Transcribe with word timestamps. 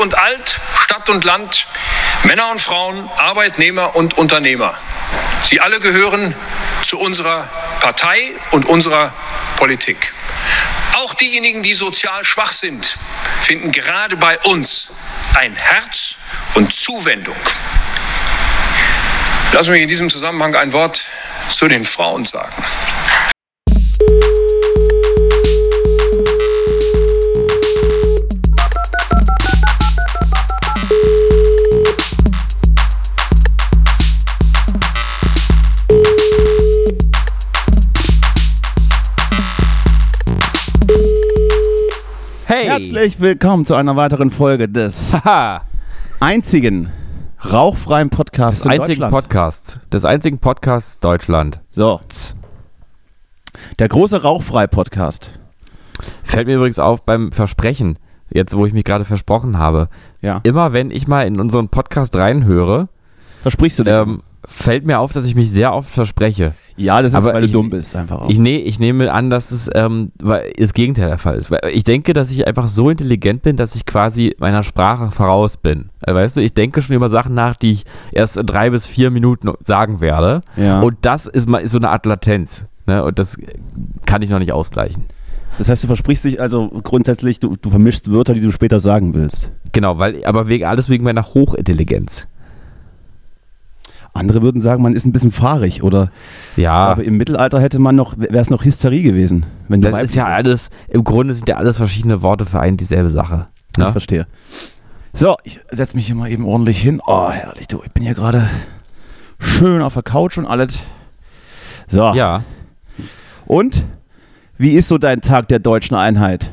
und 0.00 0.18
alt, 0.18 0.60
Stadt 0.82 1.08
und 1.08 1.24
Land, 1.24 1.66
Männer 2.24 2.50
und 2.50 2.60
Frauen, 2.60 3.08
Arbeitnehmer 3.16 3.94
und 3.94 4.16
Unternehmer. 4.18 4.74
Sie 5.44 5.60
alle 5.60 5.78
gehören 5.78 6.34
zu 6.82 6.98
unserer 6.98 7.48
Partei 7.80 8.32
und 8.50 8.64
unserer 8.64 9.12
Politik. 9.56 10.12
Auch 10.94 11.14
diejenigen, 11.14 11.62
die 11.62 11.74
sozial 11.74 12.24
schwach 12.24 12.52
sind, 12.52 12.96
finden 13.42 13.72
gerade 13.72 14.16
bei 14.16 14.38
uns 14.40 14.88
ein 15.34 15.54
Herz 15.54 16.16
und 16.54 16.72
Zuwendung. 16.72 17.36
Lassen 19.52 19.72
mich 19.72 19.82
in 19.82 19.88
diesem 19.88 20.08
Zusammenhang 20.08 20.54
ein 20.54 20.72
Wort 20.72 21.04
zu 21.48 21.68
den 21.68 21.84
Frauen 21.84 22.24
sagen. 22.24 22.52
Herzlich 42.82 43.20
willkommen 43.20 43.66
zu 43.66 43.74
einer 43.74 43.94
weiteren 43.96 44.30
Folge 44.30 44.66
des 44.66 45.12
Haha! 45.12 45.60
einzigen 46.18 46.88
rauchfreien 47.44 48.08
Podcasts 48.08 48.62
Des 48.62 48.64
in 48.66 48.70
einzigen 48.80 49.00
Deutschland. 49.02 49.12
Podcasts. 49.12 49.80
Des 49.92 50.04
einzigen 50.06 50.38
Podcasts 50.38 50.98
Deutschland. 50.98 51.60
So. 51.68 52.00
Der 53.78 53.88
große 53.88 54.22
Rauchfrei-Podcast. 54.22 55.38
Fällt 56.22 56.46
mir 56.46 56.54
übrigens 56.56 56.78
auf 56.78 57.04
beim 57.04 57.32
Versprechen, 57.32 57.98
jetzt 58.32 58.56
wo 58.56 58.64
ich 58.64 58.72
mich 58.72 58.84
gerade 58.84 59.04
versprochen 59.04 59.58
habe. 59.58 59.90
Ja. 60.22 60.40
Immer 60.44 60.72
wenn 60.72 60.90
ich 60.90 61.06
mal 61.06 61.26
in 61.26 61.38
unseren 61.38 61.68
Podcast 61.68 62.16
reinhöre, 62.16 62.88
Versprichst 63.42 63.78
du 63.78 63.84
dir? 63.84 64.00
ähm, 64.00 64.22
fällt 64.46 64.86
mir 64.86 65.00
auf, 65.00 65.12
dass 65.12 65.26
ich 65.26 65.34
mich 65.34 65.50
sehr 65.50 65.74
oft 65.74 65.90
verspreche. 65.90 66.54
Ja, 66.80 67.02
das 67.02 67.12
ist, 67.12 67.16
aber 67.16 67.34
weil 67.34 67.40
du 67.42 67.46
ich- 67.46 67.52
dumm 67.52 67.70
bist, 67.70 67.94
einfach 67.94 68.22
auch. 68.22 68.30
Ich, 68.30 68.38
nee, 68.38 68.56
ich 68.56 68.80
nehme 68.80 69.12
an, 69.12 69.30
dass 69.30 69.50
es 69.50 69.68
ähm, 69.74 70.10
das 70.56 70.72
Gegenteil 70.74 71.08
der 71.08 71.18
Fall 71.18 71.36
ist. 71.36 71.50
Weil 71.50 71.60
Ich 71.72 71.84
denke, 71.84 72.12
dass 72.12 72.30
ich 72.30 72.46
einfach 72.46 72.68
so 72.68 72.90
intelligent 72.90 73.42
bin, 73.42 73.56
dass 73.56 73.74
ich 73.76 73.86
quasi 73.86 74.34
meiner 74.38 74.62
Sprache 74.62 75.10
voraus 75.10 75.56
bin. 75.56 75.90
Äh, 76.06 76.14
Weißt 76.14 76.36
du, 76.36 76.40
ich 76.40 76.54
denke 76.54 76.82
schon 76.82 76.96
über 76.96 77.08
Sachen 77.10 77.34
nach, 77.34 77.56
die 77.56 77.72
ich 77.72 77.84
erst 78.12 78.36
in 78.36 78.46
drei 78.46 78.70
bis 78.70 78.86
vier 78.86 79.10
Minuten 79.10 79.50
sagen 79.62 80.00
werde. 80.00 80.40
ja. 80.56 80.80
Und 80.80 80.96
das 81.02 81.26
ist, 81.26 81.48
mal, 81.48 81.58
ist 81.58 81.72
so 81.72 81.78
eine 81.78 81.90
Art 81.90 82.06
Latenz. 82.06 82.66
Ne? 82.86 83.04
Und 83.04 83.18
das 83.18 83.36
kann 84.06 84.22
ich 84.22 84.30
noch 84.30 84.38
nicht 84.38 84.52
ausgleichen. 84.52 85.04
das 85.58 85.68
heißt, 85.68 85.82
du 85.84 85.86
versprichst 85.86 86.24
dich 86.24 86.40
also 86.40 86.68
grundsätzlich, 86.82 87.38
du, 87.40 87.56
du 87.60 87.70
vermischst 87.70 88.10
Wörter, 88.10 88.34
die 88.34 88.40
du 88.40 88.50
später 88.50 88.80
sagen 88.80 89.12
willst. 89.14 89.50
Genau, 89.72 89.98
weil, 89.98 90.24
aber 90.24 90.48
wegen, 90.48 90.64
alles 90.64 90.88
wegen 90.88 91.04
meiner 91.04 91.24
Hochintelligenz. 91.24 92.26
Andere 94.12 94.42
würden 94.42 94.60
sagen, 94.60 94.82
man 94.82 94.94
ist 94.94 95.04
ein 95.06 95.12
bisschen 95.12 95.30
fahrig 95.30 95.82
oder 95.82 96.10
Ja, 96.56 96.72
aber 96.72 97.04
im 97.04 97.16
Mittelalter 97.16 97.60
hätte 97.60 97.78
man 97.78 97.94
noch, 97.96 98.18
wäre 98.18 98.38
es 98.38 98.50
noch 98.50 98.64
Hysterie 98.64 99.02
gewesen. 99.02 99.46
Wenn 99.68 99.80
das 99.80 99.92
ist 100.02 100.14
ja 100.14 100.24
bist. 100.24 100.36
alles, 100.36 100.70
im 100.88 101.04
Grunde 101.04 101.34
sind 101.34 101.48
ja 101.48 101.56
alles 101.56 101.76
verschiedene 101.76 102.20
Worte 102.22 102.44
für 102.46 102.60
ein 102.60 102.76
dieselbe 102.76 103.10
Sache. 103.10 103.46
Ich 103.72 103.78
Ne? 103.78 103.92
verstehe. 103.92 104.26
So, 105.12 105.36
ich 105.44 105.60
setze 105.70 105.96
mich 105.96 106.06
hier 106.06 106.14
mal 106.16 106.30
eben 106.30 106.44
ordentlich 106.44 106.80
hin. 106.80 107.00
Oh, 107.06 107.30
herrlich, 107.30 107.68
du. 107.68 107.82
Ich 107.84 107.92
bin 107.92 108.02
hier 108.04 108.14
gerade 108.14 108.48
schön 109.38 109.80
auf 109.82 109.94
der 109.94 110.02
Couch 110.02 110.38
und 110.38 110.46
alles. 110.46 110.82
So. 111.88 112.12
Ja. 112.14 112.42
Und? 113.46 113.84
Wie 114.58 114.72
ist 114.72 114.88
so 114.88 114.98
dein 114.98 115.20
Tag 115.20 115.48
der 115.48 115.58
deutschen 115.58 115.96
Einheit? 115.96 116.52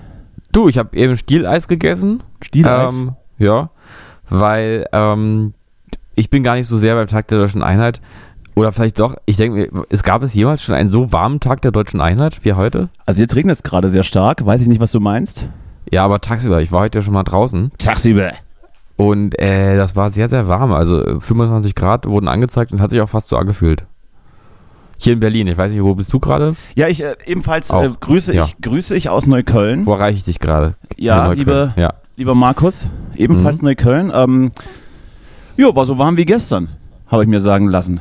Du, 0.51 0.69
ich 0.69 0.77
habe 0.77 0.95
eben 0.95 1.17
Stieleis 1.17 1.67
gegessen. 1.67 2.23
Stieleis? 2.41 2.91
Ähm, 2.91 3.11
ja, 3.37 3.69
weil 4.29 4.85
ähm, 4.93 5.53
ich 6.17 6.29
bin 6.29 6.43
gar 6.43 6.55
nicht 6.55 6.67
so 6.67 6.77
sehr 6.77 6.95
beim 6.95 7.07
Tag 7.07 7.27
der 7.29 7.37
deutschen 7.37 7.63
Einheit. 7.63 8.01
Oder 8.55 8.71
vielleicht 8.71 8.99
doch, 8.99 9.15
ich 9.27 9.37
denke 9.37 9.69
mir, 9.71 9.85
es 9.89 10.01
gab 10.01 10.23
es 10.23 10.33
jemals 10.33 10.63
schon 10.63 10.73
einen 10.73 10.89
so 10.89 11.11
warmen 11.11 11.39
Tag 11.39 11.61
der 11.61 11.71
deutschen 11.71 12.01
Einheit 12.01 12.43
wie 12.43 12.53
heute? 12.53 12.89
also 13.05 13.21
jetzt 13.21 13.35
regnet 13.35 13.55
es 13.55 13.63
gerade 13.63 13.87
sehr 13.89 14.03
stark. 14.03 14.43
Weiß 14.45 14.61
ich 14.61 14.67
nicht, 14.67 14.81
was 14.81 14.91
du 14.91 14.99
meinst. 14.99 15.47
Ja, 15.91 16.03
aber 16.03 16.19
tagsüber, 16.19 16.59
ich 16.61 16.71
war 16.71 16.81
heute 16.81 16.97
ja 16.97 17.03
schon 17.03 17.13
mal 17.13 17.23
draußen 17.23 17.71
Tagsüber. 17.77 18.31
und 18.95 19.37
äh, 19.39 19.77
das 19.77 19.95
war 19.95 20.09
sehr, 20.09 20.27
sehr 20.27 20.47
warm. 20.47 20.73
Also 20.73 21.05
äh, 21.05 21.19
25 21.21 21.75
Grad 21.75 22.07
wurden 22.07 22.27
angezeigt 22.27 22.71
und 22.71 22.81
hat 22.81 22.89
sich 22.91 22.99
auch 23.01 23.09
fast 23.09 23.29
so 23.29 23.37
angefühlt. 23.37 23.85
Hier 24.97 25.13
in 25.13 25.19
Berlin, 25.19 25.45
ich 25.45 25.55
weiß 25.57 25.71
nicht, 25.71 25.83
wo 25.83 25.93
bist 25.93 26.11
du 26.11 26.19
gerade? 26.19 26.55
Ja, 26.75 26.87
ich 26.87 27.03
äh, 27.03 27.15
ebenfalls 27.27 27.69
äh, 27.69 27.89
grüße, 27.99 28.33
ja. 28.33 28.45
ich, 28.45 28.57
grüße 28.59 28.95
ich 28.95 29.09
aus 29.09 29.27
Neukölln. 29.27 29.85
Wo 29.85 29.93
erreiche 29.93 30.17
ich 30.17 30.23
dich 30.23 30.39
gerade? 30.39 30.73
Ja, 30.97 31.31
liebe, 31.33 31.73
Ja. 31.77 31.93
lieber 32.15 32.33
Markus, 32.33 32.87
ebenfalls 33.15 33.61
Mhm. 33.61 33.67
Neukölln. 33.67 34.11
Ähm, 34.15 34.51
jo, 35.57 35.75
war 35.75 35.85
so 35.85 35.97
warm 35.97 36.17
wie 36.17 36.25
gestern, 36.25 36.69
habe 37.07 37.23
ich 37.23 37.29
mir 37.29 37.39
sagen 37.39 37.67
lassen. 37.67 37.99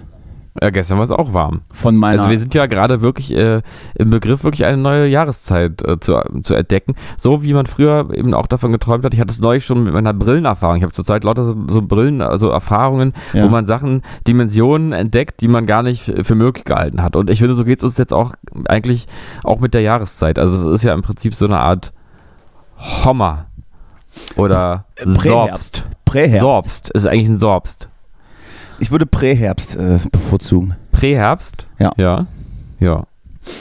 ja, 0.62 0.70
gestern 0.70 0.96
war 0.98 1.04
es 1.04 1.10
auch 1.10 1.32
warm. 1.34 1.60
Von 1.70 1.96
meiner. 1.96 2.18
Also 2.20 2.30
wir 2.30 2.38
sind 2.38 2.54
ja 2.54 2.64
gerade 2.66 3.02
wirklich 3.02 3.34
äh, 3.36 3.60
im 3.94 4.08
Begriff, 4.10 4.42
wirklich 4.42 4.64
eine 4.64 4.78
neue 4.78 5.06
Jahreszeit 5.06 5.86
äh, 5.86 6.00
zu, 6.00 6.14
zu 6.42 6.54
entdecken. 6.54 6.94
So 7.18 7.42
wie 7.42 7.52
man 7.52 7.66
früher 7.66 8.08
eben 8.14 8.32
auch 8.32 8.46
davon 8.46 8.72
geträumt 8.72 9.04
hat. 9.04 9.12
Ich 9.12 9.20
hatte 9.20 9.30
es 9.32 9.38
neulich 9.40 9.66
schon 9.66 9.84
mit 9.84 9.92
meiner 9.92 10.14
Brillenerfahrung. 10.14 10.76
Ich 10.76 10.82
habe 10.82 10.92
zurzeit 10.94 11.24
lauter 11.24 11.44
so, 11.44 11.54
so 11.68 11.82
Brillen, 11.82 12.22
also 12.22 12.48
Erfahrungen, 12.48 13.12
Ja. 13.34 13.44
wo 13.44 13.48
man 13.48 13.66
Sachen, 13.66 14.00
Dimensionen 14.26 14.92
entdeckt, 14.92 15.40
die 15.42 15.48
man 15.48 15.66
gar 15.66 15.82
nicht 15.82 16.02
für 16.02 16.24
für 16.24 16.34
möglich 16.34 16.64
gehalten 16.64 17.02
hat. 17.02 17.16
Und 17.16 17.28
ich 17.28 17.40
finde, 17.40 17.54
so 17.54 17.64
geht 17.64 17.78
es 17.78 17.84
uns 17.84 17.98
jetzt 17.98 18.14
auch 18.14 18.32
eigentlich 18.66 19.06
auch 19.44 19.60
mit 19.60 19.74
der 19.74 19.82
Jahreszeit. 19.82 20.38
Also 20.38 20.70
es 20.70 20.78
ist 20.80 20.84
ja 20.84 20.94
im 20.94 21.02
Prinzip 21.02 21.34
so 21.34 21.44
eine 21.44 21.58
Art 21.60 21.92
Hommer 23.04 23.46
oder 24.36 24.84
Äh, 24.96 25.04
Präherbst. 25.04 25.26
Sorbst. 25.26 25.84
Präherbst. 26.04 26.40
Sorbst 26.40 26.90
ist 26.90 27.06
eigentlich 27.06 27.28
ein 27.28 27.38
Sorbst. 27.38 27.88
Ich 28.78 28.90
würde 28.90 29.06
Präherbst 29.06 29.76
äh, 29.76 29.98
bevorzugen. 30.12 30.76
Präherbst? 30.92 31.66
Ja. 31.78 31.92
Ja. 31.96 32.26
Ja. 32.78 33.04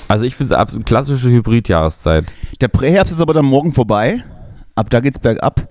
Also 0.07 0.25
ich 0.25 0.35
finde 0.35 0.53
es 0.53 0.59
absolut 0.59 0.85
klassische 0.85 1.29
Hybrid-Jahreszeit. 1.29 2.25
Der 2.61 2.67
Präherbst 2.67 3.13
ist 3.13 3.21
aber 3.21 3.33
dann 3.33 3.45
morgen 3.45 3.71
vorbei. 3.71 4.23
Ab 4.75 4.89
da 4.89 4.99
geht's 4.99 5.19
bergab. 5.19 5.67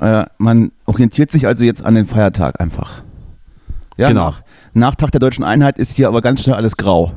Äh, 0.00 0.24
man 0.38 0.72
orientiert 0.86 1.30
sich 1.30 1.46
also 1.46 1.64
jetzt 1.64 1.84
an 1.84 1.94
den 1.94 2.04
Feiertag 2.06 2.60
einfach. 2.60 3.02
Ja, 3.96 4.08
Genau. 4.08 4.26
Nach, 4.30 4.42
nach 4.74 4.94
Tag 4.94 5.10
der 5.12 5.20
deutschen 5.20 5.44
Einheit 5.44 5.78
ist 5.78 5.96
hier 5.96 6.08
aber 6.08 6.20
ganz 6.20 6.42
schnell 6.42 6.56
alles 6.56 6.76
grau. 6.76 7.12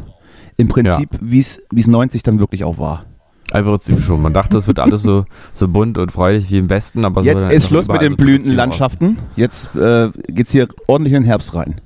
Im 0.57 0.67
Prinzip, 0.67 1.09
wie 1.21 1.39
es 1.39 1.59
90 1.87 2.23
dann 2.23 2.39
wirklich 2.39 2.63
auch 2.63 2.77
war. 2.77 3.03
Einfach 3.51 3.71
Prinzip 3.71 4.01
schon. 4.01 4.21
Man 4.21 4.33
dachte, 4.33 4.57
es 4.57 4.67
wird 4.67 4.79
alles 4.79 5.03
so, 5.03 5.25
so 5.53 5.67
bunt 5.67 5.97
und 5.97 6.11
freudig 6.11 6.49
wie 6.51 6.57
im 6.57 6.69
Westen, 6.69 7.03
aber 7.03 7.21
so 7.21 7.27
Jetzt 7.27 7.43
dann 7.43 7.51
ist 7.51 7.67
Schluss 7.67 7.87
mit 7.87 8.01
den 8.01 8.11
so 8.11 8.17
blühenden 8.17 8.55
Landschaften. 8.55 9.17
Jetzt 9.35 9.75
äh, 9.75 10.09
geht's 10.27 10.51
hier 10.51 10.67
ordentlich 10.87 11.13
in 11.13 11.23
den 11.23 11.27
Herbst 11.27 11.53
rein. 11.53 11.81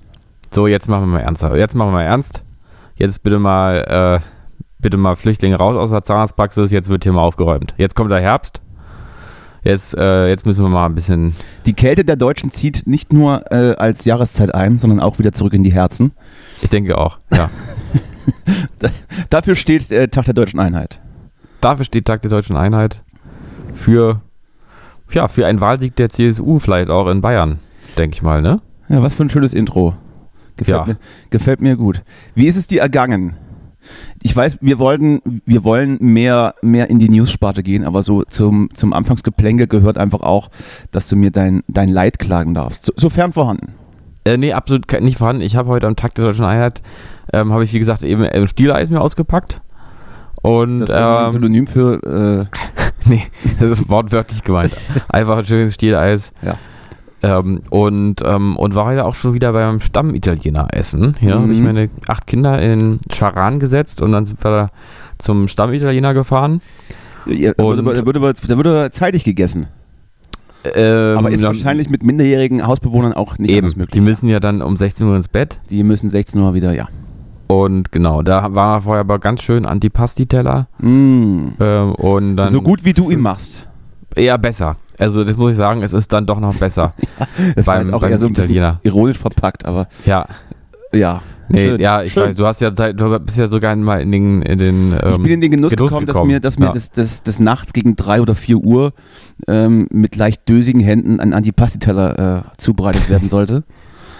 So, 0.52 0.68
jetzt 0.68 0.88
machen 0.88 1.04
wir 1.04 1.08
mal 1.08 1.22
ernst. 1.22 1.44
Jetzt 1.44 1.76
machen 1.76 1.90
wir 1.90 1.98
mal 1.98 2.04
ernst. 2.04 2.44
Jetzt 2.96 3.24
bitte 3.24 3.40
mal, 3.40 4.22
äh, 4.22 4.26
bitte 4.80 4.98
mal 4.98 5.16
Flüchtlinge 5.16 5.56
raus 5.56 5.76
aus 5.76 5.90
der 5.90 6.04
Zahnarztpraxis. 6.04 6.72
Jetzt 6.72 6.90
wird 6.90 7.04
hier 7.04 7.14
mal 7.14 7.22
aufgeräumt. 7.22 7.74
Jetzt 7.78 7.96
kommt 7.96 8.12
der 8.12 8.22
Herbst. 8.22 8.62
Jetzt, 9.64 9.98
äh, 9.98 10.30
jetzt 10.30 10.46
müssen 10.46 10.64
wir 10.64 10.70
mal 10.70 10.86
ein 10.86 10.94
bisschen. 10.94 11.36
Die 11.66 11.74
Kälte 11.74 12.06
der 12.06 12.16
Deutschen 12.16 12.52
zieht 12.52 12.86
nicht 12.86 13.12
nur 13.12 13.52
äh, 13.52 13.76
als 13.76 14.06
Jahreszeit 14.06 14.54
ein, 14.54 14.78
sondern 14.78 15.00
auch 15.00 15.18
wieder 15.18 15.34
zurück 15.34 15.54
in 15.54 15.64
die 15.64 15.74
Herzen. 15.74 16.12
Ich 16.62 16.70
denke 16.70 16.98
auch. 16.98 17.18
Ja. 17.34 17.50
Dafür 19.32 19.56
steht 19.56 19.92
äh, 19.92 20.08
Tag 20.08 20.26
der 20.26 20.36
deutschen 20.36 20.60
Einheit. 20.60 21.02
Dafür 21.62 21.86
steht 21.86 22.06
Tag 22.06 22.22
der 22.22 22.30
Deutschen 22.30 22.56
Einheit. 22.56 23.02
Für, 23.74 24.22
ja, 25.12 25.28
für 25.28 25.46
einen 25.48 25.62
Wahlsieg 25.62 25.96
der 25.96 26.10
CSU 26.10 26.60
vielleicht 26.60 26.90
auch 26.90 27.08
in 27.10 27.22
Bayern, 27.22 27.60
denke 27.98 28.16
ich 28.16 28.22
mal, 28.22 28.42
ne? 28.42 28.62
Ja, 28.88 29.02
was 29.02 29.14
für 29.14 29.24
ein 29.24 29.30
schönes 29.30 29.54
Intro. 29.54 29.96
Gefällt, 30.58 30.78
Ja. 30.78 30.86
mir, 30.86 30.98
gefällt 31.32 31.62
mir 31.62 31.76
gut. 31.76 32.04
Wie 32.34 32.48
ist 32.48 32.56
es 32.56 32.68
dir 32.68 32.82
ergangen? 32.82 33.36
Ich 34.24 34.36
weiß, 34.36 34.60
wir 34.62 34.80
wollten, 34.80 35.42
wir 35.46 35.64
wollen 35.64 35.98
mehr, 36.02 36.56
mehr 36.62 36.90
in 36.90 36.98
die 36.98 37.10
News-Sparte 37.10 37.62
gehen, 37.62 37.84
aber 37.84 38.02
so 38.02 38.24
zum, 38.24 38.70
zum 38.74 38.94
Anfangsgeplänkel 38.94 39.68
gehört 39.68 39.98
einfach 39.98 40.22
auch, 40.22 40.50
dass 40.92 41.08
du 41.10 41.16
mir 41.16 41.30
dein, 41.32 41.62
dein 41.68 41.90
Leid 41.90 42.18
klagen 42.18 42.54
darfst. 42.56 42.86
So, 42.86 42.94
sofern 42.96 43.34
vorhanden. 43.34 43.74
Äh, 44.24 44.38
nee, 44.38 44.54
absolut 44.54 44.92
nicht 45.02 45.18
vorhanden. 45.20 45.44
Ich 45.44 45.56
habe 45.56 45.70
heute 45.70 45.86
am 45.86 45.96
Tag 45.96 46.16
der 46.16 46.26
Deutschen 46.26 46.46
Einheit, 46.46 46.82
ähm, 47.32 47.52
habe 47.54 47.64
ich 47.64 47.74
wie 47.74 47.80
gesagt 47.80 48.04
eben 48.04 48.24
äh, 48.24 48.48
Stieleis 48.48 48.90
mir 48.90 49.02
ausgepackt. 49.02 49.62
Und 50.46 50.82
Ist 50.82 50.90
das 50.90 50.90
irgendwie 50.92 51.18
ein 51.18 51.26
ähm, 51.26 51.32
Synonym 51.32 51.68
für, 51.68 52.48
äh, 53.06 53.10
nee, 53.10 53.24
das 53.60 53.72
ist 53.72 53.90
wortwörtlich 53.90 54.44
gemeint. 54.44 54.74
Einfach 55.10 55.38
ein 55.38 55.46
schönes 55.46 55.74
Stieleis. 55.76 56.32
Ja. 56.42 56.58
Ähm, 57.24 57.62
und, 57.72 58.22
ähm, 58.24 58.56
und 58.56 58.76
war 58.76 58.86
heute 58.86 59.06
auch 59.06 59.16
schon 59.16 59.34
wieder 59.34 59.52
beim 59.54 59.80
Stammitaliener 59.80 60.68
essen. 60.72 61.16
Hier 61.20 61.34
habe 61.36 61.52
ich 61.52 61.60
Mhm. 61.60 61.66
meine 61.66 61.90
acht 62.08 62.28
Kinder 62.28 62.62
in 62.62 63.00
Charan 63.12 63.60
gesetzt 63.60 64.02
und 64.02 64.12
dann 64.12 64.26
sind 64.26 64.44
wir 64.44 64.52
da 64.52 64.70
zum 65.18 65.48
Stammitaliener 65.48 66.14
gefahren. 66.14 66.62
ja, 67.26 67.54
da, 67.58 67.64
Und- 67.64 67.84
würde, 67.86 68.02
da, 68.02 68.06
würde, 68.22 68.34
da 68.48 68.58
würde 68.58 68.92
zeitig 68.92 69.24
gegessen. 69.24 69.66
Ähm, 70.76 71.18
aber 71.18 71.30
ist 71.32 71.44
wahrscheinlich 71.44 71.90
mit 71.90 72.04
minderjährigen 72.04 72.66
Hausbewohnern 72.66 73.14
auch 73.14 73.38
nicht 73.38 73.52
eben, 73.52 73.68
möglich. 73.68 73.90
die 73.92 74.02
müssen 74.02 74.28
ja 74.30 74.40
dann 74.40 74.62
um 74.64 74.78
16 74.78 75.08
Uhr 75.08 75.16
ins 75.16 75.28
Bett. 75.28 75.60
Die 75.70 75.84
müssen 75.84 76.10
16 76.10 76.42
Uhr 76.42 76.54
wieder, 76.56 76.74
ja. 76.74 76.88
Und 77.48 77.92
genau, 77.92 78.22
da 78.24 78.54
war 78.56 78.82
vorher 78.82 79.02
aber 79.02 79.20
ganz 79.20 79.44
schön 79.44 79.66
Antipasti-Teller. 79.66 80.68
Mm. 80.80 81.50
Ähm, 81.60 81.92
und 81.96 82.38
dann 82.38 82.50
So 82.50 82.62
gut 82.62 82.84
wie 82.86 82.94
du 82.94 83.12
ihn 83.12 83.20
machst. 83.20 83.68
Eher 84.16 84.38
besser. 84.38 84.78
Also 84.98 85.24
das 85.24 85.36
muss 85.38 85.52
ich 85.52 85.58
sagen, 85.58 85.84
es 85.84 85.94
ist 85.94 86.12
dann 86.14 86.26
doch 86.26 86.40
noch 86.40 86.56
besser. 86.58 86.94
Das 87.56 87.68
war 87.68 87.76
Beim- 87.76 87.86
jetzt 87.88 87.94
auch 87.94 88.02
eher 88.04 88.18
so 88.18 88.26
ein 88.28 88.34
bisschen 88.34 88.52
Italiener. 88.56 88.80
ironisch 88.84 89.18
verpackt, 89.18 89.66
aber 89.66 89.88
Ja, 90.06 90.26
ja. 90.94 91.22
nee, 91.50 91.68
Schön. 91.70 91.82
ja, 91.82 92.02
ich 92.02 92.14
Schön. 92.14 92.24
weiß, 92.30 92.36
du 92.38 92.46
hast 92.48 92.62
ja 92.62 92.70
du 92.72 93.20
bist 93.20 93.38
ja 93.38 93.48
sogar 93.48 93.76
mal 93.76 94.02
in 94.02 94.12
den, 94.12 94.42
in 94.42 94.58
den 94.58 94.94
ähm, 94.94 95.12
Ich 95.12 95.18
bin 95.22 95.32
in 95.34 95.42
den 95.42 95.52
Genuss, 95.52 95.72
gekommen, 95.76 96.06
dass 96.06 96.24
mir, 96.24 96.40
dass 96.40 96.58
mir 96.58 96.66
Ja. 96.68 96.72
das, 96.72 96.92
das, 96.92 97.22
das 97.24 97.40
nachts 97.40 97.74
gegen 97.74 97.96
drei 97.98 98.22
oder 98.22 98.36
vier 98.36 98.58
Uhr 98.58 98.94
ähm, 99.48 99.88
mit 99.92 100.16
leicht 100.16 100.48
dösigen 100.48 100.80
Händen 100.80 101.20
ein 101.20 101.34
Antipasti-Teller 101.34 102.38
äh, 102.38 102.42
zubereitet 102.58 103.10
werden 103.10 103.28
sollte. 103.30 103.64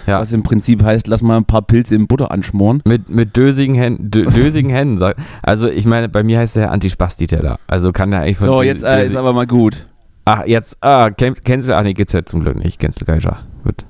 Ja. 0.06 0.20
Was 0.20 0.32
im 0.32 0.42
Prinzip 0.42 0.82
heißt, 0.82 1.06
lass 1.08 1.20
mal 1.22 1.36
ein 1.36 1.44
paar 1.44 1.62
Pilze 1.62 1.94
in 1.94 2.06
Butter 2.06 2.30
anschmoren. 2.30 2.82
Mit, 2.86 3.08
mit 3.08 3.36
dösigen 3.36 3.74
Händen, 3.74 4.10
dö, 4.10 4.24
dösigen 4.30 4.70
Händen. 4.70 5.02
Also 5.42 5.68
ich 5.68 5.84
meine, 5.86 6.08
bei 6.08 6.22
mir 6.22 6.38
heißt 6.38 6.56
der 6.56 6.70
Antispasti-Teller. 6.70 7.58
Also 7.66 7.92
kann 7.92 8.10
der 8.10 8.20
eigentlich 8.20 8.36
von 8.38 8.46
So, 8.46 8.62
jetzt 8.62 8.84
äh, 8.84 9.04
ist 9.06 9.16
aber 9.16 9.32
mal 9.32 9.46
gut. 9.46 9.86
Ach, 10.24 10.44
jetzt, 10.46 10.78
ah, 10.80 11.10
Can- 11.10 11.34
Cancel, 11.34 11.74
ah 11.74 11.82
nee, 11.82 11.92
geht's 11.94 12.12
ja 12.12 12.24
zum 12.24 12.40
Glück 12.40 12.56
nicht. 12.56 12.78
Cancel 12.78 13.04
Culture. 13.06 13.36
Gut. 13.64 13.84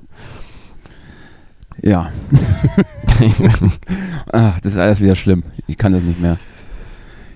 Ja. 1.81 2.09
Ach, 4.31 4.59
das 4.61 4.73
ist 4.73 4.77
alles 4.77 4.99
wieder 4.99 5.15
schlimm. 5.15 5.43
Ich 5.67 5.77
kann 5.77 5.93
das 5.93 6.01
nicht 6.03 6.19
mehr. 6.21 6.37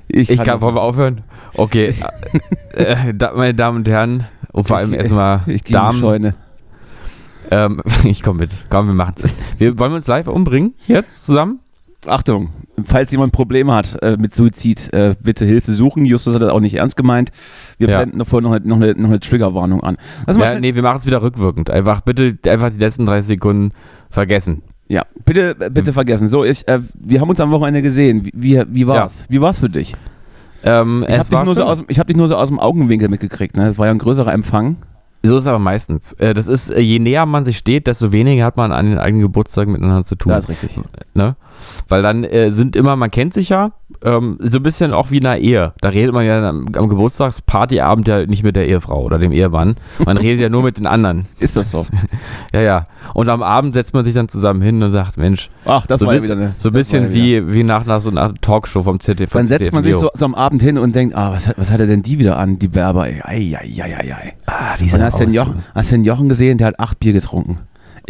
Ich 0.08 0.28
kann, 0.30 0.46
das 0.46 0.62
wollen 0.62 0.76
wir 0.76 0.82
aufhören? 0.82 1.22
Okay. 1.56 1.94
äh, 2.74 3.14
da, 3.14 3.34
meine 3.36 3.54
Damen 3.54 3.78
und 3.78 3.88
Herren, 3.88 4.26
und 4.52 4.68
vor 4.68 4.78
allem 4.78 4.94
Ich- 4.94 5.00
erstmal 5.00 5.42
Ich 5.48 5.64
Damen. 5.64 6.00
Scheune. 6.00 6.34
Ähm, 7.52 7.82
ich 8.04 8.24
komme 8.24 8.40
mit. 8.42 8.52
Komm, 8.70 8.88
wir 8.88 8.94
machen 8.94 9.16
es. 9.22 9.34
Wir, 9.58 9.78
wollen 9.78 9.92
wir 9.92 9.96
uns 9.98 10.08
live 10.08 10.28
umbringen? 10.28 10.74
Jetzt 10.88 11.26
zusammen? 11.26 11.60
Achtung, 12.08 12.50
falls 12.84 13.12
jemand 13.12 13.32
Probleme 13.32 13.76
hat 13.76 14.02
äh, 14.02 14.18
mit 14.18 14.34
Suizid, 14.34 14.92
äh, 14.92 15.14
bitte 15.22 15.46
Hilfe 15.46 15.72
suchen. 15.74 16.04
Justus 16.04 16.34
hat 16.34 16.42
das 16.42 16.50
auch 16.50 16.60
nicht 16.60 16.74
ernst 16.74 16.98
gemeint. 16.98 17.30
Wir 17.78 17.90
Ja. 17.90 17.98
blenden 18.00 18.18
davor 18.18 18.42
noch 18.42 18.54
eine, 18.54 18.66
noch 18.66 18.78
eine, 18.78 18.96
noch 18.96 19.10
eine 19.10 19.20
Triggerwarnung 19.20 19.84
an. 19.84 19.98
Mal 20.26 20.40
Ja, 20.40 20.60
nee, 20.60 20.74
wir 20.74 20.82
machen 20.82 20.98
es 20.98 21.06
wieder 21.06 21.22
rückwirkend. 21.22 21.70
Einfach 21.70 22.02
bitte 22.02 22.38
einfach 22.50 22.72
die 22.72 22.80
letzten 22.80 23.06
30 23.06 23.28
Sekunden 23.28 23.72
vergessen. 24.10 24.64
Ja, 24.88 25.04
bitte, 25.26 25.56
äh, 25.60 25.70
bitte 25.70 25.94
vergessen. 25.94 26.28
So, 26.28 26.44
ich, 26.44 26.68
äh, 26.68 26.80
wir 26.96 27.22
haben 27.22 27.30
uns 27.30 27.40
am 27.40 27.52
Wochenende 27.52 27.84
gesehen. 27.84 28.26
Wie, 28.26 28.32
wie, 28.34 28.64
wie 28.70 28.88
war's? 28.88 29.26
Wie 29.30 29.40
war's 29.40 29.60
für 29.60 29.70
dich? 29.70 29.96
Ähm, 30.64 31.06
Ich 31.08 31.18
habe 31.18 31.46
dich, 31.46 31.56
so 31.56 31.66
hab 31.68 32.08
dich 32.08 32.18
nur 32.18 32.28
so 32.28 32.36
aus 32.36 32.48
dem 32.50 32.60
Augenwinkel 32.60 33.10
mitgekriegt. 33.10 33.56
Ne? 33.58 33.66
Das 33.68 33.78
war 33.78 33.86
ja 33.86 33.92
ein 33.92 34.00
größerer 34.00 34.34
Empfang. 34.34 34.78
So 35.24 35.38
ist 35.38 35.44
es 35.44 35.48
aber 35.48 35.60
meistens. 35.60 36.14
Äh, 36.14 36.34
Das 36.34 36.48
ist, 36.48 36.72
äh, 36.72 36.80
je 36.80 37.00
näher 37.00 37.26
man 37.26 37.46
sich 37.46 37.58
steht, 37.58 37.88
desto 37.88 38.12
weniger 38.12 38.44
hat 38.46 38.58
man 38.58 38.72
an 38.72 38.88
den 38.88 38.98
eigenen 38.98 39.22
Geburtstag 39.22 39.68
miteinander 39.68 40.04
zu 40.04 40.16
tun. 40.16 40.32
Das 40.32 40.46
ist 40.46 40.50
richtig. 40.50 40.80
ne? 41.14 41.36
Weil 41.88 42.02
dann 42.02 42.24
äh, 42.24 42.52
sind 42.52 42.76
immer, 42.76 42.96
man 42.96 43.12
kennt 43.12 43.34
sich 43.34 43.50
ja, 43.50 43.72
ähm, 44.04 44.38
so 44.42 44.60
ein 44.60 44.64
bisschen 44.64 44.94
auch 44.94 45.12
wie 45.12 45.18
in 45.18 45.26
einer 45.26 45.40
Ehe. 45.40 45.74
Da 45.82 45.90
redet 45.90 46.14
man 46.14 46.26
ja 46.26 46.50
am, 46.50 46.68
am 46.76 46.90
Geburtstagspartyabend 46.90 48.08
ja 48.08 48.26
nicht 48.26 48.44
mit 48.44 48.56
der 48.56 48.68
Ehefrau 48.68 49.04
oder 49.04 49.20
dem 49.20 49.32
Ehemann. 49.32 49.76
Man 50.06 50.18
redet 50.18 50.42
ja 50.42 50.50
nur 50.50 50.64
mit 50.64 50.78
den 50.78 50.86
anderen. 50.88 51.26
Ist 51.40 51.56
das 51.58 51.72
so? 51.72 51.86
Ja, 52.54 52.62
ja. 52.62 52.88
Und 53.14 53.30
am 53.30 53.44
Abend 53.44 53.74
setzt 53.74 53.94
man 53.94 54.04
sich 54.04 54.14
dann 54.14 54.28
zusammen 54.28 54.62
hin 54.62 54.84
und 54.84 54.92
sagt, 54.92 55.16
Mensch, 55.18 55.50
Ach, 55.66 55.86
das 55.88 56.02
so, 56.02 56.06
war 56.06 56.14
ein 56.14 56.18
ja 56.20 56.24
wieder 56.24 56.36
bisschen, 56.36 56.48
eine. 56.48 56.56
so 56.58 56.70
ein 56.70 56.74
bisschen 56.74 57.14
wie, 57.14 57.54
wie 57.54 57.64
nach, 57.64 57.86
nach 57.86 58.02
so 58.02 58.10
einer 58.10 58.34
Talkshow 58.36 58.84
vom 58.84 59.00
ZDF. 59.00 59.32
Dann 59.32 59.46
setzt 59.46 59.72
man 59.72 59.84
sich 59.84 59.96
so, 59.96 60.10
so 60.14 60.26
am 60.26 60.36
Abend 60.36 60.62
hin 60.62 60.78
und 60.78 60.94
denkt, 60.94 61.16
ah, 61.16 61.32
was 61.32 61.48
hat, 61.48 61.58
was 61.58 61.72
hat 61.72 61.80
er 61.80 61.88
denn 61.88 62.02
die 62.02 62.20
wieder 62.20 62.38
an, 62.38 62.60
die 62.60 62.68
Berber? 62.68 63.08
Ey, 63.08 63.22
ei, 63.24 63.58
ei, 63.58 63.84
ei, 63.84 63.96
ei, 63.96 64.16
ei. 64.16 64.34
Ah, 64.48 64.76
die 64.80 64.92
Und 64.92 65.02
hast 65.02 65.20
den. 65.20 65.32
Jochen, 65.32 65.64
hast 65.74 65.92
du 65.92 65.96
den 65.96 66.04
Jochen 66.04 66.28
gesehen? 66.30 66.58
Der 66.58 66.68
hat 66.68 66.80
acht 66.80 67.00
Bier 67.00 67.14
getrunken. 67.14 67.60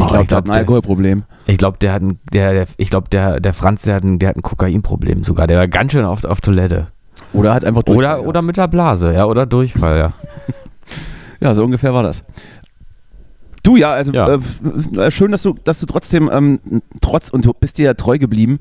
Ich 0.01 0.07
Oh, 0.07 0.13
glaube, 0.13 0.27
der 0.27 0.37
hat 0.37 0.45
ein 0.45 0.51
Alkoholproblem. 0.51 1.23
Ich 1.47 1.57
glaube, 1.57 1.77
der 1.79 1.93
hat 1.93 2.01
ein, 2.01 2.19
der, 2.33 2.53
der, 2.53 2.65
ich 2.77 2.89
glaube, 2.89 3.09
der, 3.09 3.39
der 3.39 3.53
Franz, 3.53 3.83
der 3.83 3.95
hat 3.95 4.03
ein, 4.03 4.19
der 4.19 4.29
hat 4.29 4.35
ein 4.35 4.41
Kokainproblem 4.41 5.23
sogar. 5.23 5.47
Der 5.47 5.57
war 5.57 5.67
ganz 5.67 5.91
schön 5.91 6.05
oft 6.05 6.25
auf 6.25 6.41
Toilette. 6.41 6.87
Oder 7.33 7.53
hat 7.53 7.63
einfach 7.63 7.83
Durchfall 7.83 7.97
Oder, 8.05 8.15
gehabt. 8.15 8.27
oder 8.27 8.41
mit 8.41 8.57
der 8.57 8.67
Blase, 8.67 9.13
ja, 9.13 9.25
oder 9.25 9.45
Durchfall, 9.45 9.97
ja. 9.97 10.13
Ja, 11.39 11.53
so 11.55 11.63
ungefähr 11.63 11.93
war 11.93 12.03
das. 12.03 12.23
Du 13.63 13.75
ja, 13.75 13.91
also 13.93 14.11
Ja. 14.11 14.27
Äh, 14.27 14.39
äh, 14.97 15.11
schön, 15.11 15.31
dass 15.31 15.43
du, 15.43 15.55
dass 15.63 15.79
du 15.79 15.85
trotzdem 15.85 16.29
ähm, 16.31 16.59
trotz 16.99 17.29
und 17.29 17.45
du 17.45 17.53
bist 17.53 17.77
dir 17.77 17.85
ja 17.85 17.93
treu 17.93 18.17
geblieben. 18.17 18.59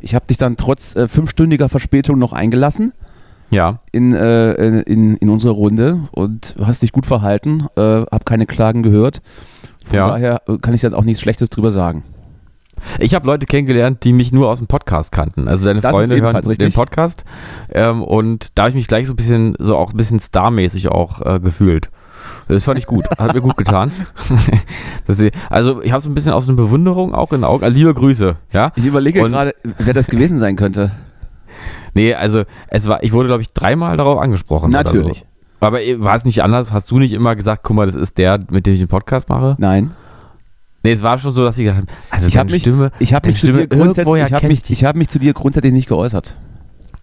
Ich 0.00 0.14
habe 0.14 0.26
dich 0.26 0.36
dann 0.38 0.56
trotz 0.56 0.94
äh, 0.96 1.06
fünfstündiger 1.08 1.68
Verspätung 1.68 2.18
noch 2.18 2.32
eingelassen 2.32 2.92
Ja, 3.50 3.80
in, 3.92 4.14
äh, 4.14 4.52
in, 4.82 5.16
in 5.16 5.28
unsere 5.30 5.52
Runde 5.52 6.00
und 6.12 6.54
hast 6.62 6.82
dich 6.82 6.92
gut 6.92 7.06
verhalten, 7.06 7.66
äh, 7.76 7.80
habe 7.80 8.24
keine 8.24 8.46
Klagen 8.46 8.82
gehört. 8.82 9.20
Von 9.88 9.96
Ja. 9.96 10.08
daher 10.08 10.42
äh, 10.48 10.58
kann 10.58 10.74
ich 10.74 10.82
jetzt 10.82 10.94
auch 10.94 11.04
nichts 11.04 11.20
Schlechtes 11.20 11.50
drüber 11.50 11.70
sagen. 11.72 12.04
Ich 13.00 13.14
habe 13.14 13.26
Leute 13.26 13.46
kennengelernt, 13.46 14.04
die 14.04 14.12
mich 14.12 14.30
nur 14.32 14.48
aus 14.48 14.58
dem 14.58 14.68
Podcast 14.68 15.10
kannten. 15.10 15.48
Also 15.48 15.64
deine 15.64 15.80
Das 15.80 15.90
Freunde 15.90 16.14
hören 16.14 16.24
ebenfalls 16.24 16.44
den 16.46 16.50
richtig. 16.50 16.74
Podcast. 16.74 17.24
Ähm, 17.72 18.02
und 18.04 18.50
da 18.54 18.62
habe 18.62 18.70
ich 18.70 18.76
mich 18.76 18.86
gleich 18.86 19.06
so 19.08 19.14
ein 19.14 19.16
bisschen, 19.16 19.56
so 19.58 19.76
auch 19.76 19.90
ein 19.92 19.96
bisschen 19.96 20.20
starmäßig 20.20 20.88
auch 20.88 21.20
äh, 21.22 21.40
gefühlt. 21.40 21.90
Das 22.46 22.64
fand 22.64 22.78
ich 22.78 22.86
gut. 22.86 23.04
Hat 23.18 23.34
mir 23.34 23.40
gut 23.40 23.56
getan. 23.56 23.90
Also 25.50 25.82
ich 25.82 25.90
habe 25.92 26.02
so 26.02 26.10
ein 26.10 26.14
bisschen 26.14 26.32
aus 26.32 26.46
einer 26.48 26.56
Bewunderung 26.56 27.14
auch 27.14 27.32
in 27.32 27.40
den 27.40 27.44
Augen. 27.44 27.64
Also, 27.64 27.76
liebe 27.76 27.94
Grüße, 27.94 28.36
ja. 28.52 28.72
Ich 28.76 28.84
überlege 28.84 29.22
gerade, 29.22 29.54
wer 29.78 29.94
das 29.94 30.06
gewesen 30.06 30.38
sein 30.38 30.56
könnte. 30.56 30.92
Nee, 31.94 32.14
also 32.14 32.44
es 32.68 32.86
war, 32.86 33.02
ich 33.02 33.12
wurde, 33.12 33.28
glaube 33.28 33.42
ich, 33.42 33.52
dreimal 33.52 33.96
darauf 33.96 34.20
angesprochen. 34.20 34.70
Natürlich. 34.70 35.24
Aber 35.60 35.82
äh, 35.82 36.00
war 36.00 36.14
es 36.14 36.24
nicht 36.24 36.42
anders? 36.42 36.72
Hast 36.72 36.90
du 36.90 36.98
nicht 36.98 37.12
immer 37.12 37.36
gesagt, 37.36 37.62
guck 37.64 37.76
mal, 37.76 37.86
das 37.86 37.94
ist 37.96 38.18
der, 38.18 38.38
mit 38.50 38.66
dem 38.66 38.74
ich 38.74 38.80
den 38.80 38.88
Podcast 38.88 39.28
mache? 39.28 39.56
Nein. 39.58 39.92
Nee, 40.84 40.92
es 40.92 41.02
war 41.02 41.18
schon 41.18 41.32
so, 41.32 41.44
dass 41.44 41.56
sie 41.56 41.64
gesagt 41.64 41.80
haben, 41.80 41.98
also 42.10 42.28
Ich 42.28 42.36
habe 42.36 42.46
deine 42.46 42.54
mich, 42.54 42.62
Stimme. 42.62 42.92
ich 43.00 43.12
hab 43.12 43.22
deine 43.24 43.32
mich, 43.32 43.40
zu 43.40 43.46
dir 43.48 43.52
Stimme 43.64 43.68
grundsätzlich, 43.68 44.24
ich 44.24 44.32
hab 44.32 44.42
mich, 44.44 44.70
ich 44.70 44.84
hab 44.84 44.96
mich 44.96 45.08
zu 45.08 45.18
dir 45.18 45.34
grundsätzlich 45.34 45.72
nicht 45.72 45.88
geäußert. 45.88 46.34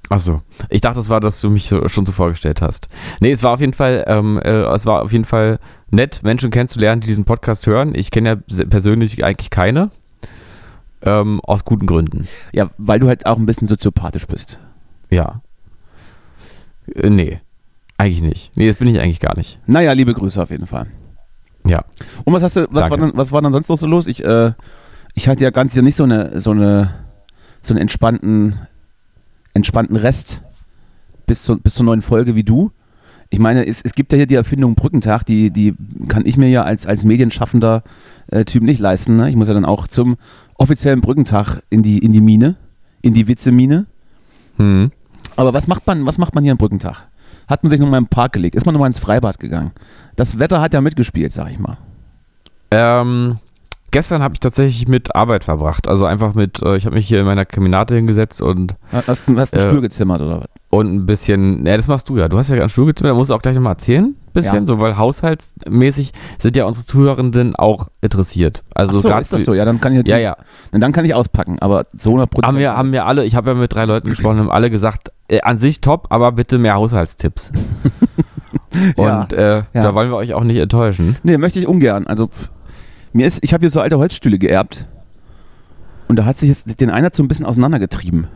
Achso, 0.09 0.41
ich 0.69 0.81
dachte, 0.81 0.97
das 0.97 1.09
war, 1.09 1.19
dass 1.19 1.41
du 1.41 1.49
mich 1.49 1.67
so, 1.67 1.87
schon 1.89 2.05
so 2.05 2.11
vorgestellt 2.11 2.61
hast. 2.61 2.87
Nee, 3.19 3.31
es 3.31 3.41
war 3.41 3.51
auf 3.53 3.59
jeden 3.59 3.73
Fall, 3.73 4.05
ähm, 4.07 4.39
äh, 4.43 4.49
es 4.49 4.85
war 4.85 5.01
auf 5.01 5.11
jeden 5.11 5.25
Fall 5.25 5.59
nett, 5.89 6.21
Menschen 6.23 6.51
kennenzulernen, 6.51 7.01
die 7.01 7.07
diesen 7.07 7.25
Podcast 7.25 7.65
hören. 7.65 7.95
Ich 7.95 8.11
kenne 8.11 8.29
ja 8.29 8.65
persönlich 8.65 9.23
eigentlich 9.23 9.49
keine. 9.49 9.89
Ähm, 11.01 11.41
aus 11.41 11.65
guten 11.65 11.85
Gründen. 11.85 12.27
Ja, 12.53 12.69
weil 12.77 12.99
du 12.99 13.07
halt 13.07 13.25
auch 13.25 13.37
ein 13.37 13.45
bisschen 13.45 13.67
soziopathisch 13.67 14.25
bist. 14.27 14.59
Ja. 15.09 15.41
Äh, 16.95 17.09
nee, 17.09 17.39
eigentlich 17.97 18.21
nicht. 18.21 18.51
Nee, 18.55 18.67
das 18.67 18.77
bin 18.77 18.87
ich 18.87 18.99
eigentlich 18.99 19.19
gar 19.19 19.35
nicht. 19.37 19.59
Naja, 19.67 19.93
liebe 19.93 20.13
Grüße 20.13 20.41
auf 20.41 20.49
jeden 20.49 20.65
Fall. 20.65 20.87
Ja. 21.65 21.83
Und 22.23 22.33
was 22.33 22.43
hast 22.43 22.57
du, 22.57 22.67
was 22.69 22.87
Danke. 22.87 22.91
war, 22.91 22.97
dann, 22.97 23.11
was 23.15 23.31
war 23.31 23.41
dann 23.41 23.53
sonst 23.53 23.69
noch 23.69 23.77
so 23.77 23.87
los? 23.87 24.07
Ich, 24.07 24.23
äh, 24.23 24.51
ich 25.13 25.27
hatte 25.27 25.43
ja 25.43 25.49
ganz 25.49 25.73
ja 25.75 25.81
nicht 25.81 25.95
so 25.95 26.03
eine, 26.03 26.39
so 26.39 26.51
eine, 26.51 26.93
so 27.61 27.73
einen 27.73 27.81
entspannten, 27.81 28.59
entspannten 29.53 29.95
Rest 29.95 30.43
bis, 31.25 31.41
zu, 31.41 31.55
bis 31.57 31.75
zur 31.75 31.85
neuen 31.85 32.01
Folge 32.01 32.35
wie 32.35 32.43
du. 32.43 32.71
Ich 33.29 33.39
meine, 33.39 33.65
es, 33.65 33.81
es 33.81 33.93
gibt 33.93 34.11
ja 34.11 34.17
hier 34.17 34.27
die 34.27 34.35
Erfindung 34.35 34.75
Brückentag, 34.75 35.23
die, 35.25 35.49
die 35.49 35.73
kann 36.07 36.25
ich 36.25 36.37
mir 36.37 36.49
ja 36.49 36.63
als, 36.63 36.85
als 36.85 37.05
medienschaffender 37.05 37.83
äh, 38.27 38.45
Typ 38.45 38.61
nicht 38.61 38.79
leisten. 38.79 39.15
Ne? 39.15 39.29
Ich 39.29 39.35
muss 39.35 39.47
ja 39.47 39.53
dann 39.53 39.65
auch 39.65 39.87
zum 39.87 40.17
offiziellen 40.55 41.01
Brückentag 41.01 41.61
in 41.69 41.81
die, 41.81 41.97
in 41.99 42.11
die 42.11 42.21
Mine, 42.21 42.55
in 43.01 43.13
die 43.13 43.27
Witzemine. 43.27 43.87
Hm. 44.57 44.91
Aber 45.35 45.53
was 45.53 45.67
macht 45.67 45.87
man, 45.87 46.05
was 46.05 46.17
macht 46.17 46.35
man 46.35 46.43
hier 46.43 46.51
am 46.51 46.57
Brückentag? 46.57 47.07
Hat 47.47 47.63
man 47.63 47.69
sich 47.69 47.79
nochmal 47.79 47.99
im 47.99 48.07
Park 48.07 48.33
gelegt? 48.33 48.55
Ist 48.55 48.65
man 48.65 48.73
nochmal 48.73 48.87
ins 48.87 48.99
Freibad 48.99 49.39
gegangen? 49.39 49.71
Das 50.15 50.39
Wetter 50.39 50.61
hat 50.61 50.73
ja 50.73 50.81
mitgespielt, 50.81 51.31
sag 51.31 51.51
ich 51.51 51.59
mal. 51.59 51.77
Ähm, 52.71 53.37
gestern 53.91 54.21
habe 54.23 54.33
ich 54.33 54.39
tatsächlich 54.39 54.87
mit 54.87 55.15
Arbeit 55.15 55.43
verbracht. 55.43 55.87
Also 55.87 56.05
einfach 56.05 56.33
mit, 56.33 56.61
äh, 56.63 56.75
ich 56.77 56.85
habe 56.85 56.95
mich 56.95 57.07
hier 57.07 57.19
in 57.19 57.25
meiner 57.25 57.45
Kaminate 57.45 57.95
hingesetzt 57.95 58.41
und, 58.41 58.75
Hast, 58.91 59.27
du- 59.27 59.37
hast 59.39 59.53
einen 59.53 59.63
Äh, 59.65 59.69
Stuhl 59.69 59.81
gezimmert 59.81 60.21
oder 60.21 60.39
was? 60.41 60.47
und 60.71 60.93
ein 60.93 61.05
bisschen, 61.05 61.63
ne, 61.63 61.77
das 61.77 61.87
machst 61.87 62.09
du 62.09 62.17
ja. 62.17 62.27
Du 62.27 62.37
hast 62.37 62.49
ja 62.49 62.55
einen 62.59 62.69
Stuhl 62.69 62.87
gezimmert, 62.87 63.11
da 63.11 63.15
musst 63.15 63.29
du 63.29 63.35
auch 63.35 63.41
gleich 63.41 63.55
nochmal 63.55 63.73
erzählen. 63.73 64.15
Bisschen, 64.33 64.55
Ja. 64.55 64.65
so, 64.65 64.79
weil 64.81 64.97
haushaltsmäßig 64.97 66.11
sind 66.37 66.57
ja 66.57 66.65
unsere 66.65 66.85
Zuhörenden 66.85 67.55
auch 67.55 67.87
interessiert. 68.01 68.63
Also 68.73 68.97
Ach 68.97 69.01
so, 69.01 69.09
ist 69.17 69.31
das 69.31 69.45
so? 69.45 69.53
Ja, 69.53 69.63
dann 69.63 69.79
kann 69.79 69.95
ich 69.95 70.05
Ja, 70.07 70.17
ja. 70.17 70.35
dann 70.73 70.91
kann 70.91 71.05
ich 71.05 71.13
auspacken, 71.13 71.59
aber 71.59 71.87
zu 71.95 72.09
100 72.09 72.29
Prozent. 72.29 72.47
Haben 72.47 72.57
wir, 72.57 72.75
haben 72.75 72.91
wir 72.91 73.05
alle, 73.05 73.23
ich 73.23 73.35
habe 73.35 73.51
ja 73.51 73.55
mit 73.55 73.71
drei 73.73 73.85
Leuten 73.85 74.09
gesprochen, 74.09 74.39
haben 74.39 74.51
alle 74.51 74.69
gesagt, 74.69 75.11
äh, 75.27 75.41
an 75.41 75.57
sich 75.59 75.81
top, 75.81 76.07
aber 76.09 76.31
bitte 76.31 76.57
mehr 76.57 76.75
Haushaltstipps. 76.75 77.51
Ja, 78.97 79.21
Und 79.21 79.31
äh, 79.33 79.57
ja. 79.57 79.63
da 79.73 79.95
wollen 79.95 80.09
wir 80.09 80.17
euch 80.17 80.33
auch 80.33 80.43
nicht 80.43 80.57
enttäuschen. 80.57 81.15
Nee, 81.23 81.37
möchte 81.37 81.59
ich 81.59 81.67
ungern. 81.67 82.07
Also, 82.07 82.29
mir 83.13 83.25
ist, 83.25 83.41
ich 83.41 83.53
habe 83.53 83.61
hier 83.61 83.69
so 83.69 83.79
alte 83.79 83.97
Holzstühle 83.97 84.37
geerbt 84.37 84.85
und 86.09 86.17
da 86.17 86.25
hat 86.25 86.35
sich 86.37 86.49
jetzt 86.49 86.79
den 86.81 86.89
einer 86.89 87.09
so 87.13 87.23
ein 87.23 87.29
bisschen 87.29 87.45
auseinandergetrieben. 87.45 88.27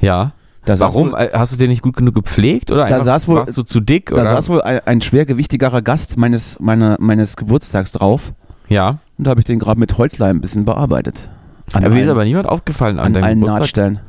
Ja. 0.00 0.32
Da 0.64 0.78
Warum? 0.78 1.10
Wohl, 1.12 1.18
Äh, 1.18 1.30
Hast 1.32 1.52
du 1.52 1.56
den 1.56 1.70
nicht 1.70 1.82
gut 1.82 1.96
genug 1.96 2.14
gepflegt 2.14 2.70
oder 2.70 2.86
Da 2.86 3.02
saß 3.02 3.26
wohl- 3.26 3.36
warst 3.36 3.56
du 3.58 3.62
zu 3.64 3.80
dick? 3.80 4.06
da 4.10 4.14
oder? 4.22 4.24
saß 4.36 4.48
wohl 4.48 4.62
ein, 4.62 4.80
ein 4.86 5.00
schwergewichtigerer 5.00 5.82
Gast 5.82 6.16
meines, 6.16 6.60
meiner, 6.60 6.96
meines 7.00 7.36
Geburtstags 7.36 7.90
drauf 7.92 8.32
ja. 8.68 8.98
und 9.18 9.24
da 9.26 9.30
habe 9.30 9.40
ich 9.40 9.46
den 9.46 9.58
gerade 9.58 9.80
mit 9.80 9.98
Holzleim 9.98 10.36
ein 10.36 10.40
bisschen 10.40 10.64
bearbeitet. 10.64 11.28
An 11.72 11.84
Aber 11.84 11.94
mir 11.94 12.02
ist 12.02 12.08
aber 12.08 12.24
niemand 12.24 12.46
aufgefallen 12.48 12.98
an, 13.00 13.06
an 13.06 13.12
deinem 13.14 13.24
allen 13.24 13.40
Geburtstag. 13.40 13.60
Nahtstellen. 13.60 14.00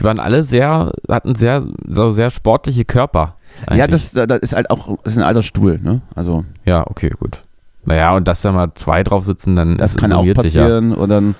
Die 0.00 0.04
waren 0.04 0.18
alle 0.18 0.42
sehr, 0.42 0.92
hatten 1.08 1.34
sehr, 1.34 1.62
so 1.88 2.10
sehr 2.10 2.30
sportliche 2.30 2.84
Körper. 2.84 3.36
Ja, 3.68 3.84
eigentlich. 3.84 3.90
das, 3.90 4.12
da- 4.12 4.26
das 4.26 4.38
ist 4.40 4.54
halt 4.54 4.70
auch 4.70 4.96
das 5.04 5.12
ist 5.14 5.18
ein 5.18 5.24
alter 5.24 5.42
Stuhl, 5.42 5.78
ne? 5.82 6.00
Also 6.14 6.44
Ja, 6.64 6.86
okay, 6.88 7.10
gut. 7.10 7.42
Naja, 7.84 8.14
und 8.14 8.26
dass 8.28 8.42
da 8.42 8.52
mal 8.52 8.72
zwei 8.74 9.02
drauf 9.02 9.24
sitzen, 9.24 9.56
dann 9.56 9.76
das 9.76 9.92
ist- 9.92 9.98
kann 9.98 10.12
auch 10.12 10.20
sich 10.20 10.28
ja. 10.28 10.34
passieren. 10.34 10.94
Und 10.94 11.08
dann 11.08 11.34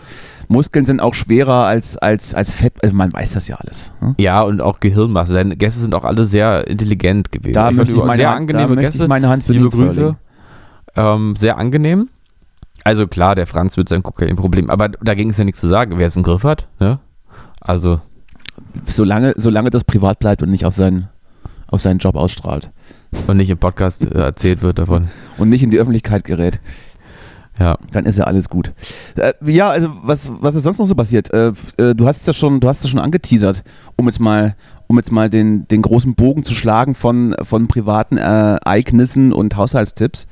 Muskeln 0.49 0.85
sind 0.85 1.01
auch 1.01 1.15
schwerer 1.15 1.67
als, 1.67 1.97
als, 1.97 2.35
als 2.35 2.53
Fett. 2.55 2.73
Also 2.83 2.95
man 2.97 3.13
weiß 3.13 3.33
das 3.35 3.47
ja 3.47 3.57
alles. 3.57 3.93
Ne? 4.01 4.15
Ja, 4.19 4.43
und 4.43 4.61
auch 4.61 4.81
Gehirnmasse. 4.81 5.33
Deine 5.35 5.57
Gäste 5.57 5.81
sind 5.81 5.95
auch 5.95 6.05
alle 6.05 6.25
sehr 6.25 6.67
intelligent 6.67 7.31
gewesen. 7.31 7.55
Da 7.55 7.71
Ich 7.71 7.77
möchte 7.77 7.95
ich 7.95 7.99
meine 8.03 8.17
sehr 8.17 8.31
da 8.31 8.35
angenehme 8.37 8.69
möchte 8.69 8.83
Gäste. 8.83 9.03
ich 9.05 9.09
meine 9.09 9.29
Hand 9.29 9.45
für 9.45 9.53
Liebe 9.53 9.69
Grüße. 9.69 10.17
Ähm, 10.97 11.37
sehr 11.37 11.57
angenehm. 11.57 12.09
Also 12.83 13.07
klar, 13.07 13.35
der 13.37 13.47
Franz 13.47 13.77
wird 13.77 13.89
sein 13.89 14.03
Kokain-Problem, 14.03 14.71
aber 14.71 14.89
da 14.89 15.15
ging 15.15 15.31
es 15.31 15.37
ja 15.37 15.45
nichts 15.45 15.61
zu 15.61 15.69
sagen, 15.69 15.93
wer 15.99 16.07
es 16.09 16.17
im 16.17 16.23
Griff 16.23 16.43
hat. 16.45 16.67
Ne? 16.81 16.99
Also. 17.61 18.01
Solange, 18.85 19.35
solange 19.37 19.71
das 19.71 19.85
privat 19.85 20.19
bleibt 20.19 20.43
und 20.43 20.51
nicht 20.51 20.65
auf 20.65 20.75
seinen, 20.75 21.09
auf 21.69 21.81
seinen 21.81 21.99
Job 21.99 22.17
ausstrahlt. 22.17 22.71
Und 23.27 23.37
nicht 23.37 23.51
im 23.51 23.59
Podcast 23.59 24.05
äh, 24.05 24.19
erzählt 24.19 24.63
wird 24.63 24.79
davon. 24.79 25.09
Und 25.39 25.49
nicht 25.49 25.63
in 25.63 25.71
die 25.71 25.79
Öffentlichkeit 25.79 26.25
gerät. 26.25 26.61
Ja. 27.59 27.77
Dann 27.93 28.07
ist 28.07 28.17
ja 28.17 28.25
alles 28.25 28.49
gut. 28.49 28.73
Äh, 29.17 29.35
ja, 29.45 29.69
also 29.69 29.91
was, 30.03 30.31
was 30.41 30.55
ist 30.55 30.63
sonst 30.63 30.79
noch 30.79 30.87
so 30.87 30.95
passiert? 30.95 31.33
Äh, 31.33 31.53
äh, 31.77 31.95
du 31.95 32.07
hast 32.07 32.21
es 32.21 32.27
ja 32.27 32.33
schon, 32.33 32.59
du 32.59 32.69
hast 32.69 32.83
es 32.83 32.91
schon 32.91 33.01
angeteasert, 33.01 33.63
um 33.97 34.07
jetzt 34.07 34.19
mal, 34.19 34.57
um 34.87 34.97
jetzt 34.97 35.13
mal 35.13 35.29
den, 35.29 35.69
den 35.69 35.83
großen 35.83 36.15
Bogen 36.15 36.43
zu 36.43 36.55
schlagen 36.55 36.95
von, 36.95 37.37
von 37.43 37.69
privaten 37.69 38.17
äh, 38.17 38.23
Ereignissen 38.23 39.33
und 39.33 39.57
Haushaltstipps. 39.57 40.27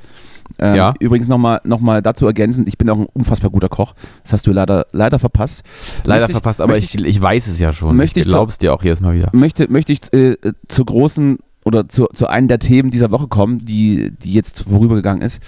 Ähm, 0.57 0.75
Ja. 0.75 0.93
Übrigens 0.99 1.27
nochmal 1.27 1.61
noch 1.63 1.79
mal 1.79 2.01
dazu 2.01 2.25
ergänzend, 2.25 2.67
ich 2.67 2.77
bin 2.77 2.89
auch 2.89 2.97
ein 2.97 3.05
unfassbar 3.13 3.51
guter 3.51 3.69
Koch. 3.69 3.93
Das 4.23 4.33
hast 4.33 4.47
du 4.47 4.51
leider, 4.51 4.87
leider 4.91 5.19
verpasst. 5.19 5.63
Leider 6.03 6.21
Möchte 6.21 6.31
ich- 6.31 6.35
verpasst, 6.35 6.61
aber 6.61 6.73
möchte 6.73 6.97
ich, 6.99 7.05
ich 7.05 7.21
weiß 7.21 7.47
es 7.47 7.59
ja 7.59 7.71
schon. 7.71 7.95
möchte 7.95 8.19
ich 8.19 8.25
ich 8.25 8.31
zu- 8.31 8.35
glaub's 8.37 8.57
dir 8.57 8.73
auch 8.73 8.83
jedes 8.83 8.99
Mal 8.99 9.13
wieder. 9.15 9.29
möchte, 9.33 9.71
möchte 9.71 9.93
ich 9.93 10.11
äh, 10.13 10.35
zur 10.67 10.85
großen 10.85 11.37
oder 11.65 11.87
zu, 11.87 12.07
zu 12.13 12.27
einem 12.27 12.47
der 12.47 12.59
Themen 12.59 12.89
dieser 12.89 13.11
Woche 13.11 13.27
kommen, 13.27 13.63
die, 13.63 14.11
die 14.23 14.33
jetzt 14.33 14.61
vorübergegangen 14.63 15.21
ist. 15.21 15.41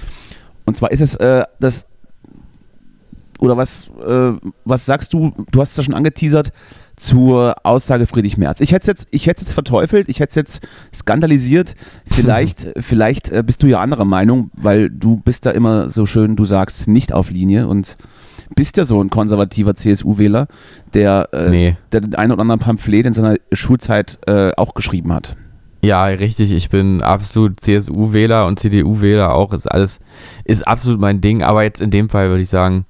Und 0.65 0.77
zwar 0.77 0.91
ist 0.91 1.01
es 1.01 1.15
äh, 1.15 1.43
das, 1.59 1.85
oder 3.39 3.57
was, 3.57 3.89
äh, 4.05 4.33
was 4.65 4.85
sagst 4.85 5.13
du, 5.13 5.31
du 5.51 5.61
hast 5.61 5.71
es 5.71 5.77
ja 5.77 5.83
schon 5.83 5.95
angeteasert, 5.95 6.51
zur 7.01 7.55
Aussage 7.63 8.05
Friedrich 8.05 8.37
Merz. 8.37 8.59
Ich 8.59 8.71
hätte 8.71 8.81
es 8.81 8.87
jetzt, 8.87 9.07
ich 9.11 9.25
hätte 9.25 9.41
es 9.41 9.47
jetzt 9.47 9.53
verteufelt, 9.55 10.07
ich 10.07 10.19
hätte 10.19 10.29
es 10.29 10.35
jetzt 10.35 10.61
skandalisiert. 10.93 11.73
Vielleicht, 12.05 12.67
vielleicht 12.79 13.29
äh, 13.29 13.41
bist 13.43 13.63
du 13.63 13.67
ja 13.67 13.79
anderer 13.79 14.05
Meinung, 14.05 14.51
weil 14.53 14.89
du 14.89 15.17
bist 15.17 15.45
da 15.45 15.51
immer 15.51 15.89
so 15.89 16.05
schön, 16.05 16.35
du 16.35 16.45
sagst 16.45 16.87
nicht 16.87 17.13
auf 17.13 17.29
Linie 17.31 17.67
und 17.67 17.97
bist 18.55 18.77
ja 18.77 18.85
so 18.85 19.01
ein 19.01 19.09
konservativer 19.09 19.75
CSU-Wähler, 19.75 20.47
der, 20.93 21.29
äh, 21.31 21.49
Nee. 21.49 21.77
der 21.91 22.01
den 22.01 22.15
einen 22.15 22.33
oder 22.33 22.41
anderen 22.41 22.59
Pamphlet 22.59 23.07
in 23.07 23.13
seiner 23.13 23.35
Schulzeit 23.53 24.19
äh, 24.27 24.51
auch 24.57 24.73
geschrieben 24.75 25.13
hat. 25.13 25.35
Ja, 25.83 26.05
richtig. 26.05 26.51
Ich 26.51 26.69
bin 26.69 27.01
absolut 27.01 27.59
CSU-Wähler 27.59 28.45
und 28.45 28.59
CDU-Wähler 28.59 29.33
auch. 29.33 29.53
Ist 29.53 29.65
alles, 29.71 29.99
ist 30.43 30.67
absolut 30.67 30.99
mein 30.99 31.21
Ding. 31.21 31.41
Aber 31.41 31.63
jetzt 31.63 31.81
in 31.81 31.89
dem 31.89 32.09
Fall 32.09 32.29
würde 32.29 32.43
ich 32.43 32.49
sagen, 32.49 32.85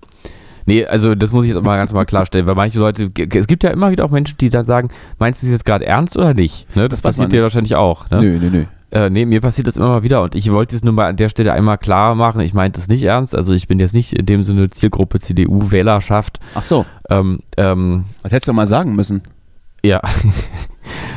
nee, 0.72 0.86
also 0.86 1.16
das 1.16 1.32
muss 1.32 1.46
ich 1.46 1.54
jetzt 1.54 1.64
mal 1.64 1.76
ganz 1.78 1.92
mal 1.94 2.06
klarstellen, 2.06 2.48
weil 2.48 2.56
manche 2.56 2.80
Leute, 2.80 3.12
es 3.34 3.48
gibt 3.48 3.64
ja 3.64 3.70
immer 3.72 3.92
wieder 3.92 4.06
auch 4.06 4.12
Menschen, 4.12 4.38
die 4.40 4.50
dann 4.50 4.66
sagen, 4.66 4.90
meinst 5.20 5.42
du 5.42 5.48
das 5.48 5.52
jetzt 5.52 5.66
gerade 5.66 5.86
ernst 5.86 6.18
oder 6.18 6.34
nicht? 6.34 6.68
Ne, 6.76 6.84
das, 6.84 7.02
Das 7.02 7.02
passiert 7.02 7.32
dir 7.32 7.44
wahrscheinlich 7.44 7.76
auch. 7.76 8.10
Ne? 8.10 8.22
Nö, 8.22 8.40
nö, 8.40 8.50
nö. 8.50 8.66
Äh, 8.94 9.10
nee, 9.10 9.26
mir 9.26 9.40
passiert 9.40 9.68
das 9.68 9.78
immer 9.78 9.88
mal 9.88 10.04
wieder 10.04 10.22
und 10.22 10.36
ich 10.36 10.52
wollte 10.52 10.76
es 10.76 10.84
nur 10.84 10.94
mal 10.94 11.08
an 11.08 11.16
der 11.16 11.30
Stelle 11.30 11.54
einmal 11.54 11.78
klar 11.78 12.14
machen. 12.16 12.42
Ich 12.42 12.54
meinte 12.54 12.78
es 12.80 12.90
nicht 12.90 13.04
ernst. 13.04 13.34
Also 13.36 13.54
ich 13.54 13.68
bin 13.68 13.80
jetzt 13.80 13.94
nicht 13.94 14.12
in 14.14 14.26
dem 14.26 14.44
Sinne 14.44 14.70
Zielgruppe 14.70 15.20
CDU-Wählerschaft. 15.20 16.40
Ach 16.56 16.64
so, 16.64 16.86
Ähm, 17.10 17.40
ähm, 17.58 18.04
das 18.24 18.32
hättest 18.34 18.50
du 18.50 18.54
mal 18.54 18.68
sagen 18.68 18.94
müssen. 18.94 19.22
ja. 19.84 20.02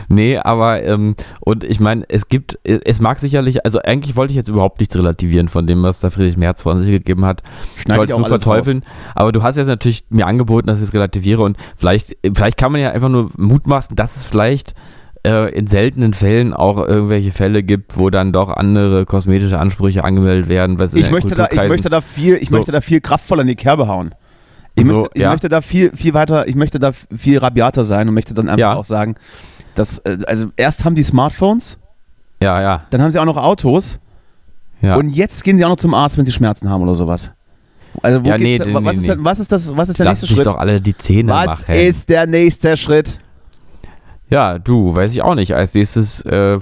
Nee, 0.09 0.39
aber 0.39 0.83
ähm, 0.83 1.17
und 1.41 1.65
ich 1.65 1.81
meine, 1.81 2.05
es 2.09 2.29
gibt, 2.29 2.59
es 2.65 3.01
mag 3.01 3.19
sicherlich, 3.19 3.65
also 3.65 3.79
eigentlich 3.81 4.17
wollte 4.17 4.33
ich 4.33 4.37
jetzt 4.37 4.49
überhaupt 4.49 4.81
nichts 4.81 4.97
relativieren 4.97 5.49
von 5.49 5.67
dem, 5.67 5.83
was 5.83 6.01
da 6.01 6.11
Friedrich 6.11 6.37
Merz 6.37 6.63
von 6.63 6.81
sich 6.81 6.91
gegeben 6.91 7.25
hat. 7.25 7.43
Ich 7.77 7.83
Schneid 7.83 7.99
wollte 7.99 8.13
ich 8.13 8.19
es 8.21 8.29
nur 8.29 8.39
verteufeln. 8.39 8.83
Aber 9.15 9.33
du 9.33 9.43
hast 9.43 9.57
jetzt 9.57 9.67
natürlich 9.69 10.05
mir 10.11 10.27
angeboten, 10.27 10.67
dass 10.67 10.79
ich 10.81 10.89
es 10.89 10.95
relativiere 10.95 11.43
und 11.43 11.57
vielleicht, 11.77 12.17
vielleicht 12.35 12.57
kann 12.57 12.73
man 12.73 12.81
ja 12.81 12.91
einfach 12.91 13.09
nur 13.09 13.31
mutmaßen, 13.37 13.97
dass 13.97 14.17
es 14.17 14.25
vielleicht 14.25 14.75
äh, 15.27 15.51
in 15.55 15.67
seltenen 15.67 16.13
Fällen 16.15 16.53
auch 16.53 16.77
irgendwelche 16.77 17.33
Fälle 17.33 17.63
gibt, 17.63 17.97
wo 17.99 18.11
dann 18.11 18.33
doch 18.33 18.51
andere 18.51 19.07
kosmetische 19.07 19.59
Ansprüche 19.59 20.05
angemeldet 20.05 20.49
werden. 20.49 20.79
was 20.79 20.95
Ich 20.95 21.11
möchte, 21.11 21.35
da, 21.35 21.49
ich 21.51 21.69
möchte 21.69 21.89
da 21.89 22.01
viel, 22.01 22.37
ich 22.37 22.51
So. 22.51 22.57
möchte 22.57 22.73
da 22.73 22.81
viel 22.81 23.01
kraftvoller 23.01 23.43
in 23.43 23.49
die 23.49 23.57
Kerbe 23.57 23.87
hauen. 23.89 24.15
Ich, 24.75 24.87
So, 24.87 24.95
möchte, 25.03 25.11
ich 25.15 25.23
ja. 25.23 25.31
möchte 25.31 25.49
da 25.49 25.61
viel, 25.61 25.93
viel 25.97 26.15
weiter, 26.15 26.49
ich 26.49 26.57
möchte 26.57 26.79
da 26.79 26.91
viel 26.93 27.39
rabiater 27.39 27.85
sein 27.85 28.09
und 28.09 28.15
möchte 28.15 28.35
dann 28.35 28.49
einfach 28.49 28.59
Ja. 28.59 28.75
auch 28.75 28.85
sagen, 28.85 29.15
dass, 29.75 29.99
äh, 29.99 30.19
also 30.27 30.49
erst 30.57 30.85
haben 30.85 30.95
die 30.95 31.03
Smartphones, 31.03 31.79
Ja, 32.43 32.61
ja, 32.61 32.83
dann 32.91 33.03
haben 33.03 33.13
sie 33.13 33.19
auch 33.21 33.25
noch 33.25 33.37
Autos 33.37 33.99
ja. 34.83 34.97
und 34.97 35.11
jetzt 35.11 35.45
gehen 35.45 35.59
sie 35.59 35.65
auch 35.65 35.71
noch 35.71 35.77
zum 35.77 35.95
Arzt, 35.95 36.19
wenn 36.19 36.27
sie 36.27 36.33
Schmerzen 36.33 36.69
haben 36.69 36.83
oder 36.83 36.95
sowas. 36.95 37.31
Also 38.03 38.25
wo 38.25 38.29
Ja, 38.29 38.37
geht's 38.37 38.65
nee, 38.67 38.73
nee, 38.73 38.85
was, 38.85 38.97
nee, 38.97 39.09
ist 39.09 39.17
was 39.25 39.39
ist 39.39 39.53
das, 39.53 39.77
was 39.77 39.89
ist 39.89 39.99
der 40.01 40.07
Lass 40.07 40.21
nächste 40.23 40.35
Schritt? 40.37 40.47
doch 40.47 40.57
alle 40.59 40.81
die 40.81 40.97
Zähne 40.99 41.31
Was 41.33 41.61
machen. 41.61 41.75
ist 41.77 42.09
der 42.09 42.27
nächste 42.27 42.77
Schritt? 42.77 43.19
Ja, 44.35 44.59
du, 44.59 44.93
weiß 44.95 45.13
ich 45.13 45.23
auch 45.23 45.37
nicht. 45.37 45.55
Als 45.55 45.75
nächstes 45.75 46.23
äh, 46.23 46.59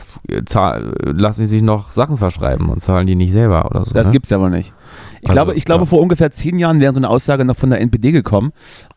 lassen 1.04 1.40
sie 1.40 1.46
sich 1.46 1.62
noch 1.62 1.90
Sachen 1.92 2.18
verschreiben 2.18 2.68
und 2.68 2.82
zahlen 2.82 3.06
die 3.06 3.14
nicht 3.14 3.32
selber 3.32 3.64
oder 3.70 3.86
so. 3.86 3.94
Das 3.94 4.08
ne? 4.08 4.12
gibt's 4.12 4.28
ja 4.28 4.36
aber 4.36 4.50
nicht. 4.50 4.74
Ich 5.22 5.30
Also, 5.30 5.32
glaube, 5.32 5.54
ich 5.54 5.64
glaube 5.64 5.84
ja. 5.84 5.86
vor 5.86 6.00
ungefähr 6.00 6.30
zehn 6.32 6.58
Jahren 6.58 6.80
wäre 6.80 6.92
so 6.92 6.98
eine 6.98 7.08
Aussage 7.08 7.46
noch 7.46 7.56
von 7.56 7.70
der 7.70 7.80
NPD 7.80 8.12
gekommen. 8.12 8.52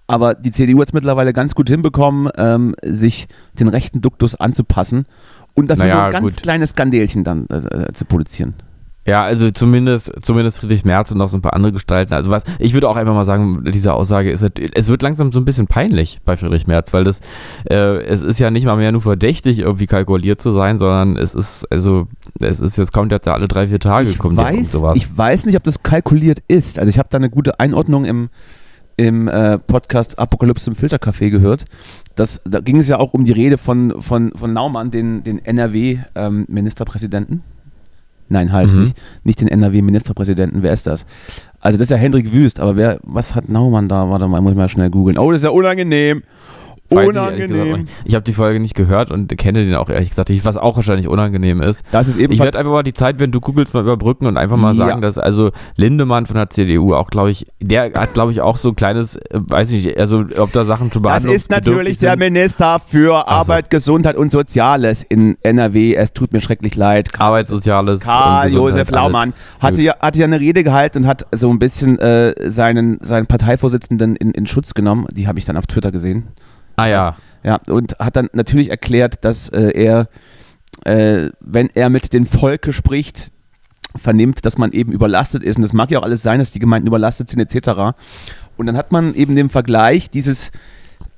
Aber 0.08 0.36
die 0.36 0.52
CDU 0.52 0.82
hat 0.82 0.90
es 0.90 0.94
mittlerweile 0.94 1.32
ganz 1.32 1.56
gut 1.56 1.70
hinbekommen, 1.70 2.30
ähm, 2.38 2.76
sich 2.84 3.28
den 3.58 3.70
rechten 3.70 4.02
Duktus 4.02 4.36
anzupassen 4.36 5.06
und 5.54 5.70
dafür 5.70 5.86
Naja, 5.86 5.96
nur 5.96 6.06
ein 6.08 6.12
ganz 6.12 6.36
gut. 6.36 6.44
kleines 6.44 6.72
Skandelchen 6.72 7.24
dann 7.24 7.48
äh, 7.48 7.56
äh, 7.56 7.94
zu 7.94 8.04
produzieren. 8.04 8.56
Ja, 9.08 9.24
also 9.24 9.52
zumindest, 9.52 10.12
zumindest 10.22 10.58
Friedrich 10.60 10.84
Merz 10.84 11.12
und 11.12 11.20
noch 11.20 11.30
so 11.30 11.38
ein 11.38 11.42
paar 11.42 11.54
andere 11.54 11.72
Gestalten. 11.72 12.14
Also 12.16 12.32
was, 12.32 12.44
ich 12.58 12.74
würde 12.74 12.90
auch 12.90 12.96
einfach 12.96 13.14
mal 13.14 13.24
sagen, 13.24 13.64
diese 13.72 13.94
Aussage 13.94 14.32
ist, 14.32 14.42
halt- 14.42 14.60
es 14.76 14.88
wird 14.90 15.04
langsam 15.04 15.32
so 15.32 15.40
ein 15.40 15.46
bisschen 15.46 15.68
peinlich 15.68 16.22
bei 16.26 16.36
Friedrich 16.38 16.66
Merz, 16.66 16.92
weil 16.92 17.04
das, 17.04 17.20
äh, 17.70 17.98
es 18.04 18.24
ist 18.24 18.40
ja 18.40 18.50
nicht 18.50 18.66
mal 18.66 18.78
mehr 18.78 18.92
nur 18.92 19.02
verdächtig, 19.02 19.60
irgendwie 19.60 19.86
kalkuliert 19.86 20.42
zu 20.42 20.54
sein, 20.54 20.80
sondern 20.80 21.18
es 21.18 21.36
ist, 21.36 21.66
also, 21.72 22.08
es 22.40 22.60
ist, 22.60 22.78
jetzt 22.78 22.94
kommt 22.94 23.12
jetzt 23.12 23.28
alle 23.28 23.48
drei, 23.48 23.68
vier 23.68 23.80
Tage, 23.80 24.10
Ich 24.10 24.18
kommt 24.18 24.38
weiß, 24.38 24.72
sowas. 24.72 24.98
ich 24.98 25.16
weiß 25.16 25.46
nicht, 25.46 25.56
ob 25.56 25.64
das 25.64 25.84
kalkuliert 25.84 26.40
ist. 26.48 26.80
Also 26.80 26.90
ich 26.90 26.98
habe 26.98 27.08
da 27.12 27.18
eine 27.18 27.30
gute 27.30 27.60
Einordnung 27.60 28.06
im, 28.06 28.30
im 28.98 29.28
äh, 29.28 29.60
Podcast 29.60 30.18
Apokalypse 30.18 30.68
im 30.72 30.76
Filtercafé 30.76 31.30
gehört. 31.30 31.66
Das, 32.16 32.42
da 32.46 32.60
ging 32.60 32.80
es 32.80 32.88
ja 32.88 32.98
auch 32.98 33.14
um 33.14 33.24
die 33.26 33.34
Rede 33.34 33.60
von, 33.60 34.02
von, 34.02 34.32
von 34.36 34.52
Naumann, 34.52 34.90
den, 34.90 35.22
den 35.24 35.38
NRW-Ministerpräsidenten. 35.46 37.44
Nein, 38.28 38.52
halt 38.52 38.74
Mhm. 38.74 38.82
nicht. 38.84 38.98
Nicht 39.24 39.42
den 39.42 39.48
NRW-Ministerpräsidenten. 39.48 40.64
Wer 40.64 40.74
ist 40.74 40.88
das? 40.88 41.06
Also 41.60 41.78
das 41.78 41.86
ist 41.86 41.92
ja 41.92 41.98
Hendrik 41.98 42.32
Wüst, 42.32 42.60
aber 42.60 42.76
wer, 42.76 43.00
was 43.04 43.36
hat 43.36 43.50
Naumann 43.50 43.88
da? 43.88 44.10
Warte 44.10 44.28
mal, 44.28 44.42
muss 44.42 44.52
ich 44.52 44.58
mal 44.58 44.70
schnell 44.70 44.90
googeln. 44.90 45.18
Oh, 45.18 45.32
das 45.32 45.42
ist 45.42 45.46
ja 45.46 45.52
unangenehm. 45.52 46.24
Weiß 46.90 47.04
ich 47.04 47.10
Unangenehm. 47.10 47.80
nicht. 47.82 47.92
Ich 48.06 48.14
habe 48.16 48.24
die 48.24 48.34
Folge 48.34 48.60
nicht 48.60 48.76
gehört 48.76 49.10
und 49.12 49.36
kenne 49.38 49.64
den 49.66 49.76
auch 49.76 49.90
ehrlich 49.90 50.10
gesagt 50.10 50.30
nicht, 50.30 50.46
was 50.46 50.56
auch 50.58 50.76
wahrscheinlich 50.76 51.08
unangenehm 51.08 51.62
ist. 51.62 51.84
Das 51.92 52.08
ist 52.08 52.20
Ich 52.20 52.40
werde 52.40 52.60
einfach 52.60 52.72
mal 52.72 52.84
die 52.84 52.94
Zeit, 52.94 53.20
wenn 53.20 53.32
du 53.32 53.40
googelst, 53.42 53.74
mal 53.74 53.82
überbrücken 53.82 54.28
und 54.28 54.38
einfach 54.38 54.58
mal 54.58 54.76
Ja. 54.76 54.88
sagen, 54.88 55.02
dass 55.02 55.18
also 55.18 55.52
Lindemann 55.76 56.26
von 56.28 56.36
der 56.36 56.50
CDU 56.50 56.94
auch, 56.94 57.10
glaube 57.10 57.32
ich, 57.32 57.48
der 57.60 57.92
hat, 57.94 58.14
glaube 58.14 58.32
ich, 58.32 58.42
auch 58.42 58.58
so 58.58 58.70
ein 58.70 58.76
kleines, 58.76 59.16
äh, 59.16 59.22
weiß 59.34 59.72
ich 59.72 59.86
nicht, 59.86 59.98
also 59.98 60.26
ob 60.38 60.52
da 60.54 60.64
Sachen 60.66 60.92
schon 60.92 61.02
Das 61.04 61.12
behandelt 61.12 61.36
ist 61.36 61.50
natürlich 61.50 61.98
der 62.00 62.18
Minister 62.18 62.80
für 62.80 63.28
Arbeit, 63.28 63.70
Gesundheit 63.70 64.16
und 64.16 64.32
Soziales 64.32 65.04
in 65.04 65.38
NRW. 65.42 65.96
Es 65.96 66.14
tut 66.14 66.34
mir 66.34 66.42
schrecklich 66.42 66.76
leid. 66.76 67.10
Arbeitssoziales. 67.18 68.02
Karl 68.02 68.48
und 68.50 68.54
Josef 68.54 68.90
Laumann 68.92 69.34
hatte 69.60 69.82
ja, 69.82 69.96
hatte 70.00 70.20
ja 70.20 70.26
eine 70.26 70.40
Rede 70.40 70.64
gehalten 70.64 71.00
und 71.00 71.08
hat 71.08 71.26
so 71.34 71.50
ein 71.50 71.58
bisschen 71.60 71.98
äh, 72.00 72.34
seinen, 72.50 73.00
seinen 73.02 73.26
Parteivorsitzenden 73.26 74.16
in, 74.16 74.32
in 74.32 74.46
Schutz 74.46 74.74
genommen. 74.74 75.08
Die 75.12 75.28
habe 75.28 75.40
ich 75.40 75.46
dann 75.46 75.58
auf 75.58 75.66
Twitter 75.66 75.92
gesehen. 75.92 76.28
Ah 76.76 76.88
ja, 76.88 77.16
Ja, 77.44 77.60
und 77.68 77.98
hat 78.00 78.16
dann 78.16 78.30
natürlich 78.34 78.70
erklärt, 78.70 79.24
dass 79.24 79.50
äh, 79.50 79.72
er, 79.72 80.10
äh, 80.84 81.30
wenn 81.40 81.70
er 81.74 81.90
mit 81.90 82.14
dem 82.14 82.26
Volke 82.26 82.74
spricht, 82.74 83.32
vernimmt, 83.96 84.46
dass 84.46 84.58
man 84.58 84.72
eben 84.72 84.92
überlastet 84.92 85.44
ist. 85.44 85.56
Und 85.58 85.62
das 85.62 85.74
mag 85.74 85.92
ja 85.92 86.00
auch 86.00 86.04
alles 86.04 86.22
sein, 86.22 86.40
dass 86.40 86.52
die 86.52 86.60
Gemeinden 86.60 86.88
überlastet 86.88 87.30
sind, 87.30 87.40
etc. 87.40 87.96
Und 88.58 88.66
dann 88.66 88.78
hat 88.78 88.92
man 88.92 89.14
eben 89.16 89.36
den 89.36 89.50
Vergleich 89.50 90.10
dieses 90.10 90.52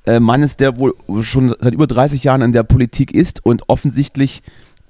äh, 0.06 0.20
Mannes, 0.20 0.56
der 0.56 0.76
wohl 0.76 0.94
schon 1.22 1.48
seit 1.48 1.74
über 1.74 1.86
30 1.86 2.24
Jahren 2.24 2.42
in 2.42 2.52
der 2.52 2.62
Politik 2.62 3.14
ist 3.14 3.44
und 3.44 3.68
offensichtlich 3.68 4.42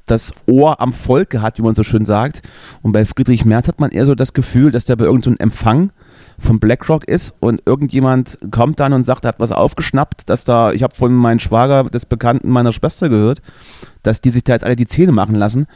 das 0.07 0.33
Ohr 0.47 0.81
am 0.81 0.93
Volke 0.93 1.43
hat, 1.43 1.59
wie 1.59 1.63
man 1.63 1.75
so 1.75 1.83
schön 1.83 2.05
sagt. 2.05 2.43
Und 2.83 2.93
bei 2.93 3.05
Friedrich 3.05 3.45
Merz 3.45 3.69
hat 3.69 3.81
man 3.81 3.91
eher 3.91 4.07
so 4.07 4.15
das 4.15 4.33
Gefühl, 4.33 4.71
dass 4.71 4.87
der 4.87 4.97
bei 4.97 5.05
irgendeinem 5.05 5.37
Empfang 5.39 5.91
von 6.39 6.61
BlackRock 6.61 7.07
ist 7.09 7.35
und 7.41 7.63
irgendjemand 7.67 8.39
kommt 8.51 8.81
dann 8.81 8.93
und 8.93 9.05
sagt, 9.05 9.25
er 9.25 9.29
hat 9.29 9.41
was 9.41 9.53
aufgeschnappt, 9.53 10.29
dass 10.31 10.45
da, 10.45 10.73
ich 10.73 10.83
habe 10.83 10.95
von 10.95 11.13
meinem 11.13 11.41
Schwager 11.41 11.85
des 11.85 12.07
Bekannten 12.07 12.51
meiner 12.51 12.73
Schwester 12.73 13.09
gehört, 13.09 13.43
dass 14.03 14.21
die 14.21 14.31
sich 14.31 14.45
da 14.45 14.53
jetzt 14.55 14.65
alle 14.65 14.77
die 14.77 14.87
Zähne 14.87 15.13
machen 15.13 15.35
lassen 15.35 15.67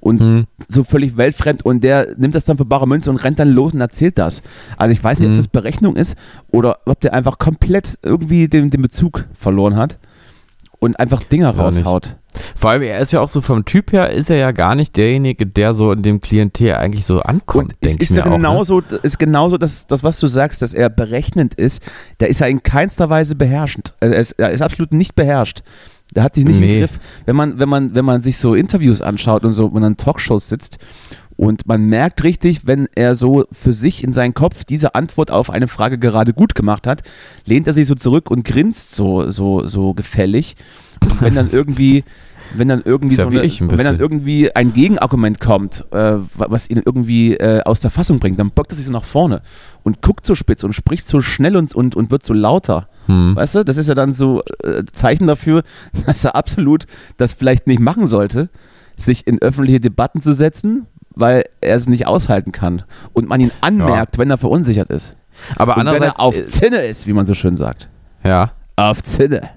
und 0.00 0.20
hm. 0.20 0.46
so 0.68 0.84
völlig 0.84 1.16
weltfremd 1.16 1.64
und 1.64 1.82
der 1.82 2.14
nimmt 2.16 2.34
das 2.34 2.44
dann 2.44 2.56
für 2.56 2.64
bare 2.64 2.86
Münze 2.88 3.10
und 3.10 3.16
rennt 3.16 3.38
dann 3.38 3.50
los 3.50 3.74
und 3.74 3.80
erzählt 3.80 4.18
das. 4.18 4.42
Also 4.76 4.92
ich 4.92 5.02
weiß 5.02 5.18
nicht, 5.18 5.26
ob 5.26 5.32
Mhm. 5.32 5.36
das 5.36 5.48
Berechnung 5.48 5.96
ist 5.96 6.16
oder 6.50 6.78
ob 6.86 7.00
der 7.00 7.12
einfach 7.12 7.38
komplett 7.38 7.98
irgendwie 8.02 8.48
den, 8.48 8.70
den 8.70 8.82
Bezug 8.82 9.26
verloren 9.34 9.76
hat 9.76 9.98
und 10.78 10.98
einfach 10.98 11.22
Dinger 11.24 11.50
raushaut. 11.50 12.16
Vor 12.54 12.70
allem, 12.70 12.82
er 12.82 13.00
ist 13.00 13.12
ja 13.12 13.20
auch 13.20 13.28
so 13.28 13.40
vom 13.40 13.64
Typ 13.64 13.92
her, 13.92 14.10
ist 14.10 14.30
er 14.30 14.36
ja 14.36 14.50
gar 14.52 14.74
nicht 14.74 14.96
derjenige, 14.96 15.46
der 15.46 15.74
so 15.74 15.92
in 15.92 16.02
dem 16.02 16.20
Klientel 16.20 16.74
eigentlich 16.74 17.06
so 17.06 17.20
ankommt, 17.20 17.72
Und 17.72 17.84
denke 17.84 18.02
ich 18.02 18.10
ist 18.10 18.16
mir 18.16 18.18
ja 18.18 18.24
auch. 18.26 18.30
Ne? 18.30 18.36
genauso, 18.36 18.82
ist 19.02 19.18
genauso 19.18 19.58
das, 19.58 19.86
das, 19.86 20.02
was 20.02 20.18
du 20.20 20.26
sagst, 20.26 20.62
dass 20.62 20.74
er 20.74 20.88
berechnend 20.90 21.54
ist. 21.54 21.82
Der 22.20 22.28
ist 22.28 22.40
ja 22.40 22.46
in 22.46 22.62
keinster 22.62 23.10
Weise 23.10 23.34
beherrschend. 23.34 23.94
Also 24.00 24.14
Er 24.14 24.20
ist, 24.20 24.32
er 24.32 24.50
ist 24.50 24.62
absolut 24.62 24.92
nicht 24.92 25.14
beherrscht. 25.14 25.62
Der 26.14 26.22
hat 26.22 26.34
sich 26.36 26.44
nicht 26.44 26.60
Nee. 26.60 26.74
im 26.74 26.80
Griff. 26.82 27.00
Wenn 27.24 27.36
man, 27.36 27.58
wenn, 27.58 27.68
man, 27.68 27.94
wenn 27.94 28.04
man 28.04 28.20
sich 28.20 28.38
so 28.38 28.54
Interviews 28.54 29.00
anschaut 29.02 29.44
und 29.44 29.52
so, 29.54 29.66
wenn 29.74 29.82
man 29.82 29.92
in 29.92 29.96
Talkshows 29.96 30.48
sitzt 30.48 30.78
Und 31.36 31.66
man 31.66 31.82
merkt 31.82 32.24
richtig, 32.24 32.66
wenn 32.66 32.88
er 32.94 33.14
so 33.14 33.44
für 33.52 33.72
sich 33.72 34.02
in 34.02 34.12
seinen 34.14 34.32
Kopf 34.32 34.64
diese 34.64 34.94
Antwort 34.94 35.30
auf 35.30 35.50
eine 35.50 35.68
Frage 35.68 35.98
gerade 35.98 36.32
gut 36.32 36.54
gemacht 36.54 36.86
hat, 36.86 37.02
lehnt 37.44 37.66
er 37.66 37.74
sich 37.74 37.86
so 37.86 37.94
zurück 37.94 38.30
und 38.30 38.44
grinst 38.44 38.94
so, 38.94 39.30
so, 39.30 39.66
so 39.68 39.92
gefällig. 39.92 40.56
Und 41.02 41.20
wenn 41.20 41.34
dann 41.34 41.50
irgendwie, 41.52 42.04
wenn 42.56 42.68
dann 42.68 42.80
irgendwie 42.84 43.16
ja 43.16 43.24
so 43.24 43.28
eine, 43.28 43.42
ein 43.42 43.70
wenn 43.78 43.84
dann 43.84 44.00
irgendwie 44.00 44.54
ein 44.56 44.72
Gegenargument 44.72 45.38
kommt, 45.38 45.84
äh, 45.90 45.96
wa- 46.14 46.46
was 46.48 46.70
ihn 46.70 46.80
irgendwie 46.84 47.34
äh, 47.34 47.60
aus 47.64 47.80
der 47.80 47.90
Fassung 47.90 48.18
bringt, 48.18 48.38
dann 48.38 48.50
bockt 48.50 48.72
er 48.72 48.76
sich 48.76 48.86
so 48.86 48.92
nach 48.92 49.04
vorne 49.04 49.42
und 49.82 50.00
guckt 50.00 50.24
so 50.24 50.34
spitz 50.34 50.64
und 50.64 50.72
spricht 50.72 51.06
so 51.06 51.20
schnell 51.20 51.56
und, 51.56 51.74
und, 51.74 51.94
und 51.94 52.10
wird 52.10 52.24
so 52.24 52.32
lauter. 52.32 52.88
Hm. 53.08 53.36
Weißt 53.36 53.56
du, 53.56 53.64
das 53.64 53.76
ist 53.76 53.88
ja 53.88 53.94
dann 53.94 54.14
so 54.14 54.42
äh, 54.64 54.84
Zeichen 54.90 55.26
dafür, 55.26 55.64
dass 56.06 56.24
er 56.24 56.34
absolut 56.34 56.86
das 57.18 57.34
vielleicht 57.34 57.66
nicht 57.66 57.80
machen 57.80 58.06
sollte, 58.06 58.48
sich 58.96 59.26
in 59.26 59.42
öffentliche 59.42 59.80
Debatten 59.80 60.22
zu 60.22 60.32
setzen, 60.32 60.86
weil 61.16 61.44
er 61.60 61.76
es 61.76 61.88
nicht 61.88 62.06
aushalten 62.06 62.52
kann 62.52 62.84
und 63.12 63.28
man 63.28 63.40
ihn 63.40 63.50
anmerkt, 63.60 64.18
wenn 64.18 64.30
er 64.30 64.38
verunsichert 64.38 64.90
ist. 64.90 65.16
Aber 65.56 65.76
Und 65.76 65.86
wenn 65.86 66.02
er 66.02 66.20
auf 66.20 66.36
äh, 66.38 66.46
Zinne 66.46 66.82
ist, 66.84 67.06
wie 67.06 67.12
man 67.12 67.26
so 67.26 67.34
schön 67.34 67.56
sagt. 67.56 67.88
ja, 68.24 68.52
Auf 68.76 69.02
Zinne. 69.02 69.50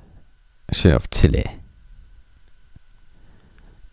schön 0.74 0.96
auf 0.96 1.10
Chile. 1.10 1.44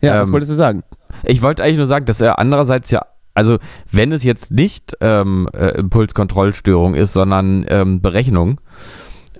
Ja, 0.01 0.21
was 0.21 0.27
Ähm, 0.27 0.33
wolltest 0.33 0.51
du 0.51 0.55
sagen? 0.55 0.83
Ich 1.23 1.41
wollte 1.41 1.63
eigentlich 1.63 1.77
nur 1.77 1.87
sagen, 1.87 2.05
dass 2.05 2.21
er 2.21 2.39
andererseits 2.39 2.91
ja, 2.91 3.01
also 3.33 3.57
wenn 3.91 4.11
es 4.11 4.23
jetzt 4.23 4.51
nicht 4.51 4.95
ähm, 5.01 5.49
äh, 5.53 5.69
Impulskontrollstörung 5.77 6.95
ist, 6.95 7.13
sondern 7.13 7.65
ähm, 7.69 8.01
Berechnung, 8.01 8.59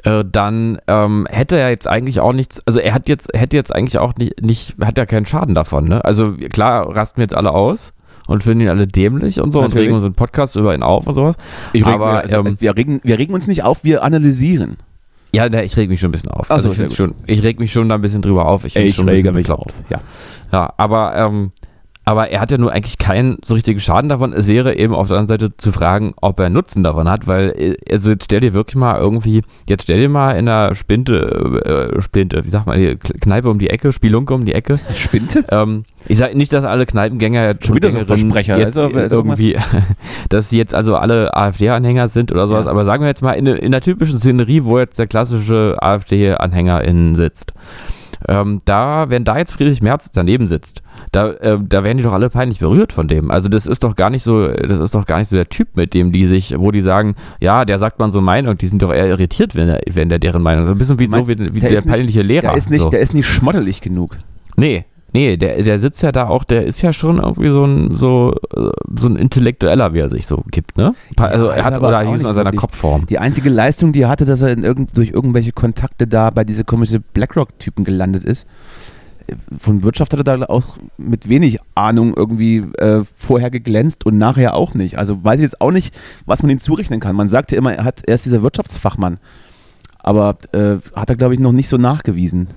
äh, 0.03 0.23
dann 0.29 0.79
ähm, 0.87 1.27
hätte 1.29 1.57
er 1.57 1.69
jetzt 1.69 1.87
eigentlich 1.87 2.19
auch 2.19 2.33
nichts, 2.33 2.59
also 2.65 2.79
er 2.79 2.93
hat 2.93 3.07
jetzt, 3.07 3.29
hätte 3.33 3.55
jetzt 3.55 3.73
eigentlich 3.73 3.97
auch 3.99 4.15
nicht, 4.15 4.41
nicht 4.41 4.75
hat 4.83 4.97
ja 4.97 5.05
keinen 5.05 5.25
Schaden 5.25 5.53
davon, 5.55 5.85
ne? 5.85 6.03
Also 6.03 6.33
klar 6.33 6.95
rasten 6.95 7.17
wir 7.17 7.23
jetzt 7.23 7.35
alle 7.35 7.51
aus 7.51 7.93
und 8.27 8.43
finden 8.43 8.61
ihn 8.61 8.69
alle 8.69 8.85
dämlich 8.87 9.41
und 9.41 9.51
so 9.51 9.61
Natürlich. 9.61 9.73
und 9.75 9.81
regen 9.81 9.93
unseren 9.95 10.13
Podcast 10.13 10.55
über 10.55 10.75
ihn 10.75 10.83
auf 10.83 11.07
und 11.07 11.15
sowas. 11.15 11.35
Ich 11.73 11.85
reg- 11.85 11.93
aber, 11.95 12.19
also, 12.19 12.35
ähm, 12.35 12.55
wir, 12.59 12.75
regen, 12.77 12.99
wir 13.03 13.17
regen 13.17 13.33
uns 13.33 13.47
nicht 13.47 13.63
auf, 13.63 13.83
wir 13.83 14.03
analysieren. 14.03 14.77
Ja, 15.33 15.49
ne, 15.49 15.63
ich 15.65 15.75
reg 15.75 15.89
mich 15.89 15.99
schon 15.99 16.09
ein 16.09 16.11
bisschen 16.13 16.31
auf. 16.31 16.45
Ach 16.49 16.55
Also 16.55 16.71
so, 16.71 16.83
ich, 16.85 16.95
schon, 16.95 17.13
ich 17.25 17.43
reg 17.43 17.59
mich 17.59 17.71
schon 17.73 17.89
da 17.89 17.95
ein 17.95 18.01
bisschen 18.01 18.21
drüber 18.21 18.45
auf. 18.47 18.63
Ich, 18.63 18.73
find's 18.73 18.89
Ich 18.89 18.95
schon 18.95 19.05
ein 19.05 19.09
rege 19.09 19.31
bisschen 19.31 19.35
mich 19.35 19.49
auf. 19.51 19.71
Ja. 19.89 19.99
Ja, 20.53 20.73
aber, 20.77 21.15
ähm, 21.17 21.51
aber 22.07 22.29
er 22.29 22.39
hat 22.39 22.51
ja 22.51 22.57
nur 22.57 22.71
eigentlich 22.71 22.97
keinen 22.97 23.37
so 23.43 23.53
richtigen 23.53 23.81
Schaden 23.81 24.07
davon. 24.07 24.31
Es 24.31 24.47
wäre 24.47 24.77
eben 24.77 24.95
auf 24.95 25.09
der 25.09 25.17
anderen 25.17 25.39
Seite 25.41 25.57
zu 25.57 25.73
fragen, 25.73 26.13
ob 26.21 26.39
er 26.39 26.49
Nutzen 26.49 26.81
davon 26.81 27.09
hat, 27.09 27.27
weil, 27.27 27.49
äh, 27.57 27.75
also 27.91 28.11
jetzt 28.11 28.23
stell 28.23 28.39
dir 28.39 28.53
wirklich 28.53 28.77
mal 28.77 28.97
irgendwie, 28.97 29.41
jetzt 29.67 29.83
stell 29.83 29.97
dir 29.99 30.07
mal 30.07 30.31
in 30.31 30.45
der 30.45 30.73
Spinte, 30.73 31.91
äh, 31.97 32.01
Spinte, 32.01 32.45
wie 32.45 32.49
sagt 32.49 32.65
man, 32.65 32.79
die 32.79 32.95
Kneipe 32.95 33.49
um 33.49 33.59
die 33.59 33.69
Ecke, 33.69 33.91
Spielunke 33.91 34.33
um 34.33 34.45
die 34.45 34.53
Ecke. 34.53 34.79
Spinte? 34.93 35.43
Ähm, 35.51 35.83
ich 36.07 36.17
sage 36.17 36.37
nicht, 36.37 36.53
dass 36.53 36.63
alle 36.63 36.85
Kneipengänger 36.85 37.55
Schon 37.59 37.75
wieder 37.75 37.91
so 37.91 37.99
ein 37.99 38.07
Versprecher. 38.07 38.57
jetzt 38.57 38.77
Also, 38.77 38.97
also 38.97 39.15
irgendwie, 39.17 39.57
dass 40.29 40.47
die 40.47 40.57
jetzt 40.57 40.73
also 40.73 40.95
alle 40.95 41.35
AfD-Anhänger 41.35 42.07
sind 42.07 42.31
oder 42.31 42.47
sowas. 42.47 42.67
Ja. 42.67 42.71
Aber 42.71 42.85
sagen 42.85 43.03
wir 43.03 43.09
jetzt 43.09 43.21
mal 43.21 43.33
in, 43.33 43.47
in 43.47 43.73
der 43.73 43.81
typischen 43.81 44.17
Szenerie, 44.17 44.63
wo 44.63 44.79
jetzt 44.79 44.97
der 44.97 45.07
klassische 45.07 45.75
AfD-Anhänger 45.81 46.85
innen 46.85 47.15
sitzt. 47.15 47.51
Ähm, 48.27 48.61
da, 48.65 49.09
wenn 49.09 49.23
da 49.23 49.37
jetzt 49.37 49.53
Friedrich 49.53 49.81
Merz 49.81 50.11
daneben 50.11 50.47
sitzt, 50.47 50.81
da, 51.11 51.33
ähm, 51.41 51.67
da 51.69 51.83
werden 51.83 51.97
die 51.97 52.03
doch 52.03 52.13
alle 52.13 52.29
peinlich 52.29 52.59
berührt 52.59 52.93
von 52.93 53.07
dem. 53.07 53.29
Also 53.31 53.49
das 53.49 53.65
ist 53.67 53.83
doch 53.83 53.95
gar 53.95 54.09
nicht 54.09 54.23
so, 54.23 54.47
das 54.47 54.79
ist 54.79 54.95
doch 54.95 55.05
gar 55.05 55.19
nicht 55.19 55.27
so 55.29 55.35
der 55.35 55.49
Typ, 55.49 55.75
mit 55.75 55.93
dem 55.93 56.11
die 56.11 56.25
sich, 56.25 56.53
wo 56.57 56.71
die 56.71 56.81
sagen, 56.81 57.15
ja, 57.39 57.65
der 57.65 57.77
sagt 57.79 57.99
man 57.99 58.11
so 58.11 58.21
Meinung, 58.21 58.57
die 58.57 58.67
sind 58.67 58.81
doch 58.81 58.93
eher 58.93 59.07
irritiert, 59.07 59.55
wenn 59.55 59.69
er, 59.69 59.81
wenn 59.89 60.09
der 60.09 60.19
deren 60.19 60.41
Meinung 60.41 60.65
ist. 60.65 60.71
Ein 60.71 60.77
bisschen 60.77 60.99
wie 60.99 61.07
Meinst, 61.07 61.29
so 61.29 61.35
wie, 61.39 61.53
wie 61.55 61.59
der 61.59 61.69
der, 61.69 61.79
ist 61.79 61.85
nicht- 61.85 61.93
peinliche 61.93 62.21
Lehrer. 62.23 62.41
Der 62.49 62.57
ist 62.57 62.69
nicht, 62.69 62.81
so. 62.83 62.89
der 62.89 62.99
ist 62.99 63.13
nicht 63.13 63.27
schmottelig 63.27 63.81
genug. 63.81 64.17
Nee, 64.55 64.85
nee, 65.13 65.37
der, 65.37 65.61
der 65.61 65.79
sitzt 65.79 66.01
ja 66.03 66.11
da 66.11 66.27
auch, 66.27 66.43
der 66.43 66.65
ist 66.65 66.81
ja 66.81 66.93
schon 66.93 67.17
irgendwie 67.17 67.49
so 67.49 67.63
ein, 67.63 67.93
so, 67.93 68.35
äh, 68.55 68.69
so 68.99 69.07
ein 69.07 69.15
Intellektueller, 69.15 69.93
wie 69.93 69.99
er 69.99 70.09
sich 70.09 70.27
so 70.27 70.43
gibt, 70.51 70.77
ne? 70.77 70.93
Also 71.17 71.47
er 71.47 71.63
hat 71.63 71.79
oder 71.79 72.01
auch 72.01 72.13
hieß 72.13 72.25
an 72.25 72.35
seiner. 72.35 72.51
Kopfform. 72.51 73.05
Die 73.07 73.19
einzige 73.19 73.49
Leistung, 73.49 73.93
die 73.93 74.01
er 74.01 74.09
hatte, 74.09 74.25
dass 74.25 74.41
er 74.41 74.49
in 74.49 74.63
irgend, 74.63 74.97
durch 74.97 75.09
irgendwelche 75.09 75.51
Kontakte 75.51 76.07
da 76.07 76.29
bei 76.29 76.43
diese 76.43 76.63
komische 76.63 76.99
BlackRock-Typen 76.99 77.85
gelandet 77.85 78.23
ist. 78.23 78.47
Von 79.59 79.83
Wirtschaft 79.83 80.13
hat 80.13 80.25
er 80.25 80.37
da 80.37 80.45
auch 80.45 80.77
mit 80.97 81.27
wenig 81.27 81.59
Ahnung 81.75 82.13
irgendwie 82.15 82.63
äh, 82.77 83.01
vorher 83.17 83.49
geglänzt 83.49 84.05
und 84.05 84.17
nachher 84.17 84.55
auch 84.55 84.73
nicht. 84.73 84.97
Also 84.97 85.21
weiß 85.21 85.35
ich 85.35 85.43
jetzt 85.43 85.59
auch 85.59 85.71
nicht, 85.71 85.93
was 86.25 86.41
man 86.41 86.49
ihm 86.49 86.59
zurechnen 86.59 87.01
kann. 87.01 87.15
Man 87.15 87.27
sagt 87.27 87.51
ja 87.51 87.57
immer, 87.57 87.73
er, 87.73 87.83
hat, 87.83 88.01
er 88.07 88.15
ist 88.15 88.25
dieser 88.25 88.41
Wirtschaftsfachmann. 88.41 89.19
Aber 89.99 90.37
äh, 90.53 90.77
hat 90.95 91.09
er, 91.09 91.17
glaube 91.17 91.33
ich, 91.33 91.41
noch 91.41 91.51
nicht 91.51 91.67
so 91.67 91.75
nachgewiesen. 91.75 92.47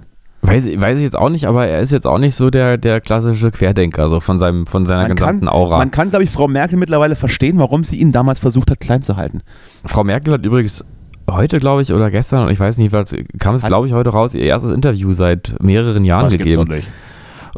Weiß, 0.43 0.65
ich- 0.67 0.81
weiß 0.81 0.97
ich 0.99 1.05
jetzt 1.05 1.17
auch 1.19 1.29
nicht, 1.29 1.45
aber 1.47 1.67
er 1.67 1.81
ist 1.81 1.93
jetzt 1.93 2.07
auch 2.07 2.19
nicht 2.19 2.35
so 2.35 2.49
der, 2.51 2.79
der 2.79 3.01
klassische 3.01 3.51
Querdenker, 3.51 4.09
so 4.09 4.21
von, 4.21 4.39
seinem, 4.39 4.67
von 4.67 4.87
seiner 4.87 5.03
Man 5.09 5.15
gesamten 5.17 5.47
kann, 5.47 5.49
Aura. 5.55 5.79
man 5.79 5.91
kann, 5.91 6.09
glaube 6.11 6.25
ich, 6.25 6.31
Frau 6.31 6.49
Merkel 6.49 6.79
mittlerweile 6.79 7.15
verstehen, 7.15 7.59
warum 7.59 7.85
sie 7.85 7.97
ihn 7.97 8.11
damals 8.13 8.39
versucht 8.39 8.71
hat, 8.71 8.81
klein 8.81 9.03
zu 9.03 9.17
halten. 9.17 9.41
Frau 9.85 10.03
Merkel 10.03 10.33
hat 10.35 10.45
übrigens 10.47 10.83
heute, 11.31 11.59
glaube 11.59 11.83
ich, 11.83 11.93
oder 11.93 12.11
gestern, 12.11 12.51
ich 12.51 12.59
weiß 12.59 12.79
nicht, 12.79 12.91
was, 12.93 13.15
kam 13.39 13.55
es, 13.55 13.63
glaube 13.63 13.87
ich, 13.87 13.93
heute 13.93 14.11
raus, 14.11 14.35
ihr 14.35 14.43
erstes 14.43 14.71
Interview 14.73 15.13
seit 15.13 15.55
mehreren 15.63 16.05
Jahren 16.05 16.29
gegeben. 16.31 16.65
nicht. 16.69 16.89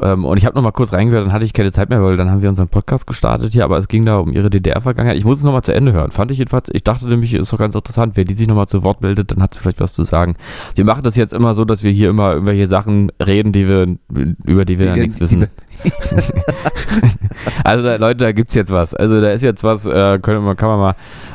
Ähm, 0.00 0.24
und 0.24 0.36
ich 0.36 0.46
habe 0.46 0.56
noch 0.56 0.62
mal 0.62 0.70
kurz 0.70 0.92
reingehört, 0.92 1.26
dann 1.26 1.32
hatte 1.32 1.44
ich 1.44 1.52
keine 1.52 1.72
Zeit 1.72 1.90
mehr, 1.90 2.02
weil 2.02 2.16
dann 2.16 2.30
haben 2.30 2.42
wir 2.42 2.48
unseren 2.48 2.68
Podcast 2.68 3.06
gestartet 3.06 3.52
hier, 3.52 3.64
aber 3.64 3.78
es 3.78 3.88
ging 3.88 4.06
da 4.06 4.16
um 4.16 4.32
ihre 4.32 4.50
DDR-Vergangenheit. 4.50 5.18
Ich 5.18 5.24
muss 5.24 5.38
es 5.38 5.44
noch 5.44 5.52
mal 5.52 5.62
zu 5.62 5.74
Ende 5.74 5.92
hören. 5.92 6.10
Fand 6.10 6.30
ich 6.30 6.38
jedenfalls, 6.38 6.70
ich 6.72 6.84
dachte 6.84 7.06
nämlich, 7.06 7.34
ist 7.34 7.52
doch 7.52 7.58
ganz 7.58 7.74
interessant, 7.74 8.16
wenn 8.16 8.26
die 8.26 8.34
sich 8.34 8.48
noch 8.48 8.56
mal 8.56 8.66
zu 8.66 8.82
Wort 8.82 9.02
meldet, 9.02 9.30
dann 9.30 9.42
hat 9.42 9.54
sie 9.54 9.60
vielleicht 9.60 9.80
was 9.80 9.92
zu 9.92 10.04
sagen. 10.04 10.36
Wir 10.74 10.84
machen 10.84 11.02
das 11.02 11.16
jetzt 11.16 11.34
immer 11.34 11.54
so, 11.54 11.64
dass 11.64 11.82
wir 11.82 11.90
hier 11.90 12.10
immer 12.10 12.32
irgendwelche 12.32 12.66
Sachen 12.66 13.10
reden, 13.24 13.52
die 13.52 13.68
wir, 13.68 13.96
über 14.44 14.64
die 14.64 14.78
wir 14.78 14.86
dann 14.86 14.98
nichts 14.98 15.20
wissen. 15.20 15.48
Also 17.64 17.84
da, 17.84 17.96
Leute, 17.96 18.24
da 18.24 18.32
gibt's 18.32 18.54
jetzt 18.54 18.70
was. 18.70 18.94
Also 18.94 19.20
da 19.20 19.30
ist 19.30 19.42
jetzt 19.42 19.64
was, 19.64 19.86
äh, 19.86 20.18
können 20.20 20.56
kann 20.56 20.68
man 20.68 20.78
mal, 20.78 20.94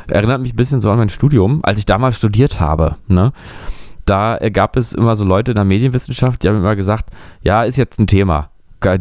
erinnert 0.09 0.41
mich 0.41 0.53
ein 0.53 0.55
bisschen 0.55 0.79
so 0.79 0.89
an 0.91 0.97
mein 0.97 1.09
Studium, 1.09 1.59
als 1.63 1.79
ich 1.79 1.85
damals 1.85 2.17
studiert 2.17 2.59
habe, 2.59 2.95
ne? 3.07 3.33
Da 4.07 4.39
gab 4.51 4.75
es 4.77 4.93
immer 4.93 5.15
so 5.15 5.25
Leute 5.25 5.51
in 5.51 5.55
der 5.55 5.65
Medienwissenschaft, 5.65 6.41
die 6.41 6.47
haben 6.47 6.57
immer 6.57 6.75
gesagt, 6.75 7.09
ja, 7.41 7.63
ist 7.63 7.77
jetzt 7.77 7.99
ein 7.99 8.07
Thema. 8.07 8.49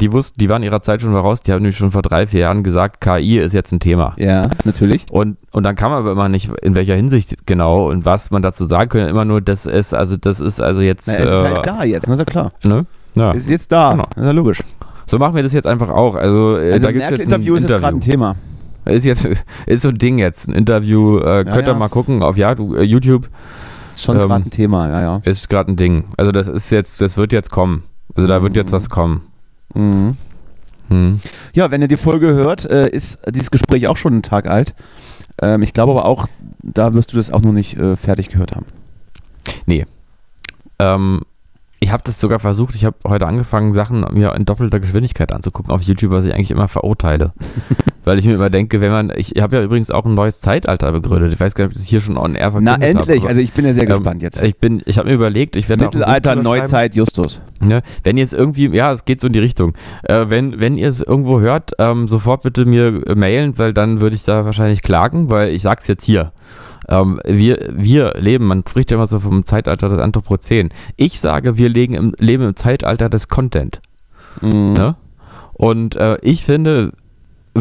Die 0.00 0.10
wussten, 0.10 0.38
die 0.40 0.48
waren 0.48 0.62
ihrer 0.62 0.80
Zeit 0.82 1.02
schon 1.02 1.12
voraus, 1.12 1.42
die 1.42 1.52
haben 1.52 1.60
nämlich 1.60 1.76
schon 1.76 1.90
vor 1.92 2.02
drei, 2.02 2.26
vier 2.26 2.40
Jahren 2.40 2.64
gesagt, 2.64 3.00
KI 3.00 3.38
ist 3.38 3.52
jetzt 3.52 3.72
ein 3.72 3.78
Thema. 3.78 4.14
Ja, 4.16 4.48
natürlich. 4.64 5.04
Und, 5.12 5.36
und 5.52 5.64
dann 5.64 5.76
kam 5.76 5.92
aber 5.92 6.12
immer 6.12 6.28
nicht, 6.28 6.50
in 6.62 6.74
welcher 6.74 6.96
Hinsicht 6.96 7.46
genau 7.46 7.88
und 7.90 8.04
was 8.04 8.30
man 8.30 8.42
dazu 8.42 8.64
sagen 8.64 8.88
könnte, 8.88 9.08
immer 9.08 9.24
nur, 9.24 9.40
das 9.42 9.66
ist, 9.66 9.94
also 9.94 10.16
das 10.16 10.40
ist 10.40 10.60
also 10.62 10.80
jetzt, 10.82 11.06
Na, 11.08 11.14
es 11.14 11.20
ist 11.20 11.28
äh, 11.30 11.42
halt 11.42 11.66
da 11.66 11.84
jetzt, 11.84 12.08
ne? 12.08 12.14
ist 12.14 12.18
ja 12.20 12.24
klar. 12.24 12.52
ne? 12.64 12.86
Ja. 13.14 13.32
Ist 13.32 13.48
jetzt 13.48 13.70
da, 13.70 13.92
Genau. 13.92 14.04
ist 14.16 14.24
ja 14.24 14.30
logisch. 14.32 14.62
So 15.06 15.18
machen 15.18 15.36
wir 15.36 15.42
das 15.42 15.52
jetzt 15.52 15.66
einfach 15.66 15.90
auch. 15.90 16.16
Also, 16.16 16.56
äh, 16.58 16.72
Also 16.72 16.86
da 16.86 16.92
gibt's 16.92 17.10
jetzt 17.10 17.20
ein 17.20 17.28
Merkel-Interview 17.42 17.54
ist 17.56 17.68
jetzt 17.68 17.78
gerade 17.80 17.96
ein 17.96 18.00
Thema. 18.00 18.34
Ist 18.86 19.04
jetzt 19.04 19.28
ist 19.66 19.82
so 19.82 19.88
ein 19.90 19.98
Ding 19.98 20.18
jetzt, 20.18 20.48
ein 20.48 20.54
Interview. 20.54 21.18
Äh, 21.18 21.44
könnt 21.44 21.68
ihr 21.68 21.72
ja, 21.72 21.74
mal 21.74 21.88
gucken 21.88 22.22
auf 22.22 22.36
ja, 22.36 22.54
du, 22.54 22.74
äh, 22.74 22.82
YouTube 22.82 23.28
Ist 23.96 24.04
schon 24.04 24.16
Ähm, 24.16 24.28
gerade 24.28 24.44
ein 24.44 24.50
Thema, 24.50 24.88
ja, 24.88 25.00
ja. 25.00 25.20
ist 25.24 25.48
gerade 25.48 25.72
ein 25.72 25.76
Ding. 25.76 26.04
Also 26.16 26.32
das 26.32 26.48
ist 26.48 26.70
jetzt, 26.70 27.00
das 27.00 27.16
wird 27.16 27.32
jetzt 27.32 27.50
kommen. 27.50 27.82
Also 28.14 28.28
da 28.28 28.42
wird 28.42 28.56
jetzt 28.56 28.72
was 28.72 28.88
kommen. 28.88 29.22
Mhm. 29.74 30.16
Hm. 30.88 31.20
Ja, 31.52 31.70
wenn 31.72 31.82
ihr 31.82 31.88
die 31.88 31.96
Folge 31.96 32.28
hört, 32.28 32.64
äh, 32.64 32.88
ist 32.88 33.18
dieses 33.28 33.50
Gespräch 33.50 33.88
auch 33.88 33.96
schon 33.96 34.12
einen 34.12 34.22
Tag 34.22 34.48
alt. 34.48 34.74
Ähm, 35.42 35.62
ich 35.62 35.72
glaube 35.72 35.92
aber 35.92 36.04
auch, 36.04 36.28
da 36.62 36.94
wirst 36.94 37.12
du 37.12 37.16
das 37.16 37.32
auch 37.32 37.42
noch 37.42 37.52
nicht 37.52 37.76
äh, 37.76 37.96
fertig 37.96 38.28
gehört 38.28 38.54
haben. 38.54 38.66
Ähm, 40.78 41.22
ich 41.80 41.92
habe 41.92 42.02
das 42.04 42.20
sogar 42.20 42.38
versucht. 42.38 42.74
Ich 42.74 42.85
habe 42.85 42.96
heute 43.06 43.26
angefangen, 43.26 43.72
Sachen 43.72 44.06
mir 44.12 44.35
in 44.35 44.44
doppelter 44.44 44.80
Geschwindigkeit 44.80 45.32
anzugucken 45.32 45.72
auf 45.72 45.82
YouTube, 45.82 46.11
was 46.11 46.24
ich 46.24 46.35
eigentlich 46.35 46.50
immer 46.50 46.68
verurteile. 46.68 47.32
Weil 48.06 48.20
ich 48.20 48.24
mir 48.24 48.34
immer 48.34 48.50
denke, 48.50 48.80
wenn 48.80 48.92
man, 48.92 49.12
ich 49.16 49.32
habe 49.40 49.56
ja 49.56 49.62
übrigens 49.64 49.90
auch 49.90 50.04
ein 50.04 50.14
neues 50.14 50.38
Zeitalter 50.38 50.92
begründet. 50.92 51.32
Ich 51.32 51.40
weiß 51.40 51.56
gar 51.56 51.64
nicht, 51.64 51.72
ob 51.72 51.76
ich 51.76 51.78
das 51.78 51.88
hier 51.88 52.00
schon 52.00 52.16
on 52.16 52.36
air 52.36 52.46
Na 52.46 52.50
verkündet 52.52 52.74
habe, 52.74 52.86
endlich, 52.86 53.20
aber, 53.22 53.28
also 53.30 53.40
ich 53.40 53.52
bin 53.52 53.64
ja 53.64 53.72
sehr 53.72 53.82
ähm, 53.82 53.88
gespannt 53.88 54.22
jetzt. 54.22 54.40
Ich 54.44 54.56
bin, 54.58 54.80
ich 54.86 54.96
habe 54.98 55.08
mir 55.08 55.16
überlegt, 55.16 55.56
ich 55.56 55.68
werde 55.68 55.86
Mittelalter. 55.86 56.36
Neuzeit, 56.36 56.94
Justus. 56.94 57.40
Ne? 57.60 57.82
Wenn 58.04 58.16
ihr 58.16 58.22
es 58.22 58.32
irgendwie, 58.32 58.68
ja, 58.68 58.92
es 58.92 59.06
geht 59.06 59.20
so 59.20 59.26
in 59.26 59.32
die 59.32 59.40
Richtung. 59.40 59.72
Äh, 60.04 60.26
wenn, 60.28 60.60
wenn 60.60 60.76
ihr 60.76 60.86
es 60.86 61.00
irgendwo 61.00 61.40
hört, 61.40 61.72
ähm, 61.80 62.06
sofort 62.06 62.44
bitte 62.44 62.64
mir 62.64 63.04
äh, 63.08 63.16
mailen, 63.16 63.58
weil 63.58 63.74
dann 63.74 64.00
würde 64.00 64.14
ich 64.14 64.22
da 64.22 64.44
wahrscheinlich 64.44 64.82
klagen, 64.82 65.28
weil 65.28 65.48
ich 65.48 65.62
sag's 65.62 65.88
jetzt 65.88 66.04
hier. 66.04 66.30
Ähm, 66.88 67.18
wir, 67.24 67.70
wir 67.72 68.14
leben, 68.20 68.46
man 68.46 68.62
spricht 68.68 68.92
ja 68.92 68.98
immer 68.98 69.08
so 69.08 69.18
vom 69.18 69.44
Zeitalter 69.44 69.88
des 69.88 69.98
Anthropozän. 69.98 70.70
Ich 70.96 71.18
sage, 71.18 71.58
wir 71.58 71.68
legen 71.68 71.94
im, 71.94 72.14
leben 72.20 72.44
im 72.44 72.54
Zeitalter 72.54 73.08
des 73.08 73.26
Content. 73.26 73.80
Mhm. 74.40 74.74
Ne? 74.74 74.94
Und 75.54 75.96
äh, 75.96 76.18
ich 76.22 76.44
finde, 76.44 76.92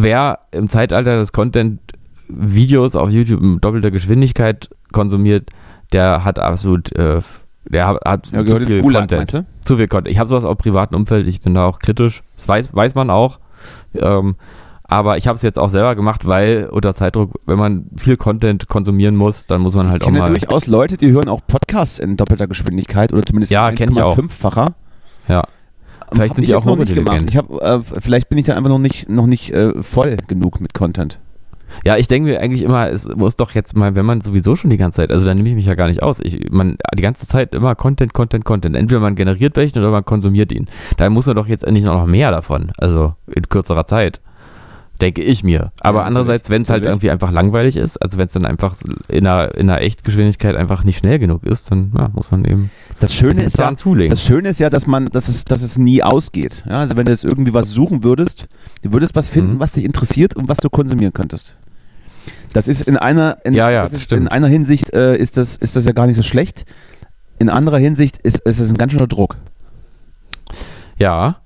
wer 0.04 0.40
im 0.52 0.70
Zeitalter 0.70 1.18
des 1.18 1.32
Content 1.32 1.80
Videos 2.28 2.96
auf 2.96 3.10
YouTube 3.10 3.42
in 3.44 3.60
doppelter 3.62 3.92
Geschwindigkeit 3.92 4.70
konsumiert, 4.92 5.50
der 5.94 6.24
hat 6.24 6.40
absolut, 6.40 6.96
äh, 6.98 7.22
der 7.66 7.88
hat, 7.88 7.98
hat 8.06 8.32
Ja, 8.32 8.46
zu 8.46 8.60
viel 8.60 8.82
Gulag, 8.82 9.10
Content 9.10 9.46
zu 9.62 9.78
viel 9.78 9.88
Content. 9.88 10.12
Ich 10.12 10.20
habe 10.20 10.28
sowas 10.28 10.46
auch 10.46 10.52
im 10.52 10.58
privaten 10.58 10.96
Umfeld, 10.96 11.28
ich 11.28 11.42
bin 11.42 11.54
da 11.54 11.66
auch 11.66 11.80
kritisch. 11.80 12.24
Das 12.36 12.48
weiß, 12.48 12.70
weiß 12.76 12.96
man 12.96 13.10
auch. 13.10 13.40
Ähm, 13.94 14.36
aber 14.88 15.18
ich 15.18 15.28
habe 15.28 15.36
es 15.36 15.42
jetzt 15.42 15.58
auch 15.58 15.70
selber 15.70 15.96
gemacht, 15.96 16.28
weil 16.28 16.70
unter 16.72 16.94
Zeitdruck, 16.94 17.34
wenn 17.48 17.58
man 17.58 17.86
viel 17.98 18.18
Content 18.18 18.68
konsumieren 18.68 19.16
muss, 19.16 19.48
dann 19.48 19.62
muss 19.62 19.74
man 19.74 19.90
halt 19.90 20.02
Ich 20.02 20.08
auch 20.08 20.12
kenne 20.12 20.20
mal. 20.20 20.30
durchaus 20.30 20.68
Leute, 20.68 20.98
die 20.98 21.12
hören 21.12 21.28
auch 21.28 21.42
Podcasts 21.48 21.98
in 21.98 22.18
doppelter 22.18 22.48
Geschwindigkeit 22.48 23.12
oder 23.12 23.24
zumindest 23.24 23.52
Ja, 23.52 23.72
kenn 23.72 23.92
ich 23.92 24.02
auch. 24.02 24.16
1,5-facher. 24.18 24.74
Ja. 25.28 25.44
Vielleicht 26.12 26.30
hab 26.30 26.36
sind 26.36 26.44
ich 26.44 26.50
die 26.50 26.56
auch 26.56 26.66
noch 26.66 26.78
nicht 26.78 26.94
gemacht. 26.94 27.24
Ich 27.28 27.38
hab, 27.38 27.52
äh, 27.62 27.80
vielleicht 27.82 28.30
bin 28.30 28.38
ich 28.38 28.46
da 28.46 28.56
einfach 28.56 28.70
noch 28.70 28.80
nicht, 28.80 29.10
noch 29.10 29.26
nicht 29.26 29.52
äh, 29.54 29.82
voll 29.82 30.18
genug 30.28 30.62
mit 30.62 30.74
Content. 30.74 31.20
Ja, 31.84 31.98
ich 31.98 32.08
denke 32.08 32.30
mir 32.30 32.40
eigentlich 32.40 32.64
immer, 32.64 32.90
es 32.90 33.08
muss 33.08 33.36
doch 33.36 33.52
jetzt 33.52 33.76
mal, 33.76 33.96
wenn 33.96 34.06
man 34.06 34.22
sowieso 34.22 34.56
schon 34.56 34.70
die 34.70 34.78
ganze 34.78 34.98
Zeit, 34.98 35.12
also 35.12 35.26
dann 35.26 35.38
nehme 35.38 35.50
ich 35.50 35.56
mich 35.56 35.66
ja 35.66 35.76
gar 35.76 35.88
nicht 35.88 36.04
aus. 36.04 36.20
Ich, 36.22 36.50
man, 36.52 36.78
die 36.96 37.02
ganze 37.02 37.28
Zeit 37.28 37.54
immer 37.54 37.76
Content, 37.76 38.14
Content, 38.14 38.46
Content. 38.46 38.76
Entweder 38.76 39.02
man 39.02 39.16
generiert 39.16 39.56
welchen 39.56 39.80
oder 39.80 39.92
man 39.92 40.06
konsumiert 40.06 40.52
ihn. 40.52 40.68
Da 40.98 41.10
muss 41.10 41.26
man 41.26 41.36
doch 41.36 41.48
jetzt 41.48 41.64
endlich 41.64 41.86
noch 41.86 42.06
mehr 42.06 42.32
davon. 42.32 42.72
Also 42.78 43.16
in 43.28 43.50
kürzerer 43.50 43.86
Zeit. 43.86 44.22
Denke 45.02 45.22
ich 45.22 45.44
mir. 45.44 45.72
Aber 45.82 46.00
Ja, 46.00 46.06
andererseits, 46.06 46.50
wenn 46.50 46.62
es 46.62 46.70
halt 46.70 46.86
irgendwie 46.86 47.12
einfach 47.12 47.30
langweilig 47.32 47.76
ist, 47.76 47.98
also 48.02 48.18
wenn 48.18 48.28
es 48.28 48.32
dann 48.32 48.46
einfach 48.46 48.76
in 49.10 49.28
einer, 49.28 49.54
in 49.56 49.70
einer 49.70 49.82
Echtgeschwindigkeit 49.82 50.56
einfach 50.56 50.86
nicht 50.86 51.00
schnell 51.00 51.20
genug 51.20 51.44
ist, 51.46 51.70
dann 51.70 51.92
ja, 51.98 52.10
muss 52.14 52.32
man 52.32 52.46
eben 52.46 52.72
Das 53.02 53.14
Schöne 53.14 53.44
ist 53.44 53.58
ja, 53.58 53.76
zulegen. 53.76 54.10
das 54.10 54.24
Schöne 54.24 54.48
ist 54.50 54.60
ja, 54.62 54.70
dass 54.70 54.88
man, 54.88 55.08
dass 55.08 55.28
es, 55.28 55.44
dass 55.44 55.62
es 55.64 55.78
nie 55.78 56.02
ausgeht. 56.02 56.64
Ja, 56.66 56.80
also 56.80 56.96
wenn 56.96 57.06
du 57.06 57.12
jetzt 57.12 57.26
irgendwie 57.26 57.54
was 57.54 57.72
suchen 57.72 58.04
würdest, 58.04 58.48
du 58.84 58.94
würdest 58.94 59.16
was 59.16 59.28
finden, 59.28 59.56
Mhm. 59.56 59.60
was 59.60 59.74
dich 59.74 59.84
interessiert 59.84 60.36
und 60.38 60.48
was 60.48 60.60
du 60.60 60.70
konsumieren 60.70 61.12
könntest. 61.14 61.58
Das 62.54 62.70
ist 62.70 62.82
in 62.88 62.96
einer, 62.96 63.38
in, 63.44 63.54
Ja, 63.54 63.84
ist, 63.84 64.12
in 64.14 64.30
einer 64.30 64.48
Hinsicht 64.48 64.94
äh, 64.94 65.18
ist, 65.18 65.36
das, 65.36 65.58
ist 65.58 65.76
das 65.76 65.84
ja 65.84 65.92
gar 65.92 66.08
nicht 66.08 66.16
so 66.16 66.22
schlecht. 66.24 66.66
In 67.38 67.50
anderer 67.50 67.80
Hinsicht 67.80 68.18
ist, 68.20 68.40
ist 68.40 68.60
es 68.60 68.70
ein 68.70 68.78
ganz 68.78 68.94
schöner 68.94 69.08
Druck. 69.08 69.36
ja. 70.98 71.42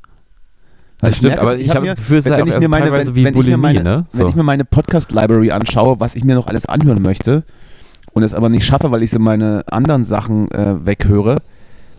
Also 1.02 1.06
Das 1.06 1.10
ich 1.12 1.16
stimmt, 1.18 1.30
merke, 1.36 1.42
aber 1.42 1.56
ich 1.58 1.62
ich 1.66 1.70
hab 1.70 1.78
habe 1.78 1.88
das 1.88 1.96
Gefühl, 1.96 2.18
es 2.18 2.26
ist 2.26 2.32
wenn 2.32 2.38
halt 2.38 2.48
ich 2.48 2.54
mir 2.56 2.60
erst 2.62 2.70
meine- 2.70 2.92
wenn- 2.92 3.08
wie 3.08 3.08
wenn 3.08 3.16
ich 3.18 3.24
mir 3.26 3.32
Bulimie, 3.32 3.58
meine- 3.58 3.84
ne? 3.84 4.06
Wenn 4.12 4.28
ich 4.28 4.36
mir 4.36 4.44
meine 4.44 4.66
Podcast-Library 4.66 5.52
anschaue, 5.52 6.00
was 6.00 6.16
ich 6.16 6.24
mir 6.26 6.36
noch 6.36 6.48
alles 6.48 6.66
anhören 6.66 7.02
möchte 7.02 7.44
und 8.14 8.24
es 8.24 8.34
aber 8.34 8.50
nicht 8.50 8.66
schaffe, 8.66 8.92
weil 8.92 9.02
ich 9.04 9.12
so 9.12 9.20
meine 9.20 9.64
anderen 9.72 10.04
Sachen 10.04 10.52
äh, 10.52 10.86
weghöre, 10.86 11.42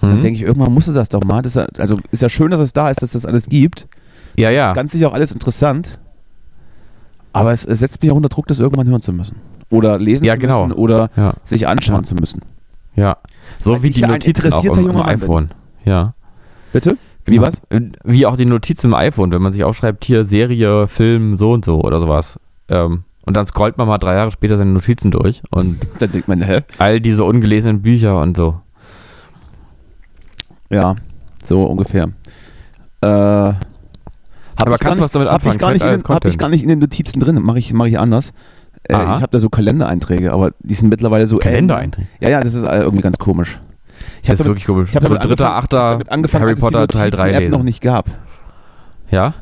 dann 0.02 0.16
Mhm. 0.18 0.22
denke 0.22 0.36
ich, 0.38 0.42
irgendwann 0.42 0.72
musst 0.74 0.88
du 0.88 0.92
das 0.92 1.08
doch 1.08 1.24
mal. 1.24 1.40
Das 1.42 1.52
ist 1.52 1.56
ja, 1.56 1.66
also 1.78 1.96
ist 2.10 2.20
ja 2.22 2.28
schön, 2.28 2.50
dass 2.50 2.60
es 2.60 2.72
da 2.74 2.90
ist, 2.90 3.02
dass 3.02 3.12
das 3.12 3.24
alles 3.24 3.46
gibt. 3.46 3.86
Ja, 4.36 4.50
ja. 4.50 4.72
Ganz 4.74 4.92
sicher 4.92 5.08
auch 5.08 5.14
alles 5.14 5.32
interessant. 5.32 5.92
Aber 7.32 7.52
es, 7.52 7.64
es 7.64 7.78
setzt 7.80 8.02
mich 8.02 8.10
auch 8.12 8.16
unter 8.16 8.28
Druck, 8.28 8.46
das 8.48 8.58
irgendwann 8.58 8.88
hören 8.88 9.02
zu 9.02 9.12
müssen. 9.12 9.36
Oder 9.70 9.98
lesen 9.98 10.24
Ja, 10.24 10.34
zu 10.34 10.40
genau. 10.40 10.66
müssen 10.66 10.78
oder 10.78 11.10
Ja, 11.16 11.34
sich 11.42 11.66
anschauen 11.68 12.04
zu 12.04 12.14
müssen. 12.16 12.40
ja. 12.96 13.16
So 13.58 13.72
Weil 13.74 13.82
wie 13.84 13.88
ich 13.88 13.94
die 13.96 14.02
Notizen 14.02 14.52
auch 14.52 14.64
im, 14.64 14.72
im 14.72 14.84
Mann 14.86 14.94
bin. 14.96 15.02
iPhone. 15.04 15.50
Ja. 15.84 16.14
Bitte? 16.72 16.96
Wie 17.26 17.36
Genau. 17.36 17.46
was? 17.48 17.60
Wie 18.04 18.26
auch 18.26 18.36
die 18.36 18.46
Notizen 18.46 18.88
im 18.88 18.94
iPhone, 18.94 19.32
wenn 19.32 19.42
man 19.42 19.52
sich 19.52 19.64
aufschreibt, 19.64 20.04
hier 20.04 20.24
Serie, 20.24 20.86
Film, 20.86 21.36
so 21.36 21.52
und 21.52 21.64
so 21.64 21.80
oder 21.82 22.00
sowas. 22.00 22.38
Ähm, 22.68 23.04
und 23.26 23.36
dann 23.36 23.46
scrollt 23.46 23.76
man 23.78 23.86
mal 23.86 23.98
drei 23.98 24.14
Jahre 24.16 24.30
später 24.30 24.56
seine 24.58 24.70
Notizen 24.72 25.10
durch 25.10 25.42
und 25.50 25.78
Dann 25.98 26.10
denkt 26.10 26.26
man, 26.28 26.42
hä? 26.42 26.60
all 26.78 27.00
diese 27.00 27.24
ungelesenen 27.24 27.82
Bücher 27.82 28.18
und 28.20 28.36
so. 28.36 28.60
Ja, 30.70 30.96
so 31.44 31.64
ungefähr. 31.64 32.04
Äh, 33.02 33.06
Aber 33.06 33.56
ich 34.74 34.78
kannst 34.78 34.98
du 34.98 35.04
was 35.04 35.10
damit 35.12 35.28
anfangen? 35.28 35.56
Ich 35.56 35.62
halt 35.62 35.76
den, 35.80 35.82
alles 35.88 36.04
hab 36.04 36.24
ich 36.24 36.38
gar 36.38 36.48
nicht 36.48 36.62
in 36.62 36.68
den 36.68 36.78
Notizen 36.78 37.20
drin, 37.20 37.40
mache 37.42 37.58
ich, 37.58 37.72
mach 37.72 37.86
ich 37.86 37.98
anders. 37.98 38.32
Äh, 38.84 38.94
ich 38.94 38.98
habe 39.22 39.28
da 39.30 39.38
so 39.38 39.48
Kalendereinträge, 39.48 40.32
aber 40.32 40.52
die 40.60 40.74
sind 40.74 40.88
mittlerweile 40.88 41.26
so. 41.26 41.36
Kalendereinträge? 41.38 42.08
Ja, 42.20 42.30
ja, 42.30 42.42
das 42.42 42.54
ist 42.54 42.66
äh, 42.66 42.80
irgendwie 42.80 43.02
ganz 43.02 43.18
komisch. 43.18 43.60
Ich 44.22 44.28
Das 44.28 44.40
ist 44.40 44.46
wirklich 44.46 44.66
komisch. 44.66 44.88
ich 44.90 44.96
habe 44.96 45.06
so 45.06 45.14
damit 45.14 45.28
dritter, 45.30 45.54
achter 45.54 45.90
damit 45.92 46.10
angefangen, 46.10 46.44
Harry 46.44 46.54
Potter 46.54 46.86
Teil 46.86 47.10
3 47.10 47.16
Notizen-App 47.18 47.40
lesen. 47.40 47.52
noch 47.52 47.62
nicht 47.62 47.80
gab. 47.80 48.10
Ja? 49.10 49.34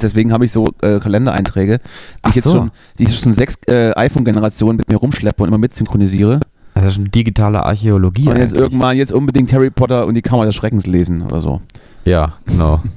Deswegen 0.00 0.32
habe 0.32 0.44
ich 0.44 0.52
so 0.52 0.68
äh, 0.82 0.98
Kalendereinträge, 0.98 1.78
die 1.78 1.82
Ach 2.22 2.30
ich 2.30 2.36
jetzt 2.36 2.44
so. 2.44 2.52
schon, 2.52 2.70
die 2.98 3.04
ich 3.04 3.18
schon 3.18 3.32
sechs 3.32 3.56
äh, 3.68 3.92
iPhone-Generationen 3.94 4.76
mit 4.78 4.88
mir 4.88 4.96
rumschleppe 4.96 5.42
und 5.42 5.48
immer 5.48 5.58
mitsynchronisiere. 5.58 6.40
Das 6.74 6.84
ist 6.84 6.94
schon 6.94 7.10
digitale 7.10 7.64
Archäologie. 7.64 8.28
und 8.28 8.36
jetzt 8.36 8.52
eigentlich. 8.54 8.60
irgendwann 8.68 8.96
jetzt 8.96 9.12
unbedingt 9.12 9.52
Harry 9.52 9.70
Potter 9.70 10.06
und 10.06 10.14
die 10.14 10.22
Kammer 10.22 10.44
des 10.44 10.54
Schreckens 10.54 10.86
lesen 10.86 11.22
oder 11.22 11.40
so. 11.40 11.60
Ja, 12.04 12.34
genau. 12.46 12.80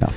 Ja. 0.00 0.08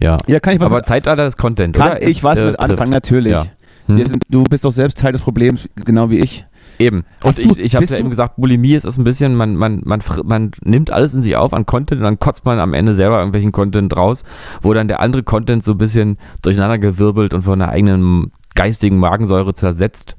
Ja. 0.00 0.16
Ja, 0.28 0.38
kann 0.40 0.54
ich 0.54 0.60
was 0.60 0.66
Aber 0.66 0.76
mit, 0.76 0.86
Zeitalter 0.86 1.24
des 1.24 1.36
Content, 1.36 1.74
kann 1.74 1.88
oder? 1.92 2.02
ich 2.02 2.18
Ist, 2.18 2.24
was 2.24 2.38
äh, 2.38 2.44
mit 2.46 2.60
anfangen? 2.60 2.92
Natürlich. 2.92 3.32
Ja. 3.32 3.44
Hm? 3.86 4.06
Sind, 4.06 4.22
du 4.28 4.44
bist 4.44 4.64
doch 4.64 4.70
selbst 4.70 4.98
Teil 4.98 5.10
des 5.12 5.20
Problems, 5.20 5.68
genau 5.84 6.10
wie 6.10 6.18
ich. 6.20 6.46
Eben. 6.78 7.04
Und 7.24 7.38
ich, 7.38 7.58
ich 7.58 7.74
habe 7.74 7.84
ja 7.84 7.98
eben 7.98 8.10
gesagt, 8.10 8.36
Bulimie 8.36 8.74
ist 8.74 8.84
es 8.86 8.98
ein 8.98 9.04
bisschen, 9.04 9.34
man, 9.34 9.56
man, 9.56 9.80
man, 9.84 10.00
man 10.24 10.50
nimmt 10.64 10.90
alles 10.90 11.12
in 11.14 11.22
sich 11.22 11.36
auf 11.36 11.52
an 11.52 11.66
Content 11.66 12.00
und 12.00 12.04
dann 12.04 12.18
kotzt 12.18 12.44
man 12.44 12.60
am 12.60 12.72
Ende 12.74 12.94
selber 12.94 13.18
irgendwelchen 13.18 13.52
Content 13.52 13.96
raus, 13.96 14.22
wo 14.62 14.72
dann 14.74 14.86
der 14.88 15.00
andere 15.00 15.22
Content 15.22 15.64
so 15.64 15.72
ein 15.72 15.78
bisschen 15.78 16.18
durcheinandergewirbelt 16.42 17.34
und 17.34 17.42
von 17.42 17.58
der 17.58 17.70
eigenen 17.70 18.30
geistigen 18.54 18.98
Magensäure 18.98 19.54
zersetzt, 19.54 20.16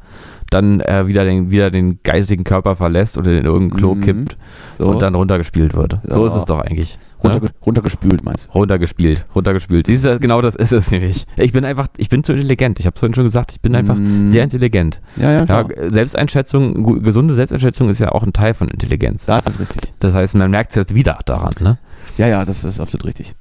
dann 0.49 0.79
äh, 0.81 1.05
wieder, 1.07 1.23
den, 1.25 1.51
wieder 1.51 1.69
den 1.71 1.99
geistigen 2.03 2.43
Körper 2.43 2.75
verlässt 2.75 3.17
oder 3.17 3.31
in 3.37 3.45
irgendein 3.45 3.77
Klo 3.77 3.95
Mhm. 3.95 4.01
kippt 4.01 4.37
So. 4.77 4.85
und 4.85 5.01
dann 5.01 5.15
runtergespielt 5.15 5.75
wird. 5.75 5.99
So 6.07 6.21
Ja. 6.21 6.27
ist 6.27 6.35
es 6.35 6.45
doch 6.45 6.59
eigentlich. 6.59 6.97
Runterge 7.23 7.47
Ne? 7.47 7.51
runtergespült, 7.65 8.23
meinst 8.23 8.47
du? 8.47 8.51
Runtergespielt, 8.53 9.25
runtergespielt. 9.35 9.87
Siehst 9.87 10.05
du, 10.05 10.19
genau 10.19 10.41
das 10.41 10.55
ist 10.55 10.71
es 10.71 10.89
nämlich. 10.91 11.25
Ich 11.35 11.51
bin 11.51 11.65
einfach, 11.65 11.87
ich 11.97 12.07
bin 12.09 12.23
zu 12.23 12.31
intelligent. 12.31 12.79
Ich 12.79 12.85
habe 12.85 12.93
es 12.95 12.99
vorhin 12.99 13.13
schon 13.13 13.25
gesagt, 13.25 13.51
ich 13.51 13.61
bin 13.61 13.75
einfach 13.75 13.95
Mm. 13.95 14.27
sehr 14.27 14.43
intelligent. 14.43 15.01
Ja, 15.17 15.31
ja, 15.31 15.39
Ja, 15.39 15.45
klar. 15.45 15.67
Selbsteinschätzung, 15.89 17.01
gesunde 17.03 17.33
Selbsteinschätzung 17.33 17.89
ist 17.89 17.99
ja 17.99 18.11
auch 18.13 18.23
ein 18.23 18.31
Teil 18.33 18.53
von 18.53 18.67
Intelligenz. 18.69 19.25
Das 19.25 19.45
ist 19.47 19.59
richtig. 19.59 19.93
Das 19.99 20.13
heißt, 20.13 20.35
man 20.35 20.49
merkt 20.51 20.71
es 20.71 20.75
jetzt 20.77 20.95
wieder 20.95 21.19
daran, 21.25 21.53
ne? 21.59 21.77
Ja, 22.17 22.27
ja, 22.27 22.45
das 22.45 22.63
ist 22.63 22.79
absolut 22.79 23.05
richtig. 23.05 23.35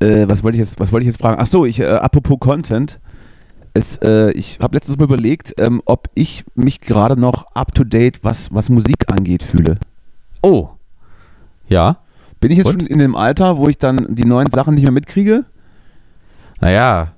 Äh, 0.00 0.28
was 0.28 0.42
wollte 0.42 0.56
ich 0.56 0.60
jetzt, 0.64 0.78
was 0.80 0.92
wollte 0.92 1.04
ich 1.04 1.08
jetzt 1.12 1.20
fragen? 1.22 1.36
Ach 1.40 1.46
so, 1.46 1.64
ich, 1.64 1.80
äh, 1.80 1.86
apropos 1.86 2.38
Content. 2.40 2.98
Es, 3.72 3.98
äh, 3.98 4.30
ich 4.32 4.58
habe 4.62 4.74
letztens 4.76 4.96
mal 4.98 5.04
überlegt, 5.04 5.54
ähm, 5.60 5.80
ob 5.84 6.08
ich 6.14 6.44
mich 6.54 6.80
gerade 6.80 7.18
noch 7.20 7.46
up 7.54 7.74
to 7.74 7.84
date, 7.84 8.20
was, 8.22 8.52
was 8.52 8.68
Musik 8.68 9.04
angeht, 9.12 9.42
fühle. 9.42 9.78
Oh. 10.42 10.70
Ja. 11.68 11.98
Bin 12.40 12.50
ich 12.50 12.58
jetzt 12.58 12.66
Und? 12.66 12.80
schon 12.80 12.86
in 12.86 12.98
dem 12.98 13.16
Alter, 13.16 13.56
wo 13.56 13.68
ich 13.68 13.78
dann 13.78 14.06
die 14.14 14.24
neuen 14.24 14.50
Sachen 14.50 14.74
nicht 14.74 14.82
mehr 14.84 14.92
mitkriege? 14.92 15.44
Naja. 16.60 17.12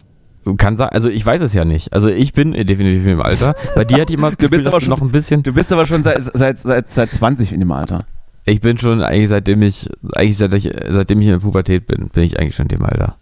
Kann 0.56 0.78
sein, 0.78 0.88
also 0.88 1.10
ich 1.10 1.24
weiß 1.26 1.42
es 1.42 1.52
ja 1.52 1.66
nicht. 1.66 1.92
Also 1.92 2.08
ich 2.08 2.32
bin 2.32 2.52
definitiv 2.52 3.04
im 3.06 3.20
Alter. 3.20 3.54
Bei 3.76 3.84
dir 3.84 4.00
hatte 4.00 4.12
ich 4.12 4.18
immer 4.18 4.28
das 4.28 4.36
Du 4.38 4.46
Gefühl, 4.46 4.58
bist 4.58 4.66
dass 4.66 4.72
aber 4.74 4.80
du 4.80 4.84
schon- 4.86 4.90
noch 4.90 5.02
ein 5.02 5.10
bisschen. 5.12 5.42
Du 5.42 5.52
bist 5.52 5.70
aber 5.72 5.84
schon 5.84 6.02
seit, 6.02 6.22
seit, 6.22 6.58
seit, 6.58 6.90
seit 6.90 7.12
20 7.12 7.52
in 7.52 7.60
dem 7.60 7.70
Alter. 7.70 8.00
Ich 8.46 8.62
bin 8.62 8.78
schon 8.78 9.02
eigentlich 9.02 9.28
seitdem 9.28 9.60
ich, 9.60 9.90
eigentlich 10.14 10.38
seit 10.38 10.54
ich, 10.54 10.70
seitdem 10.88 11.20
ich 11.20 11.26
in 11.26 11.32
der 11.32 11.40
Pubertät 11.40 11.86
bin, 11.86 12.08
bin 12.08 12.22
ich 12.22 12.38
eigentlich 12.40 12.56
schon 12.56 12.64
in 12.66 12.78
dem 12.78 12.84
Alter. 12.84 13.16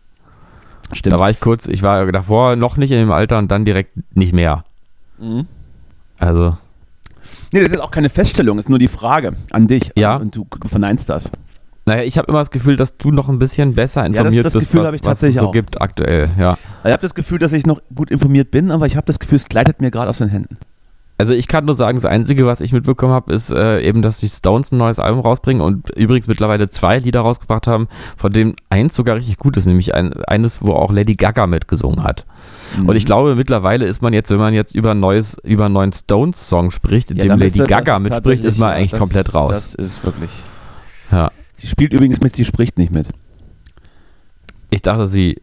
Da 1.03 1.19
war 1.19 1.31
ich 1.31 1.41
kurz, 1.41 1.67
ich 1.67 1.83
war 1.83 2.13
davor 2.13 2.55
noch 2.55 2.77
nicht 2.77 2.93
in 2.93 2.99
dem 3.01 3.11
Alter 3.11 3.39
und 3.39 3.51
dann 3.51 3.65
direkt 3.65 3.91
nicht 4.17 4.33
mehr. 4.33 4.63
Mhm. 5.19 5.47
Also, 6.19 6.57
Nee, 7.53 7.61
das 7.63 7.73
ist 7.73 7.81
auch 7.81 7.91
keine 7.91 8.09
Feststellung, 8.09 8.59
ist 8.61 8.69
nur 8.69 8.79
die 8.79 8.87
Frage 8.87 9.33
an 9.51 9.67
dich. 9.67 9.91
Ja. 9.97 10.15
Und 10.17 10.37
du, 10.37 10.47
du 10.61 10.69
verneinst 10.69 11.11
das. 11.11 11.29
Naja, 11.87 12.03
ich 12.03 12.19
habe 12.19 12.29
immer 12.29 12.41
das 12.41 12.51
Gefühl, 12.51 12.77
dass 12.77 12.97
du 12.97 13.11
noch 13.11 13.29
ein 13.29 13.39
bisschen 13.39 13.75
besser 13.75 14.01
das- 14.03 14.09
informiert 14.09 14.45
das 14.45 14.53
bist, 14.53 14.67
Gefühl 14.67 14.81
was, 14.81 14.89
was 14.89 14.95
es 14.97 15.01
tatsächlich 15.03 15.39
so 15.41 15.49
auch. 15.49 15.53
gibt 15.53 15.81
aktuell, 15.81 16.29
ja. 16.39 16.59
Ich 16.85 16.91
habe 16.91 17.01
das 17.03 17.15
Gefühl, 17.15 17.39
dass 17.39 17.53
ich 17.53 17.65
noch 17.67 17.81
gut 17.95 18.11
informiert 18.11 18.51
bin, 18.51 18.71
aber 18.71 18.87
ich 18.87 18.97
habe 18.97 19.07
das 19.07 19.19
Gefühl, 19.19 19.37
es 19.37 19.47
gleitet 19.49 19.81
mir 19.81 19.91
gerade 19.91 20.11
aus 20.11 20.19
den 20.19 20.29
Händen. 20.29 20.59
Also 21.19 21.33
ich 21.33 21.49
kann 21.49 21.65
nur 21.65 21.75
sagen, 21.75 21.97
das 21.97 22.05
Einzige, 22.05 22.45
was 22.45 22.61
ich 22.61 22.73
mitbekommen 22.75 23.15
habe, 23.15 23.33
ist 23.33 23.51
äh, 23.51 23.81
eben, 23.81 24.03
dass 24.03 24.19
die 24.19 24.29
Stones 24.29 24.71
ein 24.71 24.77
neues 24.77 24.99
Album 24.99 25.21
rausbringen 25.21 25.63
und 25.63 25.89
übrigens 25.97 26.27
mittlerweile 26.27 26.69
zwei 26.69 26.99
Lieder 26.99 27.21
rausgebracht 27.21 27.67
haben, 27.67 27.89
von 28.19 28.31
denen 28.31 28.55
eins 28.69 28.95
sogar 28.95 29.17
richtig 29.17 29.39
gut 29.39 29.57
ist, 29.57 29.65
nämlich 29.65 29.95
ein, 29.95 30.13
eines, 30.25 30.61
wo 30.61 30.73
auch 30.75 30.93
Lady 30.93 31.15
Gaga 31.15 31.47
mitgesungen 31.47 32.03
hat. 32.05 32.27
Mhm. 32.79 32.91
Und 32.91 32.97
ich 32.97 33.07
glaube, 33.07 33.35
mittlerweile 33.35 33.87
ist 33.87 34.03
man 34.03 34.13
jetzt, 34.13 34.31
wenn 34.31 34.37
man 34.37 34.53
jetzt 34.53 34.75
über 34.75 34.93
neues, 34.93 35.39
über 35.43 35.65
einen 35.67 35.73
neuen 35.75 35.93
Stones-Song 35.95 36.71
spricht, 36.71 37.11
in 37.13 37.17
Ja, 37.17 37.25
dem 37.25 37.39
Lady 37.39 37.61
das- 37.61 37.69
Gaga 37.69 37.95
das 37.95 38.03
mitspricht, 38.03 38.45
ist 38.45 38.59
man 38.59 38.69
ja, 38.71 38.75
eigentlich 38.75 38.91
das- 38.91 39.01
komplett 39.01 39.35
raus. 39.35 39.51
Das 39.53 39.75
ist 39.75 40.05
wirklich. 40.05 40.31
ja. 41.11 41.31
Sie 41.57 41.67
spielt 41.67 41.93
übrigens 41.93 42.21
mit, 42.21 42.37
sie 42.37 42.45
spricht 42.45 42.79
nicht 42.79 42.93
mit. 42.93 43.09
Ich 44.71 44.83
dachte, 44.83 45.07
sie 45.07 45.37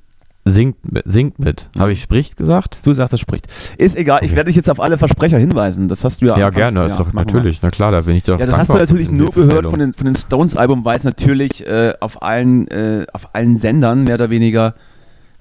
singt 0.46 0.92
mit. 0.92 1.04
Singt 1.10 1.40
mit. 1.40 1.70
Habe 1.80 1.94
ich 1.94 2.02
spricht 2.02 2.36
gesagt? 2.38 2.78
Du 2.86 2.94
sagst, 2.94 3.14
das 3.14 3.20
spricht. 3.20 3.48
Ist 3.78 3.96
egal, 3.96 4.20
ich 4.22 4.30
Okay. 4.30 4.36
werde 4.36 4.48
dich 4.50 4.56
jetzt 4.58 4.70
auf 4.70 4.80
alle 4.80 4.98
Versprecher 4.98 5.38
hinweisen. 5.38 5.88
Das 5.88 6.04
hast 6.04 6.22
du 6.22 6.26
ja 6.28 6.38
Ja, 6.38 6.50
gerne, 6.50 6.86
ist 6.86 6.98
doch 7.00 7.14
natürlich, 7.14 7.62
na 7.62 7.70
klar, 7.72 7.92
da 7.92 8.02
bin 8.02 8.16
ich 8.16 8.24
doch 8.24 8.40
Ja, 8.40 8.46
das 8.46 8.58
hast 8.58 8.70
du 8.70 8.78
natürlich 8.78 9.10
nur 9.10 9.32
gehört 9.32 9.66
von 9.68 9.80
den, 9.80 9.94
von 9.94 10.06
den 10.06 10.16
Stones-Album, 10.16 10.84
weil 10.86 10.98
es 10.98 11.04
natürlich 11.06 11.66
äh, 11.66 11.94
auf, 12.00 12.22
allen, 12.22 12.68
äh, 12.68 13.06
auf 13.14 13.34
allen 13.34 13.58
Sendern 13.58 14.04
mehr 14.04 14.16
oder 14.16 14.30
weniger 14.30 14.76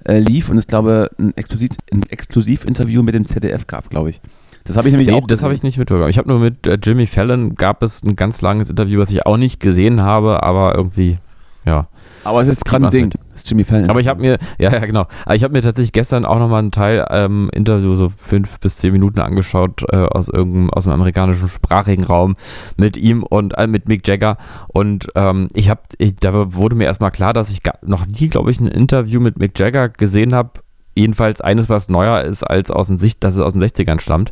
äh, 0.05 0.19
lief 0.19 0.49
und 0.49 0.57
es, 0.57 0.67
glaube 0.67 1.09
ein, 1.19 1.35
Exklusiv, 1.35 1.71
ein 1.91 2.03
Exklusivinterview 2.09 3.03
mit 3.03 3.13
dem 3.15 3.25
ZDF 3.25 3.67
gab, 3.67 3.89
glaube 3.89 4.11
ich. 4.11 4.21
Das 4.65 4.77
habe 4.77 4.87
ich 4.87 4.93
nämlich 4.93 5.09
Nee, 5.09 5.15
auch 5.15 5.27
das 5.27 5.43
habe 5.43 5.53
ich 5.53 5.63
nicht 5.63 5.77
mitbekommen. 5.77 6.09
Ich 6.09 6.17
habe 6.17 6.29
nur 6.29 6.39
mit 6.39 6.65
äh, 6.67 6.77
Jimmy 6.81 7.05
Fallon 7.05 7.55
gab 7.55 7.83
es 7.83 8.03
ein 8.03 8.15
ganz 8.15 8.41
langes 8.41 8.69
Interview, 8.69 8.99
was 8.99 9.11
ich 9.11 9.25
auch 9.25 9.37
nicht 9.37 9.59
gesehen 9.59 10.01
habe, 10.01 10.43
aber 10.43 10.75
irgendwie, 10.75 11.17
ja. 11.65 11.87
Aber 12.23 12.41
es 12.41 12.47
ist 12.47 12.63
gerade 12.63 12.85
ein 12.85 12.91
Ding. 12.91 13.09
Das 13.09 13.41
ist 13.41 13.49
Jimmy 13.49 13.65
Fallon. 13.65 13.89
Aber 13.89 13.99
ich 13.99 14.07
habe 14.07 14.21
mir, 14.21 14.37
ja, 14.57 14.71
ja, 14.71 14.85
genau. 14.85 15.07
Aber 15.25 15.35
ich 15.35 15.43
habe 15.43 15.51
mir 15.51 15.61
tatsächlich 15.61 15.91
gestern 15.91 16.23
auch 16.23 16.39
nochmal 16.39 16.59
einen 16.59 16.71
Teil 16.71 17.05
ähm, 17.09 17.49
Interview, 17.51 17.95
so 17.95 18.07
fünf 18.09 18.59
bis 18.61 18.77
zehn 18.77 18.93
Minuten 18.93 19.19
angeschaut 19.19 19.83
äh, 19.91 19.97
aus 19.97 20.29
irgendeinem, 20.29 20.69
aus 20.69 20.85
dem 20.85 20.93
amerikanischen 20.93 21.49
sprachigen 21.49 22.05
Raum 22.05 22.37
mit 22.77 22.95
ihm 22.95 23.23
und 23.23 23.57
äh, 23.57 23.67
mit 23.67 23.89
Mick 23.89 24.07
Jagger. 24.07 24.37
Und 24.69 25.07
ähm, 25.15 25.49
ich 25.53 25.69
habe, 25.69 25.81
da 26.21 26.53
wurde 26.53 26.75
mir 26.77 26.85
erstmal 26.85 27.11
klar, 27.11 27.33
dass 27.33 27.51
ich 27.51 27.59
noch 27.81 28.05
nie, 28.07 28.29
glaube 28.29 28.51
ich, 28.51 28.59
ein 28.61 28.67
Interview 28.67 29.19
mit 29.19 29.37
Mick 29.37 29.59
Jagger 29.59 29.89
gesehen 29.89 30.33
habe. 30.33 30.51
Jedenfalls 30.95 31.41
eines, 31.41 31.69
was 31.69 31.89
neuer 31.89 32.21
ist, 32.21 32.43
als 32.43 32.71
aus 32.71 32.87
den 32.87 32.97
Sicht, 32.97 33.23
dass 33.23 33.35
es 33.35 33.41
aus 33.41 33.53
den 33.53 33.63
60ern 33.63 33.99
stammt. 33.99 34.31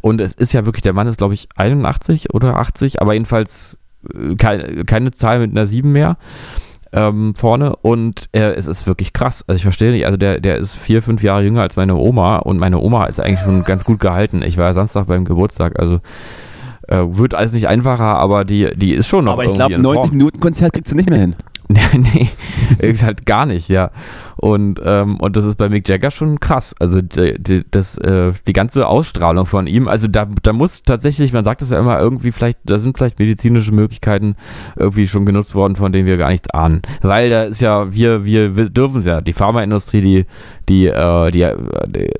Und 0.00 0.20
es 0.20 0.34
ist 0.34 0.52
ja 0.52 0.64
wirklich, 0.64 0.82
der 0.82 0.92
Mann 0.92 1.08
ist, 1.08 1.18
glaube 1.18 1.34
ich, 1.34 1.48
81 1.56 2.32
oder 2.34 2.60
80, 2.60 3.02
aber 3.02 3.14
jedenfalls 3.14 3.78
äh, 4.14 4.36
keine, 4.36 4.84
keine 4.84 5.10
Zahl 5.12 5.40
mit 5.40 5.50
einer 5.50 5.66
7 5.66 5.90
mehr. 5.90 6.16
ähm, 6.92 7.34
vorne 7.34 7.74
und 7.82 8.28
äh, 8.32 8.52
es 8.54 8.68
ist 8.68 8.86
wirklich 8.86 9.12
krass. 9.12 9.44
Also 9.46 9.56
ich 9.56 9.62
verstehe 9.62 9.90
nicht, 9.90 10.06
also 10.06 10.16
der, 10.16 10.40
der 10.40 10.56
ist 10.56 10.76
vier, 10.76 11.02
fünf 11.02 11.22
Jahre 11.22 11.42
jünger 11.42 11.62
als 11.62 11.76
meine 11.76 11.96
Oma 11.96 12.36
und 12.36 12.58
meine 12.58 12.78
Oma 12.78 13.06
ist 13.06 13.20
eigentlich 13.20 13.40
schon 13.40 13.64
ganz 13.64 13.84
gut 13.84 14.00
gehalten. 14.00 14.42
Ich 14.42 14.56
war 14.56 14.66
ja 14.66 14.74
Samstag 14.74 15.06
beim 15.06 15.24
Geburtstag, 15.24 15.78
also 15.78 16.00
äh, 16.88 17.02
wird 17.04 17.34
alles 17.34 17.52
nicht 17.52 17.68
einfacher, 17.68 18.16
aber 18.16 18.44
die, 18.44 18.70
die 18.76 18.94
ist 18.94 19.08
schon 19.08 19.24
noch 19.24 19.32
Aber 19.32 19.44
ich 19.44 19.52
glaube, 19.52 19.74
in 19.74 19.80
90 19.80 20.00
Form. 20.00 20.10
Minuten 20.10 20.40
Konzert 20.40 20.72
kriegst 20.72 20.92
du 20.92 20.96
nicht 20.96 21.10
mehr 21.10 21.18
hin. 21.18 21.34
Nee, 21.96 22.28
nee, 22.80 22.94
halt 23.02 23.26
gar 23.26 23.44
nicht, 23.44 23.68
ja. 23.68 23.90
Und, 24.36 24.80
ähm, 24.84 25.16
und 25.18 25.36
das 25.36 25.44
ist 25.44 25.56
bei 25.58 25.68
Mick 25.68 25.88
Jagger 25.88 26.12
schon 26.12 26.38
krass. 26.38 26.74
Also 26.78 27.02
die, 27.02 27.42
die, 27.42 27.64
das, 27.70 27.98
äh, 27.98 28.32
die 28.46 28.52
ganze 28.52 28.86
Ausstrahlung 28.86 29.46
von 29.46 29.66
ihm, 29.66 29.88
also 29.88 30.06
da, 30.06 30.28
da 30.42 30.52
muss 30.52 30.82
tatsächlich, 30.82 31.32
man 31.32 31.44
sagt 31.44 31.62
das 31.62 31.70
ja 31.70 31.78
immer, 31.78 31.98
irgendwie 31.98 32.30
vielleicht, 32.30 32.58
da 32.64 32.78
sind 32.78 32.96
vielleicht 32.96 33.18
medizinische 33.18 33.72
Möglichkeiten 33.72 34.36
irgendwie 34.76 35.08
schon 35.08 35.26
genutzt 35.26 35.54
worden, 35.54 35.74
von 35.74 35.90
denen 35.90 36.06
wir 36.06 36.16
gar 36.18 36.30
nichts 36.30 36.50
ahnen. 36.50 36.82
Weil 37.02 37.30
da 37.30 37.44
ist 37.44 37.60
ja, 37.60 37.92
wir, 37.92 38.24
wir, 38.24 38.56
wir 38.56 38.70
dürfen 38.70 39.00
es 39.00 39.06
ja, 39.06 39.20
die 39.20 39.32
Pharmaindustrie, 39.32 40.02
die, 40.02 40.26
die, 40.68 40.86
äh, 40.86 41.30
die, 41.32 41.46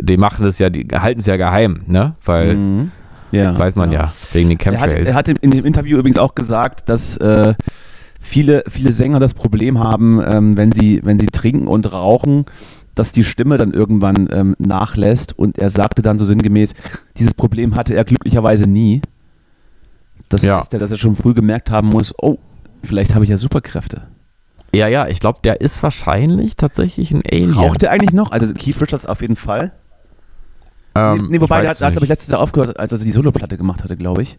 die, 0.00 0.16
machen 0.16 0.44
das 0.44 0.58
ja, 0.58 0.70
die 0.70 0.88
halten 0.92 1.20
es 1.20 1.26
ja 1.26 1.36
geheim, 1.36 1.82
ne? 1.86 2.14
Weil, 2.24 2.56
Mhm. 2.56 2.90
Ja, 3.32 3.58
weiß 3.58 3.74
man 3.74 3.90
ja, 3.92 4.12
wegen 4.32 4.48
den 4.48 4.58
Er 4.60 4.80
hat, 4.80 4.90
Chemtrails. 4.90 5.08
er 5.08 5.14
hat 5.14 5.28
in 5.28 5.50
dem 5.50 5.64
Interview 5.64 5.98
übrigens 5.98 6.18
auch 6.18 6.34
gesagt, 6.34 6.88
dass 6.88 7.16
äh, 7.16 7.54
viele, 8.26 8.64
viele 8.68 8.92
Sänger 8.92 9.20
das 9.20 9.34
Problem 9.34 9.78
haben, 9.78 10.20
ähm, 10.26 10.56
wenn, 10.56 10.72
sie, 10.72 11.00
wenn 11.04 11.18
sie 11.18 11.26
trinken 11.26 11.68
und 11.68 11.92
rauchen, 11.92 12.44
dass 12.94 13.12
die 13.12 13.24
Stimme 13.24 13.56
dann 13.58 13.72
irgendwann 13.72 14.28
ähm, 14.32 14.56
nachlässt. 14.58 15.38
Und 15.38 15.58
er 15.58 15.70
sagte 15.70 16.02
dann 16.02 16.18
so 16.18 16.24
sinngemäß, 16.24 16.74
dieses 17.18 17.34
Problem 17.34 17.76
hatte 17.76 17.94
er 17.94 18.04
glücklicherweise 18.04 18.66
nie. 18.66 19.00
Das 20.28 20.42
Ja. 20.42 20.58
heißt 20.58 20.72
ja, 20.72 20.78
dass 20.78 20.90
er 20.90 20.98
schon 20.98 21.14
früh 21.14 21.34
gemerkt 21.34 21.70
haben 21.70 21.88
muss, 21.88 22.12
oh, 22.20 22.38
vielleicht 22.82 23.14
habe 23.14 23.24
ich 23.24 23.30
ja 23.30 23.36
Superkräfte. 23.36 24.02
ja, 24.74 24.88
ja, 24.88 25.06
ich 25.08 25.20
glaube, 25.20 25.38
der 25.44 25.60
ist 25.60 25.82
wahrscheinlich 25.82 26.56
tatsächlich 26.56 27.12
ein 27.12 27.22
Alien. 27.30 27.52
Raucht 27.52 27.82
er 27.82 27.92
eigentlich 27.92 28.12
noch? 28.12 28.32
Also 28.32 28.52
Keith 28.52 28.80
Richards 28.80 29.06
auf 29.06 29.22
jeden 29.22 29.36
Fall. 29.36 29.72
Ähm, 30.94 31.16
nee, 31.16 31.22
nee, 31.36 31.40
wobei 31.40 31.60
der 31.60 31.70
hat, 31.70 31.80
hat 31.80 31.92
glaube 31.92 32.06
ich, 32.06 32.10
letztes 32.10 32.30
Jahr 32.32 32.40
aufgehört, 32.40 32.78
als 32.80 32.90
er 32.92 32.98
die 32.98 33.12
Soloplatte 33.12 33.56
gemacht 33.56 33.84
hatte, 33.84 33.96
glaube 33.96 34.22
ich. 34.22 34.38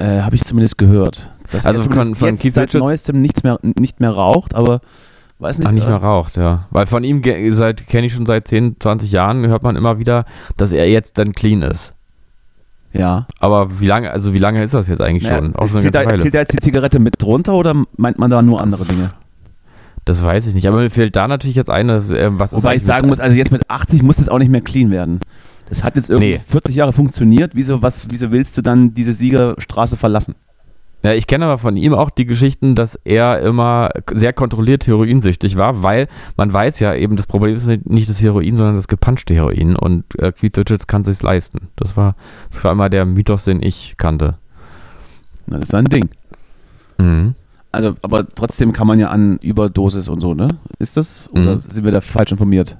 Äh, 0.00 0.22
habe 0.22 0.34
ich 0.36 0.44
zumindest 0.44 0.78
gehört. 0.78 1.30
Dass 1.50 1.66
Also 1.66 1.82
er 1.82 1.92
von- 1.92 2.14
von 2.14 2.28
jetzt 2.28 2.42
Keith 2.42 2.54
seit 2.54 2.68
Richards- 2.70 2.82
neuestem 2.84 3.20
nichts 3.20 3.42
mehr, 3.42 3.58
nicht 3.78 4.00
mehr 4.00 4.10
raucht, 4.10 4.54
aber 4.54 4.80
weiß 5.38 5.58
nicht. 5.58 5.66
Ach, 5.68 5.72
nicht 5.72 5.86
äh, 5.86 5.90
mehr 5.90 5.98
raucht, 5.98 6.36
ja. 6.36 6.66
Weil 6.70 6.86
von 6.86 7.04
ihm 7.04 7.22
kenne 7.22 8.06
ich 8.06 8.12
schon 8.12 8.24
seit 8.26 8.48
10, 8.48 8.76
20 8.80 9.12
Jahren, 9.12 9.46
hört 9.46 9.62
man 9.62 9.76
immer 9.76 9.98
wieder, 9.98 10.24
dass 10.56 10.72
er 10.72 10.88
jetzt 10.88 11.18
dann 11.18 11.32
clean 11.32 11.62
ist. 11.62 11.92
Ja. 12.92 13.26
Aber 13.38 13.80
wie 13.80 13.86
lange, 13.86 14.10
also 14.10 14.32
wie 14.34 14.38
lange 14.38 14.62
ist 14.62 14.74
das 14.74 14.88
jetzt 14.88 15.00
eigentlich 15.00 15.24
Naja, 15.24 15.36
schon? 15.38 15.54
Auch 15.56 15.68
schon 15.68 15.80
zählt, 15.80 15.94
da, 15.94 16.16
zählt 16.16 16.34
da 16.34 16.38
jetzt 16.40 16.52
die 16.52 16.58
Zigarette 16.58 16.98
mit 16.98 17.14
drunter 17.22 17.54
oder 17.54 17.74
meint 17.96 18.18
man 18.18 18.30
da 18.30 18.42
nur 18.42 18.60
andere 18.60 18.84
Dinge? 18.84 19.10
Das 20.06 20.22
weiß 20.22 20.46
ich 20.46 20.54
nicht. 20.54 20.66
Aber 20.66 20.78
mir 20.78 20.90
fehlt 20.90 21.14
da 21.14 21.28
natürlich 21.28 21.56
jetzt 21.56 21.70
eine, 21.70 21.96
äh, 21.96 22.30
was 22.32 22.52
ist 22.52 22.62
Wobei 22.64 22.76
ich 22.76 22.82
sagen 22.84 23.06
muss, 23.06 23.20
also 23.20 23.36
jetzt 23.36 23.52
mit 23.52 23.68
80 23.68 24.02
muss 24.02 24.16
das 24.16 24.28
auch 24.28 24.38
nicht 24.38 24.50
mehr 24.50 24.62
clean 24.62 24.90
werden. 24.90 25.20
Das 25.70 25.82
hat 25.82 25.96
jetzt 25.96 26.10
irgendwie 26.10 26.32
Nee. 26.32 26.38
40 26.38 26.74
Jahre 26.74 26.92
funktioniert. 26.92 27.52
Wieso, 27.54 27.80
was, 27.80 28.06
wieso 28.10 28.30
willst 28.30 28.58
du 28.58 28.62
dann 28.62 28.92
diese 28.92 29.12
Siegerstraße 29.14 29.96
verlassen? 29.96 30.34
Ja, 31.02 31.14
ich 31.14 31.26
kenne 31.26 31.46
aber 31.46 31.56
von 31.56 31.78
ihm 31.78 31.94
auch 31.94 32.10
die 32.10 32.26
Geschichten, 32.26 32.74
dass 32.74 32.94
er 33.04 33.40
immer 33.40 33.88
sehr 34.12 34.34
kontrolliert 34.34 34.86
heroinsüchtig 34.86 35.56
war, 35.56 35.82
weil 35.82 36.08
man 36.36 36.52
weiß 36.52 36.78
ja 36.80 36.94
eben, 36.94 37.16
das 37.16 37.26
Problem 37.26 37.56
ist 37.56 37.66
nicht- 37.66 38.10
das 38.10 38.20
Heroin, 38.20 38.54
sondern 38.56 38.76
das 38.76 38.86
gepanschte 38.86 39.32
Heroin 39.32 39.76
und 39.76 40.04
äh, 40.18 40.30
Keith 40.32 40.58
Richards 40.58 40.86
kann 40.86 41.02
sich's 41.04 41.22
leisten. 41.22 41.68
Das 41.76 41.96
war, 41.96 42.16
das 42.50 42.62
war 42.64 42.72
immer 42.72 42.90
der 42.90 43.06
Mythos, 43.06 43.44
den 43.44 43.62
ich 43.62 43.94
kannte. 43.96 44.34
Na, 45.46 45.56
das 45.58 45.70
ist 45.70 45.74
ein 45.74 45.86
Ding. 45.86 46.10
Mhm. 46.98 47.34
Also, 47.72 47.94
aber 48.02 48.28
trotzdem 48.34 48.72
kann 48.72 48.86
man 48.86 48.98
ja 48.98 49.08
an 49.08 49.38
Überdosis 49.38 50.08
und 50.08 50.20
so, 50.20 50.34
ne? 50.34 50.48
Ist 50.78 50.96
das? 50.98 51.30
Oder 51.32 51.56
Mhm. 51.56 51.62
sind 51.70 51.84
wir 51.84 51.92
da 51.92 52.00
falsch 52.02 52.32
informiert? 52.32 52.76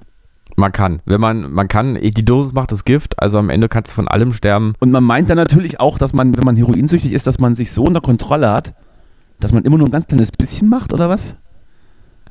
Man 0.57 0.73
kann, 0.73 1.01
wenn 1.05 1.21
man, 1.21 1.53
man 1.53 1.69
kann, 1.69 1.95
die 1.95 2.25
Dosis 2.25 2.53
macht 2.53 2.73
das 2.73 2.85
Gift, 2.85 3.21
also 3.21 3.39
am 3.39 3.51
Ende 3.51 3.69
kannst 3.69 3.93
du 3.93 3.95
von 3.95 4.09
allem 4.09 4.33
sterben. 4.33 4.75
Und 4.79 4.91
man 4.91 5.05
meint 5.05 5.31
dann 5.31 5.37
natürlich 5.37 5.81
auch, 5.81 5.99
dass 5.99 6.13
man, 6.13 6.37
wenn 6.37 6.45
man 6.45 6.57
heroinsüchtig 6.57 7.13
ist, 7.13 7.27
dass 7.27 7.39
man 7.39 7.55
sich 7.55 7.73
so 7.73 7.85
unter 7.85 8.01
Kontrolle 8.01 8.51
hat, 8.51 8.75
dass 9.39 9.53
man 9.53 9.65
immer 9.65 9.79
nur 9.79 9.89
ein 9.89 9.93
ganz 9.93 10.07
kleines 10.07 10.31
bisschen 10.31 10.69
macht, 10.69 10.93
oder 10.93 11.09
was? 11.09 11.37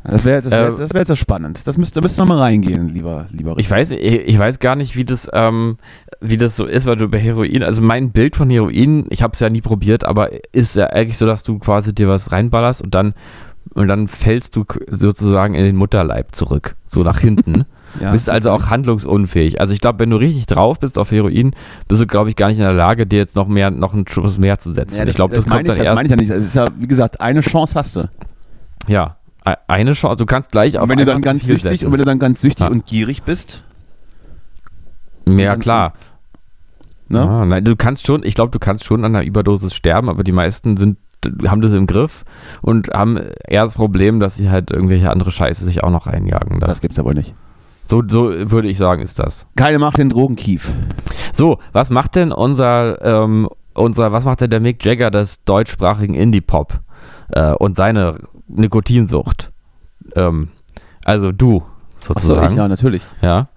Das 0.04 0.24
wäre 0.24 0.36
jetzt, 0.38 0.46
das 0.46 0.52
wär 0.54 0.62
Äh, 0.62 0.68
jetzt, 0.68 0.80
das 0.80 0.94
wär 0.94 1.02
jetzt 1.02 1.10
ja 1.10 1.16
spannend. 1.16 1.68
Das 1.68 1.78
müsste, 1.78 2.00
da 2.00 2.04
müsste 2.04 2.22
man 2.22 2.30
mal 2.30 2.40
reingehen, 2.40 2.90
lieber, 2.90 3.26
lieber 3.32 3.56
Ich 3.58 3.70
weiß, 3.70 3.92
ich, 3.92 4.02
ich 4.02 4.40
weiß 4.40 4.60
gar 4.60 4.76
nicht, 4.76 4.96
wie 4.96 5.04
das, 5.04 5.30
ähm, 5.34 5.78
wie 6.22 6.38
das 6.38 6.56
so 6.56 6.66
ist, 6.66 6.86
weil 6.86 6.96
du 6.96 7.10
bei 7.10 7.20
Heroin, 7.20 7.64
also 7.64 7.82
mein 7.82 8.12
Bild 8.12 8.36
von 8.36 8.50
Heroin, 8.50 9.06
ich 9.10 9.22
habe 9.22 9.34
es 9.34 9.40
ja 9.40 9.50
nie 9.50 9.62
probiert, 9.62 10.06
aber 10.06 10.30
ist 10.54 10.76
ja 10.76 10.88
eigentlich 10.88 11.18
so, 11.18 11.26
dass 11.26 11.44
du 11.44 11.60
quasi 11.60 11.94
dir 11.94 12.08
was 12.08 12.32
reinballerst 12.32 12.82
und 12.82 12.96
dann 12.96 13.14
und 13.74 13.88
dann 13.88 14.08
fällst 14.08 14.56
du 14.56 14.66
sozusagen 14.90 15.54
in 15.54 15.64
den 15.64 15.76
Mutterleib 15.76 16.34
zurück, 16.34 16.76
so 16.86 17.04
nach 17.04 17.20
hinten. 17.20 17.66
Ja. 18.00 18.12
Bist 18.12 18.30
also 18.30 18.52
auch 18.52 18.70
handlungsunfähig. 18.70 19.60
Also 19.60 19.74
ich 19.74 19.82
glaube, 19.82 20.00
wenn 20.00 20.10
du 20.10 20.18
richtig 20.18 20.46
drauf 20.46 20.80
bist 20.80 20.98
auf 21.00 21.12
Heroin, 21.12 21.56
bist 21.88 22.02
du, 22.02 22.08
glaube 22.08 22.30
ich, 22.30 22.36
gar 22.36 22.48
nicht 22.50 22.58
in 22.58 22.64
der 22.64 22.74
Lage, 22.74 23.06
dir 23.08 23.18
jetzt 23.20 23.36
noch 23.36 23.48
mehr, 23.48 23.72
noch 23.72 23.94
einen 23.94 24.08
Schuss 24.08 24.38
mehr 24.38 24.60
zu 24.60 24.74
setzen. 24.74 25.00
Ja, 25.00 25.06
ich 25.08 25.16
glaube, 25.16 25.36
das, 25.36 25.46
meine 25.46 25.58
kommt 25.64 25.70
dann 25.70 25.78
das 25.78 25.86
erst. 25.86 25.96
meine 25.96 26.06
ich 26.06 26.12
ja 26.12 26.16
nicht. 26.18 26.32
Das 26.32 26.44
ist 26.46 26.56
ja, 26.56 26.66
wie 26.78 26.88
gesagt, 26.88 27.20
eine 27.22 27.42
Chance 27.42 27.76
hast 27.76 27.96
du. 27.96 28.02
ja, 28.88 29.18
e- 29.46 29.54
eine 29.68 29.94
Chance. 29.94 30.18
Du 30.18 30.26
kannst 30.26 30.52
gleich 30.52 30.78
auf 30.78 30.84
Und 30.84 30.90
wenn 30.90 30.98
du 31.00 31.06
dann 31.06 31.22
ganz 31.22 31.46
süchtig 31.46 31.64
setzen. 31.72 31.86
und 31.88 31.92
wenn 31.94 32.00
du 32.00 32.06
dann 32.06 32.20
ganz 32.20 32.42
süchtig 32.42 32.66
Ja. 32.66 32.72
und 32.72 32.86
gierig 32.86 33.24
bist, 33.24 33.64
ja 35.28 35.56
klar. 35.58 35.94
ne? 37.08 37.22
Ah, 37.22 37.46
nein, 37.46 37.64
du 37.64 37.76
kannst 37.76 38.08
schon, 38.08 38.24
ich 38.24 38.36
glaube, 38.36 38.52
du 38.52 38.60
kannst 38.60 38.86
schon 38.86 39.04
an 39.06 39.16
einer 39.16 39.26
Überdosis 39.26 39.74
sterben, 39.76 40.10
aber 40.10 40.24
die 40.24 40.32
meisten 40.32 40.78
sind, 40.78 40.98
haben 41.48 41.62
das 41.62 41.74
im 41.74 41.86
Griff 41.86 42.24
und 42.62 42.90
haben 42.94 43.18
eher 43.48 43.64
das 43.64 43.74
Problem, 43.76 44.20
dass 44.20 44.36
sie 44.38 44.50
halt 44.50 44.72
irgendwelche 44.72 45.12
andere 45.12 45.32
Scheiße 45.32 45.66
sich 45.66 45.84
auch 45.84 45.92
noch 45.92 46.08
reinjagen. 46.08 46.60
Da. 46.60 46.68
Das 46.68 46.82
gibt's 46.82 46.98
aber 46.98 47.14
nicht. 47.14 47.34
So, 47.90 48.04
so 48.08 48.30
würde 48.52 48.68
ich 48.68 48.78
sagen, 48.78 49.02
ist 49.02 49.18
das. 49.18 49.48
Keine 49.56 49.80
Macht 49.80 49.98
den 49.98 50.10
Drogenkief. 50.10 50.72
So, 51.34 51.58
was 51.72 51.90
macht 51.90 52.16
denn 52.16 52.32
unser, 52.32 53.04
ähm, 53.04 53.50
unser, 53.74 54.12
was 54.12 54.26
macht 54.26 54.42
denn 54.42 54.52
der 54.52 54.60
Mick 54.60 54.86
Jagger 54.86 55.10
des 55.10 55.44
deutschsprachigen 55.44 56.14
Indie-Pop 56.14 56.82
äh, 57.32 57.54
und 57.54 57.76
seine 57.76 58.20
Nikotinsucht? 58.48 59.52
Ähm, 60.16 60.50
also 61.04 61.32
du, 61.32 61.64
sozusagen. 62.00 62.52
ich, 62.52 62.58
ja, 62.58 62.68
natürlich. 62.68 63.02
ja. 63.24 63.50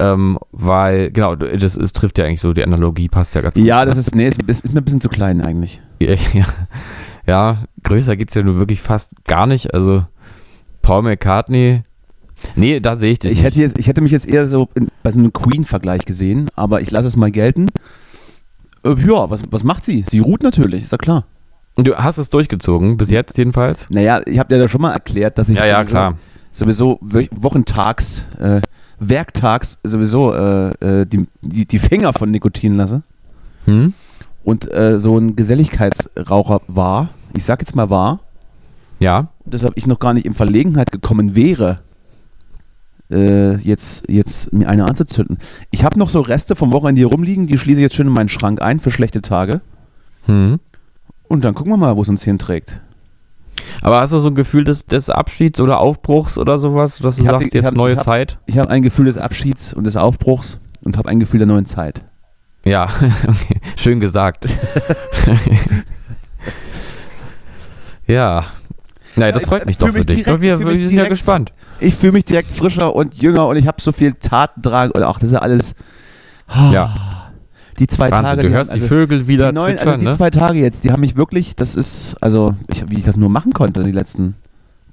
Ähm, 0.00 0.36
weil, 0.50 1.12
genau, 1.12 1.36
das 1.36 1.76
ist, 1.76 1.94
trifft 1.94 2.18
ja 2.18 2.24
eigentlich 2.24 2.40
so, 2.40 2.52
die 2.52 2.64
Analogie 2.64 3.08
passt 3.08 3.36
ja 3.36 3.40
ganz 3.40 3.54
gut. 3.54 3.64
Ja, 3.64 3.80
ne? 3.80 3.86
das 3.86 3.98
ist, 3.98 4.16
nee, 4.16 4.26
ist, 4.26 4.42
ist 4.42 4.74
mir 4.74 4.80
ein 4.80 4.84
bisschen 4.84 5.00
zu 5.00 5.08
klein 5.08 5.40
eigentlich. 5.40 5.80
Ja, 6.00 6.16
ja 7.26 7.58
größer 7.84 8.16
geht 8.16 8.30
es 8.30 8.34
ja 8.34 8.42
nur 8.42 8.58
wirklich 8.58 8.82
fast 8.82 9.12
gar 9.24 9.46
nicht. 9.46 9.74
Also 9.74 10.04
Paul 10.82 11.02
McCartney. 11.02 11.82
Nee, 12.54 12.80
da 12.80 12.96
sehe 12.96 13.12
ich 13.12 13.18
dich 13.18 13.32
Ich 13.32 13.38
nicht. 13.38 13.44
hätte, 13.46 13.60
jetzt, 13.60 13.78
ich 13.78 13.86
hätte 13.88 14.00
mich 14.00 14.12
jetzt 14.12 14.28
eher 14.28 14.48
so 14.48 14.68
in, 14.74 14.88
bei 15.02 15.10
so 15.12 15.18
einem 15.18 15.32
Queen-Vergleich 15.32 16.04
gesehen, 16.04 16.48
aber 16.54 16.80
ich 16.80 16.90
lasse 16.90 17.08
es 17.08 17.16
mal 17.16 17.30
gelten. 17.30 17.68
Äh, 18.84 18.94
ja, 19.06 19.30
was, 19.30 19.42
was 19.50 19.64
macht 19.64 19.84
sie? 19.84 20.04
Sie 20.08 20.18
ruht 20.18 20.42
natürlich, 20.42 20.82
ist 20.82 20.92
ja 20.92 20.98
klar. 20.98 21.24
Und 21.74 21.88
du 21.88 21.96
hast 21.96 22.18
es 22.18 22.30
durchgezogen, 22.30 22.96
bis 22.96 23.10
jetzt 23.10 23.36
jedenfalls. 23.38 23.88
Naja, 23.90 24.20
ich 24.26 24.38
habe 24.38 24.52
dir 24.54 24.60
da 24.60 24.68
schon 24.68 24.80
mal 24.80 24.92
erklärt, 24.92 25.38
dass 25.38 25.48
ich 25.48 25.58
Ja, 25.58 25.66
ja, 25.66 25.78
sowieso, 25.78 25.90
klar. 25.90 26.18
sowieso 26.52 26.98
wo- 27.00 27.28
wochentags, 27.42 28.26
äh, 28.38 28.60
werktags 28.98 29.78
sowieso 29.82 30.32
äh, 30.34 30.70
äh, 31.02 31.06
die, 31.06 31.26
die, 31.42 31.66
die 31.66 31.78
Finger 31.78 32.12
von 32.14 32.30
Nikotin 32.30 32.76
lasse 32.76 33.02
Hm? 33.66 33.92
und 34.44 34.72
äh, 34.72 34.98
so 34.98 35.18
ein 35.18 35.36
Geselligkeitsraucher 35.36 36.60
war. 36.68 37.08
Ich 37.34 37.44
sag 37.44 37.60
jetzt 37.60 37.74
mal 37.74 37.90
war, 37.90 38.20
Ja. 39.00 39.28
deshalb 39.44 39.76
ich 39.76 39.86
noch 39.86 39.98
gar 39.98 40.14
nicht 40.14 40.24
in 40.24 40.32
Verlegenheit 40.32 40.92
gekommen 40.92 41.34
wäre, 41.34 41.80
äh, 43.10 43.56
jetzt, 43.56 44.04
jetzt 44.08 44.52
mir 44.52 44.68
eine 44.68 44.84
anzuzünden. 44.86 45.38
Ich 45.70 45.84
habe 45.84 45.98
noch 45.98 46.10
so 46.10 46.20
Reste 46.20 46.56
vom 46.56 46.72
Wochenende 46.72 46.98
hier 47.00 47.08
rumliegen, 47.08 47.46
die 47.46 47.58
schließe 47.58 47.78
ich 47.78 47.82
jetzt 47.84 47.94
schön 47.94 48.06
in 48.08 48.12
meinen 48.12 48.28
Schrank 48.28 48.60
ein 48.62 48.80
für 48.80 48.90
schlechte 48.90 49.22
Tage. 49.22 49.60
Hm. 50.26 50.58
Und 51.28 51.44
dann 51.44 51.54
gucken 51.54 51.72
wir 51.72 51.76
mal, 51.76 51.96
wo 51.96 52.02
es 52.02 52.08
uns 52.08 52.22
hinträgt. 52.24 52.80
Aber 53.82 54.00
hast 54.00 54.12
du 54.12 54.18
so 54.18 54.28
ein 54.28 54.34
Gefühl 54.34 54.64
des, 54.64 54.86
des 54.86 55.10
Abschieds 55.10 55.60
oder 55.60 55.80
Aufbruchs 55.80 56.38
oder 56.38 56.58
sowas, 56.58 56.98
dass 56.98 57.16
du 57.16 57.22
Ich 57.22 57.28
sagst, 57.28 57.52
die- 57.52 57.56
jetzt 57.58 57.66
hab- 57.66 57.74
neue 57.74 57.92
ich 57.94 57.98
hab- 57.98 58.04
Zeit? 58.04 58.38
Ich 58.46 58.58
habe 58.58 58.70
ein 58.70 58.82
Gefühl 58.82 59.06
des 59.06 59.16
Abschieds 59.18 59.72
und 59.72 59.84
des 59.86 59.96
Aufbruchs 59.96 60.58
und 60.82 60.96
habe 60.98 61.08
ein 61.08 61.20
Gefühl 61.20 61.38
der 61.38 61.46
neuen 61.46 61.66
Zeit. 61.66 62.02
Ja, 62.64 62.84
okay. 63.28 63.60
schön 63.76 64.00
gesagt. 64.00 64.46
ja. 68.06 68.44
Nein, 69.16 69.32
das 69.32 69.44
freut 69.46 69.66
mich 69.66 69.78
doch 69.78 69.88
für 69.88 69.94
mich 69.94 70.06
dich. 70.06 70.22
direkt- 70.24 70.40
wir 70.42 70.58
wir 70.60 70.66
sind 70.66 70.82
ja 70.82 70.88
direkt- 70.88 71.10
gespannt. 71.10 71.52
Ich 71.80 71.94
fühle 71.94 72.12
mich 72.12 72.24
direkt 72.24 72.50
frischer 72.52 72.94
und 72.94 73.14
jünger 73.14 73.46
und 73.46 73.56
ich 73.56 73.66
habe 73.66 73.80
so 73.80 73.92
viel 73.92 74.12
Tatendrang 74.14 74.90
und 74.90 75.02
auch 75.02 75.14
das 75.18 75.28
ist 75.28 75.32
ja 75.32 75.38
alles. 75.40 75.74
Ah, 76.48 76.70
Ja. 76.72 76.94
Die 77.78 77.86
zwei 77.86 78.10
Wahnsinn, 78.10 78.24
Tage. 78.24 78.40
du 78.42 78.48
die 78.48 78.54
hörst 78.54 78.70
haben- 78.70 78.80
die 78.80 78.86
Vögel 78.86 79.26
wieder 79.28 79.48
die, 79.48 79.54
neuen, 79.54 79.72
also 79.78 79.82
zwitschern, 79.84 80.00
die 80.00 80.06
ne? 80.06 80.12
zwei 80.16 80.30
Tage 80.30 80.58
jetzt, 80.60 80.84
die 80.84 80.92
haben 80.92 81.00
mich 81.00 81.14
wirklich, 81.16 81.56
das 81.56 81.74
ist, 81.74 82.16
also, 82.22 82.54
ich, 82.68 82.88
wie 82.88 82.94
ich 82.94 83.04
das 83.04 83.16
nur 83.18 83.28
machen 83.28 83.52
konnte, 83.52 83.84
die 83.84 83.92
letzten 83.92 84.34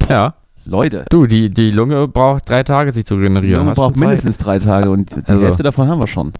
Ja. 0.10 0.34
Leute. 0.66 1.06
Du, 1.10 1.26
die, 1.26 1.50
die 1.50 1.72
Lunge 1.72 2.08
braucht 2.10 2.50
drei 2.50 2.64
Tage, 2.64 2.92
sich 2.92 3.06
zu 3.06 3.16
Die 3.16 3.22
regenerieren. 3.22 3.60
Junge 3.60 3.70
Hast 3.72 3.78
du 3.78 3.82
braucht 3.84 3.98
mindestens 3.98 4.38
drei 4.38 4.60
Tage 4.60 4.90
und 4.90 5.12
die 5.16 5.22
Also- 5.32 5.46
Hälfte 5.46 5.64
davon 5.64 5.88
haben 5.88 6.00
wir 6.00 6.08
schon. 6.08 6.34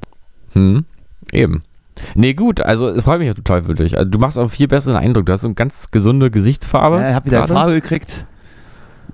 Hm, 0.54 0.84
eben. 1.32 1.64
Nee, 2.16 2.34
gut, 2.34 2.62
also 2.62 2.88
es 2.90 3.04
freut 3.04 3.20
mich 3.20 3.28
ja 3.28 3.34
total 3.34 3.64
für 3.64 3.74
dich. 3.74 3.98
Also, 3.98 4.10
du 4.10 4.20
machst 4.20 4.38
auch 4.40 4.50
viel 4.50 4.68
besseren 4.68 4.98
Eindruck. 4.98 5.26
Du 5.26 5.32
hast 5.34 5.42
so 5.42 5.48
eine 5.48 5.56
ganz 5.56 5.92
gesunde 5.92 6.32
Gesichtsfarbe. 6.32 6.98
Ja, 6.98 7.10
ich 7.10 7.16
habe 7.16 7.26
wieder 7.26 7.40
gerade. 7.40 7.54
Farbe 7.54 7.74
gekriegt. 7.74 8.26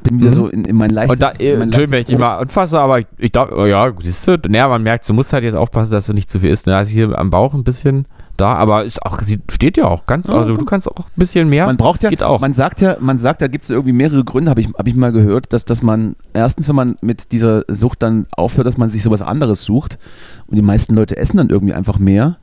bin 0.04 0.20
wieder 0.20 0.32
Mhm. 0.32 0.36
so 0.36 0.48
in, 0.48 0.66
in 0.66 0.76
mein 0.76 0.92
leichtes... 0.92 1.12
Und 1.14 1.22
da, 1.22 1.32
äh, 1.44 1.54
Entschuldigung, 1.54 1.92
wenn 1.92 2.00
ich 2.02 2.08
dich 2.08 2.18
mal 2.18 2.38
anfasse, 2.38 2.80
aber 2.80 3.00
ich, 3.00 3.08
ich 3.18 3.32
glaube, 3.32 3.68
ja, 3.68 3.92
siehst 4.02 4.28
du, 4.28 4.38
naja, 4.48 4.68
man 4.70 4.82
merkt, 4.82 5.08
du 5.10 5.14
musst 5.14 5.34
halt 5.34 5.44
jetzt 5.44 5.56
aufpassen, 5.56 5.92
dass 5.92 6.06
du 6.06 6.14
nicht 6.14 6.32
zu 6.32 6.40
viel 6.40 6.50
isst. 6.50 6.68
Ne? 6.68 6.76
Also 6.76 6.94
hier 6.94 7.18
am 7.20 7.30
Bauch 7.30 7.54
ein 7.54 7.64
bisschen 7.66 8.06
da, 8.38 8.54
aber 8.56 8.86
ist 8.86 9.06
auch, 9.06 9.20
sie 9.22 9.40
steht 9.50 9.76
ja 9.76 9.86
auch 9.86 10.06
ganz, 10.06 10.30
also 10.30 10.56
du 10.56 10.64
kannst 10.64 10.90
auch 10.90 11.08
ein 11.08 11.18
bisschen 11.18 11.50
mehr. 11.50 11.66
Man 11.66 11.76
braucht 11.76 12.04
ja, 12.04 12.10
Geht 12.10 12.24
auch. 12.24 12.40
man 12.40 12.54
sagt 12.54 12.80
ja, 12.80 12.96
man 13.02 13.18
sagt, 13.18 13.42
da 13.42 13.48
gibt 13.48 13.66
es 13.66 13.70
irgendwie 13.70 13.92
mehrere 13.92 14.24
Gründe, 14.24 14.50
habe 14.50 14.62
ich, 14.62 14.70
hab 14.70 14.88
ich 14.88 14.96
mal 14.96 15.12
gehört, 15.12 15.52
dass, 15.52 15.66
dass 15.66 15.82
man 15.82 16.16
erstens, 16.32 16.70
wenn 16.70 16.76
man 16.76 16.96
mit 17.02 17.34
dieser 17.34 17.64
Sucht 17.68 18.02
dann 18.02 18.28
aufhört, 18.32 18.66
dass 18.66 18.78
man 18.78 18.90
sich 18.90 19.04
sowas 19.04 19.22
anderes 19.22 19.66
sucht 19.66 20.00
und 20.48 20.56
die 20.56 20.62
meisten 20.62 20.96
Leute 20.96 21.18
essen 21.18 21.36
dann 21.36 21.50
irgendwie 21.50 21.74
einfach 21.74 22.00
mehr. 22.00 22.38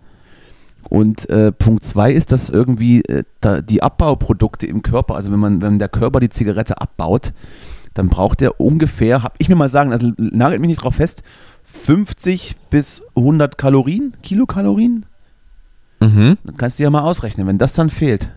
Und 0.88 1.28
äh, 1.30 1.52
Punkt 1.52 1.84
zwei 1.84 2.12
ist, 2.12 2.32
dass 2.32 2.48
irgendwie 2.48 3.02
äh, 3.02 3.24
da 3.40 3.60
die 3.60 3.82
Abbauprodukte 3.82 4.66
im 4.66 4.82
Körper, 4.82 5.16
also 5.16 5.32
wenn 5.32 5.38
man, 5.38 5.62
wenn 5.62 5.78
der 5.78 5.88
Körper 5.88 6.20
die 6.20 6.28
Zigarette 6.28 6.80
abbaut, 6.80 7.32
dann 7.94 8.08
braucht 8.08 8.42
er 8.42 8.60
ungefähr, 8.60 9.22
habe 9.22 9.34
ich 9.38 9.48
mir 9.48 9.56
mal 9.56 9.68
sagen, 9.68 9.92
also 9.92 10.12
nagelt 10.16 10.60
mich 10.60 10.68
nicht 10.68 10.82
drauf 10.82 10.96
fest, 10.96 11.22
50 11.64 12.56
bis 12.70 13.02
100 13.16 13.58
Kalorien, 13.58 14.14
Kilokalorien. 14.22 15.06
mhm. 16.00 16.38
Dann 16.44 16.56
kannst 16.56 16.78
du 16.78 16.84
ja 16.84 16.90
mal 16.90 17.02
ausrechnen, 17.02 17.46
wenn 17.46 17.58
das 17.58 17.72
dann 17.72 17.90
fehlt. 17.90 18.30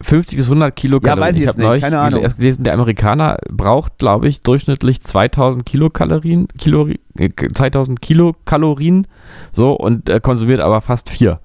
50 0.00 0.36
bis 0.36 0.46
100 0.46 0.74
Kilokalorien. 0.74 1.20
weiß 1.20 1.36
ich 1.36 1.42
ich 1.42 1.44
jetzt 1.44 1.54
habe 1.54 1.60
nicht, 1.60 1.68
neulich 1.68 1.82
keine 1.82 2.00
Ahnung. 2.00 2.22
erst 2.22 2.38
gelesen, 2.38 2.64
der 2.64 2.74
Amerikaner 2.74 3.38
braucht, 3.50 3.98
glaube 3.98 4.28
ich, 4.28 4.42
durchschnittlich 4.42 5.00
2000 5.00 5.64
Kilokalorien, 5.64 6.48
Kilori, 6.58 6.98
äh, 7.18 7.30
2000 7.30 8.00
Kilokalorien, 8.00 9.06
so, 9.52 9.74
und 9.74 10.08
äh, 10.08 10.18
konsumiert 10.20 10.60
aber 10.60 10.80
fast 10.80 11.08
vier. 11.08 11.40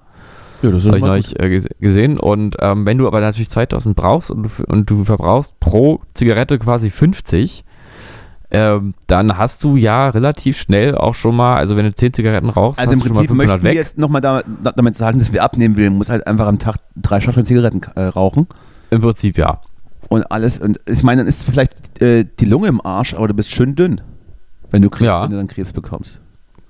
Ja, 0.62 0.70
das 0.70 0.84
Habe 0.86 0.98
ich 0.98 1.04
neulich 1.04 1.38
äh, 1.40 1.44
gese- 1.46 1.70
gesehen. 1.80 2.18
Und 2.18 2.56
ähm, 2.60 2.84
wenn 2.86 2.98
du 2.98 3.06
aber 3.06 3.20
natürlich 3.20 3.48
2000 3.50 3.94
brauchst 3.94 4.30
und 4.30 4.42
du, 4.44 4.48
und 4.66 4.90
du 4.90 5.04
verbrauchst 5.04 5.58
pro 5.60 6.00
Zigarette 6.14 6.58
quasi 6.58 6.90
50, 6.90 7.64
ähm, 8.50 8.94
dann 9.06 9.36
hast 9.36 9.62
du 9.62 9.76
ja 9.76 10.08
relativ 10.08 10.58
schnell 10.58 10.94
auch 10.96 11.14
schon 11.14 11.36
mal, 11.36 11.54
also 11.54 11.76
wenn 11.76 11.84
du 11.84 11.94
10 11.94 12.14
Zigaretten 12.14 12.48
rauchst, 12.48 12.80
Also 12.80 12.92
hast 12.92 12.94
im 12.94 13.00
du 13.00 13.06
schon 13.08 13.14
mal 13.16 13.20
Prinzip 13.20 13.28
500 13.36 13.46
möchten 13.48 13.64
wir 13.64 13.70
weg. 13.70 13.76
jetzt 13.76 13.98
nochmal 13.98 14.20
da, 14.22 14.42
da, 14.62 14.72
damit 14.72 14.96
sagen, 14.96 15.18
dass 15.18 15.32
wir 15.32 15.42
abnehmen 15.44 15.76
will, 15.76 15.90
muss 15.90 16.08
halt 16.08 16.26
einfach 16.26 16.46
am 16.46 16.58
Tag 16.58 16.76
drei 16.96 17.20
Schachteln 17.20 17.44
Zigaretten 17.46 17.82
äh, 17.94 18.04
rauchen 18.04 18.46
Im 18.90 19.00
Prinzip 19.02 19.36
ja. 19.36 19.60
und 20.08 20.30
alles. 20.32 20.58
Und 20.58 20.80
ich 20.86 21.02
meine, 21.02 21.20
dann 21.20 21.28
ist 21.28 21.44
vielleicht 21.44 22.00
äh, 22.00 22.24
die 22.40 22.46
Lunge 22.46 22.68
im 22.68 22.80
Arsch, 22.84 23.12
aber 23.14 23.28
du 23.28 23.34
bist 23.34 23.50
schön 23.50 23.76
dünn, 23.76 24.00
wenn 24.70 24.80
du, 24.82 24.88
Krebs, 24.88 25.04
Ja. 25.06 25.22
wenn 25.24 25.30
du 25.30 25.36
dann 25.36 25.46
Krebs 25.48 25.72
bekommst. 25.72 26.18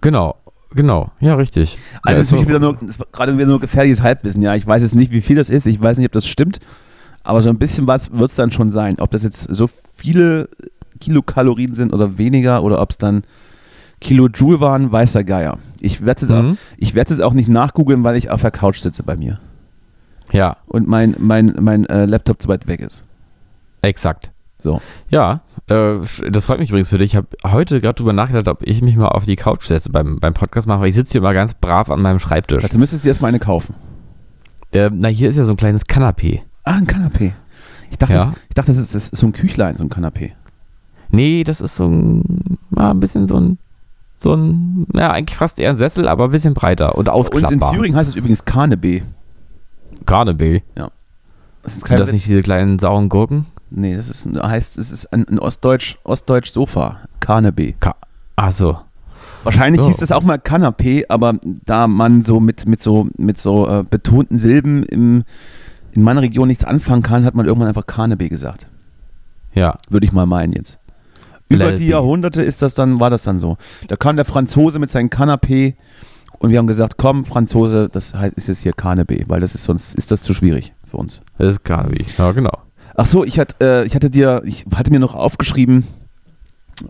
Genau, 0.00 0.34
genau. 0.74 1.10
Ja, 1.20 1.34
richtig. 1.34 1.78
Also 2.02 2.16
ja, 2.16 2.20
es 2.22 2.26
ist 2.26 2.32
wirklich 2.32 2.48
wieder 2.48 2.58
nur, 2.58 2.76
gerade 3.12 3.34
wieder 3.36 3.46
nur 3.46 3.60
gefährliches 3.60 4.02
Halbwissen. 4.02 4.42
Ja, 4.42 4.54
ich 4.54 4.66
weiß 4.66 4.82
jetzt 4.82 4.94
nicht, 4.94 5.12
wie 5.12 5.20
viel 5.20 5.36
das 5.36 5.50
ist. 5.50 5.66
Ich 5.66 5.80
weiß 5.80 5.96
nicht, 5.98 6.06
ob 6.06 6.12
das 6.12 6.26
stimmt. 6.26 6.60
Aber 7.22 7.42
so 7.42 7.50
ein 7.50 7.58
bisschen 7.58 7.86
was 7.86 8.12
wird 8.12 8.30
es 8.30 8.36
dann 8.36 8.52
schon 8.52 8.70
sein. 8.70 8.96
Ob 8.98 9.10
das 9.10 9.22
jetzt 9.22 9.42
so 9.54 9.68
viele 9.94 10.48
Kilokalorien 11.00 11.74
sind 11.74 11.92
oder 11.92 12.18
weniger 12.18 12.62
oder 12.62 12.80
ob 12.80 12.90
es 12.90 12.98
dann 12.98 13.22
Kilojoule 14.00 14.60
waren, 14.60 14.90
weiß 14.92 15.12
der 15.12 15.24
Geier. 15.24 15.58
Ich 15.80 16.04
werde 16.04 16.24
es 16.24 16.30
Mhm. 16.30 16.52
auch, 16.52 16.56
ich 16.76 16.94
es 16.96 17.20
auch 17.20 17.34
nicht 17.34 17.48
nachgoogeln, 17.48 18.04
weil 18.04 18.16
ich 18.16 18.30
auf 18.30 18.40
der 18.40 18.50
Couch 18.50 18.80
sitze 18.80 19.02
bei 19.02 19.16
mir. 19.16 19.38
ja, 20.32 20.56
und 20.66 20.86
mein, 20.86 21.16
mein, 21.18 21.54
mein 21.60 21.86
äh, 21.86 22.04
Laptop 22.04 22.40
zu 22.42 22.48
weit 22.48 22.66
weg 22.66 22.80
ist. 22.80 23.02
exakt. 23.82 24.30
So. 24.60 24.80
Ja, 25.10 25.42
äh, 25.68 25.96
das 26.30 26.44
freut 26.44 26.58
mich 26.58 26.70
übrigens 26.70 26.88
für 26.88 26.98
dich. 26.98 27.12
Ich 27.12 27.16
habe 27.16 27.28
heute 27.44 27.80
gerade 27.80 27.94
drüber 27.94 28.12
nachgedacht, 28.12 28.48
ob 28.48 28.62
ich 28.66 28.82
mich 28.82 28.96
mal 28.96 29.08
auf 29.08 29.24
die 29.24 29.36
Couch 29.36 29.64
setze 29.64 29.90
beim, 29.90 30.18
beim 30.18 30.34
Podcast 30.34 30.66
machen, 30.66 30.80
weil 30.80 30.88
ich 30.88 30.94
sitze 30.94 31.12
hier 31.12 31.20
mal 31.20 31.34
ganz 31.34 31.54
brav 31.54 31.90
an 31.90 32.02
meinem 32.02 32.18
Schreibtisch. 32.18 32.62
Dazu 32.62 32.78
müsstest 32.78 33.04
du 33.04 33.08
erstmal 33.08 33.28
eine 33.28 33.38
kaufen. 33.38 33.74
Äh, 34.72 34.90
na, 34.92 35.08
hier 35.08 35.28
ist 35.28 35.36
ja 35.36 35.44
so 35.44 35.52
ein 35.52 35.56
kleines 35.56 35.84
Kanapee. 35.86 36.42
Ah, 36.64 36.74
ein 36.74 36.86
Kanapee. 36.86 37.32
Ich 37.90 37.98
dachte, 37.98 38.14
Ja. 38.14 38.26
das, 38.26 38.34
ich 38.48 38.54
dachte 38.54 38.72
das, 38.72 38.78
ist, 38.78 38.94
das 38.94 39.08
ist 39.10 39.16
so 39.16 39.26
ein 39.26 39.32
Küchlein, 39.32 39.74
so 39.76 39.84
ein 39.84 39.88
Kanapee. 39.88 40.32
Nee, 41.10 41.44
das 41.44 41.60
ist 41.60 41.76
so 41.76 41.86
ein, 41.86 42.58
ja, 42.76 42.90
ein 42.90 43.00
bisschen 43.00 43.26
so 43.28 43.36
ein, 43.40 43.58
so 44.16 44.34
ein, 44.34 44.86
ja, 44.94 45.12
eigentlich 45.12 45.36
fast 45.36 45.58
eher 45.60 45.70
ein 45.70 45.76
Sessel, 45.76 46.06
aber 46.08 46.24
ein 46.24 46.30
bisschen 46.30 46.52
breiter 46.52 46.96
und 46.96 47.04
Bei 47.06 47.12
uns 47.12 47.28
in 47.28 47.34
ausklappbar. 47.36 47.72
Thüringen 47.72 47.96
heißt 47.96 48.10
es 48.10 48.16
übrigens 48.16 48.44
Kanebee. 48.44 49.04
Carnaby. 50.04 50.62
Das 51.62 51.76
ist 51.76 51.86
Sind 51.86 52.00
das 52.00 52.12
nicht 52.12 52.26
diese 52.26 52.42
kleinen 52.42 52.78
sauren 52.78 53.08
Gurken? 53.08 53.46
Nee, 53.70 53.94
das 53.96 54.08
ist, 54.08 54.26
ein- 54.26 54.40
heißt, 54.40 54.78
es 54.78 54.90
ist 54.90 55.12
ein, 55.12 55.26
ein 55.28 55.38
Ostdeutsch, 55.38 55.98
Ostdeutsch 56.04 56.50
Sofa. 56.52 56.98
Kanebee. 57.20 57.74
Ach 58.36 58.50
so. 58.50 58.78
Wahrscheinlich 59.44 59.80
Oh. 59.82 59.86
hieß 59.86 59.98
das 59.98 60.10
auch 60.12 60.22
mal 60.22 60.38
Kanapee, 60.38 61.04
aber 61.08 61.34
da 61.64 61.86
man 61.86 62.22
so 62.24 62.40
mit, 62.40 62.66
mit 62.66 62.82
so, 62.82 63.08
mit 63.16 63.38
so 63.38 63.68
äh, 63.68 63.84
betonten 63.88 64.36
Silben 64.38 64.82
im, 64.84 65.24
in 65.92 66.02
meiner 66.02 66.22
Region 66.22 66.48
nichts 66.48 66.64
anfangen 66.64 67.02
kann, 67.02 67.24
hat 67.24 67.34
man 67.34 67.46
irgendwann 67.46 67.68
einfach 67.68 67.86
Kanebee 67.86 68.28
gesagt. 68.28 68.66
Ja. 69.54 69.76
Würde 69.90 70.06
ich 70.06 70.12
mal 70.12 70.26
meinen 70.26 70.52
jetzt. 70.52 70.78
Über 71.48 71.72
die. 71.72 71.86
Jahrhunderte 71.88 72.42
ist 72.42 72.60
das 72.62 72.74
dann, 72.74 73.00
war 73.00 73.10
das 73.10 73.22
dann 73.22 73.38
so. 73.38 73.56
Da 73.86 73.96
kam 73.96 74.16
der 74.16 74.24
Franzose 74.24 74.78
mit 74.78 74.90
seinem 74.90 75.08
Kanapé 75.08 75.74
und 76.40 76.50
wir 76.50 76.58
haben 76.58 76.66
gesagt, 76.66 76.94
komm, 76.98 77.24
Franzose, 77.24 77.88
das 77.90 78.14
heißt, 78.14 78.34
ist 78.34 78.48
jetzt 78.48 78.62
hier 78.62 78.72
Kanapé, 78.72 79.24
weil 79.28 79.40
das 79.40 79.54
ist 79.54 79.64
sonst 79.64 79.94
ist 79.94 80.10
das 80.10 80.22
zu 80.22 80.34
schwierig 80.34 80.74
für 80.86 80.98
uns. 80.98 81.20
Das 81.38 81.48
ist 81.48 81.64
Carnaby. 81.64 82.04
Ja, 82.18 82.32
genau. 82.32 82.52
Ach 83.00 83.06
so, 83.06 83.22
ich 83.22 83.38
hatte, 83.38 83.54
äh, 83.60 83.86
ich 83.86 83.94
hatte 83.94 84.10
dir, 84.10 84.42
ich 84.44 84.66
hatte 84.74 84.90
mir 84.90 84.98
noch 84.98 85.14
aufgeschrieben, 85.14 85.84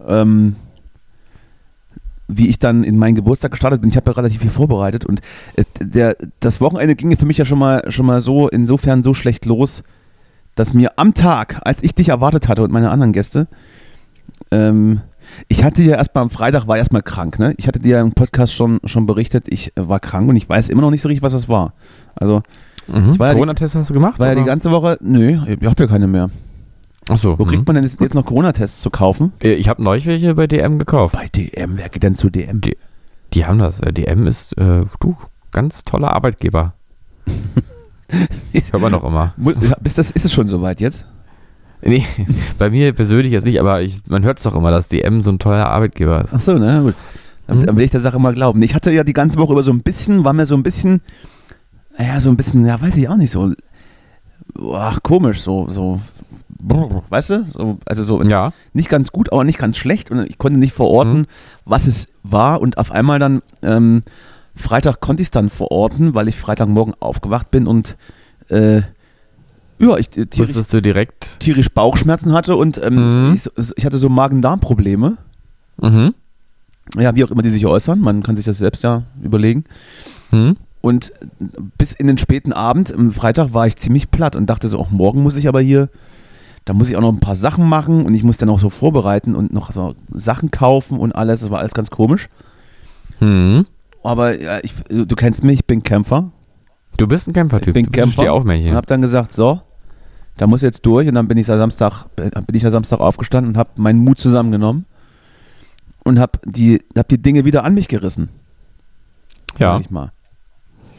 ähm, 0.07 0.57
wie 2.29 2.49
ich 2.49 2.59
dann 2.59 2.83
in 2.83 2.97
meinen 2.97 3.14
Geburtstag 3.14 3.51
gestartet 3.51 3.83
bin. 3.83 3.90
Ich 3.90 3.97
habe 3.97 4.11
ja 4.11 4.16
relativ 4.16 4.40
viel 4.40 4.51
vorbereitet 4.51 5.05
und 5.05 5.21
äh, 5.57 5.64
der, 5.81 6.16
das 6.40 6.62
Wochenende 6.62 6.97
ging 6.97 7.14
für 7.18 7.27
mich 7.27 7.37
ja 7.37 7.44
schon 7.44 7.59
mal, 7.59 7.92
schon 7.92 8.07
mal 8.07 8.23
so, 8.23 8.49
insofern 8.49 9.03
so 9.03 9.12
schlecht 9.12 9.44
los, 9.44 9.83
dass 10.55 10.73
mir 10.73 10.92
am 10.97 11.12
Tag, 11.12 11.61
als 11.66 11.83
ich 11.83 11.94
dich 11.94 12.09
erwartet 12.09 12.49
hatte 12.49 12.62
und 12.62 12.73
meine 12.73 12.90
anderen 12.90 13.12
Gäste, 13.12 13.47
ähm, 14.51 15.03
ich 15.49 15.62
hatte 15.62 15.83
ja 15.83 15.97
erstmal 15.97 16.23
am 16.23 16.31
Freitag, 16.31 16.66
war 16.66 16.79
erstmal 16.79 17.03
krank, 17.03 17.38
ne? 17.38 17.53
Ich 17.59 17.68
hatte 17.68 17.81
dir 17.81 17.97
ja 17.97 18.01
im 18.01 18.12
Podcast 18.12 18.55
schon, 18.55 18.81
schon 18.85 19.05
berichtet, 19.05 19.44
ich 19.51 19.75
war 19.77 20.01
krank 20.01 20.27
und 20.27 20.37
ich 20.37 20.49
weiß 20.49 20.71
immer 20.71 20.81
noch 20.81 20.90
nicht 20.90 21.03
so 21.03 21.09
richtig, 21.09 21.23
was 21.23 21.35
das 21.35 21.51
war. 21.51 21.75
Also, 22.14 22.42
Mhm. 22.88 23.18
war 23.18 23.29
ja 23.29 23.33
Corona-Test 23.35 23.74
hast 23.77 23.90
du 23.90 23.94
gemacht? 23.94 24.18
war 24.18 24.29
ja 24.29 24.35
die 24.35 24.44
ganze 24.44 24.70
Woche, 24.70 24.96
nö, 25.01 25.38
ich 25.46 25.66
habe 25.66 25.83
ja 25.83 25.87
keine 25.87 26.07
mehr. 26.07 26.31
Ach 27.11 27.18
so. 27.18 27.38
Wo 27.38 27.44
mhm. 27.44 27.48
kriegt 27.48 27.66
man 27.66 27.74
denn 27.77 27.85
jetzt, 27.85 28.01
jetzt 28.01 28.14
noch 28.14 28.24
Corona-Tests 28.24 28.81
zu 28.81 28.90
kaufen? 28.90 29.33
Äh, 29.42 29.53
Ich 29.55 29.68
habe 29.68 29.83
neulich 29.83 30.07
welche 30.07 30.35
bei 30.35 30.46
DM 30.46 30.79
gekauft. 30.79 31.14
Bei 31.14 31.29
DM, 31.29 31.77
wer 31.77 31.88
geht 31.88 32.03
denn 32.03 32.14
zu 32.16 32.29
DM? 32.31 32.61
Die- 32.61 32.77
Die 33.35 33.46
haben 33.46 33.59
das. 33.59 33.81
Äh, 33.81 33.92
DM 33.92 34.27
ist, 34.27 34.57
äh, 34.59 34.81
du, 35.01 35.16
ganz 35.53 35.83
toller 35.85 36.14
Arbeitgeber. 36.14 36.72
Hört 38.72 38.83
man 38.83 38.92
doch 38.92 39.05
immer. 39.05 39.35
Muss, 39.37 39.57
ist, 39.85 39.98
das, 39.98 40.11
ist 40.11 40.24
es 40.24 40.33
schon 40.33 40.46
soweit 40.46 40.81
jetzt? 40.81 41.05
Nee, 41.83 42.05
bei 42.59 42.70
mir 42.70 42.92
persönlich 42.92 43.33
jetzt 43.33 43.44
nicht, 43.44 43.61
aber 43.61 43.83
ich, 43.83 44.01
man 44.07 44.24
hört 44.24 44.38
es 44.38 44.44
doch 44.44 44.55
immer, 44.57 44.70
dass 44.70 44.88
DM 44.88 45.20
so 45.20 45.31
ein 45.31 45.38
toller 45.38 45.68
Arbeitgeber 45.68 46.24
ist. 46.24 46.35
Ach 46.35 46.40
so, 46.40 46.55
na 46.55 46.81
gut. 46.81 46.94
Dann, 47.46 47.59
Mhm. 47.61 47.66
dann 47.66 47.77
will 47.77 47.85
ich 47.85 47.90
der 47.90 48.01
Sache 48.01 48.18
mal 48.18 48.35
glauben. 48.35 48.61
Ich 48.62 48.74
hatte 48.74 48.90
ja 48.92 49.05
die 49.05 49.12
ganze 49.14 49.38
Woche 49.38 49.53
über 49.53 49.62
so 49.62 49.70
ein 49.72 49.81
bisschen, 49.83 50.24
war 50.24 50.33
mir 50.33 50.44
so 50.46 50.55
ein 50.55 50.62
bisschen, 50.62 51.01
naja, 51.99 52.21
so 52.21 52.31
ein 52.31 52.37
bisschen, 52.37 52.65
ja, 52.67 52.81
weiß 52.81 52.97
ich 52.97 53.09
auch 53.09 53.17
nicht, 53.17 53.31
so, 53.31 53.53
ach, 54.73 55.03
komisch, 55.03 55.41
so, 55.43 55.69
so, 55.69 56.01
weißt 56.61 57.31
du? 57.31 57.45
So, 57.51 57.79
also 57.87 58.03
so 58.05 58.23
Ja. 58.23 58.53
nicht 58.73 58.89
ganz 58.89 59.13
gut, 59.13 59.33
aber 59.33 59.45
nicht 59.45 59.59
ganz 59.59 59.77
schlecht 59.77 60.11
und 60.11 60.21
ich 60.29 60.39
konnte 60.39 60.59
nicht 60.59 60.73
verorten, 60.73 61.21
Mhm. 61.21 61.27
was 61.65 61.87
es 61.87 62.09
war 62.23 62.61
und 62.61 62.79
auf 62.79 62.91
einmal 62.93 63.19
dann, 63.19 63.43
ähm, 63.63 64.03
Freitag 64.55 65.01
konnte 65.01 65.23
ich 65.23 65.27
es 65.29 65.31
dann 65.31 65.51
verorten, 65.51 66.15
weil 66.15 66.27
ich 66.29 66.37
Freitagmorgen 66.37 66.95
aufgewacht 67.01 67.51
bin 67.51 67.67
und, 67.67 67.97
äh, 68.49 68.83
ja, 69.81 69.97
ich 69.99 70.17
äh, 70.17 70.27
tierisch, 70.27 70.69
du 70.69 70.83
direkt. 70.83 71.37
tierisch 71.39 71.69
Bauchschmerzen 71.71 72.33
hatte 72.33 72.57
und 72.57 72.79
ähm, 72.83 73.29
Mhm. 73.29 73.35
ich, 73.35 73.49
ich 73.77 73.85
hatte 73.87 73.99
so 73.99 74.09
Magen-Darm-Probleme. 74.09 75.17
Mhm. 75.81 76.15
Ja, 76.97 77.15
wie 77.15 77.23
auch 77.23 77.31
immer 77.31 77.43
die 77.43 77.51
sich 77.51 77.67
äußern, 77.67 78.01
man 78.01 78.23
kann 78.25 78.35
sich 78.35 78.47
das 78.47 78.59
selbst 78.59 78.83
ja 78.83 79.03
überlegen. 79.23 79.63
Mhm. 80.33 80.57
Und 80.81 81.12
bis 81.77 81.93
in 81.93 82.07
den 82.07 82.19
späten 82.19 82.53
Abend, 82.53 82.95
am 82.95 83.12
Freitag, 83.12 83.53
war 83.53 83.67
ich 83.67 83.77
ziemlich 83.77 84.11
platt 84.11 84.37
und 84.37 84.49
dachte 84.49 84.69
so, 84.69 84.79
auch 84.79 84.91
morgen 84.91 85.23
muss 85.23 85.37
ich 85.37 85.49
aber 85.49 85.61
hier, 85.61 85.88
da 86.64 86.73
muss 86.73 86.88
ich 86.88 86.97
auch 86.97 87.01
noch 87.01 87.12
ein 87.12 87.21
paar 87.21 87.35
Sachen 87.35 87.68
machen 87.68 88.07
und 88.07 88.14
ich 88.14 88.22
muss 88.22 88.37
dann 88.37 88.49
auch 88.49 88.61
so 88.61 88.70
vorbereiten 88.70 89.35
und 89.35 89.53
noch 89.53 89.72
so 89.72 89.95
Sachen 90.12 90.51
kaufen 90.51 90.99
und 90.99 91.12
alles. 91.12 91.41
Das 91.41 91.51
war 91.51 91.59
alles 91.59 91.74
ganz 91.74 91.91
komisch. 91.91 92.29
Mhm. 93.20 93.66
Aber 94.05 94.41
ja, 94.41 94.59
ich, 94.62 94.74
du 94.89 95.16
kennst 95.16 95.43
mich, 95.43 95.61
ich 95.61 95.66
bin 95.66 95.83
Kämpfer 95.83 96.31
Du 96.99 97.07
bist 97.07 97.29
ein 97.29 97.33
Kämpfertyp. 97.33 97.68
Ich 97.68 97.74
bin 97.74 97.85
du 97.87 97.91
bist 97.91 97.99
ein 97.99 98.07
Kämpfer 98.07 98.22
Steh-auf-Männchen. 98.22 98.70
und 98.70 98.76
habe 98.76 98.87
dann 98.87 99.01
gesagt, 99.01 99.33
so, 99.33 99.61
da 100.37 100.47
muss 100.47 100.62
jetzt 100.62 100.85
durch 100.85 101.09
und 101.09 101.14
dann 101.14 101.29
bin 101.29 101.39
ich 101.39 101.47
ja 101.47 101.57
Samstag, 101.57 102.07
bin 102.16 102.55
ich 102.55 102.62
ja 102.62 102.70
Samstag 102.70 103.01
aufgestanden 103.01 103.53
und 103.53 103.57
habe 103.57 103.70
meinen 103.76 104.01
Mut 104.01 104.18
zusammengenommen 104.18 104.85
und 106.05 106.18
habe 106.18 106.41
die, 106.45 106.83
hab 106.97 107.09
die 107.09 107.22
Dinge 107.22 107.45
wieder 107.45 107.64
an 107.64 107.74
mich 107.74 107.89
gerissen. 107.89 108.29
Ja. 109.59 109.74
sag 109.74 109.83
Ich 109.83 109.91
mal. 109.91 110.12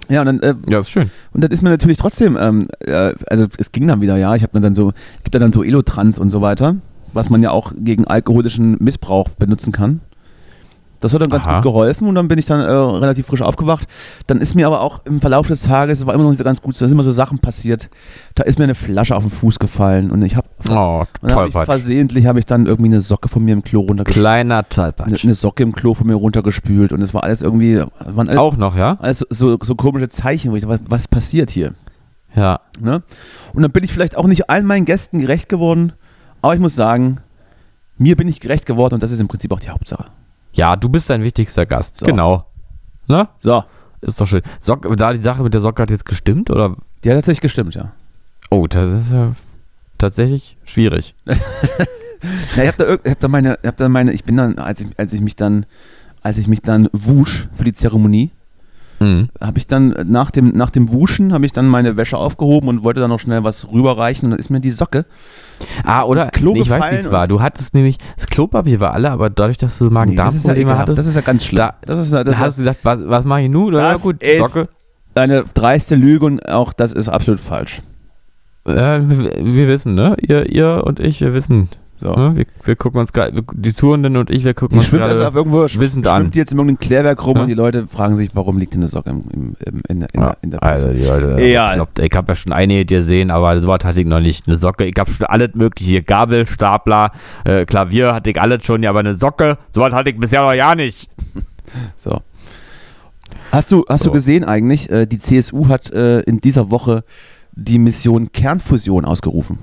Ja, 0.09 0.21
und 0.21 0.25
dann, 0.25 0.39
äh, 0.41 0.55
Ja, 0.67 0.79
ist 0.79 0.89
schön. 0.89 1.11
und 1.33 1.43
das 1.43 1.51
ist 1.51 1.61
mir 1.61 1.69
natürlich 1.69 1.97
trotzdem, 1.97 2.37
ähm, 2.39 2.67
äh, 2.79 3.13
also 3.29 3.45
es 3.57 3.71
ging 3.71 3.87
dann 3.87 4.01
wieder, 4.01 4.17
ja, 4.17 4.35
ich 4.35 4.43
habe 4.43 4.59
dann 4.59 4.75
so, 4.75 4.91
gibt 5.23 5.35
da 5.35 5.39
dann 5.39 5.53
so 5.53 5.63
Elotrans 5.63 6.17
und 6.19 6.29
so 6.31 6.41
weiter, 6.41 6.75
was 7.13 7.29
man 7.29 7.43
ja 7.43 7.51
auch 7.51 7.73
gegen 7.77 8.05
alkoholischen 8.07 8.77
Missbrauch 8.79 9.29
benutzen 9.29 9.71
kann. 9.71 10.01
Das 10.99 11.13
hat 11.13 11.21
dann 11.21 11.29
ganz 11.29 11.47
Aha. 11.47 11.55
gut 11.55 11.63
geholfen 11.63 12.07
und 12.07 12.15
dann 12.15 12.27
bin 12.27 12.37
ich 12.37 12.45
dann 12.45 12.59
äh, 12.59 12.65
relativ 12.65 13.27
frisch 13.27 13.41
aufgewacht. 13.41 13.87
Dann 14.27 14.41
ist 14.41 14.53
mir 14.55 14.67
aber 14.67 14.81
auch 14.81 15.05
im 15.05 15.21
Verlauf 15.21 15.47
des 15.47 15.61
Tages, 15.61 15.99
es 15.99 16.05
war 16.05 16.13
immer 16.13 16.23
noch 16.23 16.29
nicht 16.31 16.39
so 16.39 16.43
ganz 16.43 16.61
gut, 16.61 16.73
da 16.75 16.79
sind 16.79 16.91
immer 16.91 17.03
so 17.03 17.11
Sachen 17.11 17.39
passiert. 17.39 17.89
Da 18.35 18.43
ist 18.43 18.57
mir 18.59 18.65
eine 18.65 18.75
Flasche 18.75 19.15
auf 19.15 19.23
den 19.23 19.31
Fuß 19.31 19.59
gefallen 19.59 20.11
und 20.11 20.21
ich 20.23 20.35
habe 20.35 20.47
Oh, 20.69 21.05
hab 21.23 21.65
versehentlich 21.65 22.25
habe 22.25 22.39
ich 22.39 22.45
dann 22.45 22.65
irgendwie 22.65 22.91
eine 22.91 23.01
Socke 23.01 23.29
von 23.29 23.43
mir 23.45 23.53
im 23.53 23.63
Klo 23.63 23.81
runtergespült. 23.81 24.23
Kleiner 24.23 24.55
Eine, 24.57 24.69
Tollpatsch. 24.69 25.23
eine 25.23 25.33
Socke 25.33 25.63
im 25.63 25.71
Klo 25.73 25.93
von 25.93 26.05
mir 26.07 26.15
runtergespült 26.15 26.91
und 26.91 27.01
es 27.01 27.13
war 27.13 27.23
alles 27.23 27.41
irgendwie, 27.41 27.81
waren 27.99 28.27
alles, 28.27 28.37
Auch 28.39 28.57
noch, 28.57 28.75
ja? 28.75 28.97
alles 28.99 29.25
so, 29.29 29.57
so 29.61 29.75
komische 29.75 30.09
Zeichen, 30.09 30.51
wo 30.51 30.55
ich 30.57 30.63
dachte, 30.63 30.79
was, 30.85 30.89
was 30.89 31.07
passiert 31.07 31.49
hier? 31.49 31.73
Ja. 32.35 32.59
Ne? 32.79 33.01
Und 33.53 33.61
dann 33.61 33.71
bin 33.71 33.83
ich 33.83 33.93
vielleicht 33.93 34.17
auch 34.17 34.27
nicht 34.27 34.49
allen 34.49 34.65
meinen 34.65 34.85
Gästen 34.85 35.19
gerecht 35.19 35.49
geworden, 35.49 35.93
aber 36.41 36.53
ich 36.53 36.59
muss 36.59 36.75
sagen, 36.75 37.17
mir 37.97 38.15
bin 38.15 38.27
ich 38.27 38.39
gerecht 38.39 38.65
geworden 38.65 38.95
und 38.95 39.03
das 39.03 39.11
ist 39.11 39.19
im 39.19 39.27
Prinzip 39.27 39.51
auch 39.51 39.59
die 39.59 39.69
Hauptsache. 39.69 40.05
Ja, 40.53 40.75
du 40.75 40.89
bist 40.89 41.09
dein 41.09 41.23
wichtigster 41.23 41.65
Gast. 41.65 41.97
So. 41.97 42.05
Genau. 42.05 42.45
Ne? 43.07 43.27
So, 43.37 43.63
Ist 44.01 44.19
doch 44.19 44.27
schön. 44.27 44.41
Sock, 44.59 44.87
da 44.97 45.13
die 45.13 45.21
Sache 45.21 45.43
mit 45.43 45.53
der 45.53 45.61
Socke 45.61 45.81
hat 45.81 45.89
jetzt 45.89 46.05
gestimmt, 46.05 46.49
oder? 46.49 46.75
die 47.03 47.09
hat 47.09 47.15
tatsächlich 47.17 47.41
gestimmt, 47.41 47.75
ja. 47.75 47.93
Oh, 48.49 48.67
das 48.67 48.91
ist 48.91 49.11
ja 49.11 49.33
tatsächlich 49.97 50.57
schwierig. 50.63 51.15
Ja, 52.57 52.63
ich 52.63 52.67
habe 52.67 52.77
da, 52.77 52.93
ich 53.01 53.11
hab 53.11 53.19
da 53.21 53.27
meine, 53.29 53.57
ich 53.61 53.67
hab 53.67 53.77
da 53.77 53.87
meine, 53.87 54.11
ich 54.11 54.25
bin 54.25 54.35
dann, 54.35 54.59
als 54.59 54.81
ich, 54.81 54.87
als 54.99 55.13
ich 55.13 55.21
mich 55.21 55.37
dann, 55.37 55.65
als 56.21 56.37
ich 56.37 56.49
mich 56.49 56.61
dann 56.61 56.89
wusch 56.91 57.47
für 57.53 57.63
die 57.63 57.71
Zeremonie, 57.71 58.31
Mhm. 58.99 59.29
habe 59.39 59.57
ich 59.57 59.65
dann 59.67 59.95
nach 60.05 60.29
dem, 60.31 60.49
nach 60.57 60.69
dem 60.69 60.91
Wuschen 60.91 61.31
habe 61.33 61.45
ich 61.45 61.51
dann 61.53 61.67
meine 61.67 61.95
Wäsche 61.97 62.17
aufgehoben 62.17 62.67
und 62.67 62.83
wollte 62.83 62.99
dann 62.99 63.09
noch 63.09 63.19
schnell 63.19 63.43
was 63.43 63.67
rüberreichen 63.71 64.25
und 64.25 64.31
dann 64.31 64.39
ist 64.39 64.49
mir 64.49 64.59
die 64.59 64.71
Socke. 64.71 65.05
Ah, 65.83 66.03
oder? 66.03 66.29
nee, 66.41 66.59
ich 66.59 66.69
weiß, 66.69 66.91
wie 66.91 66.95
es 66.95 67.11
war. 67.11 67.27
Du 67.27 67.41
hattest 67.41 67.73
nämlich, 67.75 67.97
das 68.17 68.27
Klopapier 68.27 68.79
war 68.79 68.93
alle, 68.93 69.11
aber 69.11 69.29
dadurch, 69.29 69.57
dass 69.57 69.77
du 69.77 69.85
Nee, 69.89 70.15
das 70.15 70.35
ist 70.35 70.45
ja 70.45 70.53
Magen-Darm-Probleme 70.53 70.77
hattest, 70.77 70.97
Das 70.99 71.05
ist 71.05 71.15
ja 71.15 71.21
ganz 71.21 71.45
schlimm. 71.45 71.57
da- 71.57 71.75
das 71.85 71.97
ist, 71.99 72.13
das 72.13 72.23
da 72.25 72.37
hast 72.37 72.57
du 72.59 72.63
gedacht, 72.63 72.77
was, 72.83 73.07
was 73.07 73.25
mache 73.25 73.41
ich 73.41 73.49
nun? 73.49 73.73
Das 73.73 74.01
gut, 74.01 74.21
ist 74.21 74.39
Socke. 74.39 74.67
eine 75.15 75.43
dreiste 75.53 75.95
Lüge 75.95 76.25
und 76.25 76.47
auch 76.49 76.73
das 76.73 76.91
ist 76.93 77.07
absolut 77.09 77.39
falsch. 77.39 77.81
Äh, 78.65 78.99
wir, 79.01 79.33
wir 79.45 79.67
wissen, 79.67 79.95
ne? 79.95 80.15
Ihr, 80.21 80.49
ihr 80.49 80.83
und 80.85 80.99
ich, 80.99 81.21
wir 81.21 81.33
wissen. 81.33 81.69
So. 82.01 82.13
Ne? 82.13 82.35
Wir, 82.35 82.45
wir 82.63 82.75
gucken 82.77 83.01
uns 83.01 83.11
gerade, 83.11 83.43
die 83.53 83.73
Zuhörenden 83.73 84.15
und 84.15 84.29
ich, 84.29 84.45
wir 84.45 84.53
gucken 84.53 84.75
Die 84.75 84.79
uns 84.79 84.87
schwimmt 84.87 85.03
also 85.03 85.15
gerade 85.17 85.27
auf 85.29 85.35
irgendwo, 85.35 85.67
schwimmt 85.67 85.83
wissend 85.83 86.07
an. 86.07 86.31
die 86.31 86.37
jetzt 86.39 86.53
in 86.53 86.57
irgendeinem 86.57 86.79
Klärwerk 86.79 87.25
rum 87.25 87.35
Ja. 87.35 87.41
und 87.43 87.47
die 87.49 87.53
Leute 87.55 87.87
fragen 87.87 88.15
sich, 88.15 88.29
warum 88.35 88.57
liegt 88.57 88.73
denn 88.73 88.79
eine 88.81 88.87
Socke 88.87 89.09
im, 89.09 89.21
im, 89.33 89.55
im, 89.65 89.81
in, 89.89 89.99
der- 89.99 90.09
in, 90.13 90.21
Ja, 90.21 90.37
in 90.41 90.51
der 90.51 90.63
also 90.63 90.87
Presse. 90.87 90.97
die 90.97 91.05
Leute, 91.05 91.37
Egal. 91.43 91.69
ich, 91.69 91.75
glaub, 91.75 91.99
ich 91.99 92.15
habe 92.15 92.31
ja 92.31 92.35
schon 92.37 92.53
einige 92.53 92.85
gesehen, 92.85 93.31
aber 93.31 93.61
sowas 93.61 93.79
hatte 93.83 93.99
ich 93.99 94.07
noch 94.07 94.21
nicht. 94.21 94.47
Eine 94.47 94.57
Socke, 94.57 94.85
ich 94.85 94.95
habe 94.97 95.11
schon 95.11 95.25
alles 95.27 95.49
mögliche, 95.55 95.89
hier 95.91 96.01
Gabel, 96.01 96.45
Stapler, 96.45 97.11
äh, 97.43 97.65
Klavier 97.65 98.13
hatte 98.13 98.29
ich 98.29 98.39
alles 98.39 98.63
schon, 98.63 98.81
ja, 98.81 98.91
aber 98.91 98.99
eine 98.99 99.15
Socke, 99.15 99.57
sowas 99.71 99.93
hatte 99.93 100.09
ich 100.11 100.17
bisher 100.17 100.41
noch 100.41 100.53
ja 100.53 100.75
nicht. 100.75 101.09
So. 101.97 102.21
Hast 103.51 103.71
du, 103.71 103.85
hast 103.87 104.03
So. 104.03 104.09
du 104.09 104.13
gesehen 104.13 104.43
eigentlich, 104.43 104.89
äh, 104.89 105.05
die 105.05 105.19
CSU 105.19 105.67
hat 105.67 105.91
äh, 105.91 106.21
in 106.21 106.39
dieser 106.39 106.71
Woche 106.71 107.03
die 107.51 107.77
Mission 107.79 108.31
Kernfusion 108.31 109.05
ausgerufen. 109.05 109.59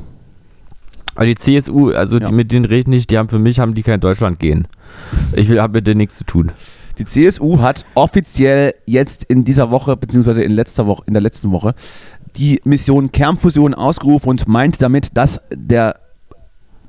Aber 1.16 1.26
die 1.26 1.34
CSU, 1.34 1.90
also 1.90 2.18
Ja. 2.18 2.26
die, 2.26 2.32
mit 2.32 2.52
denen 2.52 2.64
rede 2.64 2.80
ich 2.80 2.86
nicht, 2.86 3.10
die 3.10 3.18
haben 3.18 3.28
für 3.28 3.38
mich, 3.38 3.58
haben 3.58 3.74
die 3.74 3.82
kein 3.82 4.00
Deutschland 4.00 4.38
gehen. 4.38 4.68
Ich 5.34 5.48
will, 5.48 5.60
habe 5.60 5.78
mit 5.78 5.86
denen 5.86 5.98
nichts 5.98 6.16
zu 6.18 6.24
tun. 6.24 6.52
Die 6.98 7.04
CSU 7.04 7.60
hat 7.60 7.84
offiziell 7.94 8.74
jetzt 8.86 9.24
in 9.24 9.44
dieser 9.44 9.70
Woche, 9.70 9.96
beziehungsweise 9.96 10.42
in, 10.42 10.52
letzter 10.52 10.86
Woche, 10.86 11.02
in 11.06 11.12
der 11.12 11.22
letzten 11.22 11.50
Woche, 11.50 11.74
die 12.36 12.60
Mission 12.64 13.12
Kernfusion 13.12 13.74
ausgerufen 13.74 14.28
und 14.30 14.48
meint 14.48 14.80
damit, 14.80 15.16
dass 15.16 15.40
der, 15.52 15.96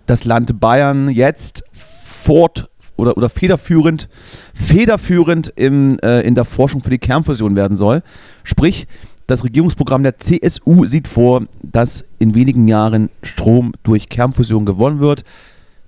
das 0.06 0.24
Land 0.24 0.60
Bayern 0.60 1.10
jetzt 1.10 1.64
fort 1.74 2.70
oder, 2.96 3.16
oder 3.18 3.30
federführend, 3.30 4.10
federführend 4.54 5.54
im, 5.56 6.00
äh, 6.00 6.22
in 6.22 6.36
der 6.36 6.46
Forschung 6.46 6.82
für 6.82 6.90
die 6.90 6.98
Kernfusion 7.00 7.56
werden 7.56 7.78
soll. 7.78 8.02
Sprich, 8.44 8.88
das 9.28 9.44
Regierungsprogramm 9.44 10.04
der 10.04 10.18
CSU 10.18 10.86
sieht 10.86 11.08
vor, 11.08 11.44
dass 11.62 12.06
in 12.18 12.34
wenigen 12.34 12.68
Jahren 12.68 13.10
Strom 13.22 13.74
durch 13.84 14.10
Kernfusion 14.10 14.66
gewonnen 14.66 15.00
wird. 15.00 15.24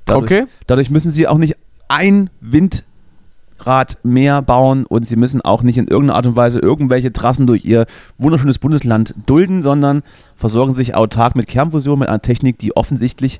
Dadurch, 0.06 0.26
Okay. 0.26 0.46
Dadurch 0.68 0.90
müssen 0.90 1.12
sie 1.12 1.28
auch 1.28 1.38
nicht 1.38 1.56
ein 1.88 2.30
Windrad 2.42 3.98
mehr 4.04 4.42
bauen 4.42 4.86
und 4.86 5.08
sie 5.08 5.16
müssen 5.16 5.42
auch 5.42 5.64
nicht 5.64 5.78
in 5.78 5.88
irgendeiner 5.88 6.18
Art 6.18 6.28
und 6.28 6.36
Weise 6.36 6.60
irgendwelche 6.60 7.14
Trassen 7.14 7.48
durch 7.48 7.64
ihr 7.64 7.86
wunderschönes 8.18 8.60
Bundesland 8.60 9.16
dulden, 9.26 9.62
sondern 9.62 10.04
versorgen 10.36 10.76
sich 10.76 10.96
autark 10.96 11.36
mit 11.36 11.48
Kernfusion, 11.48 12.00
mit 12.00 12.10
einer 12.10 12.22
Technik, 12.22 12.60
die 12.60 12.76
offensichtlich 12.76 13.40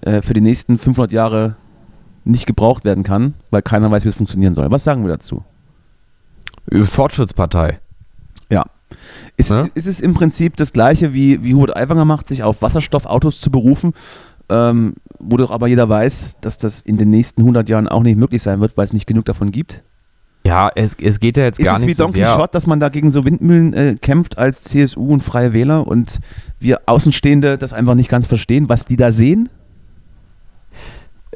äh, 0.00 0.22
für 0.22 0.34
die 0.34 0.40
nächsten 0.40 0.78
500 0.78 1.12
Jahre 1.12 1.56
nicht 2.24 2.46
gebraucht 2.46 2.84
werden 2.84 3.04
kann, 3.04 3.34
weil 3.50 3.62
keiner 3.62 3.90
weiß, 3.90 4.04
wie 4.04 4.08
es 4.08 4.16
funktionieren 4.16 4.54
soll. 4.54 4.70
Was 4.70 4.84
sagen 4.84 5.04
wir 5.04 5.10
dazu? 5.10 5.44
Fortschrittspartei. 6.70 7.78
Ist, 9.38 9.50
Ja? 9.50 9.62
es, 9.74 9.86
ist 9.86 9.86
es 9.86 10.00
im 10.00 10.12
Prinzip 10.14 10.56
das 10.56 10.72
gleiche, 10.72 11.14
wie, 11.14 11.42
wie 11.42 11.54
Hubert 11.54 11.76
Aiwanger 11.76 12.04
macht, 12.04 12.28
sich 12.28 12.42
auf 12.42 12.60
Wasserstoffautos 12.60 13.40
zu 13.40 13.50
berufen, 13.50 13.94
ähm, 14.50 14.94
wo 15.18 15.36
doch 15.36 15.50
aber 15.50 15.68
jeder 15.68 15.88
weiß, 15.88 16.36
dass 16.40 16.58
das 16.58 16.80
in 16.80 16.96
den 16.98 17.10
nächsten 17.10 17.40
100 17.42 17.68
Jahren 17.68 17.88
auch 17.88 18.02
nicht 18.02 18.18
möglich 18.18 18.42
sein 18.42 18.60
wird, 18.60 18.76
weil 18.76 18.84
es 18.84 18.92
nicht 18.92 19.06
genug 19.06 19.24
davon 19.24 19.50
gibt? 19.50 19.82
Ja, 20.44 20.70
es, 20.74 20.96
es 21.00 21.20
geht 21.20 21.36
ja 21.36 21.44
jetzt 21.44 21.58
Ist 21.58 21.66
gar 21.66 21.74
es 21.76 21.80
nicht 21.80 21.90
wie 21.90 21.94
so 21.94 22.04
Don 22.04 22.12
sehr. 22.12 22.26
Quixote, 22.26 22.50
dass 22.52 22.66
man 22.66 22.80
da 22.80 22.88
gegen 22.88 23.12
so 23.12 23.24
Windmühlen 23.24 23.74
äh, 23.74 23.96
kämpft 24.00 24.38
als 24.38 24.62
CSU 24.62 25.12
und 25.12 25.22
Freie 25.22 25.52
Wähler 25.52 25.86
und 25.86 26.20
wir 26.58 26.80
Außenstehende 26.86 27.58
das 27.58 27.72
einfach 27.72 27.94
nicht 27.94 28.08
ganz 28.08 28.26
verstehen, 28.26 28.68
was 28.68 28.84
die 28.86 28.96
da 28.96 29.12
sehen? 29.12 29.50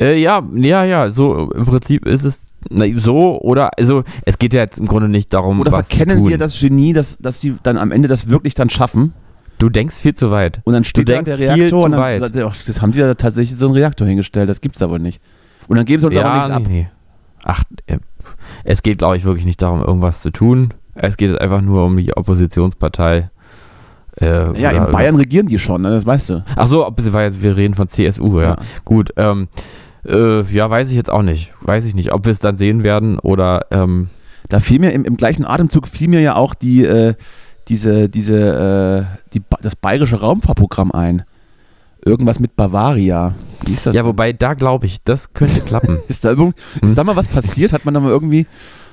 Äh, 0.00 0.18
ja, 0.18 0.42
ja, 0.54 0.84
ja, 0.84 1.10
so 1.10 1.50
im 1.50 1.64
Prinzip 1.66 2.06
ist 2.06 2.24
es 2.24 2.51
na, 2.70 2.86
so 2.96 3.40
oder 3.40 3.70
also 3.78 4.04
es 4.24 4.38
geht 4.38 4.52
ja 4.54 4.60
jetzt 4.60 4.78
im 4.78 4.86
Grunde 4.86 5.08
nicht 5.08 5.32
darum, 5.32 5.60
Oder 5.60 5.72
was 5.72 5.88
verkennen 5.88 6.26
wir 6.28 6.38
das 6.38 6.58
Genie, 6.58 6.92
dass, 6.92 7.18
dass 7.18 7.40
sie 7.40 7.56
dann 7.62 7.78
am 7.78 7.92
Ende 7.92 8.08
das 8.08 8.28
wirklich 8.28 8.54
dann 8.54 8.70
schaffen 8.70 9.12
Du 9.58 9.68
denkst 9.68 9.96
viel 9.96 10.14
zu 10.14 10.30
weit. 10.30 10.60
und 10.64 10.72
dann 10.72 10.82
steht 10.84 11.08
da 11.08 11.14
denkst 11.14 11.28
der 11.30 11.38
viel 11.38 11.46
Reaktor 11.62 11.80
zu 11.80 11.84
und 11.86 11.92
dann 11.92 12.00
weit. 12.00 12.20
sagt 12.20 12.36
ach, 12.36 12.56
das 12.66 12.82
haben 12.82 12.92
die 12.92 12.98
da 12.98 13.14
tatsächlich 13.14 13.58
so 13.58 13.66
einen 13.66 13.74
Reaktor 13.76 14.06
hingestellt, 14.06 14.48
das 14.48 14.60
gibt's 14.60 14.82
aber 14.82 14.98
nicht. 14.98 15.20
Und 15.68 15.76
dann 15.76 15.86
geben 15.86 16.00
sie 16.00 16.06
uns 16.08 16.16
aber 16.16 16.34
nichts 16.34 16.48
nee, 16.48 16.54
ab. 16.54 16.62
nee. 16.66 16.88
Ach, 17.44 17.64
äh, 17.86 17.98
es 18.64 18.82
geht, 18.82 18.98
glaube 18.98 19.16
ich, 19.16 19.24
wirklich 19.24 19.44
nicht 19.44 19.62
darum, 19.62 19.80
irgendwas 19.82 20.20
zu 20.20 20.30
tun. 20.30 20.74
Es 20.94 21.16
geht 21.16 21.40
einfach 21.40 21.60
nur 21.60 21.84
um 21.86 21.96
die 21.96 22.16
Oppositionspartei. 22.16 23.30
Äh, 24.20 24.60
Ja, 24.60 24.70
in 24.70 24.90
Bayern 24.90 25.16
regieren 25.16 25.46
die 25.46 25.58
schon, 25.58 25.82
ne, 25.82 25.90
das 25.90 26.04
weißt 26.04 26.30
du. 26.30 26.44
Ach 26.56 26.66
so, 26.66 26.86
wir 26.96 27.56
reden 27.56 27.74
von 27.74 27.88
CSU, 27.88 28.40
ja. 28.40 28.48
Ja. 28.48 28.56
Gut, 28.84 29.12
ähm, 29.16 29.48
äh, 30.06 30.42
ja, 30.42 30.68
weiß 30.68 30.90
ich 30.90 30.96
jetzt 30.96 31.10
auch 31.10 31.22
nicht. 31.22 31.52
Weiß 31.62 31.84
ich 31.84 31.94
nicht, 31.94 32.12
ob 32.12 32.24
wir 32.24 32.32
es 32.32 32.38
dann 32.40 32.56
sehen 32.56 32.82
werden 32.84 33.18
oder, 33.18 33.66
ähm, 33.70 34.08
Da 34.48 34.60
fiel 34.60 34.80
mir 34.80 34.90
im, 34.92 35.04
im 35.04 35.16
gleichen 35.16 35.44
Atemzug 35.44 35.86
fiel 35.86 36.08
mir 36.08 36.20
ja 36.20 36.36
auch 36.36 36.54
die, 36.54 36.84
äh, 36.84 37.14
diese, 37.68 38.08
diese, 38.08 39.06
äh, 39.08 39.16
die, 39.32 39.42
das 39.62 39.76
bayerische 39.76 40.20
Raumfahrtprogramm 40.20 40.90
ein. 40.92 41.22
Irgendwas 42.04 42.40
mit 42.40 42.56
Bavaria. 42.56 43.34
Wie 43.64 43.72
ist 43.74 43.86
das? 43.86 43.94
ja, 43.94 44.04
wobei, 44.04 44.32
da 44.32 44.54
glaube 44.54 44.86
ich, 44.86 45.02
das 45.04 45.32
könnte 45.34 45.60
klappen. 45.64 45.98
Ist 46.08 46.24
da, 46.24 46.30
irgend, 46.30 46.56
Hm. 46.80 46.88
ist 46.88 46.98
da 46.98 47.04
mal 47.04 47.14
was 47.14 47.28
passiert? 47.28 47.72
Hat 47.72 47.84
man 47.84 47.94
da 47.94 48.00
mal 48.00 48.10
irgendwie, 48.10 48.46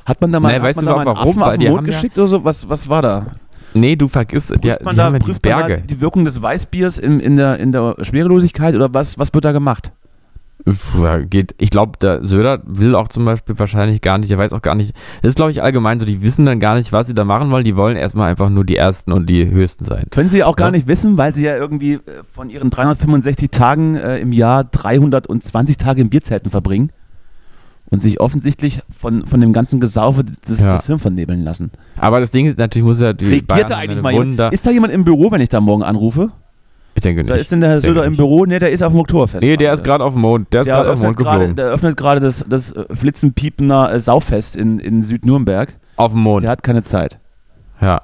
hat 0.05 0.21
man 0.21 0.31
da 0.31 0.39
mal, 0.39 0.53
hat 0.53 0.61
weißt 0.61 0.77
man 0.77 0.85
du 0.85 0.89
da 0.91 0.95
mal 0.95 1.07
einen 1.07 1.17
warum? 1.17 1.29
Affen 1.31 1.43
auf 1.43 1.53
die 1.53 1.59
den 1.65 1.67
Mond 1.71 1.77
haben 1.81 1.85
ja- 1.91 1.95
geschickt 1.97 2.17
oder 2.19 2.27
so? 2.27 2.43
Was, 2.43 2.69
was 2.69 2.87
war 2.87 3.01
da? 3.01 3.25
nee, 3.73 3.95
du 3.95 4.07
vergisst, 4.07 4.51
die, 4.51 4.69
Prüft 4.69 4.83
man 4.83 4.93
die 4.93 4.97
da, 4.97 5.03
haben 5.05 5.13
ja 5.13 5.19
die 5.19 5.25
prüft 5.25 5.43
man 5.45 5.59
da 5.59 5.67
Berge. 5.67 5.83
die 5.87 6.01
Wirkung 6.01 6.25
des 6.25 6.39
Weißbiers 6.41 6.97
in, 6.99 7.19
in, 7.19 7.35
der, 7.35 7.57
in 7.59 7.71
der 7.71 7.95
Schwerelosigkeit 8.01 8.75
oder 8.75 8.93
was, 8.93 9.17
was 9.19 9.33
wird 9.33 9.45
da 9.45 9.51
gemacht? 9.51 9.91
Geht, 11.29 11.55
ich 11.57 11.69
glaube, 11.69 11.93
der 11.99 12.27
Söder 12.27 12.61
will 12.65 12.93
auch 12.93 13.07
zum 13.07 13.25
Beispiel 13.25 13.57
wahrscheinlich 13.57 14.01
gar 14.01 14.17
nicht, 14.17 14.29
er 14.29 14.37
weiß 14.37 14.53
auch 14.53 14.61
gar 14.61 14.75
nicht, 14.75 14.93
das 15.21 15.29
ist 15.29 15.35
glaube 15.35 15.51
ich 15.51 15.63
allgemein 15.63 15.99
so, 15.99 16.05
die 16.05 16.21
wissen 16.21 16.45
dann 16.45 16.59
gar 16.59 16.75
nicht, 16.75 16.91
was 16.91 17.07
sie 17.07 17.15
da 17.15 17.23
machen 17.23 17.49
wollen, 17.49 17.63
die 17.63 17.75
wollen 17.75 17.95
erstmal 17.95 18.29
einfach 18.29 18.49
nur 18.49 18.65
die 18.65 18.75
Ersten 18.75 19.11
und 19.13 19.29
die 19.29 19.49
Höchsten 19.49 19.85
sein. 19.85 20.05
Können 20.11 20.29
Sie 20.29 20.43
auch 20.43 20.55
gar 20.57 20.67
Ja. 20.67 20.71
nicht 20.71 20.87
wissen, 20.87 21.17
weil 21.17 21.33
Sie 21.33 21.43
ja 21.45 21.55
irgendwie 21.55 21.93
äh, 21.93 21.99
von 22.33 22.49
Ihren 22.49 22.69
365 22.69 23.49
Tagen 23.49 23.95
äh, 23.95 24.19
im 24.19 24.31
Jahr 24.33 24.63
320 24.65 25.77
Tage 25.77 26.01
in 26.01 26.09
Bierzelten 26.09 26.51
verbringen 26.51 26.91
und 27.89 27.99
sich 28.01 28.19
offensichtlich 28.19 28.81
von, 28.95 29.25
von 29.25 29.41
dem 29.41 29.53
ganzen 29.53 29.79
Gesaufe 29.79 30.23
das, 30.47 30.59
Ja. 30.59 30.73
das 30.73 30.85
Hirn 30.87 30.99
vernebeln 30.99 31.41
lassen. 31.43 31.71
Aber 31.97 32.19
das 32.19 32.31
Ding 32.31 32.45
ist, 32.45 32.59
natürlich 32.59 32.85
muss 32.85 32.99
ja 32.99 33.13
die 33.13 33.25
Regiert 33.25 33.69
da 33.71 33.77
eigentlich 33.77 34.01
mal 34.01 34.11
jemand? 34.13 34.53
Ist 34.53 34.67
da 34.67 34.71
jemand 34.71 34.93
im 34.93 35.05
Büro, 35.05 35.31
wenn 35.31 35.41
ich 35.41 35.49
da 35.49 35.61
morgen 35.61 35.83
anrufe? 35.83 36.31
Ich 36.99 37.03
denke 37.03 37.23
Da 37.23 37.33
nicht. 37.33 37.41
ist 37.41 37.51
denn 37.51 37.61
der 37.61 37.69
Herr 37.69 37.81
Söder 37.81 38.03
im. 38.05 38.15
Büro? 38.15 38.45
Ne, 38.45 38.59
der 38.59 38.69
ist 38.71 38.83
auf 38.83 38.91
dem 38.93 38.99
Oktoberfest. 38.99 39.43
Nee, 39.43 39.57
der 39.57 39.73
ist 39.73 39.83
gerade 39.83 40.03
auf 40.03 40.13
dem 40.13 40.21
Mond, 40.21 40.53
der 40.53 40.61
ist 40.61 40.67
gerade 40.67 40.89
auf 40.89 40.99
dem 40.99 41.05
Mond 41.05 41.17
geflogen. 41.17 41.55
der 41.55 41.67
öffnet 41.67 41.97
gerade 41.97 42.19
das, 42.19 42.43
das 42.47 42.71
äh, 42.71 42.85
Flitzenpiepener 42.93 43.93
äh, 43.93 43.99
Saufest 43.99 44.55
in, 44.55 44.79
in 44.79 45.03
Südnürnberg. 45.03 45.73
Auf 45.95 46.11
dem 46.11 46.21
Mond, 46.21 46.43
Der 46.43 46.51
hat 46.51 46.63
keine 46.63 46.83
Zeit. 46.83 47.19
ja. 47.81 48.01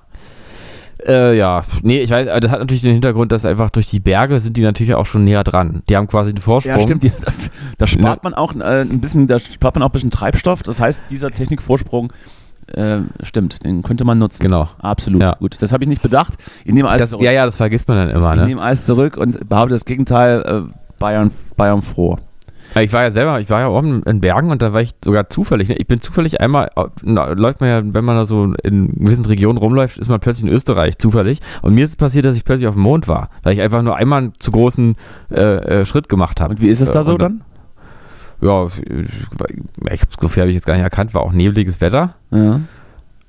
Äh, 1.07 1.37
ja, 1.37 1.61
nee, 1.83 1.99
ich 2.01 2.09
weiß, 2.09 2.25
das 2.41 2.49
hat 2.49 2.59
natürlich 2.59 2.81
den 2.81 2.93
Hintergrund, 2.93 3.31
dass 3.31 3.45
einfach 3.45 3.69
durch 3.69 3.85
die 3.85 3.99
Berge 3.99 4.39
sind 4.39 4.57
die 4.57 4.63
natürlich 4.63 4.95
auch 4.95 5.05
schon 5.05 5.23
näher 5.23 5.43
dran. 5.43 5.83
Die 5.87 5.95
haben 5.97 6.07
quasi 6.07 6.33
den 6.33 6.41
Vorsprung. 6.41 6.77
Ja, 6.77 6.81
stimmt. 6.81 7.03
Die, 7.03 7.09
da, 7.09 7.31
da 7.77 7.85
spart 7.85 8.23
man 8.23 8.33
auch 8.33 8.55
äh, 8.55 8.81
ein 8.81 9.01
bisschen, 9.01 9.27
da 9.27 9.37
spart 9.37 9.75
man 9.75 9.83
auch 9.83 9.89
ein 9.89 9.91
bisschen 9.91 10.09
Treibstoff. 10.09 10.63
Das 10.63 10.79
heißt, 10.79 11.01
dieser 11.11 11.29
Technikvorsprung 11.29 12.11
äh, 12.67 12.99
stimmt, 13.23 13.63
den 13.63 13.81
könnte 13.83 14.05
man 14.05 14.17
nutzen. 14.17 14.41
Genau. 14.41 14.69
Absolut. 14.79 15.21
Ja. 15.21 15.35
Gut, 15.39 15.61
das 15.61 15.71
habe 15.71 15.83
ich 15.83 15.87
nicht 15.89 16.01
bedacht. 16.01 16.33
Ich 16.63 16.73
nehme 16.73 16.89
alles 16.89 17.01
Das, 17.03 17.09
zurück. 17.11 17.23
ja, 17.25 17.31
ja, 17.31 17.45
das 17.45 17.55
vergisst 17.57 17.87
man 17.87 17.97
dann 17.97 18.09
immer, 18.09 18.33
Ich 18.33 18.39
ne? 18.41 18.47
nehme 18.47 18.61
alles 18.61 18.85
zurück 18.85 19.17
und 19.17 19.47
behaupte 19.49 19.73
das 19.75 19.85
Gegenteil. 19.85 20.41
Äh, 20.67 20.71
Bayern, 20.99 21.29
Bayern 21.57 21.81
froh. 21.81 22.17
Ich 22.79 22.91
war 22.91 23.03
ja 23.03 23.11
selber, 23.11 23.39
ich 23.39 23.49
war 23.49 23.59
ja 23.61 23.67
oben 23.69 24.01
in 24.03 24.19
Bergen 24.21 24.49
und 24.51 24.61
da 24.61 24.73
war 24.73 24.81
ich 24.81 24.91
sogar 25.03 25.29
zufällig. 25.29 25.69
Ne? 25.69 25.75
Ich 25.75 25.87
bin 25.87 26.01
zufällig 26.01 26.41
einmal, 26.41 26.69
na, 27.03 27.27
läuft 27.31 27.61
man 27.61 27.69
ja, 27.69 27.79
wenn 27.83 28.03
man 28.03 28.15
da 28.17 28.25
so 28.25 28.53
in 28.63 28.87
gewissen 29.05 29.23
Regionen 29.25 29.57
rumläuft, 29.57 29.97
ist 29.97 30.09
man 30.09 30.19
plötzlich 30.19 30.49
in 30.49 30.53
Österreich, 30.53 30.97
zufällig. 30.97 31.39
Und 31.61 31.75
mir 31.75 31.83
ist 31.85 31.91
es 31.91 31.95
passiert, 31.95 32.25
dass 32.25 32.35
ich 32.35 32.43
plötzlich 32.43 32.67
auf 32.67 32.73
dem 32.75 32.81
Mond 32.83 33.07
war, 33.07 33.29
weil 33.43 33.53
ich 33.53 33.61
einfach 33.61 33.81
nur 33.81 33.95
einmal 33.95 34.23
einen 34.23 34.33
zu 34.39 34.51
großen 34.51 34.95
äh, 35.31 35.35
äh, 35.81 35.85
Schritt 35.85 36.09
gemacht 36.09 36.41
habe. 36.41 36.55
Und 36.55 36.61
wie 36.61 36.67
ist 36.67 36.81
es 36.81 36.91
da 36.91 37.01
Äh, 37.01 37.03
so 37.05 37.11
und 37.13 37.21
dann? 37.21 37.41
Ja, 38.41 38.67
ich, 39.91 40.01
so 40.19 40.27
viel 40.27 40.41
habe 40.41 40.49
ich 40.49 40.55
jetzt 40.55 40.65
gar 40.65 40.73
nicht 40.75 40.83
erkannt, 40.83 41.13
war 41.13 41.21
auch 41.21 41.33
nebliges 41.33 41.81
Wetter. 41.81 42.15
Ja. 42.31 42.59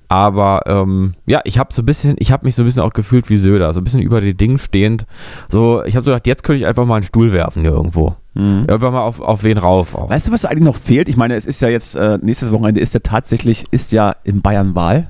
Aber 0.09 0.63
ähm, 0.67 1.15
ja, 1.27 1.41
ich 1.45 1.59
habe 1.59 1.73
so 1.73 1.83
ein 1.83 1.87
bisschen, 1.87 2.15
ich 2.19 2.31
habe 2.31 2.45
mich 2.47 2.55
so 2.55 2.63
ein 2.63 2.67
bisschen 2.67 2.83
auch 2.83 2.93
gefühlt 2.93 3.29
wie 3.29 3.39
Söder, 3.39 3.73
so 3.73 3.81
ein 3.81 3.85
bisschen 3.85 4.01
über 4.03 4.21
die 4.21 4.35
Dinge 4.35 4.59
stehend. 4.61 5.05
So, 5.51 5.83
ich 5.85 5.97
habe 5.97 6.05
so 6.05 6.11
gedacht, 6.13 6.29
jetzt 6.29 6.45
könnte 6.45 6.61
ich 6.61 6.67
einfach 6.67 6.85
mal 6.85 6.95
einen 6.97 7.03
Stuhl 7.05 7.33
werfen 7.33 7.63
hier 7.63 7.73
irgendwo. 7.73 8.15
Mhm. 8.35 8.67
Einfach 8.69 8.93
mal 8.93 9.01
auf, 9.01 9.21
auf 9.21 9.43
wen 9.43 9.59
rauf. 9.59 9.97
Auch. 9.97 10.09
Weißt 10.09 10.29
du, 10.29 10.33
was 10.33 10.45
eigentlich 10.45 10.63
noch 10.63 10.77
fehlt? 10.77 11.09
Ich 11.09 11.17
meine, 11.17 11.35
es 11.35 11.45
ist 11.47 11.61
ja 11.61 11.69
jetzt, 11.69 11.97
äh, 11.97 12.19
nächstes 12.23 12.53
Wochenende 12.53 12.81
ist 12.81 12.95
ja 12.95 13.01
tatsächlich, 13.01 13.65
ist 13.73 13.91
ja 13.91 14.15
in 14.23 14.43
Bayern 14.43 14.77
Wahl. 14.77 15.09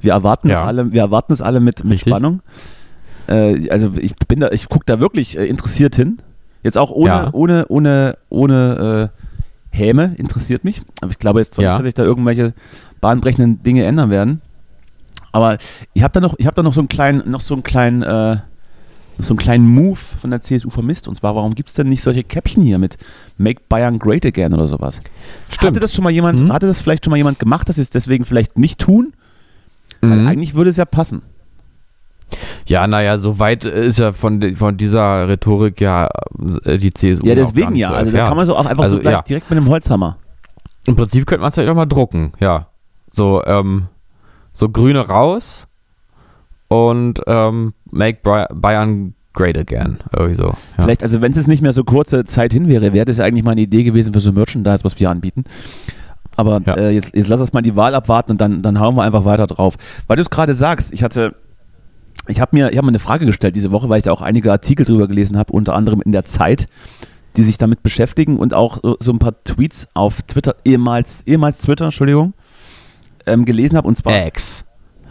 Wir 0.00 0.12
erwarten 0.12 0.50
es 0.50 0.58
Ja. 0.58 0.64
alle, 0.64 0.92
wir 0.92 1.00
erwarten 1.00 1.32
es 1.32 1.40
alle 1.40 1.60
mit, 1.60 1.82
mit. 1.84 2.00
Spannung. 2.00 2.40
Äh, 3.26 3.70
also 3.70 3.92
ich 3.98 4.14
bin 4.28 4.40
da, 4.40 4.50
ich 4.50 4.68
gucke 4.68 4.84
da 4.86 5.00
wirklich 5.00 5.38
äh, 5.38 5.46
interessiert 5.46 5.96
hin. 5.96 6.18
Jetzt 6.68 6.76
auch 6.76 6.90
ohne, 6.90 7.08
Ja. 7.08 7.28
ohne, 7.32 7.64
ohne, 7.68 8.18
ohne 8.28 9.10
äh, 9.72 9.76
Häme 9.76 10.14
interessiert 10.18 10.64
mich. 10.64 10.82
Aber 11.00 11.10
ich 11.10 11.18
glaube 11.18 11.40
jetzt 11.40 11.54
zwar 11.54 11.64
Ja. 11.64 11.70
nicht, 11.72 11.78
dass 11.80 11.84
sich 11.86 11.94
da 11.94 12.04
irgendwelche 12.04 12.52
bahnbrechenden 13.00 13.62
Dinge 13.62 13.84
ändern 13.84 14.10
werden. 14.10 14.42
Aber 15.32 15.56
ich 15.94 16.02
habe 16.02 16.12
da 16.12 16.20
noch, 16.20 16.34
ich 16.38 16.46
habe 16.46 16.54
da 16.56 16.62
noch 16.62 16.74
so 16.74 16.80
einen 16.80 16.88
kleinen, 16.88 17.30
noch 17.30 17.40
so 17.40 17.54
einen 17.54 17.62
kleinen, 17.62 18.02
äh, 18.02 18.36
so 19.18 19.32
einen 19.32 19.38
kleinen 19.38 19.66
Move 19.68 19.96
von 19.96 20.30
der 20.30 20.40
CSU 20.42 20.68
vermisst. 20.70 21.08
Und 21.08 21.14
zwar, 21.16 21.34
warum 21.34 21.54
gibt 21.54 21.68
es 21.70 21.74
denn 21.74 21.88
nicht 21.88 22.02
solche 22.02 22.22
Käppchen 22.22 22.62
hier 22.62 22.78
mit 22.78 22.98
Make 23.38 23.62
Bayern 23.68 23.98
Great 23.98 24.24
Again 24.26 24.52
oder 24.54 24.68
sowas? 24.68 25.00
Hatte 25.60 25.80
das 25.80 25.94
schon 25.94 26.04
mal 26.04 26.10
jemand, 26.10 26.40
Mhm. 26.42 26.52
hatte 26.52 26.66
das 26.66 26.80
vielleicht 26.80 27.04
schon 27.04 27.10
mal 27.12 27.16
jemand 27.16 27.38
gemacht, 27.38 27.68
dass 27.68 27.76
sie 27.76 27.82
es 27.82 27.90
deswegen 27.90 28.24
vielleicht 28.26 28.58
nicht 28.58 28.78
tun? 28.78 29.12
Weil 30.02 30.18
Mhm. 30.20 30.26
eigentlich 30.28 30.54
würde 30.54 30.70
es 30.70 30.76
ja 30.76 30.84
passen. 30.84 31.22
Ja, 32.66 32.86
naja, 32.86 33.18
so 33.18 33.38
weit 33.38 33.64
ist 33.64 33.98
ja 33.98 34.12
von, 34.12 34.54
von 34.56 34.76
dieser 34.76 35.28
Rhetorik 35.28 35.80
ja 35.80 36.08
äh, 36.64 36.76
die 36.78 36.92
CSU. 36.92 37.26
Ja, 37.26 37.34
deswegen 37.34 37.74
ja. 37.76 37.88
so 37.88 37.94
Also 37.94 38.10
da 38.12 38.26
kann 38.26 38.36
man 38.36 38.46
so 38.46 38.56
auch 38.56 38.66
einfach 38.66 38.84
Also, 38.84 38.96
so 38.96 39.02
gleich 39.02 39.14
ja. 39.14 39.22
direkt 39.22 39.50
mit 39.50 39.58
dem 39.58 39.68
Holzhammer. 39.68 40.16
Im 40.86 40.96
Prinzip 40.96 41.26
könnte 41.26 41.40
man 41.40 41.48
es 41.48 41.54
vielleicht 41.54 41.70
auch 41.70 41.74
mal 41.74 41.86
drucken, 41.86 42.32
ja. 42.40 42.66
So, 43.10 43.42
ähm, 43.44 43.86
so 44.52 44.68
grüne 44.68 45.00
raus 45.08 45.66
und 46.68 47.20
ähm, 47.26 47.72
make 47.90 48.18
Bayern 48.22 49.14
great 49.32 49.56
again. 49.56 49.98
Irgendwie 50.14 50.34
so. 50.34 50.48
Ja. 50.48 50.56
Vielleicht, 50.84 51.02
also 51.02 51.20
wenn 51.20 51.30
es 51.30 51.36
jetzt 51.38 51.46
nicht 51.48 51.62
mehr 51.62 51.72
so 51.72 51.84
kurze 51.84 52.24
Zeit 52.24 52.52
hin 52.52 52.68
wäre, 52.68 52.92
wäre 52.92 53.06
das 53.06 53.18
ja 53.18 53.24
eigentlich 53.24 53.44
mal 53.44 53.52
eine 53.52 53.60
Idee 53.62 53.84
gewesen 53.84 54.12
für 54.12 54.20
so 54.20 54.32
Merchandise, 54.32 54.84
was 54.84 54.98
wir 54.98 55.10
anbieten. 55.10 55.44
Aber 56.36 56.60
Ja. 56.66 56.74
äh, 56.74 56.90
jetzt, 56.90 57.14
jetzt 57.14 57.28
lass 57.28 57.40
uns 57.40 57.52
mal 57.52 57.62
die 57.62 57.76
Wahl 57.76 57.94
abwarten 57.94 58.32
und 58.32 58.40
dann, 58.40 58.62
dann 58.62 58.78
hauen 58.80 58.94
wir 58.96 59.02
einfach 59.02 59.24
weiter 59.24 59.46
drauf. 59.46 59.74
Weil 60.06 60.16
du 60.16 60.22
es 60.22 60.30
gerade 60.30 60.54
sagst, 60.54 60.92
ich 60.92 61.02
hatte, 61.02 61.34
ich 62.28 62.40
habe 62.40 62.56
mir, 62.56 62.70
ich 62.70 62.78
hab 62.78 62.84
mir 62.84 62.90
eine 62.90 62.98
Frage 62.98 63.26
gestellt 63.26 63.56
diese 63.56 63.70
Woche, 63.70 63.88
weil 63.88 63.98
ich 63.98 64.04
da 64.04 64.12
auch 64.12 64.22
einige 64.22 64.52
Artikel 64.52 64.84
drüber 64.84 65.08
gelesen 65.08 65.36
habe, 65.36 65.52
unter 65.52 65.74
anderem 65.74 66.00
in 66.02 66.12
der 66.12 66.24
Zeit, 66.24 66.68
die 67.36 67.42
sich 67.42 67.58
damit 67.58 67.82
beschäftigen 67.82 68.38
und 68.38 68.54
auch 68.54 68.80
so, 69.00 69.12
ein 69.12 69.18
paar 69.18 69.42
Tweets 69.44 69.88
auf 69.94 70.22
Twitter, 70.22 70.56
ehemals, 70.64 71.22
ehemals 71.26 71.58
Twitter, 71.58 71.86
Entschuldigung, 71.86 72.34
ähm, 73.26 73.44
gelesen 73.44 73.76
habe. 73.76 73.88
Und 73.88 73.96
zwar 73.96 74.26
X. 74.26 74.64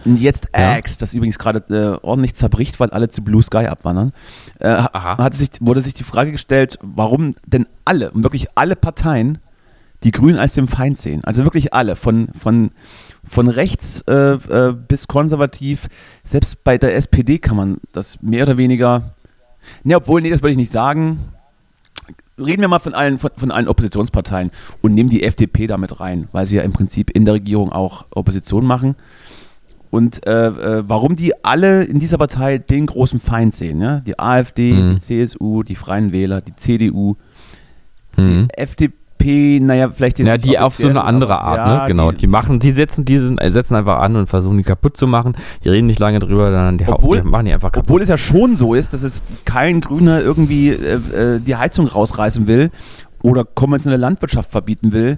jetzt 0.05 0.49
Ja. 0.55 0.77
X, 0.77 0.97
das 0.97 1.13
übrigens 1.13 1.39
gerade 1.39 1.63
äh, 1.73 2.05
ordentlich 2.05 2.35
zerbricht, 2.35 2.79
weil 2.79 2.89
alle 2.89 3.09
zu 3.09 3.23
Blue 3.23 3.41
Sky 3.41 3.67
abwandern. 3.67 4.11
Äh, 4.59 4.67
Aha. 4.69 5.17
hat 5.17 5.33
sich, 5.33 5.49
wurde 5.59 5.81
sich 5.81 5.93
die 5.93 6.03
Frage 6.03 6.31
gestellt, 6.31 6.77
warum 6.81 7.35
denn 7.45 7.67
alle, 7.85 8.11
wirklich 8.13 8.47
alle 8.55 8.75
Parteien, 8.75 9.39
die 10.03 10.11
Grünen 10.11 10.37
als 10.37 10.53
den 10.53 10.67
Feind 10.67 10.97
sehen. 10.97 11.23
Also 11.23 11.43
wirklich 11.43 11.73
alle, 11.73 11.95
von, 11.95 12.29
von, 12.37 12.71
von 13.27 13.47
rechts 13.47 14.01
äh, 14.07 14.13
äh, 14.33 14.73
bis 14.73 15.07
konservativ. 15.07 15.87
Selbst 16.23 16.63
bei 16.63 16.77
der 16.77 16.95
SPD 16.95 17.37
kann 17.39 17.57
man 17.57 17.77
das 17.91 18.21
mehr 18.21 18.43
oder 18.43 18.57
weniger. 18.57 19.13
Ne, 19.83 19.95
obwohl, 19.97 20.21
nee, 20.21 20.29
das 20.29 20.41
würde 20.41 20.51
ich 20.51 20.57
nicht 20.57 20.71
sagen. 20.71 21.19
Reden 22.39 22.61
wir 22.61 22.67
mal 22.67 22.79
von 22.79 22.93
allen, 22.93 23.17
von, 23.17 23.31
von 23.35 23.51
allen 23.51 23.67
Oppositionsparteien 23.67 24.51
und 24.81 24.93
nehmen 24.93 25.09
die 25.09 25.23
FDP 25.23 25.65
damit 25.67 25.99
rein, 25.99 26.27
weil 26.31 26.45
sie 26.45 26.57
ja 26.57 26.61
im 26.61 26.71
Prinzip 26.71 27.09
in 27.09 27.25
der 27.25 27.33
Regierung 27.33 27.71
auch 27.71 28.05
Opposition 28.11 28.63
machen. 28.65 28.95
Und 29.89 30.25
äh, 30.27 30.47
äh, 30.47 30.83
warum 30.87 31.15
die 31.15 31.33
alle 31.43 31.83
in 31.83 31.99
dieser 31.99 32.17
Partei 32.17 32.57
den 32.59 32.85
großen 32.85 33.19
Feind 33.19 33.55
sehen. 33.55 33.81
Ja? 33.81 34.01
Die 34.01 34.19
AfD, 34.19 34.73
Mhm. 34.73 34.93
die 34.95 34.99
CSU, 34.99 35.63
die 35.63 35.75
Freien 35.75 36.11
Wähler, 36.11 36.41
die 36.41 36.51
CDU, 36.53 37.15
Mhm. 38.17 38.47
FDP, 38.55 38.93
naja, 39.23 39.89
vielleicht 39.89 40.19
Ja, 40.19 40.37
die 40.37 40.59
auf 40.59 40.75
so 40.75 40.87
eine 40.87 41.03
andere 41.03 41.39
Art, 41.39 41.57
ja, 41.57 41.81
ne? 41.81 41.87
Genau. 41.87 42.11
Die, 42.11 42.27
machen, 42.27 42.59
die 42.59 42.71
setzen 42.71 43.03
diesen, 43.05 43.37
äh, 43.37 43.51
setzen 43.51 43.75
einfach 43.75 43.99
an 43.99 44.15
und 44.15 44.27
versuchen 44.27 44.57
die 44.57 44.63
kaputt 44.63 44.95
zu 44.97 45.07
machen. 45.07 45.35
Die 45.63 45.69
reden 45.69 45.87
nicht 45.87 45.99
lange 45.99 46.19
drüber, 46.19 46.45
sondern 46.45 46.77
die, 46.77 46.87
Obwohl- 46.87 47.21
die 47.21 47.27
machen 47.27 47.45
die 47.45 47.53
einfach 47.53 47.71
kaputt. 47.71 47.89
Obwohl 47.89 48.01
es 48.01 48.09
ja 48.09 48.17
schon 48.17 48.55
so 48.55 48.73
ist, 48.73 48.93
dass 48.93 49.03
es 49.03 49.23
kein 49.45 49.81
Grüner 49.81 50.21
irgendwie 50.21 50.69
äh, 50.69 50.95
äh, 51.35 51.39
die 51.39 51.55
Heizung 51.55 51.87
rausreißen 51.87 52.47
will 52.47 52.71
oder 53.23 53.43
konventionelle 53.43 53.99
Landwirtschaft 54.01 54.51
verbieten 54.51 54.93
will 54.93 55.17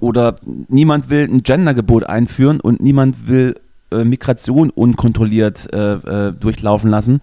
oder 0.00 0.34
niemand 0.68 1.10
will 1.10 1.28
ein 1.30 1.42
Gendergebot 1.42 2.04
einführen 2.04 2.60
und 2.60 2.80
niemand 2.80 3.28
will 3.28 3.54
äh, 3.92 4.04
Migration 4.04 4.70
unkontrolliert 4.70 5.72
äh, 5.72 5.94
äh, 5.94 6.32
durchlaufen 6.32 6.90
lassen. 6.90 7.20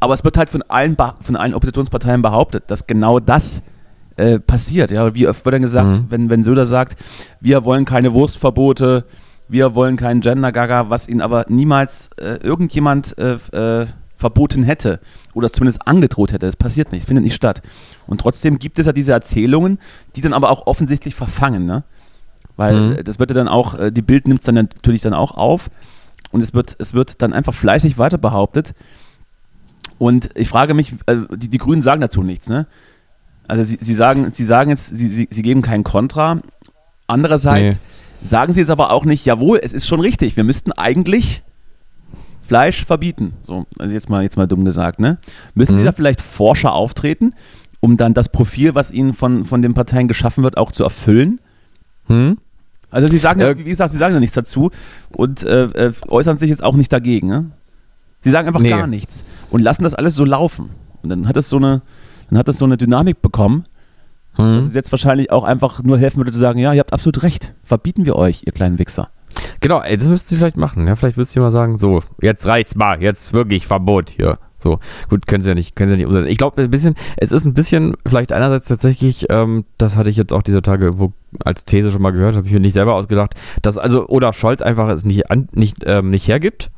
Aber 0.00 0.14
es 0.14 0.24
wird 0.24 0.36
halt 0.36 0.48
von 0.48 0.62
allen, 0.68 0.96
von 1.20 1.36
allen 1.36 1.54
Oppositionsparteien 1.54 2.22
behauptet, 2.22 2.64
dass 2.68 2.86
genau 2.86 3.20
das 3.20 3.62
äh, 4.16 4.38
passiert. 4.38 4.90
Ja, 4.90 5.14
wie 5.14 5.26
oft 5.28 5.44
wird 5.44 5.54
dann 5.54 5.62
gesagt, 5.62 5.88
Mhm. 5.88 6.06
wenn, 6.10 6.30
wenn 6.30 6.44
Söder 6.44 6.66
sagt, 6.66 6.96
wir 7.40 7.64
wollen 7.64 7.84
keine 7.84 8.12
Wurstverbote, 8.12 9.04
wir 9.48 9.74
wollen 9.74 9.96
keinen 9.96 10.20
Gender-Gaga, 10.20 10.88
was 10.90 11.08
ihn 11.08 11.20
aber 11.20 11.46
niemals 11.48 12.10
äh, 12.18 12.36
irgendjemand 12.42 13.16
äh, 13.18 13.34
äh, 13.82 13.86
verboten 14.16 14.62
hätte 14.62 15.00
oder 15.34 15.46
es 15.46 15.52
zumindest 15.52 15.86
angedroht 15.86 16.32
hätte. 16.32 16.46
Das 16.46 16.56
passiert 16.56 16.92
nicht, 16.92 17.06
findet 17.06 17.24
nicht 17.24 17.34
statt. 17.34 17.60
Und 18.06 18.20
trotzdem 18.20 18.58
gibt 18.58 18.78
es 18.78 18.86
ja 18.86 18.92
diese 18.92 19.12
Erzählungen, 19.12 19.78
die 20.16 20.20
dann 20.20 20.32
aber 20.32 20.50
auch 20.50 20.66
offensichtlich 20.66 21.14
verfangen, 21.14 21.64
ne? 21.64 21.82
Weil 22.56 22.74
Mhm. 22.80 23.04
das 23.04 23.18
wird 23.18 23.30
ja 23.30 23.34
dann 23.34 23.48
auch, 23.48 23.78
äh, 23.78 23.90
die 23.90 24.02
Bild 24.02 24.28
nimmt 24.28 24.40
es 24.40 24.46
dann 24.46 24.54
natürlich 24.54 25.00
dann 25.00 25.14
auch 25.14 25.36
auf 25.36 25.70
und 26.30 26.40
es 26.40 26.54
wird, 26.54 26.76
es 26.78 26.94
wird 26.94 27.20
dann 27.22 27.32
einfach 27.32 27.54
fleißig 27.54 27.98
weiter 27.98 28.18
behauptet. 28.18 28.74
Und 29.98 30.30
ich 30.34 30.48
frage 30.48 30.74
mich, 30.74 30.94
äh, 31.06 31.16
die, 31.34 31.48
die 31.48 31.58
Grünen 31.58 31.82
sagen 31.82 32.00
dazu 32.00 32.22
nichts, 32.22 32.48
ne? 32.48 32.66
Also 33.52 33.64
sie, 33.64 33.76
sie 33.82 33.94
sagen, 33.94 34.30
sie 34.32 34.46
sagen 34.46 34.70
jetzt, 34.70 34.86
sie, 34.96 35.08
sie, 35.08 35.28
sie 35.30 35.42
geben 35.42 35.60
kein 35.60 35.84
Kontra. 35.84 36.40
Andererseits 37.06 37.80
sagen 38.22 38.54
sie 38.54 38.62
es 38.62 38.70
aber 38.70 38.90
auch 38.90 39.04
nicht, 39.04 39.26
jawohl, 39.26 39.60
es 39.62 39.74
ist 39.74 39.86
schon 39.86 40.00
richtig, 40.00 40.36
wir 40.38 40.44
müssten 40.44 40.72
eigentlich 40.72 41.42
Fleisch 42.40 42.84
verbieten. 42.86 43.34
So, 43.46 43.66
also 43.78 43.92
jetzt 43.92 44.08
mal, 44.08 44.22
jetzt 44.22 44.38
mal 44.38 44.46
dumm 44.46 44.64
gesagt, 44.64 45.00
ne? 45.00 45.18
Müssen 45.54 45.74
sie 45.74 45.82
Mhm. 45.82 45.84
da 45.86 45.92
vielleicht 45.92 46.22
Forscher 46.22 46.72
auftreten, 46.72 47.34
um 47.80 47.96
dann 47.98 48.14
das 48.14 48.30
Profil, 48.30 48.74
was 48.74 48.90
ihnen 48.90 49.12
von, 49.12 49.44
von 49.44 49.60
den 49.60 49.74
Parteien 49.74 50.08
geschaffen 50.08 50.42
wird, 50.44 50.56
auch 50.56 50.72
zu 50.72 50.82
erfüllen? 50.82 51.38
Hm? 52.06 52.38
Also 52.90 53.08
sie 53.08 53.18
sagen, 53.18 53.40
ja, 53.40 53.48
Äh, 53.50 53.58
wie 53.58 53.64
gesagt, 53.64 53.92
sie 53.92 53.98
sagen 53.98 54.14
ja 54.14 54.20
nichts 54.20 54.34
dazu 54.34 54.70
und 55.10 55.42
äh, 55.44 55.64
äh, 55.64 55.92
äußern 56.08 56.38
sich 56.38 56.48
jetzt 56.48 56.64
auch 56.64 56.74
nicht 56.74 56.92
dagegen. 56.92 57.28
Ne? 57.28 57.50
Sie 58.22 58.30
sagen 58.30 58.48
einfach 58.48 58.60
Nee. 58.60 58.70
gar 58.70 58.86
nichts 58.86 59.24
und 59.50 59.60
lassen 59.60 59.84
das 59.84 59.94
alles 59.94 60.14
so 60.14 60.24
laufen. 60.24 60.70
Und 61.02 61.10
dann 61.10 61.28
hat 61.28 61.36
es 61.36 61.48
so 61.50 61.56
eine, 61.58 61.82
dann 62.32 62.38
hat 62.38 62.48
es 62.48 62.58
so 62.58 62.64
eine 62.64 62.78
Dynamik 62.78 63.20
bekommen, 63.20 63.66
dass 64.38 64.46
Hm? 64.46 64.54
es 64.54 64.74
jetzt 64.74 64.90
wahrscheinlich 64.90 65.30
auch 65.30 65.44
einfach 65.44 65.82
nur 65.82 65.98
helfen 65.98 66.16
würde 66.16 66.32
zu 66.32 66.38
sagen, 66.38 66.58
ja, 66.58 66.72
ihr 66.72 66.80
habt 66.80 66.94
absolut 66.94 67.22
recht, 67.22 67.52
verbieten 67.62 68.06
wir 68.06 68.16
euch, 68.16 68.44
ihr 68.46 68.52
kleinen 68.52 68.78
Wichser. 68.78 69.10
Genau, 69.60 69.82
ey, 69.82 69.98
das 69.98 70.08
müsst 70.08 70.32
ihr 70.32 70.38
vielleicht 70.38 70.56
machen. 70.56 70.88
Ja, 70.88 70.96
vielleicht 70.96 71.18
müsst 71.18 71.36
ihr 71.36 71.42
mal 71.42 71.50
sagen, 71.50 71.76
so, 71.76 72.02
jetzt 72.22 72.46
reicht's 72.46 72.74
mal, 72.74 73.02
jetzt 73.02 73.34
wirklich 73.34 73.66
Verbot 73.66 74.08
hier. 74.08 74.38
So, 74.56 74.78
gut, 75.10 75.26
können 75.26 75.42
sie 75.42 75.50
ja 75.50 75.54
nicht, 75.54 75.76
können 75.76 75.90
sie 75.90 75.94
ja 75.94 75.96
nicht 75.98 76.06
umsetzen. 76.06 76.30
Ich 76.30 76.38
glaube, 76.38 76.62
ein 76.62 76.70
bisschen, 76.70 76.94
es 77.18 77.32
ist 77.32 77.44
ein 77.44 77.52
bisschen, 77.52 77.96
vielleicht 78.06 78.32
einerseits 78.32 78.66
tatsächlich, 78.66 79.26
ähm, 79.28 79.66
das 79.76 79.98
hatte 79.98 80.08
ich 80.08 80.16
jetzt 80.16 80.32
auch 80.32 80.42
diese 80.42 80.62
Tage 80.62 80.98
wo, 80.98 81.12
als 81.44 81.66
These 81.66 81.90
schon 81.90 82.00
mal 82.00 82.12
gehört, 82.12 82.34
habe 82.34 82.46
ich 82.46 82.52
mir 82.54 82.60
nicht 82.60 82.72
selber 82.72 82.94
ausgedacht, 82.94 83.34
dass 83.60 83.76
also 83.76 84.08
Olaf 84.08 84.38
Scholz 84.38 84.62
einfach 84.62 84.88
es 84.88 85.04
nicht, 85.04 85.30
an, 85.30 85.50
nicht, 85.52 85.78
ähm, 85.84 86.08
nicht 86.08 86.28
hergibt. 86.28 86.70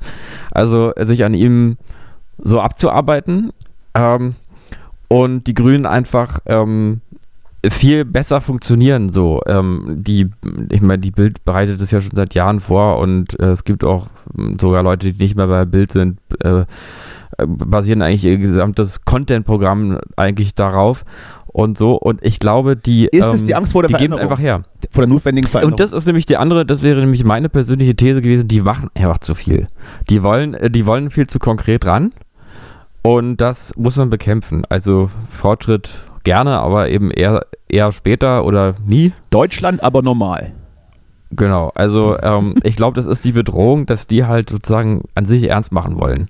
Also 0.50 0.92
sich 0.98 1.24
an 1.24 1.34
ihm 1.34 1.76
so 2.38 2.60
abzuarbeiten. 2.60 3.52
Ähm, 3.94 4.34
und 5.14 5.46
die 5.46 5.54
Grünen 5.54 5.86
einfach 5.86 6.40
ähm, 6.46 7.00
viel 7.64 8.04
besser 8.04 8.40
funktionieren 8.40 9.10
so. 9.10 9.40
Ähm, 9.46 9.98
die, 10.00 10.28
ich 10.70 10.80
meine, 10.80 10.98
die 10.98 11.12
Bild 11.12 11.44
bereitet 11.44 11.80
es 11.80 11.92
ja 11.92 12.00
schon 12.00 12.16
seit 12.16 12.34
Jahren 12.34 12.58
vor 12.58 12.98
und 12.98 13.38
äh, 13.38 13.50
es 13.50 13.62
gibt 13.62 13.84
auch 13.84 14.08
ähm, 14.36 14.56
sogar 14.60 14.82
Leute, 14.82 15.12
die 15.12 15.22
nicht 15.22 15.36
mehr 15.36 15.46
bei 15.46 15.64
Bild 15.66 15.92
sind, 15.92 16.18
äh, 16.40 16.64
basieren 17.46 18.02
eigentlich 18.02 18.24
ihr 18.24 18.38
gesamtes 18.38 19.04
Content-Programm 19.04 20.00
eigentlich 20.16 20.56
darauf 20.56 21.04
und 21.46 21.78
so. 21.78 21.94
Und 21.94 22.24
ich 22.24 22.40
glaube, 22.40 22.76
die, 22.76 23.06
Ist 23.06 23.24
es 23.26 23.44
die 23.44 23.54
Angst 23.54 23.72
vor 23.72 23.82
der 23.82 23.90
die 23.90 23.94
geben 23.94 24.14
es 24.14 24.18
Veränderung? 24.18 24.32
einfach 24.32 24.42
her. 24.42 24.64
Vor 24.90 25.02
der 25.02 25.08
notwendigen 25.08 25.46
Veränderung. 25.46 25.74
Und 25.74 25.80
das 25.80 25.92
ist 25.92 26.06
nämlich 26.06 26.26
die 26.26 26.36
andere, 26.36 26.66
das 26.66 26.82
wäre 26.82 27.00
nämlich 27.00 27.22
meine 27.22 27.48
persönliche 27.48 27.94
These 27.94 28.20
gewesen, 28.20 28.48
die 28.48 28.62
machen 28.62 28.90
einfach 28.94 29.18
zu 29.18 29.36
viel. 29.36 29.68
Die 30.10 30.24
wollen, 30.24 30.54
äh, 30.54 30.70
die 30.70 30.86
wollen 30.86 31.10
viel 31.10 31.28
zu 31.28 31.38
konkret 31.38 31.86
ran 31.86 32.12
und 33.06 33.36
das 33.36 33.76
muss 33.76 33.98
man 33.98 34.08
bekämpfen. 34.08 34.64
Also 34.70 35.10
Fortschritt 35.30 35.90
gerne, 36.24 36.58
aber 36.58 36.88
eben 36.88 37.10
eher, 37.10 37.46
eher 37.68 37.92
später 37.92 38.46
oder 38.46 38.74
nie. 38.86 39.12
Deutschland 39.28 39.82
aber 39.82 40.00
normal. 40.00 40.52
Genau, 41.30 41.70
also 41.74 42.18
ähm, 42.22 42.54
ich 42.62 42.76
glaube, 42.76 42.96
das 42.96 43.04
ist 43.04 43.24
die 43.26 43.32
Bedrohung, 43.32 43.84
dass 43.84 44.06
die 44.06 44.24
halt 44.24 44.48
sozusagen 44.48 45.02
an 45.14 45.26
sich 45.26 45.50
ernst 45.50 45.70
machen 45.70 46.00
wollen. 46.00 46.28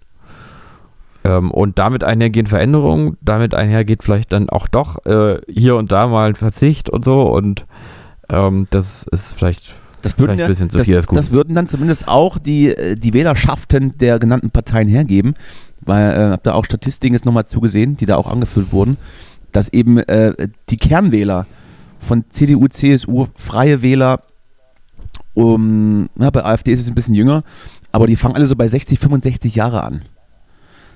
Ähm, 1.23 1.53
und 1.53 1.79
damit 1.79 2.03
einhergehen 2.03 2.49
Veränderungen, 2.49 3.17
damit 3.21 3.55
einhergeht 3.55 4.03
vielleicht 4.03 4.33
dann 4.33 4.51
auch 4.51 4.67
doch 4.67 5.07
äh, 5.07 5.41
hier 5.49 5.77
und 5.77 5.93
da 5.93 6.09
mal 6.09 6.31
ein 6.31 6.35
Verzicht 6.35 6.91
und 6.91 7.05
so 7.05 7.23
und 7.23 7.67
ähm, 8.31 8.67
das 8.71 9.05
ist 9.05 9.35
vielleicht, 9.35 9.75
Das 10.03 10.19
würden, 10.19 10.33
vielleicht 10.33 10.41
ja, 10.41 10.47
ein 10.47 10.51
bisschen 10.51 10.71
zu 10.71 10.79
das, 10.79 10.87
viel. 10.87 11.01
Guten. 11.01 11.15
das 11.15 11.31
würden 11.31 11.55
dann 11.55 11.69
zumindest 11.69 12.09
auch 12.09 12.39
die, 12.39 12.71
äh, 12.71 12.97
die 12.97 13.15
Wählerschaften 13.15 13.97
der 13.99 14.19
genannten 14.19 14.51
Parteien 14.51 14.89
hergeben, 14.89 15.35
weil 15.85 16.13
äh, 16.13 16.31
habt 16.31 16.47
da 16.47 16.55
auch 16.55 16.65
Statistiken 16.65 17.15
jetzt 17.15 17.25
nochmal 17.25 17.47
zugesehen, 17.47 17.97
die 17.97 18.07
da 18.07 18.17
auch 18.17 18.31
angeführt 18.31 18.73
wurden, 18.73 18.97
dass 19.53 19.73
eben 19.73 19.99
äh, 19.99 20.49
die 20.69 20.77
Kernwähler 20.77 21.47
von 21.99 22.25
CDU, 22.31 22.69
CSU, 22.69 23.27
Freie 23.37 23.83
Wähler, 23.83 24.21
um, 25.35 26.09
na, 26.15 26.31
bei 26.31 26.45
AfD 26.45 26.73
ist 26.73 26.81
es 26.81 26.89
ein 26.89 26.95
bisschen 26.95 27.15
jünger, 27.15 27.43
aber 27.93 28.07
die 28.07 28.17
fangen 28.17 28.37
alle 28.37 28.47
so 28.47 28.57
bei 28.57 28.69
60, 28.69 28.99
65 28.99 29.55
Jahre 29.55 29.83
an. 29.83 30.03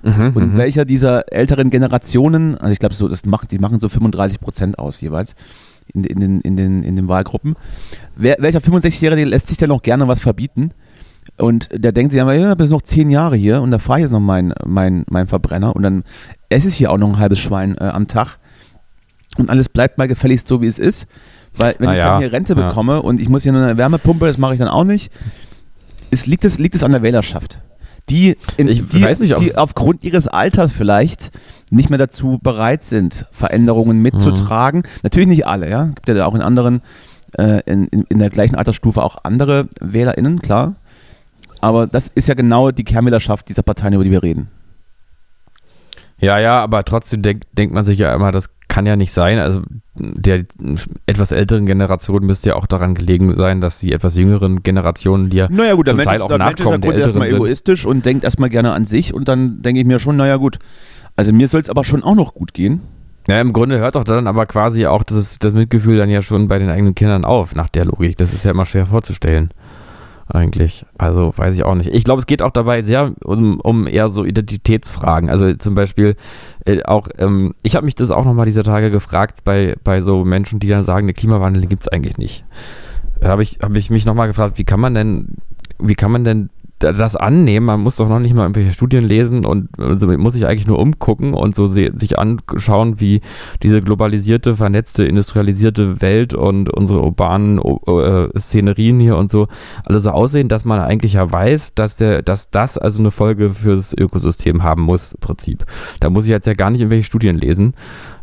Mhm, 0.02 0.32
Und 0.34 0.52
mhm. 0.54 0.58
welcher 0.58 0.84
dieser 0.84 1.32
älteren 1.32 1.70
Generationen, 1.70 2.56
also 2.56 2.72
ich 2.72 2.78
glaube, 2.78 2.94
so, 2.94 3.08
das 3.08 3.24
macht, 3.24 3.50
die 3.50 3.58
machen 3.58 3.80
so 3.80 3.88
35 3.88 4.40
Prozent 4.40 4.78
aus 4.78 5.00
jeweils 5.00 5.34
in, 5.92 6.04
in, 6.04 6.20
den, 6.20 6.40
in, 6.40 6.56
den, 6.56 6.82
in 6.82 6.96
den 6.96 7.08
Wahlgruppen. 7.08 7.56
Wer, 8.16 8.36
welcher 8.38 8.60
65-Jährige 8.60 9.24
lässt 9.24 9.48
sich 9.48 9.56
denn 9.56 9.70
noch 9.70 9.82
gerne 9.82 10.06
was 10.06 10.20
verbieten? 10.20 10.72
Und 11.38 11.68
der 11.72 11.92
denkt 11.92 12.12
sich 12.12 12.20
einmal, 12.20 12.38
ja, 12.38 12.54
bis 12.54 12.70
noch 12.70 12.82
zehn 12.82 13.10
Jahre 13.10 13.36
hier 13.36 13.62
und 13.62 13.70
da 13.70 13.78
fahre 13.78 14.00
ich 14.00 14.02
jetzt 14.02 14.12
noch 14.12 14.20
mein, 14.20 14.52
mein, 14.66 15.04
mein 15.08 15.28
Verbrenner 15.28 15.76
und 15.76 15.82
dann 15.82 16.02
esse 16.48 16.68
ich 16.68 16.74
hier 16.74 16.90
auch 16.90 16.98
noch 16.98 17.08
ein 17.08 17.18
halbes 17.18 17.38
Schwein 17.38 17.76
äh, 17.78 17.84
am 17.84 18.08
Tag 18.08 18.38
und 19.38 19.50
alles 19.50 19.68
bleibt 19.68 19.98
mal 19.98 20.08
gefälligst 20.08 20.48
so, 20.48 20.60
wie 20.62 20.66
es 20.66 20.78
ist. 20.78 21.06
Weil 21.56 21.74
wenn 21.78 21.86
Na 21.86 21.92
ich 21.92 21.98
ja, 21.98 22.10
dann 22.12 22.20
hier 22.20 22.32
Rente 22.32 22.54
ja. 22.54 22.68
bekomme 22.68 23.02
und 23.02 23.20
ich 23.20 23.28
muss 23.28 23.42
hier 23.42 23.52
nur 23.52 23.62
eine 23.62 23.76
Wärmepumpe, 23.76 24.26
das 24.26 24.38
mache 24.38 24.54
ich 24.54 24.58
dann 24.58 24.68
auch 24.68 24.84
nicht, 24.84 25.12
es 26.10 26.26
liegt, 26.26 26.44
es, 26.44 26.58
liegt 26.58 26.74
es 26.74 26.82
an 26.82 26.92
der 26.92 27.02
Wählerschaft. 27.02 27.60
Die, 28.08 28.36
in, 28.56 28.68
die, 28.68 28.80
nicht, 28.80 29.38
die 29.38 29.56
aufgrund 29.56 30.02
ihres 30.02 30.28
Alters 30.28 30.72
vielleicht 30.72 31.30
nicht 31.70 31.90
mehr 31.90 31.98
dazu 31.98 32.38
bereit 32.42 32.82
sind, 32.82 33.26
Veränderungen 33.30 34.00
mitzutragen. 34.00 34.84
Natürlich 35.02 35.28
nicht 35.28 35.46
alle, 35.46 35.68
ja. 35.68 35.84
Gibt 35.84 36.08
ja 36.08 36.14
da 36.14 36.24
auch 36.24 36.34
in 36.34 36.40
anderen, 36.40 36.80
äh, 37.36 37.60
in, 37.66 37.86
in 37.86 38.18
der 38.18 38.30
gleichen 38.30 38.54
Altersstufe 38.54 39.02
auch 39.02 39.18
andere 39.24 39.68
WählerInnen, 39.80 40.40
klar. 40.40 40.76
Aber 41.60 41.86
das 41.86 42.08
ist 42.08 42.28
ja 42.28 42.34
genau 42.34 42.70
die 42.70 42.84
Kernwählerschaft 42.84 43.48
dieser 43.48 43.62
Parteien, 43.62 43.94
über 43.94 44.04
die 44.04 44.10
wir 44.10 44.22
reden. 44.22 44.48
Ja, 46.20 46.38
ja, 46.38 46.58
aber 46.58 46.84
trotzdem 46.84 47.22
denk, 47.22 47.42
denkt 47.52 47.74
man 47.74 47.84
sich 47.84 47.98
ja 47.98 48.12
immer, 48.14 48.32
das 48.32 48.50
kann 48.68 48.86
ja 48.86 48.96
nicht 48.96 49.12
sein. 49.12 49.38
Also 49.38 49.62
der 49.94 50.44
etwas 51.06 51.32
älteren 51.32 51.66
Generation 51.66 52.24
müsste 52.24 52.50
ja 52.50 52.56
auch 52.56 52.66
daran 52.66 52.94
gelegen 52.94 53.34
sein, 53.34 53.60
dass 53.60 53.78
die 53.78 53.92
etwas 53.92 54.16
jüngeren 54.16 54.62
Generationen, 54.62 55.30
die 55.30 55.38
ja 55.38 55.48
Naja 55.50 55.74
gut, 55.74 55.86
der 55.86 55.92
zum 55.92 55.96
Mensch, 55.98 56.08
Teil 56.08 56.16
ist, 56.16 56.22
auch 56.22 56.28
der 56.28 56.38
Mensch 56.38 56.52
ist 56.54 56.58
ja 56.60 56.64
Nachkommen 56.66 57.00
erstmal 57.00 57.28
egoistisch 57.28 57.86
und 57.86 58.04
denkt 58.04 58.24
erstmal 58.24 58.50
gerne 58.50 58.72
an 58.72 58.84
sich 58.86 59.14
und 59.14 59.28
dann 59.28 59.62
denke 59.62 59.80
ich 59.80 59.86
mir 59.86 59.98
schon, 59.98 60.16
naja 60.16 60.36
gut, 60.36 60.58
also 61.16 61.32
mir 61.32 61.48
soll 61.48 61.60
es 61.60 61.70
aber 61.70 61.84
schon 61.84 62.02
auch 62.02 62.14
noch 62.14 62.34
gut 62.34 62.52
gehen. 62.52 62.80
Ja, 63.28 63.40
im 63.40 63.52
Grunde 63.52 63.78
hört 63.78 63.94
doch 63.94 64.04
dann 64.04 64.26
aber 64.26 64.46
quasi 64.46 64.86
auch 64.86 65.02
das, 65.02 65.38
das 65.38 65.52
Mitgefühl 65.52 65.96
dann 65.98 66.08
ja 66.08 66.22
schon 66.22 66.48
bei 66.48 66.58
den 66.58 66.70
eigenen 66.70 66.94
Kindern 66.94 67.24
auf, 67.24 67.54
nach 67.54 67.68
der 67.68 67.84
Logik. 67.84 68.16
Das 68.16 68.32
ist 68.32 68.44
ja 68.44 68.52
immer 68.52 68.64
schwer 68.64 68.86
vorzustellen. 68.86 69.50
Eigentlich. 70.28 70.84
Also 70.98 71.32
weiß 71.34 71.56
ich 71.56 71.64
auch 71.64 71.74
nicht. 71.74 71.88
Ich 71.92 72.04
glaube, 72.04 72.20
es 72.20 72.26
geht 72.26 72.42
auch 72.42 72.50
dabei 72.50 72.82
sehr 72.82 73.14
um, 73.24 73.60
um 73.60 73.86
eher 73.86 74.10
so 74.10 74.24
Identitätsfragen. 74.24 75.30
Also 75.30 75.54
zum 75.54 75.74
Beispiel 75.74 76.16
äh, 76.66 76.82
auch, 76.82 77.08
ähm, 77.18 77.54
ich 77.62 77.76
habe 77.76 77.86
mich 77.86 77.94
das 77.94 78.10
auch 78.10 78.26
nochmal 78.26 78.44
dieser 78.44 78.62
Tage 78.62 78.90
gefragt 78.90 79.40
bei, 79.44 79.76
bei 79.84 80.02
so 80.02 80.24
Menschen, 80.24 80.60
die 80.60 80.68
dann 80.68 80.82
sagen, 80.82 81.06
der 81.06 81.14
Klimawandel 81.14 81.66
gibt 81.66 81.84
es 81.84 81.88
eigentlich 81.88 82.18
nicht. 82.18 82.44
Da 83.20 83.28
habe 83.28 83.42
ich, 83.42 83.58
hab 83.62 83.74
ich 83.74 83.88
mich 83.88 84.04
nochmal 84.04 84.28
gefragt, 84.28 84.58
wie 84.58 84.64
kann 84.64 84.80
man 84.80 84.94
denn, 84.94 85.36
wie 85.78 85.94
kann 85.94 86.12
man 86.12 86.24
denn 86.24 86.50
das 86.78 87.16
annehmen? 87.16 87.66
Man 87.66 87.80
muss 87.80 87.96
doch 87.96 88.08
noch 88.08 88.18
nicht 88.18 88.34
mal 88.34 88.42
irgendwelche 88.42 88.72
Studien 88.72 89.04
lesen 89.04 89.44
und 89.44 89.68
also 89.78 90.06
muss 90.16 90.34
sich 90.34 90.46
eigentlich 90.46 90.66
nur 90.66 90.78
umgucken 90.78 91.34
und 91.34 91.54
so 91.54 91.66
sich 91.66 92.18
anschauen, 92.18 93.00
wie 93.00 93.20
diese 93.62 93.82
globalisierte, 93.82 94.56
vernetzte, 94.56 95.04
industrialisierte 95.04 96.00
Welt 96.00 96.34
und 96.34 96.70
unsere 96.70 97.02
urbanen 97.02 97.58
äh, 97.58 98.38
Szenerien 98.38 99.00
hier 99.00 99.16
und 99.16 99.30
so 99.30 99.48
alle 99.84 100.00
so 100.00 100.10
aussehen, 100.10 100.48
dass 100.48 100.64
man 100.64 100.80
eigentlich 100.80 101.14
ja 101.14 101.30
weiß, 101.30 101.74
dass 101.74 101.96
der, 101.96 102.22
dass 102.22 102.50
das 102.50 102.78
also 102.78 103.00
eine 103.00 103.10
Folge 103.10 103.50
fürs 103.50 103.94
Ökosystem 103.96 104.62
haben 104.62 104.82
muss, 104.82 105.12
im 105.12 105.20
Prinzip. 105.20 105.64
Da 106.00 106.10
muss 106.10 106.24
ich 106.24 106.30
jetzt 106.30 106.46
ja 106.46 106.54
gar 106.54 106.70
nicht 106.70 106.80
irgendwelche 106.80 107.04
Studien 107.04 107.36
lesen. 107.36 107.74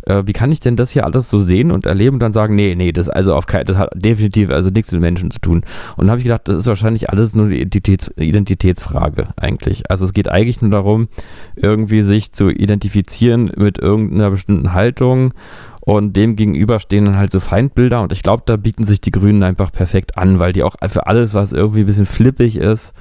Äh, 0.05 0.23
wie 0.25 0.33
kann 0.33 0.51
ich 0.51 0.59
denn 0.59 0.75
das 0.75 0.91
hier 0.91 1.05
alles 1.05 1.29
so 1.29 1.37
sehen 1.37 1.71
und 1.71 1.85
erleben 1.85 2.15
und 2.15 2.19
dann 2.19 2.33
sagen, 2.33 2.55
nee, 2.55 2.75
nee, 2.75 2.91
das 2.91 3.09
also 3.09 3.35
auf 3.35 3.47
kein, 3.47 3.65
das 3.65 3.77
hat 3.77 3.91
definitiv 3.95 4.49
also 4.49 4.69
nichts 4.69 4.91
mit 4.91 5.01
Menschen 5.01 5.31
zu 5.31 5.39
tun. 5.39 5.63
Und 5.97 6.05
dann 6.05 6.11
habe 6.11 6.19
ich 6.19 6.25
gedacht, 6.25 6.47
das 6.47 6.57
ist 6.57 6.67
wahrscheinlich 6.67 7.09
alles 7.09 7.35
nur 7.35 7.45
eine 7.45 7.55
Identitäts, 7.55 8.11
Identitätsfrage 8.17 9.29
eigentlich. 9.37 9.89
Also 9.89 10.05
es 10.05 10.13
geht 10.13 10.29
eigentlich 10.29 10.61
nur 10.61 10.71
darum, 10.71 11.07
irgendwie 11.55 12.01
sich 12.01 12.31
zu 12.31 12.49
identifizieren 12.49 13.51
mit 13.57 13.79
irgendeiner 13.79 14.29
bestimmten 14.29 14.73
Haltung 14.73 15.33
und 15.81 16.15
dem 16.15 16.35
gegenüber 16.35 16.79
stehen 16.79 17.05
dann 17.05 17.17
halt 17.17 17.31
so 17.31 17.39
Feindbilder 17.39 18.01
und 18.01 18.11
ich 18.11 18.23
glaube, 18.23 18.43
da 18.45 18.57
bieten 18.57 18.85
sich 18.85 19.01
die 19.01 19.11
Grünen 19.11 19.43
einfach 19.43 19.71
perfekt 19.71 20.17
an, 20.17 20.39
weil 20.39 20.51
die 20.51 20.63
auch 20.63 20.75
für 20.87 21.07
alles, 21.07 21.33
was 21.33 21.53
irgendwie 21.53 21.81
ein 21.81 21.85
bisschen 21.85 22.07
flippig 22.07 22.57
ist, 22.57 22.93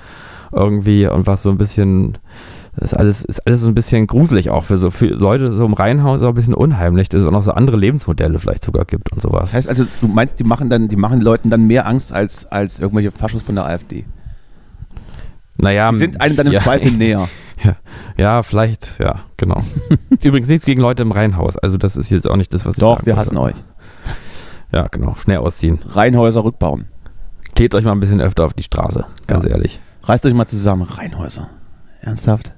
irgendwie 0.52 1.07
und 1.09 1.26
was 1.26 1.42
so 1.42 1.50
ein 1.50 1.57
bisschen 1.57 2.18
das 2.77 2.93
ist 2.93 2.99
alles, 2.99 3.25
ist 3.25 3.47
alles 3.47 3.61
so 3.62 3.68
ein 3.68 3.75
bisschen 3.75 4.07
gruselig 4.07 4.51
auch 4.51 4.64
für 4.64 4.77
so 4.79 4.91
für 4.91 5.07
Leute 5.07 5.53
so 5.53 5.64
im 5.64 5.75
Reihenhaus 5.75 6.22
auch 6.22 6.29
ein 6.31 6.35
bisschen 6.35 6.55
unheimlich, 6.55 7.09
dass 7.09 7.20
es 7.20 7.27
auch 7.27 7.31
noch 7.31 7.43
so 7.43 7.53
andere 7.53 7.77
Lebensmodelle 7.77 8.39
vielleicht 8.39 8.64
sogar 8.64 8.85
gibt 8.85 9.12
und 9.12 9.22
sowas. 9.22 9.43
Das 9.45 9.55
heißt 9.55 9.68
also, 9.68 9.85
du 10.01 10.09
meinst, 10.09 10.39
die 10.41 10.45
machen 10.45 10.70
dann, 10.70 10.89
die 10.89 10.97
machen 10.97 11.20
den 11.20 11.25
Leuten 11.25 11.51
dann 11.51 11.66
mehr 11.66 11.87
Angst 11.87 12.12
als, 12.12 12.47
als 12.47 12.81
irgendwelche 12.81 13.11
Faschos 13.12 13.43
von 13.43 13.55
der 13.55 13.66
AfD. 13.66 14.05
Naja, 15.57 15.91
Die 15.93 15.99
sind 15.99 16.20
einem 16.20 16.35
dann 16.37 16.47
im 16.49 16.53
ja, 16.55 16.62
Zweifel 16.62 16.91
näher. 16.99 17.29
Ja, 17.62 17.77
ja, 18.16 18.43
vielleicht, 18.43 18.99
ja, 18.99 19.20
genau. 19.37 19.62
Übrigens 20.22 20.49
nichts 20.49 20.64
gegen 20.66 20.81
Leute 20.81 21.03
im 21.03 21.12
Reihenhaus. 21.12 21.57
Also 21.57 21.79
das 21.79 21.97
ist 21.97 22.11
jetzt 22.11 22.29
auch 22.29 22.37
nicht 22.37 22.53
das, 22.53 22.66
was 22.66 22.75
ich 22.75 22.81
Doch, 22.81 22.97
sagen 22.97 23.07
wir 23.07 23.16
wollte. 23.16 23.20
hassen 23.20 23.37
euch. 23.39 23.55
Ja, 24.72 24.89
genau. 24.89 25.14
Schnell 25.14 25.39
ausziehen. 25.39 25.79
Reihenhäuser 25.89 26.43
rückbauen. 26.45 26.87
Klebt 27.55 27.77
euch 27.77 27.85
mal 27.85 27.93
ein 27.93 28.01
bisschen 28.01 28.20
öfter 28.20 28.45
auf 28.45 28.53
die 28.55 28.64
Straße, 28.64 29.05
ganz 29.29 29.45
Ja. 29.45 29.51
ehrlich. 29.53 29.81
Reißt 30.03 30.27
euch 30.27 30.35
mal 30.35 30.47
zusammen. 30.47 30.83
Reihenhäuser. 30.83 31.49
Ernsthaft? 32.01 32.53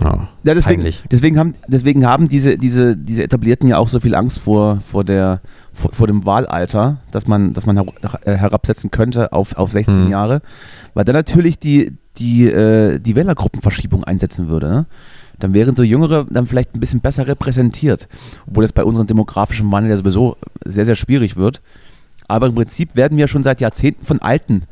Ja, 0.00 0.28
Ja, 0.44 0.54
deswegen, 0.54 0.76
peinlich. 0.76 1.04
deswegen 1.10 1.38
haben, 1.38 1.54
deswegen 1.68 2.06
haben 2.06 2.28
diese, 2.28 2.56
diese, 2.58 2.96
diese 2.96 3.22
Etablierten 3.22 3.68
ja 3.68 3.78
auch 3.78 3.88
so 3.88 4.00
viel 4.00 4.14
Angst 4.14 4.38
vor, 4.38 4.80
vor, 4.80 5.04
der, 5.04 5.40
vor, 5.72 5.92
vor 5.92 6.06
dem 6.06 6.24
Wahlalter, 6.24 6.98
dass 7.10 7.26
man, 7.26 7.52
dass 7.52 7.66
man 7.66 7.76
äh, 7.76 8.32
herabsetzen 8.32 8.90
könnte 8.90 9.32
auf, 9.32 9.56
auf 9.56 9.72
16 9.72 10.04
Mhm. 10.04 10.10
Jahre, 10.10 10.40
weil 10.94 11.04
dann 11.04 11.14
natürlich 11.14 11.58
die, 11.58 11.92
die, 12.18 12.46
äh, 12.46 12.98
die 12.98 13.14
Wählergruppenverschiebung 13.16 14.04
einsetzen 14.04 14.48
würde. 14.48 14.68
Ne? 14.68 14.86
Dann 15.38 15.54
wären 15.54 15.74
so 15.74 15.82
Jüngere 15.82 16.24
dann 16.30 16.46
vielleicht 16.46 16.74
ein 16.74 16.80
bisschen 16.80 17.00
besser 17.00 17.26
repräsentiert, 17.26 18.08
obwohl 18.46 18.62
das 18.64 18.72
bei 18.72 18.84
unserem 18.84 19.06
demografischen 19.06 19.70
Wandel 19.72 19.90
ja 19.90 19.96
sowieso 19.96 20.36
sehr, 20.64 20.86
sehr 20.86 20.94
schwierig 20.94 21.36
wird. 21.36 21.60
Aber 22.28 22.46
im 22.46 22.54
Prinzip 22.54 22.96
werden 22.96 23.18
wir 23.18 23.28
schon 23.28 23.42
seit 23.42 23.60
Jahrzehnten 23.60 24.04
von 24.06 24.20
alten, 24.22 24.62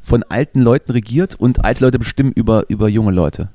von 0.00 0.22
alten 0.28 0.60
Leuten 0.60 0.92
regiert 0.92 1.34
und 1.34 1.64
alte 1.64 1.84
Leute 1.84 1.98
bestimmen 1.98 2.32
über, 2.32 2.64
über 2.68 2.88
junge 2.88 3.10
Leute. 3.12 3.48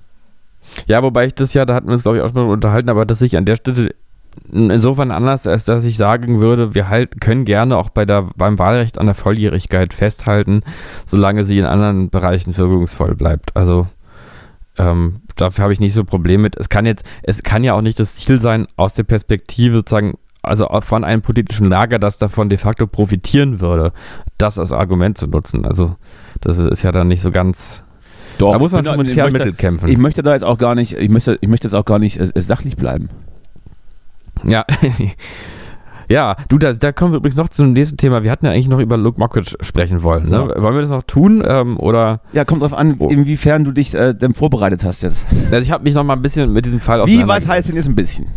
Ja, 0.87 1.03
wobei 1.03 1.27
ich 1.27 1.35
das 1.35 1.53
ja, 1.53 1.65
da 1.65 1.75
hatten 1.75 1.87
wir 1.87 1.93
uns 1.93 2.03
glaube 2.03 2.17
ich 2.17 2.23
auch 2.23 2.27
schon 2.33 2.47
mal 2.47 2.53
unterhalten, 2.53 2.89
aber 2.89 3.05
dass 3.05 3.21
ich 3.21 3.37
an 3.37 3.45
der 3.45 3.55
Stelle 3.55 3.89
insofern 4.51 5.11
anders, 5.11 5.47
als 5.47 5.65
dass 5.65 5.83
ich 5.83 5.97
sagen 5.97 6.41
würde, 6.41 6.75
wir 6.75 6.89
halt, 6.89 7.21
können 7.21 7.45
gerne 7.45 7.77
auch 7.77 7.89
bei 7.89 8.05
der, 8.05 8.27
beim 8.35 8.59
Wahlrecht 8.59 8.97
an 8.97 9.05
der 9.05 9.15
Volljährigkeit 9.15 9.93
festhalten, 9.93 10.61
solange 11.05 11.45
sie 11.45 11.57
in 11.57 11.65
anderen 11.65 12.09
Bereichen 12.09 12.55
wirkungsvoll 12.55 13.15
bleibt. 13.15 13.55
Also 13.55 13.87
ähm, 14.77 15.21
dafür 15.35 15.63
habe 15.63 15.73
ich 15.73 15.79
nicht 15.79 15.93
so 15.93 16.01
ein 16.01 16.05
Problem 16.05 16.41
mit. 16.41 16.57
Es 16.57 16.69
kann 16.69 16.85
jetzt, 16.85 17.05
es 17.23 17.43
kann 17.43 17.63
ja 17.63 17.73
auch 17.73 17.81
nicht 17.81 17.99
das 17.99 18.15
Ziel 18.15 18.41
sein, 18.41 18.67
aus 18.75 18.93
der 18.93 19.03
Perspektive 19.03 19.77
sozusagen, 19.77 20.15
also 20.41 20.67
von 20.81 21.03
einem 21.03 21.21
politischen 21.21 21.67
Lager, 21.67 21.97
das 21.97 22.17
davon 22.17 22.49
de 22.49 22.57
facto 22.57 22.87
profitieren 22.87 23.61
würde, 23.61 23.93
das 24.37 24.59
als 24.59 24.71
Argument 24.71 25.17
zu 25.17 25.27
nutzen. 25.27 25.65
Also 25.65 25.95
das 26.41 26.59
ist 26.59 26.83
ja 26.83 26.91
dann 26.91 27.07
nicht 27.07 27.21
so 27.21 27.31
ganz. 27.31 27.83
Doch, 28.37 28.51
da 28.53 28.59
muss 28.59 28.71
man 28.71 28.83
schon 28.85 28.97
mit 28.97 29.11
fairen 29.11 29.31
Mitteln 29.33 29.55
kämpfen. 29.57 29.87
Ich 29.89 29.97
möchte 29.97 30.21
da 30.23 30.33
jetzt 30.33 30.43
auch 30.43 30.57
gar 30.57 30.75
nicht, 30.75 30.93
ich 30.97 31.09
möchte, 31.09 31.37
ich 31.41 31.47
möchte 31.49 31.67
jetzt 31.67 31.73
auch 31.75 31.85
gar 31.85 31.99
nicht 31.99 32.19
äh, 32.19 32.41
sachlich 32.41 32.75
bleiben. 32.77 33.09
Ja. 34.43 34.65
Ja, 36.07 36.35
du, 36.49 36.59
da, 36.59 36.71
da 36.73 36.91
kommen 36.91 37.13
wir 37.13 37.17
übrigens 37.17 37.35
noch 37.37 37.49
zum 37.49 37.73
nächsten 37.73 37.97
Thema. 37.97 38.23
Wir 38.23 38.29
hatten 38.29 38.45
ja 38.45 38.51
eigentlich 38.51 38.67
noch 38.67 38.77
über 38.79 38.95
Luke 38.95 39.19
Mockridge 39.19 39.55
sprechen 39.61 40.03
wollen. 40.03 40.21
Ne? 40.21 40.27
So. 40.29 40.61
Wollen 40.61 40.75
wir 40.75 40.81
das 40.81 40.91
noch 40.91 41.01
tun? 41.01 41.43
Ähm, 41.47 41.79
oder 41.79 42.21
Ja, 42.31 42.45
kommt 42.45 42.61
drauf 42.61 42.73
an, 42.73 42.99
Wo- 42.99 43.07
inwiefern 43.07 43.63
du 43.63 43.71
dich 43.71 43.95
äh, 43.95 44.13
denn 44.13 44.35
vorbereitet 44.35 44.83
hast 44.83 45.01
jetzt. 45.01 45.25
also 45.49 45.63
ich 45.63 45.71
habe 45.71 45.83
mich 45.83 45.95
noch 45.95 46.03
mal 46.03 46.13
ein 46.13 46.21
bisschen 46.21 46.53
mit 46.53 46.63
diesem 46.63 46.79
Fall 46.79 47.03
Wie, 47.07 47.27
was 47.27 47.47
heißt 47.47 47.69
denn 47.69 47.75
jetzt 47.75 47.87
ein 47.87 47.95
bisschen? 47.95 48.27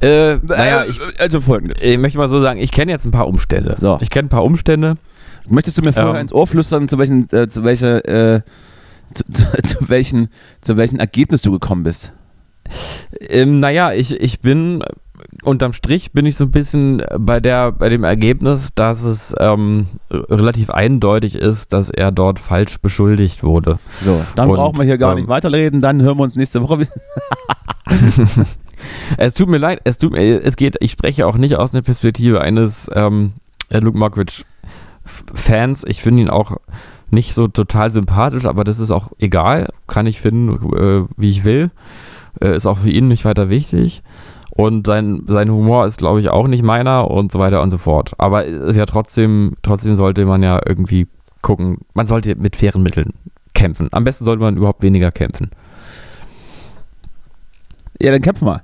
Äh, 0.00 0.36
naja, 0.36 0.82
Äh, 0.84 0.90
ich, 0.90 1.00
also 1.18 1.40
folgendes. 1.40 1.78
ich 1.82 1.98
möchte 1.98 2.18
mal 2.18 2.28
so 2.28 2.40
sagen, 2.40 2.60
ich 2.60 2.70
kenne 2.70 2.92
jetzt 2.92 3.06
ein 3.06 3.10
paar 3.10 3.26
Umstände. 3.26 3.74
So. 3.80 3.98
Ich 4.00 4.10
kenne 4.10 4.26
ein 4.26 4.30
paar 4.30 4.44
Umstände. 4.44 4.94
Möchtest 5.48 5.78
du 5.78 5.82
mir 5.82 5.92
vorher 5.92 6.14
Ähm. 6.14 6.20
ins 6.22 6.32
Ohr 6.32 6.46
flüstern, 6.46 6.88
zu 6.88 6.98
welchen, 6.98 7.28
äh, 7.32 7.48
zu 7.48 7.64
welcher, 7.64 8.04
äh, 8.08 8.40
zu, 9.12 9.24
zu, 9.32 9.44
zu, 9.62 9.88
welchen, 9.88 10.28
zu 10.60 10.76
welchem 10.76 10.98
Ergebnis 10.98 11.42
du 11.42 11.52
gekommen 11.52 11.82
bist? 11.82 12.12
Ähm, 13.20 13.60
naja, 13.60 13.92
ich, 13.92 14.20
ich 14.20 14.40
bin 14.40 14.82
unterm 15.44 15.72
Strich 15.72 16.12
bin 16.12 16.26
ich 16.26 16.36
so 16.36 16.44
ein 16.44 16.50
bisschen 16.50 17.02
bei 17.18 17.40
der, 17.40 17.72
bei 17.72 17.88
dem 17.88 18.04
Ergebnis, 18.04 18.70
dass 18.74 19.02
es 19.04 19.34
ähm, 19.38 19.86
relativ 20.10 20.70
eindeutig 20.70 21.36
ist, 21.36 21.72
dass 21.72 21.90
er 21.90 22.12
dort 22.12 22.38
falsch 22.38 22.78
beschuldigt 22.80 23.42
wurde. 23.42 23.78
So, 24.04 24.20
dann 24.34 24.50
Und, 24.50 24.56
brauchen 24.56 24.78
wir 24.78 24.84
hier 24.84 24.98
gar 24.98 25.12
ähm, 25.12 25.18
nicht 25.18 25.28
weiterreden, 25.28 25.80
dann 25.80 26.02
hören 26.02 26.18
wir 26.18 26.24
uns 26.24 26.36
nächste 26.36 26.62
Woche 26.62 26.80
wieder. 26.80 26.90
Es 29.16 29.34
tut 29.34 29.48
mir 29.48 29.58
leid, 29.58 29.80
es 29.84 29.98
tut 29.98 30.12
mir, 30.12 30.44
es 30.44 30.56
geht, 30.56 30.76
ich 30.80 30.90
spreche 30.90 31.26
auch 31.26 31.36
nicht 31.36 31.56
aus 31.56 31.72
der 31.72 31.82
Perspektive 31.82 32.40
eines 32.40 32.90
ähm, 32.94 33.32
Luke 33.70 33.96
Mockridge 33.98 34.42
Fans. 35.06 35.84
Ich 35.86 36.02
finde 36.02 36.22
ihn 36.22 36.30
auch 36.30 36.56
nicht 37.10 37.34
so 37.34 37.48
total 37.48 37.92
sympathisch, 37.92 38.44
aber 38.44 38.64
das 38.64 38.78
ist 38.78 38.90
auch 38.90 39.12
egal. 39.18 39.68
Kann 39.86 40.06
ich 40.06 40.20
finden, 40.20 40.74
äh, 40.74 41.06
wie 41.16 41.30
ich 41.30 41.44
will. 41.44 41.70
Äh, 42.40 42.56
ist 42.56 42.66
auch 42.66 42.78
für 42.78 42.90
ihn 42.90 43.08
nicht 43.08 43.24
weiter 43.24 43.48
wichtig. 43.48 44.02
Und 44.50 44.86
sein, 44.86 45.22
sein 45.26 45.50
Humor 45.50 45.86
ist, 45.86 45.98
glaube 45.98 46.20
ich, 46.20 46.30
auch 46.30 46.48
nicht 46.48 46.62
meiner 46.62 47.10
und 47.10 47.30
so 47.30 47.38
weiter 47.38 47.62
und 47.62 47.70
so 47.70 47.78
fort. 47.78 48.12
Aber 48.18 48.44
ist 48.44 48.76
ja 48.76 48.86
trotzdem, 48.86 49.54
trotzdem 49.62 49.96
sollte 49.96 50.24
man 50.24 50.42
ja 50.42 50.58
irgendwie 50.66 51.06
gucken, 51.42 51.78
man 51.94 52.06
sollte 52.06 52.34
mit 52.36 52.56
fairen 52.56 52.82
Mitteln 52.82 53.12
kämpfen. 53.54 53.88
Am 53.92 54.04
besten 54.04 54.24
sollte 54.24 54.42
man 54.42 54.56
überhaupt 54.56 54.82
weniger 54.82 55.12
kämpfen. 55.12 55.50
Ja, 58.00 58.10
dann 58.10 58.22
kämpfen 58.22 58.46
wir. 58.46 58.62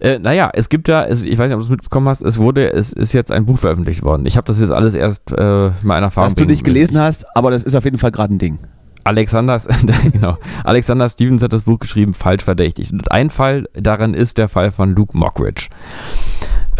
Äh, 0.00 0.18
naja, 0.18 0.50
es 0.54 0.68
gibt 0.68 0.88
ja, 0.88 1.04
es, 1.04 1.24
ich 1.24 1.38
weiß 1.38 1.48
nicht, 1.48 1.54
ob 1.54 1.60
du 1.60 1.64
es 1.64 1.70
mitbekommen 1.70 2.08
hast, 2.08 2.22
es 2.22 2.38
wurde, 2.38 2.72
es 2.72 2.92
ist 2.92 3.12
jetzt 3.12 3.30
ein 3.30 3.44
Buch 3.44 3.58
veröffentlicht 3.58 4.02
worden. 4.02 4.24
Ich 4.26 4.36
habe 4.36 4.46
das 4.46 4.58
jetzt 4.58 4.72
alles 4.72 4.94
erst 4.94 5.30
äh, 5.32 5.70
mal 5.82 5.98
in 5.98 6.04
Erfahrung 6.04 6.28
Was 6.28 6.34
du 6.34 6.46
nicht 6.46 6.64
gelesen 6.64 6.98
hast, 6.98 7.26
aber 7.36 7.50
das 7.50 7.62
ist 7.62 7.74
auf 7.74 7.84
jeden 7.84 7.98
Fall 7.98 8.10
gerade 8.10 8.34
ein 8.34 8.38
Ding. 8.38 8.58
Alexander, 9.04 9.60
genau, 10.12 10.38
Alexander 10.64 11.08
Stevens 11.08 11.42
hat 11.42 11.52
das 11.52 11.62
Buch 11.62 11.78
geschrieben, 11.78 12.14
falsch 12.14 12.44
verdächtigt. 12.44 12.92
Und 12.92 13.10
ein 13.10 13.30
Fall 13.30 13.66
daran 13.74 14.14
ist 14.14 14.38
der 14.38 14.48
Fall 14.48 14.72
von 14.72 14.94
Luke 14.94 15.16
Mockridge. 15.16 15.68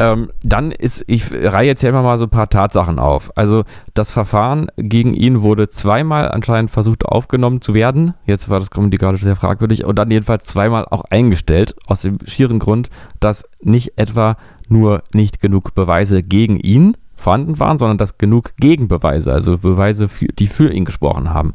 Ähm, 0.01 0.30
dann 0.42 0.72
ist, 0.72 1.05
ich 1.09 1.30
reihe 1.30 1.66
jetzt 1.66 1.80
hier 1.80 1.90
immer 1.90 2.01
mal 2.01 2.16
so 2.16 2.24
ein 2.24 2.30
paar 2.30 2.48
Tatsachen 2.48 2.98
auf. 2.98 3.30
Also 3.36 3.64
das 3.92 4.12
Verfahren 4.12 4.68
gegen 4.78 5.12
ihn 5.12 5.42
wurde 5.42 5.68
zweimal 5.68 6.30
anscheinend 6.30 6.70
versucht 6.70 7.05
aufgenommen 7.05 7.61
zu 7.61 7.74
werden. 7.74 8.14
Jetzt 8.24 8.48
war 8.48 8.59
das 8.59 8.70
grammatikalisch 8.70 9.20
sehr 9.20 9.36
fragwürdig. 9.36 9.84
Und 9.84 9.98
dann 9.98 10.11
jedenfalls 10.11 10.46
zweimal 10.46 10.86
auch 10.86 11.05
eingestellt, 11.11 11.74
aus 11.86 12.01
dem 12.01 12.16
schieren 12.24 12.59
Grund, 12.59 12.88
dass 13.20 13.44
nicht 13.62 13.98
etwa 13.98 14.36
nur 14.68 15.03
nicht 15.12 15.40
genug 15.40 15.74
Beweise 15.74 16.22
gegen 16.22 16.59
ihn 16.59 16.96
vorhanden 17.14 17.59
waren, 17.59 17.78
sondern 17.78 17.98
dass 17.98 18.16
genug 18.16 18.53
Gegenbeweise, 18.57 19.30
also 19.30 19.59
Beweise, 19.59 20.09
für, 20.09 20.28
die 20.28 20.46
für 20.48 20.72
ihn 20.72 20.86
gesprochen 20.86 21.34
haben, 21.34 21.53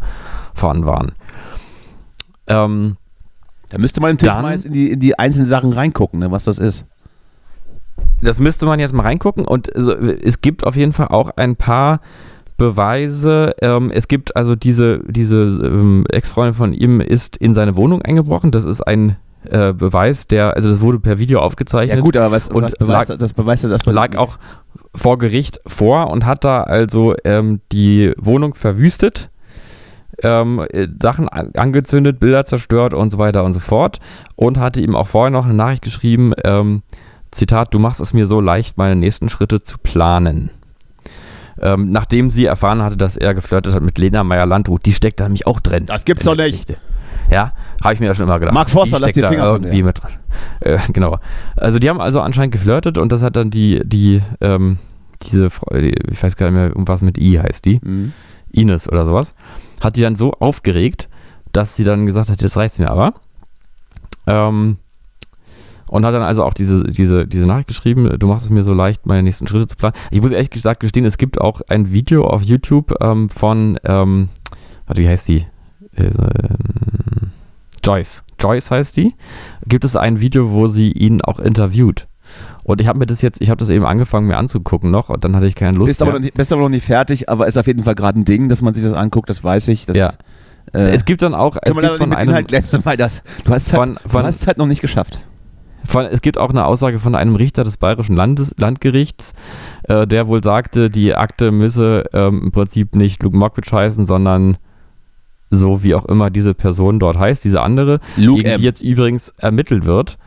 vorhanden 0.54 0.86
waren. 0.86 1.12
Ähm, 2.46 2.98
Da 3.70 3.80
müsste 3.80 4.00
man 4.02 4.12
natürlich 4.12 4.34
Dann- 4.34 4.44
mal 4.44 4.60
in 4.60 4.72
die, 4.72 4.92
in 4.92 5.00
die 5.00 5.18
einzelnen 5.18 5.48
Sachen 5.48 5.74
reingucken, 5.74 6.20
ne, 6.20 6.30
was 6.30 6.44
das 6.44 6.60
ist. 6.60 6.86
Das 8.22 8.40
müsste 8.40 8.66
man 8.66 8.80
jetzt 8.80 8.94
mal 8.94 9.04
reingucken 9.04 9.46
und 9.46 9.70
so, 9.76 9.94
es 9.94 10.42
gibt 10.42 10.66
auf 10.66 10.76
jeden 10.76 10.94
Fall 10.94 11.08
auch 11.10 11.32
ein 11.36 11.56
paar 11.56 12.00
Beweise. 12.58 13.54
Ähm, 13.62 13.92
es 13.92 14.08
gibt 14.08 14.36
also 14.36 14.56
diese, 14.56 15.00
diese 15.08 15.44
ähm, 15.44 16.06
Ex-Freundin 16.10 16.54
von 16.54 16.74
ihm 16.74 17.02
ist 17.02 17.36
in 17.38 17.54
seine 17.54 17.76
Wohnung 17.76 18.02
eingebrochen. 18.02 18.52
Das 18.52 18.66
ist 18.66 18.82
ein 18.82 19.18
äh, 19.50 19.74
Beweis, 19.74 20.28
der, 20.28 20.56
also 20.56 20.70
das 20.70 20.80
wurde 20.82 21.00
per 21.00 21.20
Video 21.20 21.40
aufgezeichnet. 21.40 21.98
Ja 21.98 22.02
gut, 22.02 22.16
aber 22.18 22.32
was, 22.32 22.50
Und 22.50 22.64
was 22.64 22.74
beweist, 22.74 23.10
lag- 23.10 23.18
das 23.18 23.34
beweist 23.34 23.64
das 23.66 23.72
erstmal 23.72 23.94
lag 23.96 24.16
auch 24.18 24.38
vor 24.96 25.18
Gericht 25.18 25.60
vor 25.68 26.10
und 26.10 26.26
hat 26.26 26.44
da 26.46 26.64
also 26.64 27.14
ähm, 27.26 27.60
die 27.74 28.14
Wohnung 28.18 28.54
verwüstet, 28.56 29.30
ähm, 30.24 30.66
äh, 30.72 30.88
Sachen 31.02 31.28
an- 31.28 31.52
angezündet, 31.58 32.22
Bilder 32.22 32.46
zerstört 32.46 32.94
und 32.94 33.12
so 33.12 33.18
weiter 33.18 33.44
und 33.44 33.52
so 33.54 33.60
fort 33.60 34.00
und 34.38 34.58
hatte 34.60 34.80
ihm 34.80 34.96
auch 34.96 35.08
vorher 35.08 35.30
noch 35.32 35.44
eine 35.46 35.54
Nachricht 35.54 35.82
geschrieben, 35.84 36.32
ähm, 36.46 36.84
Zitat, 37.36 37.74
du 37.74 37.80
machst 37.80 38.02
es 38.02 38.14
mir 38.14 38.28
so 38.28 38.42
leicht, 38.42 38.78
meine 38.78 38.96
nächsten 38.96 39.30
Schritte 39.30 39.62
zu 39.62 39.78
planen. 39.78 40.50
Ähm, 41.62 41.92
nachdem 41.92 42.32
sie 42.32 42.46
erfahren 42.46 42.82
hatte, 42.82 42.98
dass 42.98 43.16
er 43.16 43.34
geflirtet 43.34 43.74
hat 43.74 43.82
mit 43.82 43.98
Lena 43.98 44.24
Meyer-Landrut, 44.24 44.86
die 44.86 44.94
steckt 44.94 45.20
da 45.20 45.24
nämlich 45.26 45.48
auch 45.48 45.60
drin. 45.60 45.86
Das 45.86 46.04
gibt's 46.04 46.26
doch 46.26 46.36
nicht. 46.36 46.52
Geschichte. 46.52 46.78
Ja, 47.32 47.54
habe 47.84 47.94
ich 47.94 48.00
mir 48.00 48.08
ja 48.08 48.16
schon 48.16 48.28
immer 48.28 48.40
gedacht. 48.40 48.54
Mark 48.54 48.70
Forster, 48.70 49.00
lass 49.00 49.14
die 49.14 49.22
da 49.22 49.30
Finger 49.30 49.46
von 49.54 49.64
irgendwie 49.64 49.84
mit 49.84 50.02
dran. 50.02 50.12
Äh, 50.60 50.80
genau. 50.92 51.18
Also 51.56 51.80
die 51.80 51.90
haben 51.90 52.02
also 52.02 52.20
anscheinend 52.20 52.52
geflirtet 52.52 52.98
und 52.98 53.10
das 53.14 53.22
hat 53.22 53.38
dann 53.38 53.52
die, 53.52 53.82
die, 53.86 54.22
ähm, 54.42 54.80
diese 55.24 55.50
Frau, 55.50 55.74
ich 55.74 56.22
weiß 56.22 56.36
gar 56.36 56.48
nicht 56.48 56.56
mehr, 56.56 56.68
irgendwas 56.68 57.02
mit 57.02 57.18
I 57.18 57.40
heißt 57.40 57.64
die, 57.64 57.80
Mhm. 57.82 58.12
Ines 58.52 58.90
oder 58.90 59.06
sowas, 59.06 59.34
hat 59.82 59.96
die 59.96 60.02
dann 60.02 60.18
so 60.18 60.34
aufgeregt, 60.34 61.08
dass 61.54 61.78
sie 61.78 61.86
dann 61.86 62.06
gesagt 62.06 62.30
hat, 62.30 62.42
jetzt 62.42 62.58
reicht's 62.58 62.80
mir 62.80 62.90
aber. 62.90 63.14
Ähm, 64.28 64.78
und 65.88 66.06
hat 66.06 66.14
dann 66.14 66.22
also 66.22 66.44
auch 66.44 66.54
diese, 66.54 66.84
diese, 66.84 67.28
diese 67.28 67.46
Nachricht 67.46 67.68
geschrieben, 67.68 68.18
du 68.18 68.28
machst 68.28 68.46
es 68.46 68.50
mir 68.50 68.64
so 68.64 68.74
leicht, 68.74 69.06
meine 69.06 69.24
nächsten 69.24 69.48
Schritte 69.48 69.68
zu 69.68 69.76
planen. 69.76 69.96
Ich 70.12 70.22
muss 70.22 70.32
ehrlich 70.32 70.50
gesagt 70.50 70.80
gestehen, 70.80 71.06
es 71.06 71.18
gibt 71.18 71.40
auch 71.40 71.62
ein 71.68 71.92
Video 71.92 72.26
auf 72.26 72.44
YouTube 72.44 72.94
ähm, 73.02 73.30
von, 73.30 73.80
ähm, 73.84 74.30
warte, 74.88 75.02
wie 75.02 75.08
heißt 75.08 75.28
die? 75.28 75.46
Äh, 75.96 76.08
ähm, 76.08 77.32
Joyce. 77.84 78.24
Joyce 78.40 78.72
heißt 78.72 78.98
die. 78.98 79.14
Gibt 79.68 79.86
es 79.86 79.96
ein 79.96 80.20
Video, 80.20 80.52
wo 80.52 80.68
sie 80.68 80.92
ihn 80.92 81.22
auch 81.22 81.40
interviewt. 81.40 82.08
Und 82.64 82.82
ich 82.82 82.88
habe 82.88 82.98
mir 82.98 83.06
das 83.06 83.22
jetzt, 83.22 83.42
ich 83.42 83.52
habe 83.52 83.60
das 83.60 83.70
eben 83.70 83.86
angefangen 83.86 84.26
mir 84.26 84.38
anzugucken 84.38 84.90
noch 84.90 85.10
und 85.10 85.24
dann 85.24 85.36
hatte 85.36 85.46
ich 85.46 85.54
keine 85.54 85.78
Lust 85.78 85.90
Bist 85.90 86.02
aber, 86.02 86.12
mehr. 86.12 86.20
noch 86.20 86.24
nicht, 86.24 86.34
bist 86.34 86.52
aber 86.52 86.64
noch 86.64 86.70
nicht 86.70 86.86
fertig, 86.86 87.30
aber 87.30 87.46
ist 87.46 87.58
auf 87.58 87.68
jeden 87.68 87.84
Fall 87.84 87.94
gerade 87.94 88.20
ein 88.20 88.26
Ding, 88.26 88.50
dass 88.50 88.64
man 88.64 88.74
sich 88.74 88.84
das 88.84 88.94
anguckt, 88.94 89.30
das 89.30 89.44
weiß 89.44 89.68
ich. 89.68 89.86
Das, 89.86 89.96
Ja. 89.96 90.14
Äh, 90.74 90.96
es 90.96 91.06
gibt 91.06 91.22
dann 91.22 91.36
auch, 91.36 91.58
es 91.62 91.76
gibt 91.76 91.98
von 91.98 92.12
einem, 92.12 92.30
Inhalt 92.30 92.48
glänzen, 92.48 92.84
weil 92.84 92.98
das, 92.98 93.22
du 93.46 93.54
hast 93.54 93.72
halt, 93.72 94.00
es 94.04 94.48
halt 94.48 94.58
noch 94.58 94.66
nicht 94.66 94.82
geschafft. 94.82 95.20
Von, 95.86 96.06
es 96.06 96.22
gibt 96.22 96.38
auch 96.38 96.50
eine 96.50 96.66
Aussage 96.66 97.00
von 97.00 97.16
einem 97.16 97.36
Richter 97.36 97.64
des 97.64 97.78
Bayerischen 97.78 98.16
Landes, 98.16 98.54
Landgerichts, 98.58 99.34
äh, 99.84 100.08
der 100.08 100.28
wohl 100.28 100.44
sagte, 100.44 100.90
die 100.90 101.16
Akte 101.16 101.52
müsse 101.52 102.06
ähm, 102.14 102.44
im 102.46 102.52
Prinzip 102.52 102.96
nicht 102.96 103.22
Luke 103.24 103.38
Mockridge 103.38 103.76
heißen, 103.76 104.06
sondern 104.06 104.58
so 105.52 105.84
wie 105.84 105.96
auch 105.96 106.06
immer 106.06 106.30
diese 106.30 106.54
Person 106.54 107.00
dort 107.00 107.18
heißt, 107.18 107.44
diese 107.44 107.62
andere, 107.62 108.00
Luke 108.18 108.42
gegen 108.42 108.54
M. 108.54 108.60
die 108.60 108.66
jetzt 108.66 108.82
übrigens 108.82 109.34
ermittelt 109.38 109.86
wird, 109.86 110.18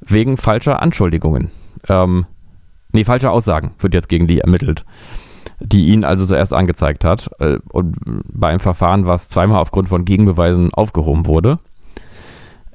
wegen 0.00 0.36
falscher 0.36 0.82
Anschuldigungen. 0.82 1.50
Ähm, 1.88 2.26
nee, 2.92 3.04
falscher 3.04 3.32
Aussagen 3.32 3.72
wird 3.78 3.94
jetzt 3.94 4.08
gegen 4.08 4.26
die 4.26 4.40
ermittelt, 4.40 4.84
die 5.60 5.86
ihn 5.86 6.04
also 6.04 6.26
zuerst 6.26 6.52
angezeigt 6.52 7.04
hat 7.04 7.30
äh, 7.40 7.58
und 7.70 7.96
bei 8.32 8.48
einem 8.48 8.60
Verfahren, 8.60 9.06
was 9.06 9.28
zweimal 9.28 9.60
aufgrund 9.60 9.88
von 9.88 10.04
Gegenbeweisen 10.04 10.72
aufgehoben 10.72 11.26
wurde. 11.26 11.58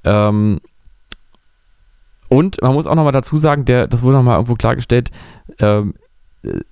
Ähm, 0.03 0.59
und 2.34 2.59
man 2.63 2.73
muss 2.73 2.88
auch 2.88 2.95
nochmal 2.95 3.13
dazu 3.13 3.38
sagen, 3.38 3.63
der, 3.65 3.86
das 3.86 4.01
wurde 4.01 4.17
nochmal 4.17 4.38
irgendwo 4.38 4.55
klargestellt, 4.55 5.11
ähm, 5.59 5.93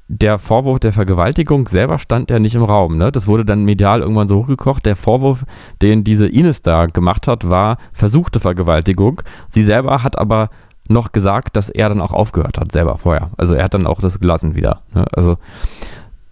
der 0.08 0.40
Vorwurf 0.40 0.80
der 0.80 0.92
Vergewaltigung 0.92 1.68
selber 1.68 2.00
stand 2.00 2.32
ja 2.32 2.40
nicht 2.40 2.56
im 2.56 2.64
Raum. 2.64 2.98
Ne? 2.98 3.12
Das 3.12 3.28
wurde 3.28 3.46
dann 3.46 3.64
medial 3.64 4.02
irgendwann 4.02 4.28
so 4.28 4.38
hochgekocht. 4.38 4.88
Der 4.88 4.96
Vorwurf, 4.96 5.46
den 5.84 6.04
diese 6.04 6.28
Ines 6.28 6.64
da 6.64 6.88
gemacht 6.88 7.28
hat, 7.28 7.48
war 7.48 7.78
versuchte 7.94 8.40
Vergewaltigung. 8.40 9.22
Sie 9.50 9.64
selber 9.64 10.02
hat 10.02 10.18
aber 10.18 10.50
noch 10.90 11.12
gesagt, 11.12 11.56
dass 11.56 11.70
er 11.70 11.90
dann 11.90 12.02
auch 12.02 12.12
aufgehört 12.12 12.58
hat, 12.58 12.72
selber 12.72 12.98
vorher. 12.98 13.30
Also 13.38 13.54
er 13.54 13.66
hat 13.66 13.76
dann 13.76 13.86
auch 13.86 14.02
das 14.02 14.20
gelassen 14.20 14.56
wieder. 14.56 14.82
Ne? 14.96 15.06
Also 15.14 15.38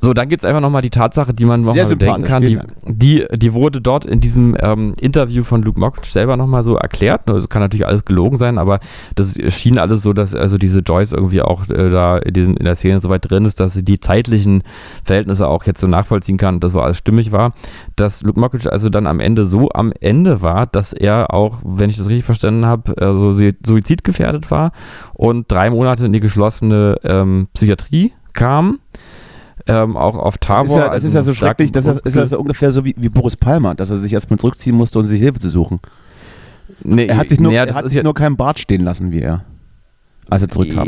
so, 0.01 0.13
dann 0.13 0.29
gibt 0.29 0.43
es 0.43 0.47
einfach 0.47 0.61
nochmal 0.61 0.81
die 0.81 0.91
Tatsache, 0.91 1.33
die 1.33 1.43
man 1.43 1.59
nochmal 1.59 1.85
bedenken 1.85 2.23
kann. 2.23 2.41
Die, 2.41 2.57
die, 2.85 3.25
die 3.35 3.53
wurde 3.53 3.81
dort 3.81 4.05
in 4.05 4.21
diesem 4.21 4.55
ähm, 4.57 4.93
Interview 5.01 5.43
von 5.43 5.61
Luke 5.61 5.77
Mockridge 5.77 6.07
selber 6.09 6.37
nochmal 6.37 6.63
so 6.63 6.75
erklärt. 6.75 7.23
Das 7.25 7.49
kann 7.49 7.61
natürlich 7.61 7.85
alles 7.85 8.05
gelogen 8.05 8.37
sein, 8.37 8.57
aber 8.57 8.79
das 9.15 9.37
schien 9.49 9.77
alles 9.77 10.01
so, 10.01 10.13
dass 10.13 10.33
also 10.33 10.57
diese 10.57 10.79
Joyce 10.79 11.11
irgendwie 11.11 11.41
auch 11.41 11.67
äh, 11.67 11.89
da 11.89 12.17
in, 12.17 12.33
diesem, 12.33 12.55
in 12.55 12.63
der 12.63 12.77
Szene 12.77 13.01
so 13.01 13.09
weit 13.09 13.29
drin 13.29 13.43
ist, 13.43 13.59
dass 13.59 13.73
sie 13.73 13.83
die 13.83 13.99
zeitlichen 13.99 14.63
Verhältnisse 15.03 15.49
auch 15.49 15.65
jetzt 15.65 15.81
so 15.81 15.87
nachvollziehen 15.87 16.37
kann, 16.37 16.61
dass 16.61 16.71
so 16.71 16.79
alles 16.79 16.97
stimmig 16.97 17.33
war. 17.33 17.51
Dass 17.97 18.23
Luke 18.23 18.39
Mockridge 18.39 18.71
also 18.71 18.87
dann 18.87 19.05
am 19.05 19.19
Ende 19.19 19.43
so 19.43 19.69
am 19.73 19.91
Ende 19.99 20.41
war, 20.41 20.65
dass 20.65 20.93
er 20.93 21.33
auch, 21.33 21.57
wenn 21.65 21.89
ich 21.89 21.97
das 21.97 22.07
richtig 22.07 22.23
verstanden 22.23 22.65
habe, 22.65 22.95
also 23.01 23.33
suizidgefährdet 23.33 24.49
war 24.49 24.71
und 25.13 25.51
drei 25.51 25.69
Monate 25.69 26.05
in 26.05 26.13
die 26.13 26.21
geschlossene 26.21 26.95
ähm, 27.03 27.49
Psychiatrie 27.53 28.13
kam. 28.31 28.79
Ähm, 29.69 29.95
auch 29.97 30.17
auf 30.17 30.37
Tabor. 30.37 30.63
Das 30.63 30.71
ist 30.71 30.75
ja, 30.77 30.83
das 30.85 30.91
also 30.93 31.07
ist 31.07 31.13
ja 31.15 31.23
so 31.23 31.33
schrecklich, 31.33 31.71
das 31.71 31.85
ist, 31.85 31.99
ist 32.05 32.15
ja 32.15 32.25
so 32.25 32.39
ungefähr 32.39 32.71
so 32.71 32.85
wie, 32.85 32.95
wie 32.97 33.09
Boris 33.09 33.37
Palmer, 33.37 33.75
dass 33.75 33.89
er 33.89 33.97
sich 33.97 34.13
erstmal 34.13 34.39
zurückziehen 34.39 34.75
musste, 34.75 34.99
um 34.99 35.05
sich 35.05 35.19
Hilfe 35.19 35.39
zu 35.39 35.49
suchen. 35.49 35.79
Nee, 36.83 37.05
Er 37.07 37.17
hat 37.17 37.29
sich 37.29 37.39
nur, 37.39 37.51
naja, 37.51 37.65
er 37.65 37.75
hat 37.75 37.87
sich 37.87 37.97
ja- 37.97 38.03
nur 38.03 38.13
keinen 38.13 38.35
Bart 38.37 38.59
stehen 38.59 38.81
lassen 38.81 39.11
wie 39.11 39.21
er, 39.21 39.43
als 40.29 40.41
er 40.41 40.49
zurückkam. 40.49 40.87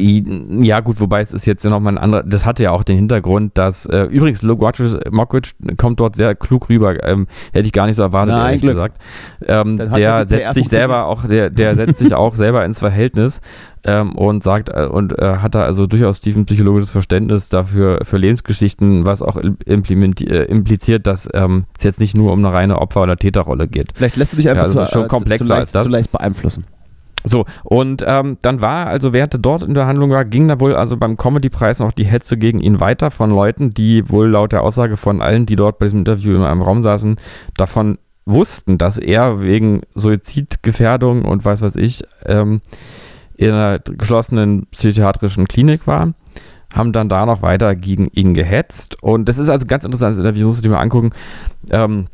Ja, 0.64 0.80
gut, 0.80 1.00
wobei 1.00 1.22
es 1.22 1.34
ist 1.34 1.46
jetzt 1.46 1.64
nochmal 1.66 1.94
ein 1.94 1.98
anderer. 1.98 2.24
Das 2.24 2.46
hatte 2.46 2.64
ja 2.64 2.72
auch 2.72 2.84
den 2.84 2.96
Hintergrund, 2.98 3.58
dass. 3.58 3.86
Äh, 3.86 4.04
übrigens, 4.04 4.44
Mockridge 4.44 5.52
kommt 5.78 6.00
dort 6.00 6.16
sehr 6.16 6.36
klug 6.36 6.70
rüber. 6.70 7.04
Ähm, 7.08 7.28
hätte 7.54 7.66
ich 7.66 7.72
gar 7.74 7.88
nicht 7.88 7.96
so 7.96 8.02
erwartet, 8.04 8.36
Nein, 8.36 8.46
ehrlich 8.48 8.62
Glück. 8.62 8.74
gesagt. 8.74 8.98
Ähm, 9.46 9.78
der 9.78 10.28
setzt 10.28 10.54
sich 10.54 10.70
selber 10.70 11.06
auch, 11.06 11.26
der, 11.26 11.50
der 11.50 11.76
setzt 11.76 12.00
sich 12.00 12.14
auch 12.14 12.36
selber 12.36 12.64
ins 12.66 12.80
Verhältnis 12.80 13.42
ähm, 13.84 14.14
und 14.16 14.44
sagt 14.44 14.70
äh, 14.70 14.86
und 14.86 15.18
äh, 15.18 15.38
hat 15.38 15.56
da 15.56 15.64
also 15.64 15.88
durchaus 15.88 16.22
tiefen 16.22 16.46
psychologisches 16.46 16.89
Verständnis 16.89 17.50
dafür 17.50 18.00
für 18.04 18.18
Lebensgeschichten, 18.18 19.06
was 19.06 19.22
auch 19.22 19.38
äh, 19.38 19.52
impliziert, 19.66 21.08
dass 21.08 21.30
ähm, 21.34 21.66
es 21.78 21.84
jetzt 21.84 22.00
nicht 22.00 22.16
nur 22.16 22.32
um 22.32 22.39
eine 22.46 22.54
reine 22.54 22.80
Opfer- 22.80 23.04
oder 23.04 23.18
Täterrolle 23.18 23.68
geht. 23.68 23.89
Vielleicht 23.96 24.18
lässt 24.18 24.34
du 24.34 24.38
dich 24.38 24.50
einfach 24.50 24.68
Ja, 24.68 24.74
das 24.74 24.89
zu, 24.89 24.94
schon 24.96 25.06
äh, 25.06 25.08
komplexer 25.08 25.44
zu, 25.44 25.48
zu, 25.48 25.54
als 25.54 25.62
leicht, 25.66 25.76
das. 25.76 25.84
zu 25.86 25.89
leicht 25.89 26.12
beeinflussen. 26.12 26.66
So, 27.24 27.46
und 27.64 28.04
ähm, 28.08 28.38
dann 28.42 28.62
war, 28.62 28.88
also 28.88 29.14
während 29.14 29.34
er 29.36 29.40
dort 29.40 29.64
in 29.64 29.74
der 29.74 29.86
Handlung 29.86 30.10
war, 30.10 30.26
ging 30.26 30.48
da 30.48 30.60
wohl 30.60 30.76
also 30.76 30.98
beim 30.98 31.18
Comedy-Preis 31.18 31.80
noch 31.80 31.92
die 31.92 32.06
Hetze 32.06 32.38
gegen 32.38 32.60
ihn 32.60 32.80
weiter 32.80 33.12
von 33.12 33.30
Leuten, 33.30 33.74
die 33.74 34.10
wohl 34.10 34.28
laut 34.28 34.52
der 34.52 34.64
Aussage 34.64 34.98
von 34.98 35.22
allen, 35.22 35.46
die 35.46 35.56
dort 35.56 35.80
bei 35.80 35.86
diesem 35.86 36.00
Interview 36.00 36.36
in 36.36 36.42
einem 36.42 36.62
Raum 36.62 36.82
saßen, 36.82 37.18
davon 37.58 37.98
wussten, 38.26 38.78
dass 38.78 38.98
er 38.98 39.42
wegen 39.42 39.82
Suizidgefährdung 39.96 41.26
und 41.26 41.46
was 41.46 41.62
weiß 41.62 41.76
ich 41.76 42.04
ähm, 42.26 42.62
in 43.36 43.52
einer 43.52 43.80
geschlossenen 43.80 44.68
psychiatrischen 44.68 45.48
Klinik 45.48 45.88
war, 45.88 46.14
haben 46.74 46.92
dann 46.92 47.10
da 47.10 47.26
noch 47.26 47.42
weiter 47.42 47.76
gegen 47.76 48.08
ihn 48.14 48.34
gehetzt. 48.34 49.02
Und 49.02 49.28
das 49.28 49.40
ist 49.40 49.50
also 49.50 49.66
ganz 49.66 49.84
interessant, 49.84 50.14
das 50.14 50.20
Interview 50.20 50.48
musst 50.48 50.60
du 50.60 50.70
dir 50.70 50.74
mal 50.74 50.82
angucken. 50.82 51.12
Ähm, 51.70 52.08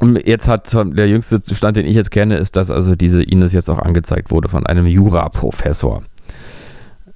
und 0.00 0.26
jetzt 0.26 0.46
hat 0.46 0.72
der 0.72 1.08
jüngste 1.08 1.40
Stand, 1.54 1.76
den 1.76 1.86
ich 1.86 1.96
jetzt 1.96 2.10
kenne, 2.10 2.36
ist, 2.36 2.56
dass 2.56 2.70
also 2.70 2.94
diese 2.94 3.22
Ines 3.22 3.52
jetzt 3.52 3.68
auch 3.68 3.78
angezeigt 3.78 4.30
wurde 4.30 4.48
von 4.48 4.66
einem 4.66 4.86
Jura-Professor. 4.86 6.02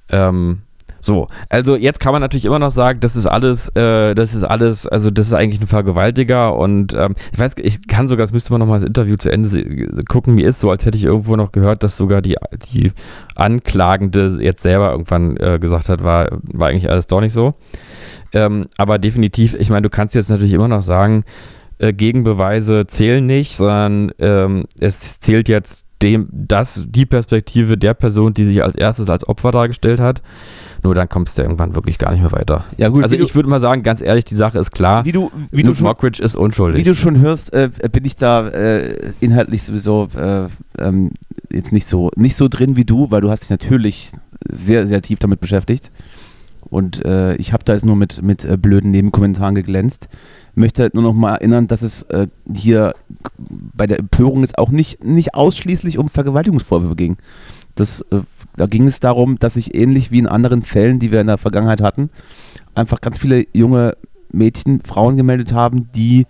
Ähm, 0.09 0.63
so, 0.99 1.27
also 1.49 1.75
jetzt 1.75 1.99
kann 1.99 2.13
man 2.13 2.21
natürlich 2.21 2.45
immer 2.45 2.59
noch 2.59 2.71
sagen, 2.71 3.01
das 3.01 3.17
ist 3.17 3.25
alles, 3.25 3.67
äh, 3.75 4.15
das 4.15 4.33
ist 4.33 4.45
alles, 4.45 4.87
also 4.87 5.11
das 5.11 5.27
ist 5.27 5.33
eigentlich 5.33 5.59
ein 5.59 5.67
Vergewaltiger 5.67 6.55
und 6.55 6.93
ähm, 6.93 7.15
ich 7.33 7.39
weiß, 7.39 7.55
ich 7.57 7.87
kann 7.89 8.07
sogar, 8.07 8.23
das 8.23 8.31
müsste 8.31 8.53
man 8.53 8.61
nochmal 8.61 8.79
das 8.79 8.87
Interview 8.87 9.17
zu 9.17 9.29
Ende 9.29 9.49
gucken, 10.07 10.37
wie 10.37 10.43
ist 10.43 10.61
so, 10.61 10.71
als 10.71 10.85
hätte 10.85 10.97
ich 10.97 11.03
irgendwo 11.03 11.35
noch 11.35 11.51
gehört, 11.51 11.83
dass 11.83 11.97
sogar 11.97 12.21
die, 12.21 12.37
die 12.71 12.93
Anklagende 13.35 14.37
jetzt 14.39 14.63
selber 14.63 14.91
irgendwann 14.91 15.35
äh, 15.37 15.59
gesagt 15.59 15.89
hat, 15.89 16.05
war, 16.05 16.39
war 16.41 16.69
eigentlich 16.69 16.89
alles 16.89 17.07
doch 17.07 17.19
nicht 17.19 17.33
so. 17.33 17.53
Ähm, 18.31 18.61
aber 18.77 18.97
definitiv, 18.97 19.55
ich 19.55 19.69
meine, 19.69 19.81
du 19.81 19.89
kannst 19.89 20.15
jetzt 20.15 20.29
natürlich 20.29 20.53
immer 20.53 20.69
noch 20.69 20.83
sagen, 20.83 21.25
äh, 21.83 21.93
Gegenbeweise 21.93 22.87
zählen 22.87 23.25
nicht, 23.25 23.57
sondern 23.57 24.11
ähm, 24.19 24.65
es 24.79 25.19
zählt 25.19 25.49
jetzt 25.49 25.83
dem, 26.01 26.27
das, 26.31 26.85
die 26.89 27.05
Perspektive 27.05 27.77
der 27.77 27.93
Person, 27.93 28.33
die 28.33 28.43
sich 28.45 28.63
als 28.63 28.75
erstes 28.75 29.09
als 29.09 29.27
Opfer 29.27 29.51
dargestellt 29.51 29.99
hat. 29.99 30.21
Nur 30.83 30.95
dann 30.95 31.07
kommst 31.07 31.37
du 31.37 31.41
irgendwann 31.41 31.75
wirklich 31.75 31.97
gar 31.97 32.11
nicht 32.11 32.21
mehr 32.21 32.31
weiter. 32.33 32.65
Ja, 32.77 32.89
gut, 32.89 33.03
also 33.03 33.15
ich 33.15 33.35
würde 33.35 33.47
mal 33.47 33.61
sagen, 33.61 33.83
ganz 33.83 34.01
ehrlich, 34.01 34.25
die 34.25 34.35
Sache 34.35 34.59
ist 34.59 34.71
klar. 34.71 35.05
Wie 35.05 35.13
du, 35.13 35.31
wie 35.51 35.63
du 35.63 35.73
schon, 35.73 35.87
Mockridge 35.87 36.21
ist 36.21 36.35
unschuldig. 36.35 36.81
Wie 36.81 36.83
du 36.83 36.93
schon 36.93 37.19
hörst, 37.19 37.53
äh, 37.53 37.69
bin 37.91 38.03
ich 38.03 38.17
da 38.17 38.47
äh, 38.49 39.13
inhaltlich 39.21 39.63
sowieso 39.63 40.09
äh, 40.17 40.47
ähm, 40.77 41.11
jetzt 41.51 41.71
nicht 41.71 41.87
so, 41.87 42.11
nicht 42.17 42.35
so 42.35 42.49
drin 42.49 42.75
wie 42.75 42.83
du, 42.85 43.11
weil 43.11 43.21
du 43.21 43.29
hast 43.29 43.43
dich 43.43 43.49
natürlich 43.49 44.11
sehr, 44.49 44.87
sehr 44.87 45.01
tief 45.01 45.19
damit 45.19 45.39
beschäftigt. 45.39 45.91
Und 46.73 47.05
äh, 47.05 47.35
ich 47.35 47.53
habe 47.53 47.63
da 47.63 47.73
jetzt 47.73 47.85
nur 47.85 47.95
mit, 47.95 48.21
mit 48.21 48.43
äh, 48.45 48.57
blöden 48.57 48.91
Nebenkommentaren 48.91 49.55
geglänzt. 49.55 50.09
Möchte 50.55 50.83
halt 50.83 50.93
nur 50.93 51.03
noch 51.03 51.13
mal 51.13 51.35
erinnern, 51.35 51.67
dass 51.67 51.81
es 51.81 52.03
äh, 52.03 52.27
hier 52.53 52.93
bei 53.37 53.87
der 53.87 53.99
Empörung 53.99 54.41
jetzt 54.41 54.57
auch 54.57 54.69
nicht, 54.69 55.03
nicht 55.03 55.33
ausschließlich 55.33 55.97
um 55.97 56.07
Vergewaltigungsvorwürfe 56.07 56.95
ging. 56.95 57.17
Das, 57.75 58.01
äh, 58.11 58.19
da 58.55 58.67
ging 58.67 58.85
es 58.85 58.99
darum, 58.99 59.39
dass 59.39 59.55
sich 59.55 59.73
ähnlich 59.73 60.11
wie 60.11 60.19
in 60.19 60.27
anderen 60.27 60.61
Fällen, 60.61 60.99
die 60.99 61.11
wir 61.11 61.21
in 61.21 61.27
der 61.27 61.39
Vergangenheit 61.39 61.81
hatten, 61.81 62.09
einfach 62.75 63.01
ganz 63.01 63.17
viele 63.17 63.45
junge 63.53 63.97
Mädchen, 64.31 64.81
Frauen 64.81 65.17
gemeldet 65.17 65.53
haben, 65.53 65.91
die 65.93 66.25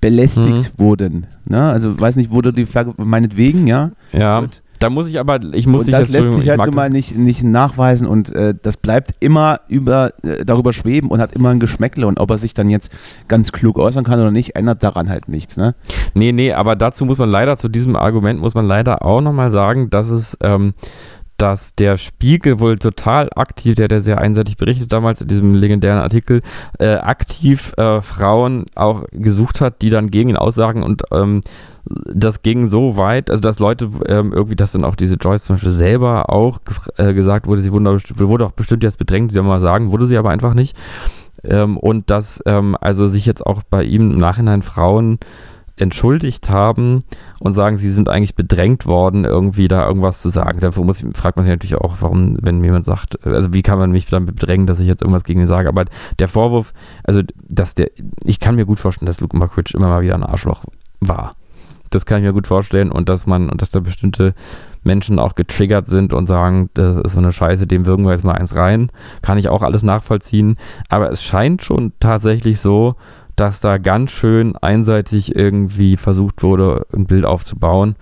belästigt 0.00 0.72
mhm. 0.74 0.78
wurden. 0.78 1.26
Ne? 1.46 1.62
Also 1.62 1.98
weiß 1.98 2.16
nicht, 2.16 2.30
wurde 2.30 2.52
die 2.52 2.66
Ver 2.66 2.92
meinetwegen, 2.98 3.66
ja. 3.66 3.92
Ja. 4.12 4.38
Und 4.38 4.62
da 4.78 4.90
muss 4.90 5.08
ich 5.08 5.18
aber, 5.18 5.40
ich 5.52 5.66
muss 5.66 5.84
und 5.84 5.92
das 5.92 6.10
lässt 6.10 6.34
sich 6.34 6.48
halt 6.48 6.64
nun 6.64 6.74
mal 6.74 6.90
nicht, 6.90 7.16
nicht 7.16 7.42
nachweisen 7.42 8.06
und 8.06 8.34
äh, 8.34 8.54
das 8.60 8.76
bleibt 8.76 9.12
immer 9.20 9.60
über, 9.68 10.12
äh, 10.22 10.44
darüber 10.44 10.72
schweben 10.72 11.10
und 11.10 11.20
hat 11.20 11.34
immer 11.34 11.50
ein 11.50 11.60
Geschmäckle 11.60 12.06
und 12.06 12.18
ob 12.18 12.30
er 12.30 12.38
sich 12.38 12.54
dann 12.54 12.68
jetzt 12.68 12.92
ganz 13.28 13.52
klug 13.52 13.78
äußern 13.78 14.04
kann 14.04 14.20
oder 14.20 14.30
nicht, 14.30 14.56
ändert 14.56 14.82
daran 14.82 15.08
halt 15.08 15.28
nichts, 15.28 15.56
ne? 15.56 15.74
Nee, 16.14 16.32
nee, 16.32 16.52
aber 16.52 16.76
dazu 16.76 17.04
muss 17.04 17.18
man 17.18 17.30
leider, 17.30 17.56
zu 17.56 17.68
diesem 17.68 17.96
Argument 17.96 18.40
muss 18.40 18.54
man 18.54 18.66
leider 18.66 19.04
auch 19.04 19.20
nochmal 19.20 19.50
sagen, 19.50 19.90
dass 19.90 20.10
es, 20.10 20.36
ähm, 20.42 20.74
dass 21.44 21.74
der 21.74 21.98
Spiegel 21.98 22.58
wohl 22.58 22.78
total 22.78 23.28
aktiv, 23.36 23.74
der 23.74 23.86
der 23.86 24.00
sehr 24.00 24.18
einseitig 24.18 24.56
berichtet 24.56 24.90
damals 24.90 25.20
in 25.20 25.28
diesem 25.28 25.52
legendären 25.52 26.00
Artikel, 26.00 26.40
äh, 26.78 26.94
aktiv 26.94 27.74
äh, 27.76 28.00
Frauen 28.00 28.64
auch 28.74 29.04
gesucht 29.12 29.60
hat, 29.60 29.82
die 29.82 29.90
dann 29.90 30.10
gegen 30.10 30.30
ihn 30.30 30.38
aussagen 30.38 30.82
und 30.82 31.02
ähm, 31.12 31.42
das 31.84 32.40
ging 32.40 32.66
so 32.66 32.96
weit, 32.96 33.28
also 33.30 33.42
dass 33.42 33.58
Leute 33.58 33.90
ähm, 34.06 34.32
irgendwie, 34.32 34.56
dass 34.56 34.72
dann 34.72 34.86
auch 34.86 34.96
diese 34.96 35.16
Joyce 35.16 35.44
zum 35.44 35.56
Beispiel 35.56 35.70
selber 35.70 36.32
auch 36.32 36.60
äh, 36.96 37.12
gesagt 37.12 37.46
wurde, 37.46 37.60
sie 37.60 37.72
wurde, 37.72 38.00
wurde 38.14 38.46
auch 38.46 38.52
bestimmt 38.52 38.82
jetzt 38.82 38.96
bedrängt, 38.96 39.30
sie 39.30 39.42
mal 39.42 39.60
sagen, 39.60 39.92
wurde 39.92 40.06
sie 40.06 40.16
aber 40.16 40.30
einfach 40.30 40.54
nicht. 40.54 40.74
Ähm, 41.44 41.76
und 41.76 42.08
dass 42.08 42.42
ähm, 42.46 42.74
also 42.80 43.06
sich 43.06 43.26
jetzt 43.26 43.44
auch 43.44 43.62
bei 43.68 43.84
ihm 43.84 44.12
im 44.12 44.16
Nachhinein 44.16 44.62
Frauen 44.62 45.18
entschuldigt 45.76 46.48
haben 46.48 47.04
und 47.44 47.52
sagen, 47.52 47.76
sie 47.76 47.90
sind 47.90 48.08
eigentlich 48.08 48.34
bedrängt 48.34 48.86
worden, 48.86 49.26
irgendwie 49.26 49.68
da 49.68 49.86
irgendwas 49.86 50.22
zu 50.22 50.30
sagen. 50.30 50.58
Muss, 50.82 51.04
fragt 51.12 51.36
man 51.36 51.44
sich 51.44 51.52
natürlich 51.52 51.76
auch, 51.76 51.96
warum, 52.00 52.38
wenn 52.40 52.64
jemand 52.64 52.86
sagt, 52.86 53.24
also 53.26 53.52
wie 53.52 53.60
kann 53.60 53.78
man 53.78 53.90
mich 53.90 54.06
dann 54.06 54.24
bedrängen, 54.24 54.66
dass 54.66 54.80
ich 54.80 54.86
jetzt 54.86 55.02
irgendwas 55.02 55.24
gegen 55.24 55.40
ihn 55.40 55.46
sage. 55.46 55.68
Aber 55.68 55.84
der 56.18 56.28
Vorwurf, 56.28 56.72
also 57.04 57.20
dass 57.46 57.74
der, 57.74 57.90
ich 58.24 58.40
kann 58.40 58.56
mir 58.56 58.64
gut 58.64 58.80
vorstellen, 58.80 59.06
dass 59.06 59.20
Luke 59.20 59.36
Mockridge 59.36 59.76
immer 59.76 59.88
mal 59.88 60.00
wieder 60.00 60.14
ein 60.14 60.22
Arschloch 60.22 60.64
war. 61.00 61.36
Das 61.90 62.06
kann 62.06 62.20
ich 62.20 62.24
mir 62.24 62.32
gut 62.32 62.46
vorstellen 62.46 62.90
und 62.90 63.10
dass 63.10 63.26
man, 63.26 63.50
und 63.50 63.60
dass 63.60 63.68
da 63.68 63.80
bestimmte 63.80 64.32
Menschen 64.82 65.18
auch 65.18 65.34
getriggert 65.34 65.86
sind 65.86 66.14
und 66.14 66.26
sagen, 66.26 66.70
das 66.72 66.96
ist 66.96 67.12
so 67.12 67.18
eine 67.18 67.32
Scheiße, 67.32 67.66
dem 67.66 67.84
wirken 67.84 68.06
wir 68.06 68.12
jetzt 68.12 68.24
mal 68.24 68.32
eins 68.32 68.54
rein. 68.54 68.90
Kann 69.20 69.36
ich 69.36 69.50
auch 69.50 69.60
alles 69.60 69.82
nachvollziehen. 69.82 70.56
Aber 70.88 71.10
es 71.10 71.22
scheint 71.22 71.62
schon 71.62 71.92
tatsächlich 72.00 72.58
so, 72.58 72.96
dass 73.36 73.60
da 73.60 73.78
ganz 73.78 74.10
schön 74.10 74.56
einseitig 74.56 75.34
irgendwie 75.34 75.96
versucht 75.96 76.42
wurde, 76.42 76.86
ein 76.94 77.06
Bild 77.06 77.24
aufzubauen 77.24 77.96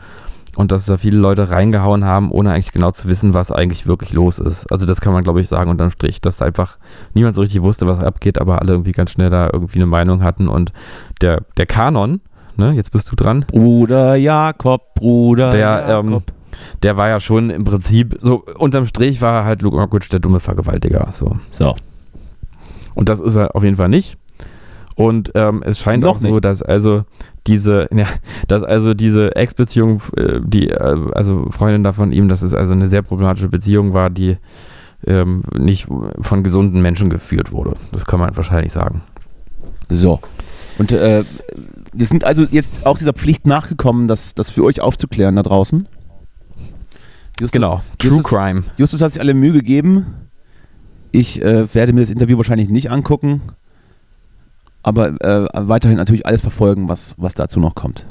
und 0.56 0.72
dass 0.72 0.84
da 0.84 0.98
viele 0.98 1.18
Leute 1.18 1.50
reingehauen 1.50 2.04
haben, 2.04 2.30
ohne 2.30 2.52
eigentlich 2.52 2.72
genau 2.72 2.90
zu 2.90 3.08
wissen, 3.08 3.32
was 3.32 3.50
eigentlich 3.50 3.86
wirklich 3.86 4.12
los 4.12 4.38
ist. 4.38 4.70
Also 4.70 4.86
das 4.86 5.00
kann 5.00 5.12
man, 5.12 5.24
glaube 5.24 5.40
ich, 5.40 5.48
sagen 5.48 5.70
unterm 5.70 5.90
Strich, 5.90 6.20
dass 6.20 6.38
da 6.38 6.44
einfach 6.44 6.78
niemand 7.14 7.34
so 7.34 7.42
richtig 7.42 7.62
wusste, 7.62 7.86
was 7.86 8.00
abgeht, 8.00 8.40
aber 8.40 8.60
alle 8.60 8.72
irgendwie 8.72 8.92
ganz 8.92 9.12
schnell 9.12 9.30
da 9.30 9.48
irgendwie 9.52 9.78
eine 9.78 9.86
Meinung 9.86 10.22
hatten 10.22 10.48
und 10.48 10.72
der, 11.22 11.42
der 11.56 11.66
Kanon, 11.66 12.20
ne, 12.56 12.72
jetzt 12.72 12.92
bist 12.92 13.10
du 13.10 13.16
dran. 13.16 13.46
Bruder 13.48 14.16
Jakob, 14.16 14.94
Bruder 14.94 15.50
der, 15.50 15.86
ähm, 15.88 16.10
Jakob. 16.10 16.24
Ähm, 16.28 16.34
der 16.82 16.96
war 16.96 17.08
ja 17.08 17.18
schon 17.18 17.50
im 17.50 17.64
Prinzip, 17.64 18.16
so 18.20 18.44
unterm 18.58 18.86
Strich 18.86 19.20
war 19.20 19.44
halt 19.44 19.62
Luke 19.62 19.76
Mockridge 19.76 20.08
der 20.10 20.20
dumme 20.20 20.38
Vergewaltiger. 20.38 21.08
So. 21.12 21.36
so. 21.50 21.74
Und 22.94 23.08
das 23.08 23.20
ist 23.20 23.36
er 23.36 23.56
auf 23.56 23.64
jeden 23.64 23.76
Fall 23.76 23.88
nicht. 23.88 24.18
Und 24.96 25.32
ähm, 25.34 25.62
es 25.64 25.78
scheint 25.78 26.02
Noch 26.04 26.16
auch 26.16 26.18
so, 26.20 26.40
dass 26.40 26.62
also 26.62 27.04
diese, 27.46 27.88
ja, 27.94 28.06
dass 28.48 28.62
also 28.62 28.94
diese 28.94 29.34
Ex-Beziehung, 29.36 30.02
äh, 30.16 30.40
die, 30.44 30.68
äh, 30.68 31.10
also 31.14 31.46
Freundin 31.50 31.84
da 31.84 31.92
von 31.92 32.12
ihm, 32.12 32.28
dass 32.28 32.42
es 32.42 32.54
also 32.54 32.72
eine 32.72 32.88
sehr 32.88 33.02
problematische 33.02 33.48
Beziehung 33.48 33.94
war, 33.94 34.10
die 34.10 34.36
ähm, 35.06 35.42
nicht 35.56 35.88
von 36.20 36.44
gesunden 36.44 36.80
Menschen 36.82 37.10
geführt 37.10 37.52
wurde. 37.52 37.74
Das 37.90 38.04
kann 38.04 38.20
man 38.20 38.36
wahrscheinlich 38.36 38.72
sagen. 38.72 39.02
So. 39.88 40.20
Und 40.78 40.92
äh, 40.92 41.24
wir 41.92 42.06
sind 42.06 42.24
also 42.24 42.44
jetzt 42.50 42.86
auch 42.86 42.98
dieser 42.98 43.12
Pflicht 43.12 43.46
nachgekommen, 43.46 44.08
das, 44.08 44.34
das 44.34 44.50
für 44.50 44.64
euch 44.64 44.80
aufzuklären 44.80 45.36
da 45.36 45.42
draußen. 45.42 45.86
Justus, 47.40 47.52
genau, 47.52 47.80
True 47.98 48.16
Justus, 48.16 48.24
Crime. 48.24 48.62
Justus 48.76 49.02
hat 49.02 49.12
sich 49.12 49.20
alle 49.20 49.34
Mühe 49.34 49.52
gegeben. 49.52 50.06
Ich 51.10 51.42
äh, 51.42 51.72
werde 51.74 51.92
mir 51.92 52.00
das 52.00 52.10
Interview 52.10 52.36
wahrscheinlich 52.36 52.68
nicht 52.68 52.90
angucken, 52.90 53.42
aber 54.82 55.20
äh, 55.20 55.48
weiterhin 55.54 55.96
natürlich 55.96 56.26
alles 56.26 56.40
verfolgen, 56.40 56.88
was, 56.88 57.14
was 57.18 57.34
dazu 57.34 57.60
noch 57.60 57.74
kommt. 57.74 58.06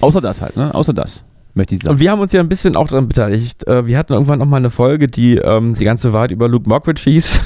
Außer 0.00 0.20
das 0.20 0.42
halt, 0.42 0.56
ne? 0.56 0.74
Außer 0.74 0.92
das. 0.92 1.24
Möchte 1.54 1.74
ich 1.74 1.82
sagen. 1.82 1.94
Und 1.94 2.00
wir 2.00 2.10
haben 2.10 2.20
uns 2.20 2.32
ja 2.32 2.40
ein 2.40 2.50
bisschen 2.50 2.76
auch 2.76 2.86
daran 2.86 3.08
beteiligt. 3.08 3.66
Äh, 3.66 3.86
wir 3.86 3.96
hatten 3.96 4.12
irgendwann 4.12 4.38
noch 4.38 4.46
mal 4.46 4.58
eine 4.58 4.68
Folge, 4.68 5.08
die 5.08 5.36
ähm, 5.36 5.74
die 5.74 5.84
ganze 5.84 6.12
Wahrheit 6.12 6.30
über 6.30 6.48
Luke 6.48 6.68
Mockridge 6.68 7.04
hieß. 7.04 7.40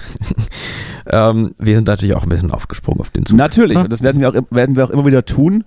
ähm, 1.13 1.55
wir 1.59 1.77
sind 1.77 1.87
natürlich 1.87 2.17
auch 2.17 2.25
ein 2.25 2.29
bisschen 2.29 2.51
aufgesprungen 2.51 3.01
auf 3.01 3.11
den 3.11 3.25
Zug. 3.25 3.37
Natürlich, 3.37 3.79
und 3.79 3.93
das 3.93 4.03
werden 4.03 4.21
wir, 4.21 4.31
auch, 4.31 4.35
werden 4.51 4.75
wir 4.75 4.85
auch 4.85 4.91
immer 4.91 5.07
wieder 5.07 5.25
tun. 5.25 5.65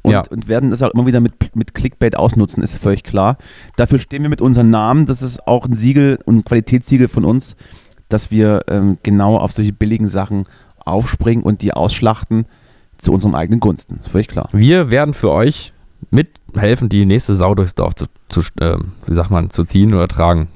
Und, 0.00 0.12
ja. 0.12 0.22
und, 0.30 0.48
werden 0.48 0.70
das 0.70 0.82
auch 0.82 0.90
immer 0.92 1.04
wieder 1.04 1.20
mit, 1.20 1.54
mit 1.54 1.74
Clickbait 1.74 2.16
ausnutzen, 2.16 2.62
ist 2.62 2.76
völlig 2.76 3.04
klar. 3.04 3.36
Dafür 3.76 3.98
stehen 3.98 4.22
wir 4.22 4.30
mit 4.30 4.40
unserem 4.40 4.70
Namen. 4.70 5.04
Das 5.04 5.20
ist 5.20 5.46
auch 5.46 5.66
ein 5.66 5.74
Siegel 5.74 6.18
und 6.24 6.38
ein 6.38 6.44
Qualitätssiegel 6.44 7.08
von 7.08 7.26
uns, 7.26 7.54
dass 8.08 8.30
wir 8.30 8.62
ähm, 8.68 8.96
genau 9.02 9.36
auf 9.36 9.52
solche 9.52 9.74
billigen 9.74 10.08
Sachen 10.08 10.44
aufspringen 10.84 11.44
und 11.44 11.62
die 11.62 11.72
ausschlachten 11.72 12.46
zu 12.98 13.12
unserem 13.12 13.34
eigenen 13.34 13.60
Gunsten. 13.60 13.98
Ist 14.00 14.08
völlig 14.08 14.28
klar. 14.28 14.48
Wir 14.52 14.90
werden 14.90 15.14
für 15.14 15.30
euch 15.30 15.72
mithelfen, 16.10 16.88
die 16.88 17.06
nächste 17.06 17.34
Sau 17.34 17.54
durchs 17.54 17.74
Dorf 17.74 17.94
zu, 17.94 18.06
zu 18.28 18.40
äh, 18.60 18.78
wie 19.06 19.14
sagt 19.14 19.30
man, 19.30 19.50
zu 19.50 19.64
ziehen 19.64 19.94
oder 19.94 20.08
tragen. 20.08 20.48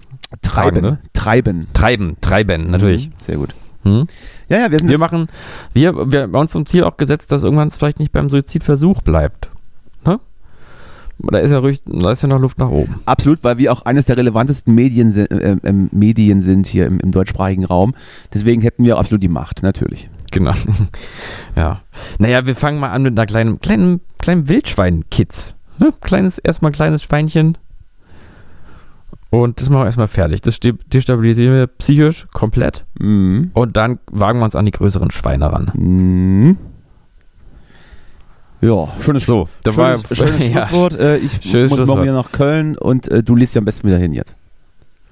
Treiben. 0.42 0.80
Tragen, 0.80 0.80
ne? 0.80 0.98
Treiben. 1.12 1.66
Treiben, 1.72 2.16
treiben, 2.20 2.70
natürlich. 2.70 3.08
Mhm, 3.08 3.12
sehr 3.20 3.36
gut. 3.36 3.54
Hm? 3.84 4.06
Ja, 4.48 4.58
ja, 4.58 4.70
wir 4.70 4.78
sind. 4.78 4.88
Wir 4.88 4.98
machen, 4.98 5.28
wir, 5.72 6.10
wir 6.10 6.22
haben 6.22 6.34
uns 6.34 6.52
zum 6.52 6.66
Ziel 6.66 6.84
auch 6.84 6.96
gesetzt, 6.96 7.32
dass 7.32 7.44
irgendwann 7.44 7.68
es 7.68 7.76
vielleicht 7.76 7.98
nicht 7.98 8.12
beim 8.12 8.28
Suizidversuch 8.28 9.02
bleibt. 9.02 9.50
Ne? 10.04 10.20
Da 11.18 11.38
ist 11.38 11.50
ja 11.50 11.58
ruhig, 11.58 11.82
da 11.86 12.12
ist 12.12 12.22
ja 12.22 12.28
noch 12.28 12.40
Luft 12.40 12.58
nach 12.58 12.68
oben. 12.68 13.00
Absolut, 13.06 13.42
weil 13.42 13.58
wir 13.58 13.72
auch 13.72 13.82
eines 13.82 14.06
der 14.06 14.16
relevantesten 14.16 14.74
Medien, 14.74 15.16
äh, 15.16 15.24
äh, 15.24 15.72
Medien 15.72 16.42
sind 16.42 16.66
hier 16.66 16.86
im, 16.86 17.00
im 17.00 17.10
deutschsprachigen 17.10 17.64
Raum. 17.64 17.94
Deswegen 18.34 18.60
hätten 18.62 18.84
wir 18.84 18.98
absolut 18.98 19.22
die 19.22 19.28
Macht, 19.28 19.62
natürlich. 19.62 20.10
Genau. 20.30 20.52
ja. 21.56 21.80
Naja, 22.18 22.46
wir 22.46 22.56
fangen 22.56 22.78
mal 22.80 22.90
an 22.90 23.02
mit 23.02 23.18
einer 23.18 23.26
kleinen, 23.26 23.60
kleinen, 23.60 24.00
kleinen 24.18 24.48
Wildschwein-Kids. 24.48 25.54
Ne? 25.78 25.92
Kleines, 26.00 26.38
erstmal 26.38 26.70
ein 26.70 26.74
kleines 26.74 27.02
Schweinchen. 27.02 27.56
Und 29.30 29.60
das 29.60 29.68
machen 29.68 29.82
wir 29.82 29.86
erstmal 29.86 30.08
fertig. 30.08 30.40
Das 30.40 30.58
destabilisieren 30.60 31.52
wir 31.52 31.66
psychisch 31.66 32.26
komplett. 32.32 32.86
Mhm. 32.98 33.50
Und 33.52 33.76
dann 33.76 33.98
wagen 34.10 34.38
wir 34.38 34.44
uns 34.44 34.56
an 34.56 34.64
die 34.64 34.70
größeren 34.70 35.10
Schweine 35.10 35.52
ran. 35.52 35.70
Mhm. 35.74 36.56
Ja, 38.60 38.88
schönes, 39.00 39.24
So, 39.26 39.48
schönes, 39.64 39.76
war 39.76 39.96
schönes 40.16 40.48
ja, 40.52 40.66
Schlusswort. 40.68 40.98
Äh, 40.98 41.18
ich 41.18 41.32
schönes 41.42 41.70
muss 41.70 41.78
morgen 41.78 41.86
Schlusswort. 41.86 42.02
wieder 42.02 42.12
nach 42.14 42.32
Köln 42.32 42.76
und 42.76 43.08
äh, 43.08 43.22
du 43.22 43.36
liest 43.36 43.54
ja 43.54 43.60
am 43.60 43.66
besten 43.66 43.86
wieder 43.86 43.98
hin 43.98 44.12
jetzt. 44.12 44.36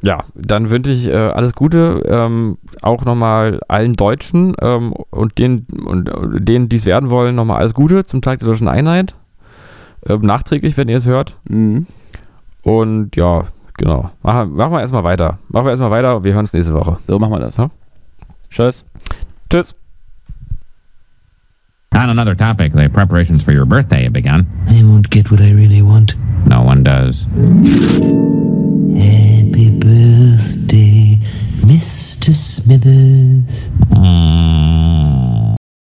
Ja, 0.02 0.24
dann 0.34 0.70
wünsche 0.70 0.92
ich 0.92 1.08
äh, 1.08 1.14
alles 1.14 1.54
Gute, 1.54 2.02
ähm, 2.06 2.58
auch 2.82 3.04
nochmal 3.04 3.60
allen 3.66 3.94
Deutschen 3.94 4.54
ähm, 4.60 4.92
und 4.92 5.38
denen, 5.38 5.66
und, 5.84 6.08
äh, 6.08 6.40
denen, 6.40 6.68
die 6.68 6.76
es 6.76 6.84
werden 6.84 7.10
wollen, 7.10 7.34
nochmal 7.34 7.58
alles 7.58 7.74
Gute 7.74 8.04
zum 8.04 8.20
Tag 8.20 8.38
der 8.38 8.48
Deutschen 8.48 8.68
Einheit. 8.68 9.14
Ähm, 10.06 10.20
nachträglich, 10.20 10.76
wenn 10.76 10.88
ihr 10.88 10.98
es 10.98 11.06
hört. 11.06 11.36
Mhm. 11.48 11.86
Und 12.62 13.16
ja, 13.16 13.44
genau. 13.78 14.10
Machen, 14.22 14.54
machen 14.54 14.72
wir 14.72 14.80
erstmal 14.80 15.04
weiter. 15.04 15.38
Machen 15.48 15.66
wir 15.66 15.70
erstmal 15.70 15.90
weiter. 15.90 16.22
Wir 16.22 16.32
hören 16.32 16.40
uns 16.40 16.52
nächste 16.52 16.74
Woche. 16.74 16.98
So 17.06 17.18
machen 17.18 17.32
wir 17.32 17.40
das. 17.40 17.56
Ja. 17.56 17.70
Tschüss. 18.50 18.84
Tschüss. 19.50 19.74
On 21.94 22.10
another 22.10 22.36
topic, 22.36 22.74
the 22.74 22.88
preparations 22.88 23.42
for 23.42 23.52
your 23.52 23.64
birthday 23.64 24.04
have 24.04 24.12
begun. 24.12 24.46
I 24.68 24.82
won't 24.82 25.08
get 25.08 25.30
what 25.30 25.40
I 25.40 25.52
really 25.52 25.80
want. 25.80 26.14
No 26.46 26.62
one 26.62 26.84
does. 26.84 27.24
Mr. 31.66 32.32
Smithers. 32.32 33.66
Mm. 33.90 34.95